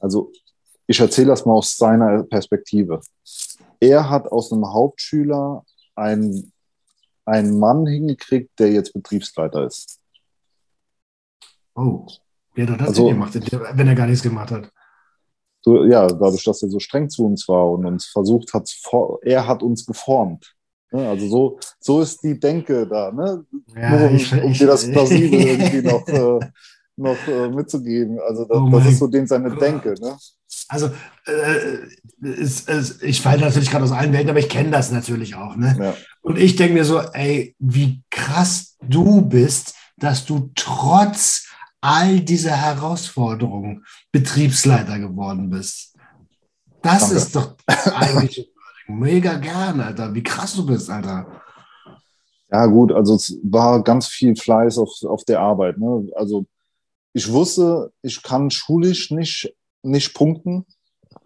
also 0.00 0.32
ich 0.88 0.98
erzähle 0.98 1.28
das 1.28 1.46
mal 1.46 1.54
aus 1.54 1.76
seiner 1.76 2.24
Perspektive. 2.24 3.00
Er 3.78 4.10
hat 4.10 4.30
aus 4.30 4.52
einem 4.52 4.72
Hauptschüler 4.72 5.64
einen, 5.94 6.52
einen 7.24 7.58
Mann 7.58 7.86
hingekriegt, 7.86 8.58
der 8.58 8.72
jetzt 8.72 8.92
Betriebsleiter 8.92 9.66
ist. 9.66 10.00
Oh, 11.74 12.06
wer 12.54 12.68
hat 12.68 12.80
das 12.80 12.88
also, 12.88 13.06
gemacht, 13.06 13.34
wenn 13.34 13.88
er 13.88 13.94
gar 13.94 14.06
nichts 14.06 14.22
gemacht 14.22 14.50
hat? 14.50 14.70
So, 15.60 15.84
ja, 15.84 16.08
dadurch, 16.08 16.42
dass 16.42 16.62
er 16.64 16.70
so 16.70 16.80
streng 16.80 17.08
zu 17.08 17.24
uns 17.24 17.48
war 17.48 17.70
und 17.70 17.86
uns 17.86 18.06
versucht 18.06 18.52
hat, 18.52 18.68
er 19.22 19.46
hat 19.46 19.62
uns 19.62 19.86
geformt. 19.86 20.56
Ne? 20.92 21.08
Also 21.08 21.28
so, 21.28 21.58
so 21.80 22.00
ist 22.00 22.22
die 22.22 22.38
Denke 22.38 22.86
da, 22.86 23.10
ne? 23.12 23.44
Ja, 23.74 24.06
um, 24.06 24.14
ich, 24.14 24.32
um 24.32 24.52
dir 24.52 24.66
das 24.66 24.90
plausibel 24.90 25.40
irgendwie 25.40 25.82
noch, 25.82 26.06
äh, 26.06 26.46
noch 26.96 27.28
äh, 27.28 27.48
mitzugeben. 27.48 28.18
Also 28.20 28.44
das, 28.44 28.58
oh 28.58 28.70
das 28.70 28.86
ist 28.86 28.98
so 28.98 29.06
dem 29.06 29.26
seine 29.26 29.50
Gott. 29.50 29.60
Denke. 29.60 29.94
Ne? 30.00 30.16
Also 30.68 30.90
äh, 31.26 32.26
ist, 32.26 32.68
ist, 32.68 33.02
ich 33.02 33.20
falle 33.20 33.40
natürlich 33.40 33.70
gerade 33.70 33.84
aus 33.84 33.92
allen 33.92 34.12
Welten, 34.12 34.30
aber 34.30 34.38
ich 34.38 34.48
kenne 34.48 34.70
das 34.70 34.90
natürlich 34.90 35.34
auch. 35.34 35.56
Ne? 35.56 35.76
Ja. 35.78 35.94
Und 36.20 36.38
ich 36.38 36.56
denke 36.56 36.74
mir 36.74 36.84
so, 36.84 37.00
ey, 37.00 37.54
wie 37.58 38.02
krass 38.10 38.76
du 38.82 39.22
bist, 39.22 39.74
dass 39.96 40.24
du 40.24 40.50
trotz 40.54 41.46
all 41.80 42.20
dieser 42.20 42.56
Herausforderungen 42.56 43.84
Betriebsleiter 44.12 44.98
geworden 44.98 45.50
bist. 45.50 45.94
Das 46.80 47.00
Danke. 47.00 47.16
ist 47.16 47.36
doch 47.36 47.56
eigentlich 47.66 48.48
mega 48.86 49.34
gern, 49.34 49.80
Alter. 49.80 50.14
Wie 50.14 50.22
krass 50.22 50.54
du 50.54 50.66
bist, 50.66 50.90
Alter. 50.90 51.26
Ja, 52.50 52.66
gut, 52.66 52.92
also 52.92 53.14
es 53.14 53.38
war 53.42 53.82
ganz 53.82 54.08
viel 54.08 54.36
Fleiß 54.36 54.78
auf, 54.78 54.90
auf 55.04 55.24
der 55.24 55.40
Arbeit. 55.40 55.78
Ne? 55.78 56.08
Also 56.16 56.46
ich 57.14 57.30
wusste, 57.30 57.92
ich 58.02 58.22
kann 58.22 58.50
schulisch 58.50 59.10
nicht, 59.10 59.54
nicht 59.82 60.14
punkten. 60.14 60.66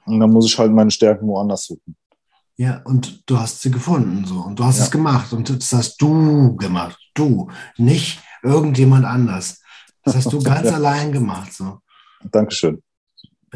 Und 0.05 0.21
dann 0.21 0.31
muss 0.31 0.47
ich 0.47 0.59
halt 0.59 0.73
meine 0.73 0.91
Stärken 0.91 1.27
woanders 1.27 1.65
suchen. 1.65 1.97
Ja, 2.57 2.81
und 2.85 3.29
du 3.29 3.39
hast 3.39 3.61
sie 3.61 3.71
gefunden 3.71 4.25
so 4.25 4.37
und 4.37 4.59
du 4.59 4.65
hast 4.65 4.79
ja. 4.79 4.85
es 4.85 4.91
gemacht 4.91 5.33
und 5.33 5.51
das 5.51 5.73
hast 5.75 5.99
du 5.99 6.57
gemacht, 6.57 6.99
du, 7.13 7.51
nicht 7.77 8.21
irgendjemand 8.43 9.05
anders. 9.05 9.61
Das 10.03 10.17
hast 10.17 10.33
du 10.33 10.43
ganz 10.43 10.73
allein 10.73 11.13
gemacht 11.13 11.53
so. 11.53 11.81
Dankeschön. 12.31 12.83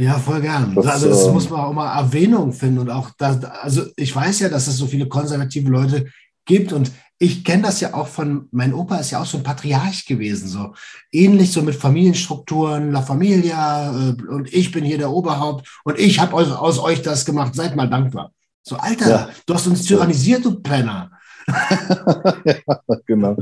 Ja, 0.00 0.18
voll 0.18 0.40
gern. 0.40 0.74
Das, 0.74 0.86
also 0.86 1.08
das 1.10 1.26
ähm, 1.26 1.34
muss 1.34 1.50
man 1.50 1.60
auch 1.60 1.72
mal 1.74 1.94
Erwähnung 1.94 2.54
finden 2.54 2.78
und 2.78 2.90
auch 2.90 3.10
da, 3.18 3.38
also 3.60 3.82
ich 3.96 4.16
weiß 4.16 4.40
ja, 4.40 4.48
dass 4.48 4.66
es 4.66 4.78
so 4.78 4.86
viele 4.86 5.06
konservative 5.06 5.68
Leute 5.68 6.06
gibt 6.46 6.72
und 6.72 6.90
ich 7.18 7.44
kenne 7.44 7.64
das 7.64 7.80
ja 7.80 7.92
auch 7.92 8.06
von, 8.06 8.48
mein 8.50 8.72
Opa 8.72 8.96
ist 8.96 9.10
ja 9.10 9.20
auch 9.20 9.26
so 9.26 9.36
ein 9.36 9.44
Patriarch 9.44 10.06
gewesen, 10.06 10.48
so 10.48 10.72
ähnlich 11.12 11.52
so 11.52 11.60
mit 11.60 11.74
Familienstrukturen, 11.74 12.92
La 12.92 13.02
Familia 13.02 13.90
äh, 13.90 14.22
und 14.22 14.50
ich 14.54 14.72
bin 14.72 14.84
hier 14.84 14.96
der 14.96 15.10
Oberhaupt 15.10 15.68
und 15.84 15.98
ich 15.98 16.18
habe 16.18 16.32
aus, 16.32 16.50
aus 16.50 16.78
euch 16.78 17.02
das 17.02 17.26
gemacht, 17.26 17.54
seid 17.54 17.76
mal 17.76 17.90
dankbar. 17.90 18.32
So, 18.62 18.76
Alter, 18.76 19.10
ja. 19.10 19.28
du 19.44 19.54
hast 19.54 19.66
uns 19.66 19.84
tyrannisiert, 19.84 20.46
du 20.46 20.60
Penner. 20.60 21.10
ja, 21.46 22.80
genau. 23.06 23.36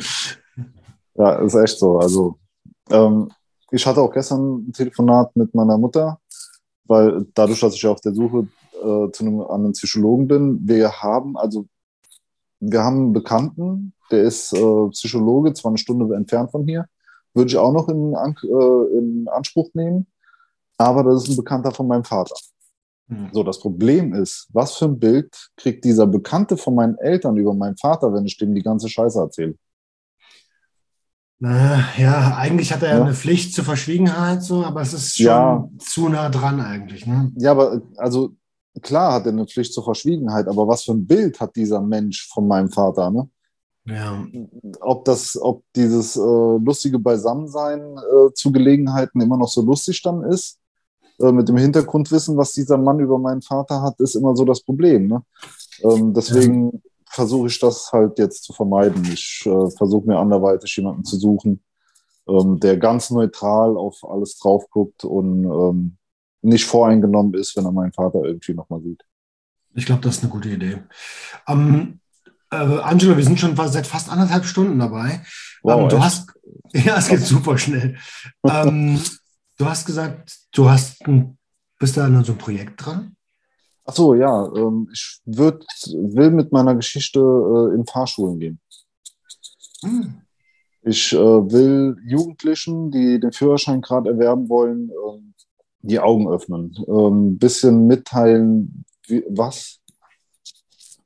Ja, 1.14 1.34
ist 1.36 1.54
echt 1.54 1.78
so. 1.78 1.98
Also, 2.00 2.36
ähm, 2.90 3.28
ich 3.70 3.86
hatte 3.86 4.00
auch 4.00 4.12
gestern 4.12 4.68
ein 4.68 4.72
Telefonat 4.72 5.36
mit 5.36 5.54
meiner 5.54 5.78
Mutter 5.78 6.18
weil 6.88 7.26
dadurch, 7.34 7.60
dass 7.60 7.74
ich 7.74 7.86
auf 7.86 8.00
der 8.00 8.14
Suche 8.14 8.48
äh, 8.74 9.10
zu 9.12 9.24
einem, 9.24 9.40
an 9.42 9.64
einem 9.64 9.72
Psychologen 9.72 10.26
bin, 10.26 10.60
wir 10.66 10.90
haben, 10.90 11.36
also 11.36 11.66
wir 12.60 12.82
haben 12.82 12.96
einen 12.96 13.12
Bekannten, 13.12 13.92
der 14.10 14.22
ist 14.22 14.52
äh, 14.52 14.88
Psychologe, 14.90 15.52
zwar 15.52 15.70
eine 15.70 15.78
Stunde 15.78 16.14
entfernt 16.14 16.50
von 16.50 16.64
hier, 16.66 16.86
würde 17.34 17.48
ich 17.48 17.56
auch 17.56 17.72
noch 17.72 17.88
in, 17.88 18.14
äh, 18.14 18.98
in 18.98 19.28
Anspruch 19.28 19.70
nehmen, 19.74 20.06
aber 20.76 21.04
das 21.04 21.24
ist 21.24 21.30
ein 21.30 21.36
Bekannter 21.36 21.70
von 21.70 21.86
meinem 21.86 22.04
Vater. 22.04 22.34
Mhm. 23.08 23.28
So, 23.32 23.42
das 23.42 23.58
Problem 23.58 24.14
ist, 24.14 24.48
was 24.52 24.76
für 24.76 24.86
ein 24.86 24.98
Bild 24.98 25.50
kriegt 25.56 25.84
dieser 25.84 26.06
Bekannte 26.06 26.56
von 26.56 26.74
meinen 26.74 26.96
Eltern 26.98 27.36
über 27.36 27.54
meinen 27.54 27.76
Vater, 27.76 28.12
wenn 28.12 28.26
ich 28.26 28.36
dem 28.36 28.54
die 28.54 28.62
ganze 28.62 28.88
Scheiße 28.88 29.18
erzähle? 29.18 29.54
Ja, 31.40 32.36
eigentlich 32.36 32.72
hat 32.72 32.82
er 32.82 32.96
ja. 32.96 33.02
eine 33.02 33.14
Pflicht 33.14 33.54
zur 33.54 33.64
Verschwiegenheit, 33.64 34.42
so, 34.42 34.64
aber 34.64 34.80
es 34.80 34.92
ist 34.92 35.16
schon 35.16 35.26
ja. 35.26 35.68
zu 35.78 36.08
nah 36.08 36.28
dran 36.30 36.60
eigentlich. 36.60 37.06
Ne? 37.06 37.32
Ja, 37.36 37.52
aber 37.52 37.80
also 37.96 38.34
klar 38.82 39.12
hat 39.14 39.26
er 39.26 39.32
eine 39.32 39.46
Pflicht 39.46 39.72
zur 39.72 39.84
Verschwiegenheit, 39.84 40.48
aber 40.48 40.66
was 40.66 40.82
für 40.82 40.92
ein 40.92 41.06
Bild 41.06 41.38
hat 41.40 41.54
dieser 41.54 41.80
Mensch 41.80 42.28
von 42.28 42.48
meinem 42.48 42.70
Vater, 42.70 43.10
ne? 43.10 43.28
Ja. 43.84 44.22
Ob 44.80 45.04
das, 45.06 45.40
ob 45.40 45.62
dieses 45.74 46.14
äh, 46.16 46.20
lustige 46.20 46.98
Beisammensein 46.98 47.80
äh, 47.80 48.32
zu 48.34 48.52
Gelegenheiten 48.52 49.20
immer 49.20 49.38
noch 49.38 49.48
so 49.48 49.62
lustig 49.62 50.02
dann 50.02 50.24
ist, 50.24 50.58
äh, 51.20 51.32
mit 51.32 51.48
dem 51.48 51.56
Hintergrundwissen, 51.56 52.36
was 52.36 52.52
dieser 52.52 52.76
Mann 52.76 53.00
über 53.00 53.18
meinen 53.18 53.40
Vater 53.40 53.80
hat, 53.80 53.98
ist 54.00 54.14
immer 54.14 54.36
so 54.36 54.44
das 54.44 54.62
Problem. 54.62 55.08
Ne? 55.08 55.22
Ähm, 55.82 56.12
deswegen 56.12 56.82
versuche 57.10 57.48
ich 57.48 57.58
das 57.58 57.90
halt 57.92 58.18
jetzt 58.18 58.44
zu 58.44 58.52
vermeiden. 58.52 59.04
Ich 59.12 59.42
äh, 59.46 59.70
versuche 59.76 60.06
mir 60.06 60.18
anderweitig 60.18 60.76
jemanden 60.76 61.04
zu 61.04 61.16
suchen, 61.16 61.62
ähm, 62.28 62.60
der 62.60 62.76
ganz 62.76 63.10
neutral 63.10 63.76
auf 63.76 64.04
alles 64.08 64.38
drauf 64.38 64.68
guckt 64.70 65.04
und 65.04 65.44
ähm, 65.44 65.96
nicht 66.42 66.66
voreingenommen 66.66 67.34
ist, 67.34 67.56
wenn 67.56 67.64
er 67.64 67.72
meinen 67.72 67.92
Vater 67.92 68.22
irgendwie 68.24 68.54
nochmal 68.54 68.80
sieht. 68.82 69.02
Ich 69.74 69.86
glaube, 69.86 70.02
das 70.02 70.16
ist 70.16 70.22
eine 70.22 70.32
gute 70.32 70.50
Idee. 70.50 70.82
Ähm, 71.46 72.00
äh, 72.50 72.56
Angelo, 72.56 73.16
wir 73.16 73.24
sind 73.24 73.38
schon 73.38 73.56
seit 73.56 73.86
fast 73.86 74.10
anderthalb 74.10 74.44
Stunden 74.44 74.78
dabei. 74.78 75.22
Wow, 75.62 75.82
ähm, 75.82 75.88
du 75.88 76.02
hast, 76.02 76.32
ja, 76.72 76.96
es 76.96 77.08
geht 77.08 77.20
super 77.20 77.58
schnell. 77.58 77.96
ähm, 78.48 79.00
du 79.58 79.66
hast 79.66 79.86
gesagt, 79.86 80.38
du 80.52 80.68
hast 80.68 81.06
ein, 81.06 81.38
bist 81.78 81.96
da 81.96 82.06
an 82.06 82.24
so 82.24 82.32
einem 82.32 82.38
Projekt 82.38 82.84
dran? 82.84 83.16
Ach 83.88 83.94
so, 83.94 84.14
ja. 84.14 84.52
Ähm, 84.54 84.90
ich 84.92 85.22
würd, 85.24 85.64
will 85.94 86.30
mit 86.30 86.52
meiner 86.52 86.74
Geschichte 86.74 87.20
äh, 87.20 87.74
in 87.74 87.86
Fahrschulen 87.86 88.38
gehen. 88.38 88.60
Hm. 89.82 90.20
Ich 90.82 91.14
äh, 91.14 91.16
will 91.16 91.96
Jugendlichen, 92.06 92.90
die 92.90 93.18
den 93.18 93.32
Führerschein 93.32 93.80
gerade 93.80 94.10
erwerben 94.10 94.50
wollen, 94.50 94.90
äh, 94.90 95.44
die 95.80 96.00
Augen 96.00 96.28
öffnen. 96.28 96.76
Ein 96.86 96.94
ähm, 96.94 97.38
bisschen 97.38 97.86
mitteilen, 97.86 98.84
wie, 99.06 99.24
was. 99.26 99.80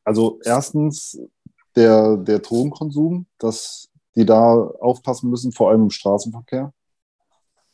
Also 0.02 0.40
erstens 0.44 1.20
der, 1.76 2.16
der 2.16 2.40
Drogenkonsum, 2.40 3.26
dass 3.38 3.90
die 4.16 4.26
da 4.26 4.54
aufpassen 4.80 5.30
müssen, 5.30 5.52
vor 5.52 5.70
allem 5.70 5.82
im 5.82 5.90
Straßenverkehr. 5.90 6.72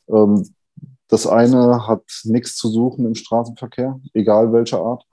Ähm, 0.08 0.54
das 1.08 1.26
eine 1.26 1.86
hat 1.86 2.04
nichts 2.24 2.56
zu 2.56 2.68
suchen 2.68 3.06
im 3.06 3.14
Straßenverkehr, 3.14 4.00
egal 4.12 4.52
welcher 4.52 4.80
Art. 4.80 5.04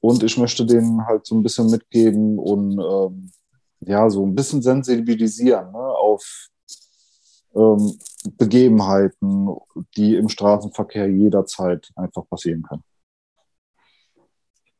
Und 0.00 0.22
ich 0.22 0.36
möchte 0.38 0.64
denen 0.64 1.06
halt 1.06 1.26
so 1.26 1.34
ein 1.34 1.42
bisschen 1.42 1.70
mitgeben 1.70 2.38
und 2.38 2.78
ähm, 2.78 3.30
ja, 3.80 4.08
so 4.10 4.24
ein 4.24 4.34
bisschen 4.34 4.62
sensibilisieren 4.62 5.72
ne, 5.72 5.78
auf 5.78 6.48
ähm, 7.54 7.98
Begebenheiten, 8.36 9.48
die 9.96 10.16
im 10.16 10.28
Straßenverkehr 10.28 11.08
jederzeit 11.08 11.90
einfach 11.96 12.28
passieren 12.28 12.62
können. 12.62 12.84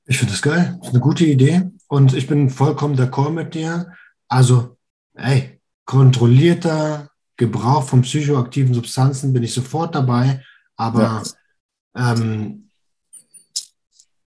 Ich 0.07 0.19
finde 0.19 0.33
das 0.33 0.43
geil. 0.43 0.77
Das 0.79 0.89
ist 0.89 0.95
eine 0.95 1.03
gute 1.03 1.25
Idee. 1.25 1.71
Und 1.89 2.15
ich 2.15 2.27
bin 2.27 2.51
vollkommen 2.51 2.97
d'accord 2.97 3.31
mit 3.31 3.55
dir. 3.55 3.93
Also, 4.29 4.77
ey, 5.15 5.61
kontrollierter 5.85 7.10
Gebrauch 7.41 7.85
von 7.85 8.03
psychoaktiven 8.03 8.75
Substanzen 8.75 9.33
bin 9.33 9.43
ich 9.43 9.55
sofort 9.55 9.95
dabei, 9.95 10.45
aber 10.77 11.23
ja. 11.97 12.13
ähm, 12.13 12.71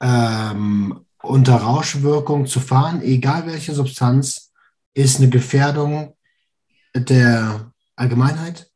ähm, 0.01 1.07
unter 1.23 1.57
Rauschwirkung 1.57 2.45
zu 2.45 2.61
fahren, 2.61 3.01
egal 3.01 3.47
welche 3.47 3.73
Substanz, 3.73 4.53
ist 4.93 5.17
eine 5.19 5.31
Gefährdung 5.31 6.17
der 6.95 7.73
Allgemeinheit 7.97 8.71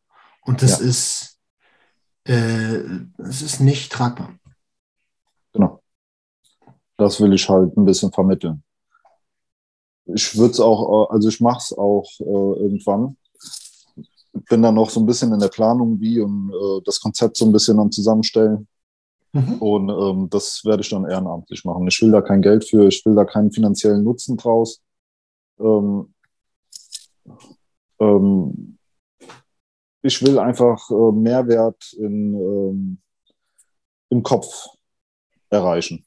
und 0.46 0.62
das 0.62 0.80
ja. 0.80 0.86
ist 0.86 1.38
äh, 2.24 2.80
das 3.18 3.42
ist 3.42 3.60
nicht 3.60 3.92
tragbar. 3.92 4.34
Genau. 5.52 5.82
Das 6.96 7.20
will 7.20 7.34
ich 7.34 7.46
halt 7.50 7.76
ein 7.76 7.84
bisschen 7.84 8.12
vermitteln. 8.12 8.64
Ich 10.06 10.34
würde 10.38 10.52
es 10.52 10.60
auch, 10.60 11.10
also 11.10 11.28
ich 11.28 11.40
mache 11.40 11.58
es 11.58 11.76
auch 11.76 12.08
äh, 12.20 12.62
irgendwann, 12.62 13.18
bin 14.46 14.62
da 14.62 14.72
noch 14.72 14.90
so 14.90 15.00
ein 15.00 15.06
bisschen 15.06 15.32
in 15.32 15.40
der 15.40 15.48
Planung, 15.48 16.00
wie 16.00 16.20
und 16.20 16.50
äh, 16.52 16.82
das 16.84 17.00
Konzept 17.00 17.36
so 17.36 17.44
ein 17.44 17.52
bisschen 17.52 17.78
am 17.78 17.90
Zusammenstellen. 17.90 18.66
Mhm. 19.32 19.54
Und 19.54 19.88
ähm, 19.88 20.30
das 20.30 20.64
werde 20.64 20.82
ich 20.82 20.90
dann 20.90 21.08
ehrenamtlich 21.08 21.64
machen. 21.64 21.86
Ich 21.88 22.00
will 22.02 22.10
da 22.10 22.20
kein 22.20 22.42
Geld 22.42 22.68
für, 22.68 22.86
ich 22.88 23.04
will 23.06 23.14
da 23.14 23.24
keinen 23.24 23.50
finanziellen 23.52 24.04
Nutzen 24.04 24.36
draus. 24.36 24.82
ähm, 25.58 26.12
ähm, 27.98 28.78
ich 30.02 30.20
will 30.22 30.38
einfach 30.38 30.90
äh, 30.90 31.12
Mehrwert 31.12 31.92
in, 31.94 32.34
ähm, 32.34 32.98
im 34.10 34.22
Kopf 34.22 34.66
erreichen. 35.48 36.04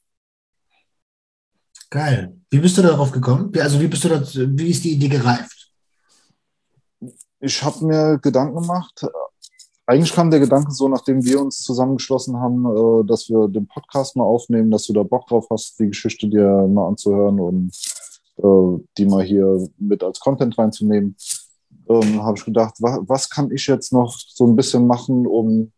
Geil. 1.88 2.36
Wie 2.50 2.58
bist 2.58 2.76
du 2.76 2.82
darauf 2.82 3.10
gekommen? 3.10 3.50
Also 3.58 3.80
wie 3.80 3.88
bist 3.88 4.04
du 4.04 4.08
das, 4.08 4.36
wie 4.36 4.70
ist 4.70 4.84
die 4.84 4.92
Idee 4.92 5.08
gereift? 5.08 5.55
Ich 7.40 7.62
habe 7.62 7.84
mir 7.84 8.18
Gedanken 8.18 8.60
gemacht. 8.60 9.06
Eigentlich 9.86 10.12
kam 10.12 10.30
der 10.30 10.40
Gedanke 10.40 10.72
so, 10.72 10.88
nachdem 10.88 11.24
wir 11.24 11.40
uns 11.40 11.58
zusammengeschlossen 11.58 12.40
haben, 12.40 12.64
äh, 12.66 13.06
dass 13.06 13.28
wir 13.28 13.46
den 13.48 13.68
Podcast 13.68 14.16
mal 14.16 14.24
aufnehmen, 14.24 14.70
dass 14.70 14.86
du 14.86 14.92
da 14.92 15.02
Bock 15.02 15.26
drauf 15.28 15.46
hast, 15.50 15.78
die 15.78 15.88
Geschichte 15.88 16.28
dir 16.28 16.66
mal 16.66 16.88
anzuhören 16.88 17.38
und 17.38 17.72
äh, 18.38 18.84
die 18.98 19.06
mal 19.06 19.22
hier 19.22 19.68
mit 19.78 20.02
als 20.02 20.18
Content 20.18 20.58
reinzunehmen. 20.58 21.16
Ähm, 21.88 22.22
habe 22.22 22.36
ich 22.38 22.44
gedacht, 22.44 22.74
wa 22.80 22.98
was 23.02 23.30
kann 23.30 23.50
ich 23.52 23.66
jetzt 23.66 23.92
noch 23.92 24.18
so 24.18 24.44
ein 24.46 24.56
bisschen 24.56 24.86
machen, 24.86 25.26
um 25.26 25.72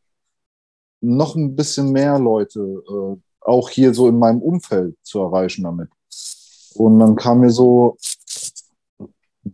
noch 1.01 1.35
ein 1.36 1.55
bisschen 1.55 1.93
mehr 1.93 2.18
Leute 2.18 2.60
äh, 2.60 3.16
auch 3.43 3.68
hier 3.68 3.93
so 3.94 4.09
in 4.09 4.18
meinem 4.18 4.40
Umfeld 4.40 4.97
zu 5.02 5.20
erreichen 5.20 5.64
damit. 5.64 5.90
Und 6.74 6.98
dann 6.98 7.16
kam 7.16 7.40
mir 7.40 7.51
so, 7.51 7.97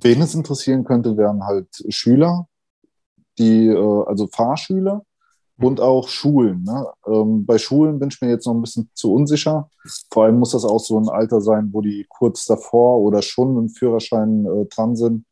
wen 0.04 0.20
es 0.20 0.34
interessieren 0.34 0.84
könnte, 0.84 1.16
wären 1.16 1.44
halt 1.44 1.68
Schüler, 1.88 2.46
die, 3.38 3.68
äh, 3.68 4.04
also 4.06 4.28
Fahrschüler 4.28 5.02
und 5.56 5.80
auch 5.80 6.08
Schulen. 6.08 6.62
Ne? 6.62 6.86
Ähm, 7.06 7.46
bei 7.46 7.58
Schulen 7.58 7.98
bin 7.98 8.10
ich 8.10 8.20
mir 8.20 8.28
jetzt 8.28 8.46
noch 8.46 8.54
ein 8.54 8.60
bisschen 8.60 8.90
zu 8.94 9.12
unsicher. 9.12 9.70
Vor 10.12 10.24
allem 10.24 10.38
muss 10.38 10.52
das 10.52 10.64
auch 10.64 10.80
so 10.80 10.98
ein 10.98 11.08
Alter 11.08 11.40
sein, 11.40 11.70
wo 11.72 11.80
die 11.80 12.06
kurz 12.08 12.44
davor 12.44 12.98
oder 12.98 13.22
schon 13.22 13.56
im 13.56 13.68
Führerschein 13.70 14.44
äh, 14.44 14.66
dran 14.66 14.94
sind, 14.94 15.24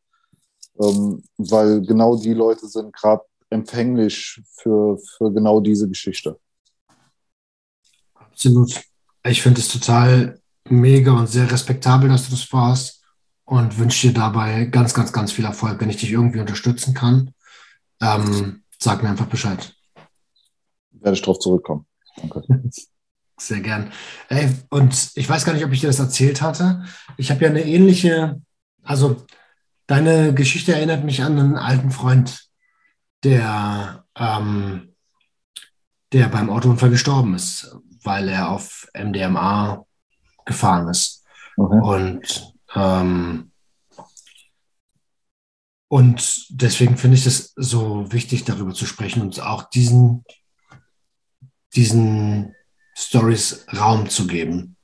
ähm, 0.81 1.23
weil 1.37 1.83
genau 1.83 2.17
die 2.17 2.35
Leute 2.35 2.67
sind 2.67 2.93
gerade 2.95 3.23
empfänglich 3.51 4.41
für, 4.55 4.99
für 4.99 5.33
genau 5.33 5.61
diese 5.61 5.89
Geschichte. 5.89 6.39
Absolut. 8.15 8.81
Ich 9.25 9.43
finde 9.43 9.61
es 9.61 9.69
total 9.69 10.41
mega 10.69 11.13
und 11.13 11.29
sehr 11.29 11.51
respektabel, 11.51 12.09
dass 12.09 12.25
du 12.25 12.31
das 12.31 12.43
vorhast 12.43 13.02
und 13.45 13.79
wünsche 13.79 14.09
dir 14.09 14.15
dabei 14.15 14.67
ganz, 14.67 14.95
ganz, 14.95 15.13
ganz 15.13 15.33
viel 15.33 15.45
Erfolg. 15.45 15.81
Wenn 15.81 15.91
ich 15.91 15.99
dich 15.99 16.11
irgendwie 16.11 16.41
unterstützen 16.41 16.95
kann, 16.95 17.35
ähm, 18.01 18.63
sag 18.79 19.03
mir 19.03 19.11
einfach 19.11 19.27
Bescheid. 19.27 19.75
Werde 20.93 21.15
ich 21.15 21.23
darauf 21.23 21.39
zurückkommen. 21.39 21.87
Danke. 22.17 22.43
Sehr 23.39 23.61
gern. 23.61 23.93
Ey, 24.29 24.51
und 24.71 25.11
ich 25.15 25.29
weiß 25.29 25.45
gar 25.45 25.53
nicht, 25.53 25.65
ob 25.65 25.73
ich 25.73 25.81
dir 25.81 25.89
das 25.89 25.99
erzählt 25.99 26.43
hatte. 26.43 26.85
Ich 27.17 27.31
habe 27.31 27.43
ja 27.45 27.51
eine 27.51 27.65
ähnliche, 27.65 28.41
also 28.83 29.25
deine 29.87 30.33
Geschichte 30.33 30.75
erinnert 30.75 31.05
mich 31.05 31.23
an 31.23 31.39
einen 31.39 31.57
alten 31.57 31.91
Freund, 31.91 32.49
der, 33.25 34.05
ähm, 34.17 34.95
der 36.13 36.29
beim 36.29 36.51
Autounfall 36.51 36.91
gestorben 36.91 37.35
ist 37.35 37.75
weil 38.03 38.29
er 38.29 38.51
auf 38.51 38.89
MDMA 38.95 39.85
gefahren 40.45 40.89
ist. 40.89 41.25
Okay. 41.57 41.81
Und, 41.81 42.52
ähm, 42.75 43.53
und 45.89 46.47
deswegen 46.49 46.97
finde 46.97 47.19
ich 47.19 47.27
es 47.27 47.53
so 47.55 48.11
wichtig, 48.13 48.45
darüber 48.45 48.73
zu 48.73 48.87
sprechen 48.87 49.21
und 49.21 49.41
auch 49.43 49.69
diesen, 49.69 50.25
diesen 51.75 52.55
Stories 52.97 53.67
Raum 53.77 54.09
zu 54.09 54.27
geben. 54.27 54.77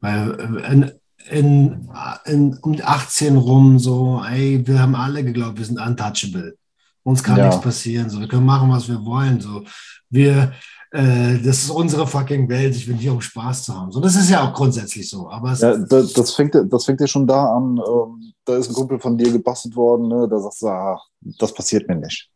Weil 0.00 0.32
in, 0.70 0.92
in, 1.30 1.90
in, 2.24 2.58
um 2.58 2.80
18 2.82 3.36
rum 3.36 3.78
so, 3.78 4.22
ey, 4.24 4.66
wir 4.66 4.80
haben 4.80 4.96
alle 4.96 5.22
geglaubt, 5.22 5.58
wir 5.58 5.64
sind 5.64 5.80
untouchable. 5.80 6.56
Uns 7.04 7.22
kann 7.22 7.38
ja. 7.38 7.46
nichts 7.46 7.60
passieren. 7.60 8.10
So, 8.10 8.20
wir 8.20 8.28
können 8.28 8.44
machen, 8.44 8.70
was 8.70 8.88
wir 8.88 9.04
wollen. 9.04 9.40
So, 9.40 9.64
wir, 10.10 10.52
äh, 10.90 11.38
das 11.38 11.64
ist 11.64 11.70
unsere 11.70 12.06
fucking 12.06 12.48
Welt, 12.48 12.74
ich 12.74 12.86
bin 12.86 12.96
hier, 12.96 13.12
um 13.12 13.20
Spaß 13.20 13.64
zu 13.64 13.74
haben. 13.74 13.92
So, 13.92 14.00
das 14.00 14.16
ist 14.16 14.30
ja 14.30 14.48
auch 14.48 14.54
grundsätzlich 14.54 15.08
so. 15.08 15.28
Aber 15.28 15.52
ja, 15.52 15.76
das, 15.76 16.12
das, 16.12 16.34
fängt, 16.34 16.54
das 16.54 16.84
fängt 16.84 17.00
ja 17.00 17.06
schon 17.06 17.26
da 17.26 17.56
an, 17.56 17.78
ähm, 17.78 18.32
da 18.44 18.56
ist 18.56 18.70
ein 18.70 18.74
Kumpel 18.74 18.98
von 18.98 19.18
dir 19.18 19.30
gebastelt 19.30 19.76
worden, 19.76 20.08
ne? 20.08 20.26
da 20.28 20.38
sagst 20.38 20.62
du, 20.62 20.68
ach, 20.68 21.04
das 21.20 21.52
passiert 21.52 21.86
mir 21.88 21.96
nicht. 21.96 22.30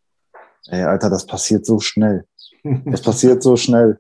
Ey, 0.67 0.83
Alter, 0.83 1.09
das 1.09 1.27
passiert 1.27 1.65
so 1.65 1.81
schnell. 1.81 2.27
Das 2.85 3.01
passiert 3.03 3.43
so 3.43 3.57
schnell. 3.57 3.99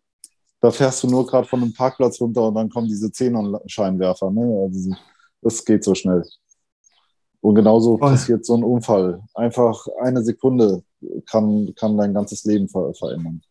Da 0.61 0.70
fährst 0.70 1.03
du 1.03 1.09
nur 1.09 1.27
gerade 1.27 1.49
von 1.49 1.62
einem 1.62 1.73
Parkplatz 1.73 2.20
runter 2.20 2.47
und 2.47 2.55
dann 2.55 2.69
kommen 2.69 2.87
diese 2.87 3.11
Xenon-Scheinwerfer. 3.11 4.31
Ne? 4.31 4.62
Also, 4.65 4.95
das 5.41 5.65
geht 5.65 5.83
so 5.83 5.95
schnell. 5.95 6.23
Und 7.41 7.57
genauso 7.57 7.99
Voll. 7.99 8.11
passiert 8.11 8.45
so 8.45 8.55
ein 8.55 8.62
Unfall. 8.62 9.20
Einfach 9.35 9.89
eine 10.01 10.23
Sekunde 10.23 10.85
kann, 11.27 11.74
kann 11.74 11.97
dein 11.97 12.15
ganzes 12.15 12.45
Leben 12.45 12.69
ver 12.69 12.95
verändern. 12.95 13.43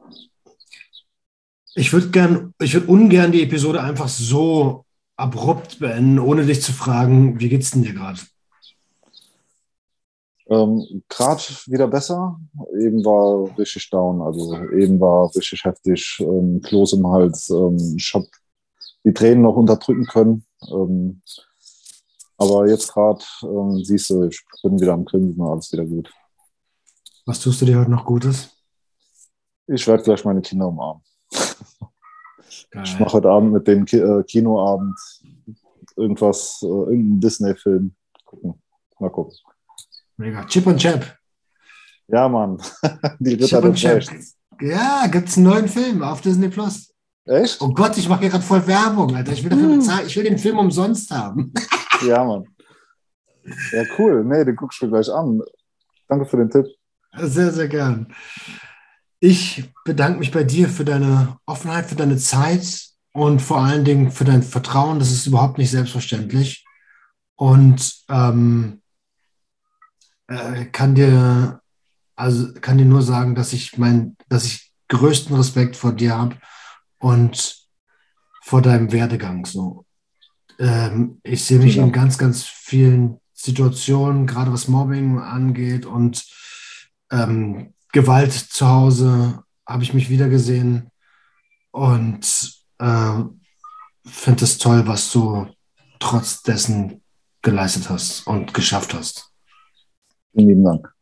Ich 1.75 1.93
würde 1.93 2.09
gern, 2.09 2.53
ich 2.59 2.73
würde 2.73 2.87
ungern 2.87 3.31
die 3.31 3.43
Episode 3.43 3.81
einfach 3.81 4.09
so 4.09 4.85
abrupt 5.15 5.79
beenden, 5.79 6.19
ohne 6.19 6.45
dich 6.45 6.61
zu 6.61 6.73
fragen, 6.73 7.39
wie 7.39 7.49
geht's 7.49 7.71
denn 7.71 7.83
dir 7.83 7.93
gerade? 7.93 8.19
Ähm, 10.49 11.03
gerade 11.07 11.41
wieder 11.67 11.87
besser. 11.87 12.37
Eben 12.77 13.05
war 13.05 13.57
richtig 13.57 13.89
down, 13.89 14.21
also 14.21 14.53
eben 14.71 14.99
war 14.99 15.33
richtig 15.33 15.63
heftig, 15.63 16.17
ähm, 16.19 16.61
Kloß 16.61 16.93
im 16.93 17.07
Hals. 17.07 17.49
Ähm, 17.49 17.95
ich 17.97 18.13
habe 18.13 18.27
die 19.05 19.13
Tränen 19.13 19.43
noch 19.43 19.55
unterdrücken 19.55 20.05
können. 20.05 20.45
Ähm, 20.69 21.21
aber 22.37 22.67
jetzt 22.67 22.91
gerade 22.91 23.23
ähm, 23.43 23.81
siehst 23.83 24.09
du, 24.09 24.23
ich 24.23 24.43
bin 24.61 24.79
wieder 24.79 24.93
am 24.93 25.05
Grinsen, 25.05 25.41
alles 25.41 25.71
wieder 25.71 25.85
gut. 25.85 26.11
Was 27.25 27.39
tust 27.39 27.61
du 27.61 27.65
dir 27.65 27.79
heute 27.79 27.91
noch 27.91 28.03
Gutes? 28.03 28.49
Ich 29.67 29.87
werde 29.87 30.03
gleich 30.03 30.25
meine 30.25 30.41
Kinder 30.41 30.67
umarmen. 30.67 31.03
Geil. 32.71 32.83
Ich 32.85 32.99
mache 32.99 33.13
heute 33.13 33.29
Abend 33.29 33.53
mit 33.53 33.67
dem 33.67 33.85
äh, 33.85 34.23
Kinoabend 34.23 34.97
irgendwas, 35.95 36.59
äh, 36.63 36.67
irgendeinen 36.67 37.19
Disney-Film 37.19 37.95
gucken. 38.25 38.61
Mal 38.99 39.09
gucken. 39.09 39.35
Mega. 40.17 40.43
Chip 40.45 40.67
und 40.67 40.77
Chap. 40.77 41.17
Ja, 42.07 42.27
Mann. 42.27 42.61
Die 43.19 43.33
Ritter 43.33 43.61
des 43.61 43.83
Rechts. 43.83 44.37
Ja, 44.59 45.07
gibt 45.07 45.29
es 45.29 45.37
einen 45.37 45.47
neuen 45.47 45.67
Film 45.67 46.03
auf 46.03 46.21
Disney 46.21 46.49
Plus. 46.49 46.93
Echt? 47.25 47.61
Oh 47.61 47.73
Gott, 47.73 47.97
ich 47.97 48.07
mache 48.09 48.21
hier 48.21 48.29
gerade 48.29 48.43
voll 48.43 48.65
Werbung, 48.67 49.15
Alter. 49.15 49.31
Ich 49.31 49.43
will 49.43 49.49
dafür 49.49 49.69
hm. 49.69 49.79
bezahlen. 49.79 50.07
Ich 50.07 50.15
will 50.15 50.23
den 50.23 50.37
Film 50.37 50.59
umsonst 50.59 51.09
haben. 51.11 51.53
ja, 52.07 52.23
Mann. 52.23 52.45
Ja, 53.71 53.83
cool. 53.97 54.23
Nee, 54.23 54.43
den 54.43 54.55
guckst 54.55 54.81
du 54.81 54.89
gleich 54.89 55.09
an. 55.09 55.41
Danke 56.07 56.25
für 56.25 56.37
den 56.37 56.49
Tipp. 56.49 56.67
Sehr, 57.17 57.51
sehr 57.51 57.67
gern. 57.67 58.13
Ich 59.21 59.71
bedanke 59.85 60.19
mich 60.19 60.31
bei 60.31 60.43
dir 60.43 60.67
für 60.67 60.83
deine 60.83 61.37
Offenheit, 61.45 61.85
für 61.85 61.95
deine 61.95 62.17
Zeit 62.17 62.89
und 63.13 63.41
vor 63.41 63.61
allen 63.61 63.85
Dingen 63.85 64.11
für 64.11 64.25
dein 64.25 64.43
Vertrauen. 64.43 64.99
Das 64.99 65.11
ist 65.11 65.27
überhaupt 65.27 65.57
nicht 65.57 65.71
selbstverständlich. 65.71 66.65
Und 67.35 68.03
ähm, 68.09 68.81
äh, 70.27 70.65
kann 70.65 70.95
dir 70.95 71.61
also 72.21 72.53
kann 72.61 72.77
dir 72.77 72.85
nur 72.85 73.01
sagen, 73.01 73.33
dass 73.33 73.51
ich 73.51 73.79
mein, 73.79 74.15
dass 74.29 74.45
ich 74.45 74.71
größten 74.89 75.35
Respekt 75.35 75.75
vor 75.75 75.91
dir 75.91 76.15
habe 76.15 76.35
und 76.99 77.67
vor 78.43 78.61
deinem 78.61 78.91
Werdegang. 78.91 79.45
So, 79.45 79.85
ähm, 80.59 81.19
ich 81.23 81.43
sehe 81.43 81.57
mich 81.57 81.77
ja. 81.77 81.83
in 81.83 81.91
ganz, 81.91 82.19
ganz 82.19 82.43
vielen 82.43 83.19
Situationen, 83.33 84.27
gerade 84.27 84.53
was 84.53 84.67
Mobbing 84.67 85.17
angeht 85.19 85.87
und 85.87 86.23
ähm, 87.11 87.73
Gewalt 87.91 88.31
zu 88.31 88.67
Hause 88.67 89.43
habe 89.67 89.83
ich 89.83 89.93
mich 89.93 90.09
wiedergesehen 90.09 90.89
und 91.71 92.63
äh, 92.79 93.23
finde 94.05 94.43
es 94.43 94.57
toll, 94.57 94.87
was 94.87 95.11
du 95.11 95.47
trotz 95.99 96.41
dessen 96.41 97.01
geleistet 97.41 97.89
hast 97.89 98.27
und 98.27 98.53
geschafft 98.53 98.93
hast. 98.93 99.31
Vielen 100.33 100.47
lieben 100.47 100.63
Dank. 100.63 100.93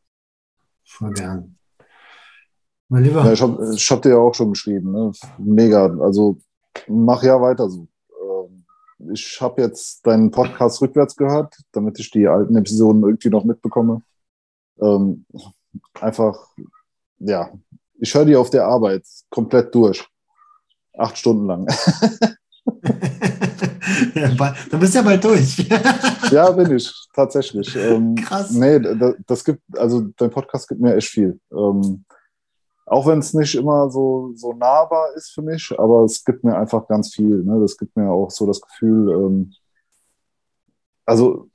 Voll 0.84 1.14
gern. 1.14 1.57
Mein 2.88 3.03
Lieber. 3.03 3.24
Ja, 3.24 3.34
ich 3.34 3.41
habe 3.41 3.76
hab 3.76 4.02
dir 4.02 4.10
ja 4.10 4.18
auch 4.18 4.34
schon 4.34 4.52
geschrieben. 4.52 4.91
Ne? 4.91 5.11
Mega. 5.38 5.86
Also 5.99 6.40
mach 6.88 7.22
ja 7.22 7.40
weiter 7.40 7.70
so. 7.70 7.88
Ähm, 8.10 8.66
ich 9.14 9.40
habe 9.40 9.61
jetzt 9.61 10.06
deinen 10.07 10.32
Podcast 10.32 10.82
rückwärts 10.82 11.16
gehört, 11.16 11.56
damit 11.72 11.99
ich 11.99 12.10
die 12.10 12.28
alten 12.28 12.56
Episoden 12.56 13.03
irgendwie 13.03 13.30
noch 13.30 13.44
mitbekomme. 13.44 14.02
Ähm, 14.82 15.26
einfach 16.02 16.48
ja, 17.20 17.52
ich 18.00 18.14
höre 18.14 18.26
die 18.26 18.36
auf 18.36 18.50
der 18.50 18.66
Arbeit 18.66 19.04
komplett 19.30 19.74
durch. 19.76 20.06
Acht 20.98 21.18
Stunden 21.18 21.46
lang. 21.46 21.68
ja, 24.16 24.30
dann 24.70 24.80
bist 24.80 24.94
du 24.94 25.00
ja 25.00 25.04
bald 25.04 25.24
durch. 25.24 25.58
ja, 26.32 26.52
bin 26.52 26.76
ich, 26.76 26.91
tatsächlich. 27.14 27.76
Ähm, 27.76 28.16
Krass. 28.16 28.52
Nee, 28.52 28.80
das, 28.80 29.16
das, 29.26 29.44
gibt, 29.44 29.62
also 29.78 30.02
dein 30.18 30.30
Podcast 30.30 30.68
gibt 30.68 30.82
mir 30.82 30.96
echt 30.96 31.10
viel. 31.10 31.40
Ähm, 31.52 32.06
auch 32.86 33.06
wenn 33.06 33.20
es 33.20 33.34
nicht 33.34 33.56
immer 33.56 33.90
so, 33.90 34.32
so 34.36 34.54
nahbar 34.54 35.14
ist 35.16 35.30
für 35.32 35.41
mich, 35.41 35.72
aber 35.78 36.04
es 36.04 36.24
gibt 36.24 36.44
mir 36.44 36.58
einfach 36.58 36.88
ganz 36.88 37.14
viel. 37.14 37.44
Ne? 37.44 37.60
Das 37.62 37.78
gibt 37.78 37.96
mir 37.96 38.10
auch 38.10 38.32
so 38.32 38.48
das 38.48 38.60
Gefühl, 38.62 39.12
ähm, 39.12 39.54
also 41.06 41.50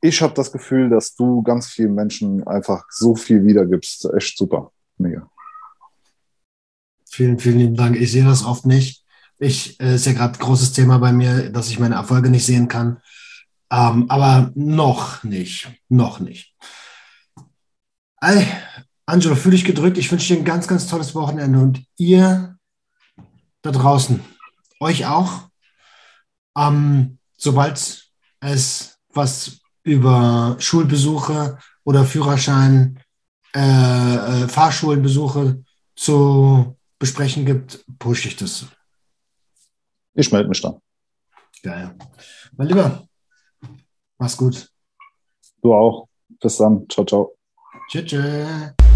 ich 0.00 0.22
habe 0.22 0.34
das 0.34 0.52
Gefühl, 0.52 0.90
dass 0.90 1.14
du 1.14 1.42
ganz 1.42 1.66
vielen 1.66 1.94
Menschen 1.94 2.46
einfach 2.46 2.84
so 2.90 3.16
viel 3.16 3.44
wiedergibst. 3.44 4.08
Echt 4.14 4.38
super. 4.38 4.70
Mega. 4.98 5.30
Vielen, 7.10 7.38
vielen 7.38 7.58
lieben 7.58 7.76
Dank. 7.76 7.96
Ich 7.96 8.12
sehe 8.12 8.24
das 8.24 8.44
oft 8.44 8.66
nicht. 8.66 9.04
Ich 9.38 9.80
äh, 9.80 9.94
ist 9.94 10.06
ja 10.06 10.12
gerade 10.12 10.38
großes 10.38 10.72
Thema 10.72 10.98
bei 10.98 11.12
mir, 11.12 11.50
dass 11.50 11.70
ich 11.70 11.78
meine 11.78 11.94
Erfolge 11.94 12.28
nicht 12.30 12.44
sehen 12.44 12.68
kann. 12.68 13.00
Ähm, 13.70 14.10
aber 14.10 14.50
noch 14.54 15.22
nicht. 15.24 15.68
Noch 15.88 16.20
nicht. 16.20 16.54
Ey, 18.20 18.46
Angelo, 19.06 19.36
fühle 19.36 19.56
dich 19.56 19.64
gedrückt. 19.64 19.96
Ich 19.98 20.10
wünsche 20.10 20.34
dir 20.34 20.40
ein 20.40 20.44
ganz, 20.44 20.66
ganz 20.66 20.86
tolles 20.86 21.14
Wochenende 21.14 21.58
und 21.60 21.82
ihr 21.96 22.58
da 23.62 23.70
draußen, 23.70 24.20
euch 24.80 25.06
auch. 25.06 25.48
Ähm, 26.56 27.18
sobald 27.36 28.10
es 28.40 28.98
was 29.12 29.60
über 29.82 30.56
Schulbesuche 30.58 31.58
oder 31.84 32.04
Führerschein, 32.04 33.00
äh, 33.54 34.44
äh, 34.44 34.48
Fahrschulenbesuche 34.48 35.62
zu 35.94 36.76
besprechen 36.98 37.46
gibt, 37.46 37.84
pushe 37.98 38.28
ich 38.28 38.36
das. 38.36 38.66
Ich 40.14 40.32
melde 40.32 40.48
mich 40.48 40.60
dann. 40.60 40.80
Geil. 41.62 41.96
Mein 42.56 42.68
Lieber, 42.68 43.08
mach's 44.18 44.36
gut. 44.36 44.68
Du 45.62 45.74
auch. 45.74 46.08
Bis 46.40 46.56
dann. 46.56 46.88
Ciao, 46.88 47.04
ciao. 47.04 47.36
Tschüss. 47.88 48.04
tschüss. 48.04 48.87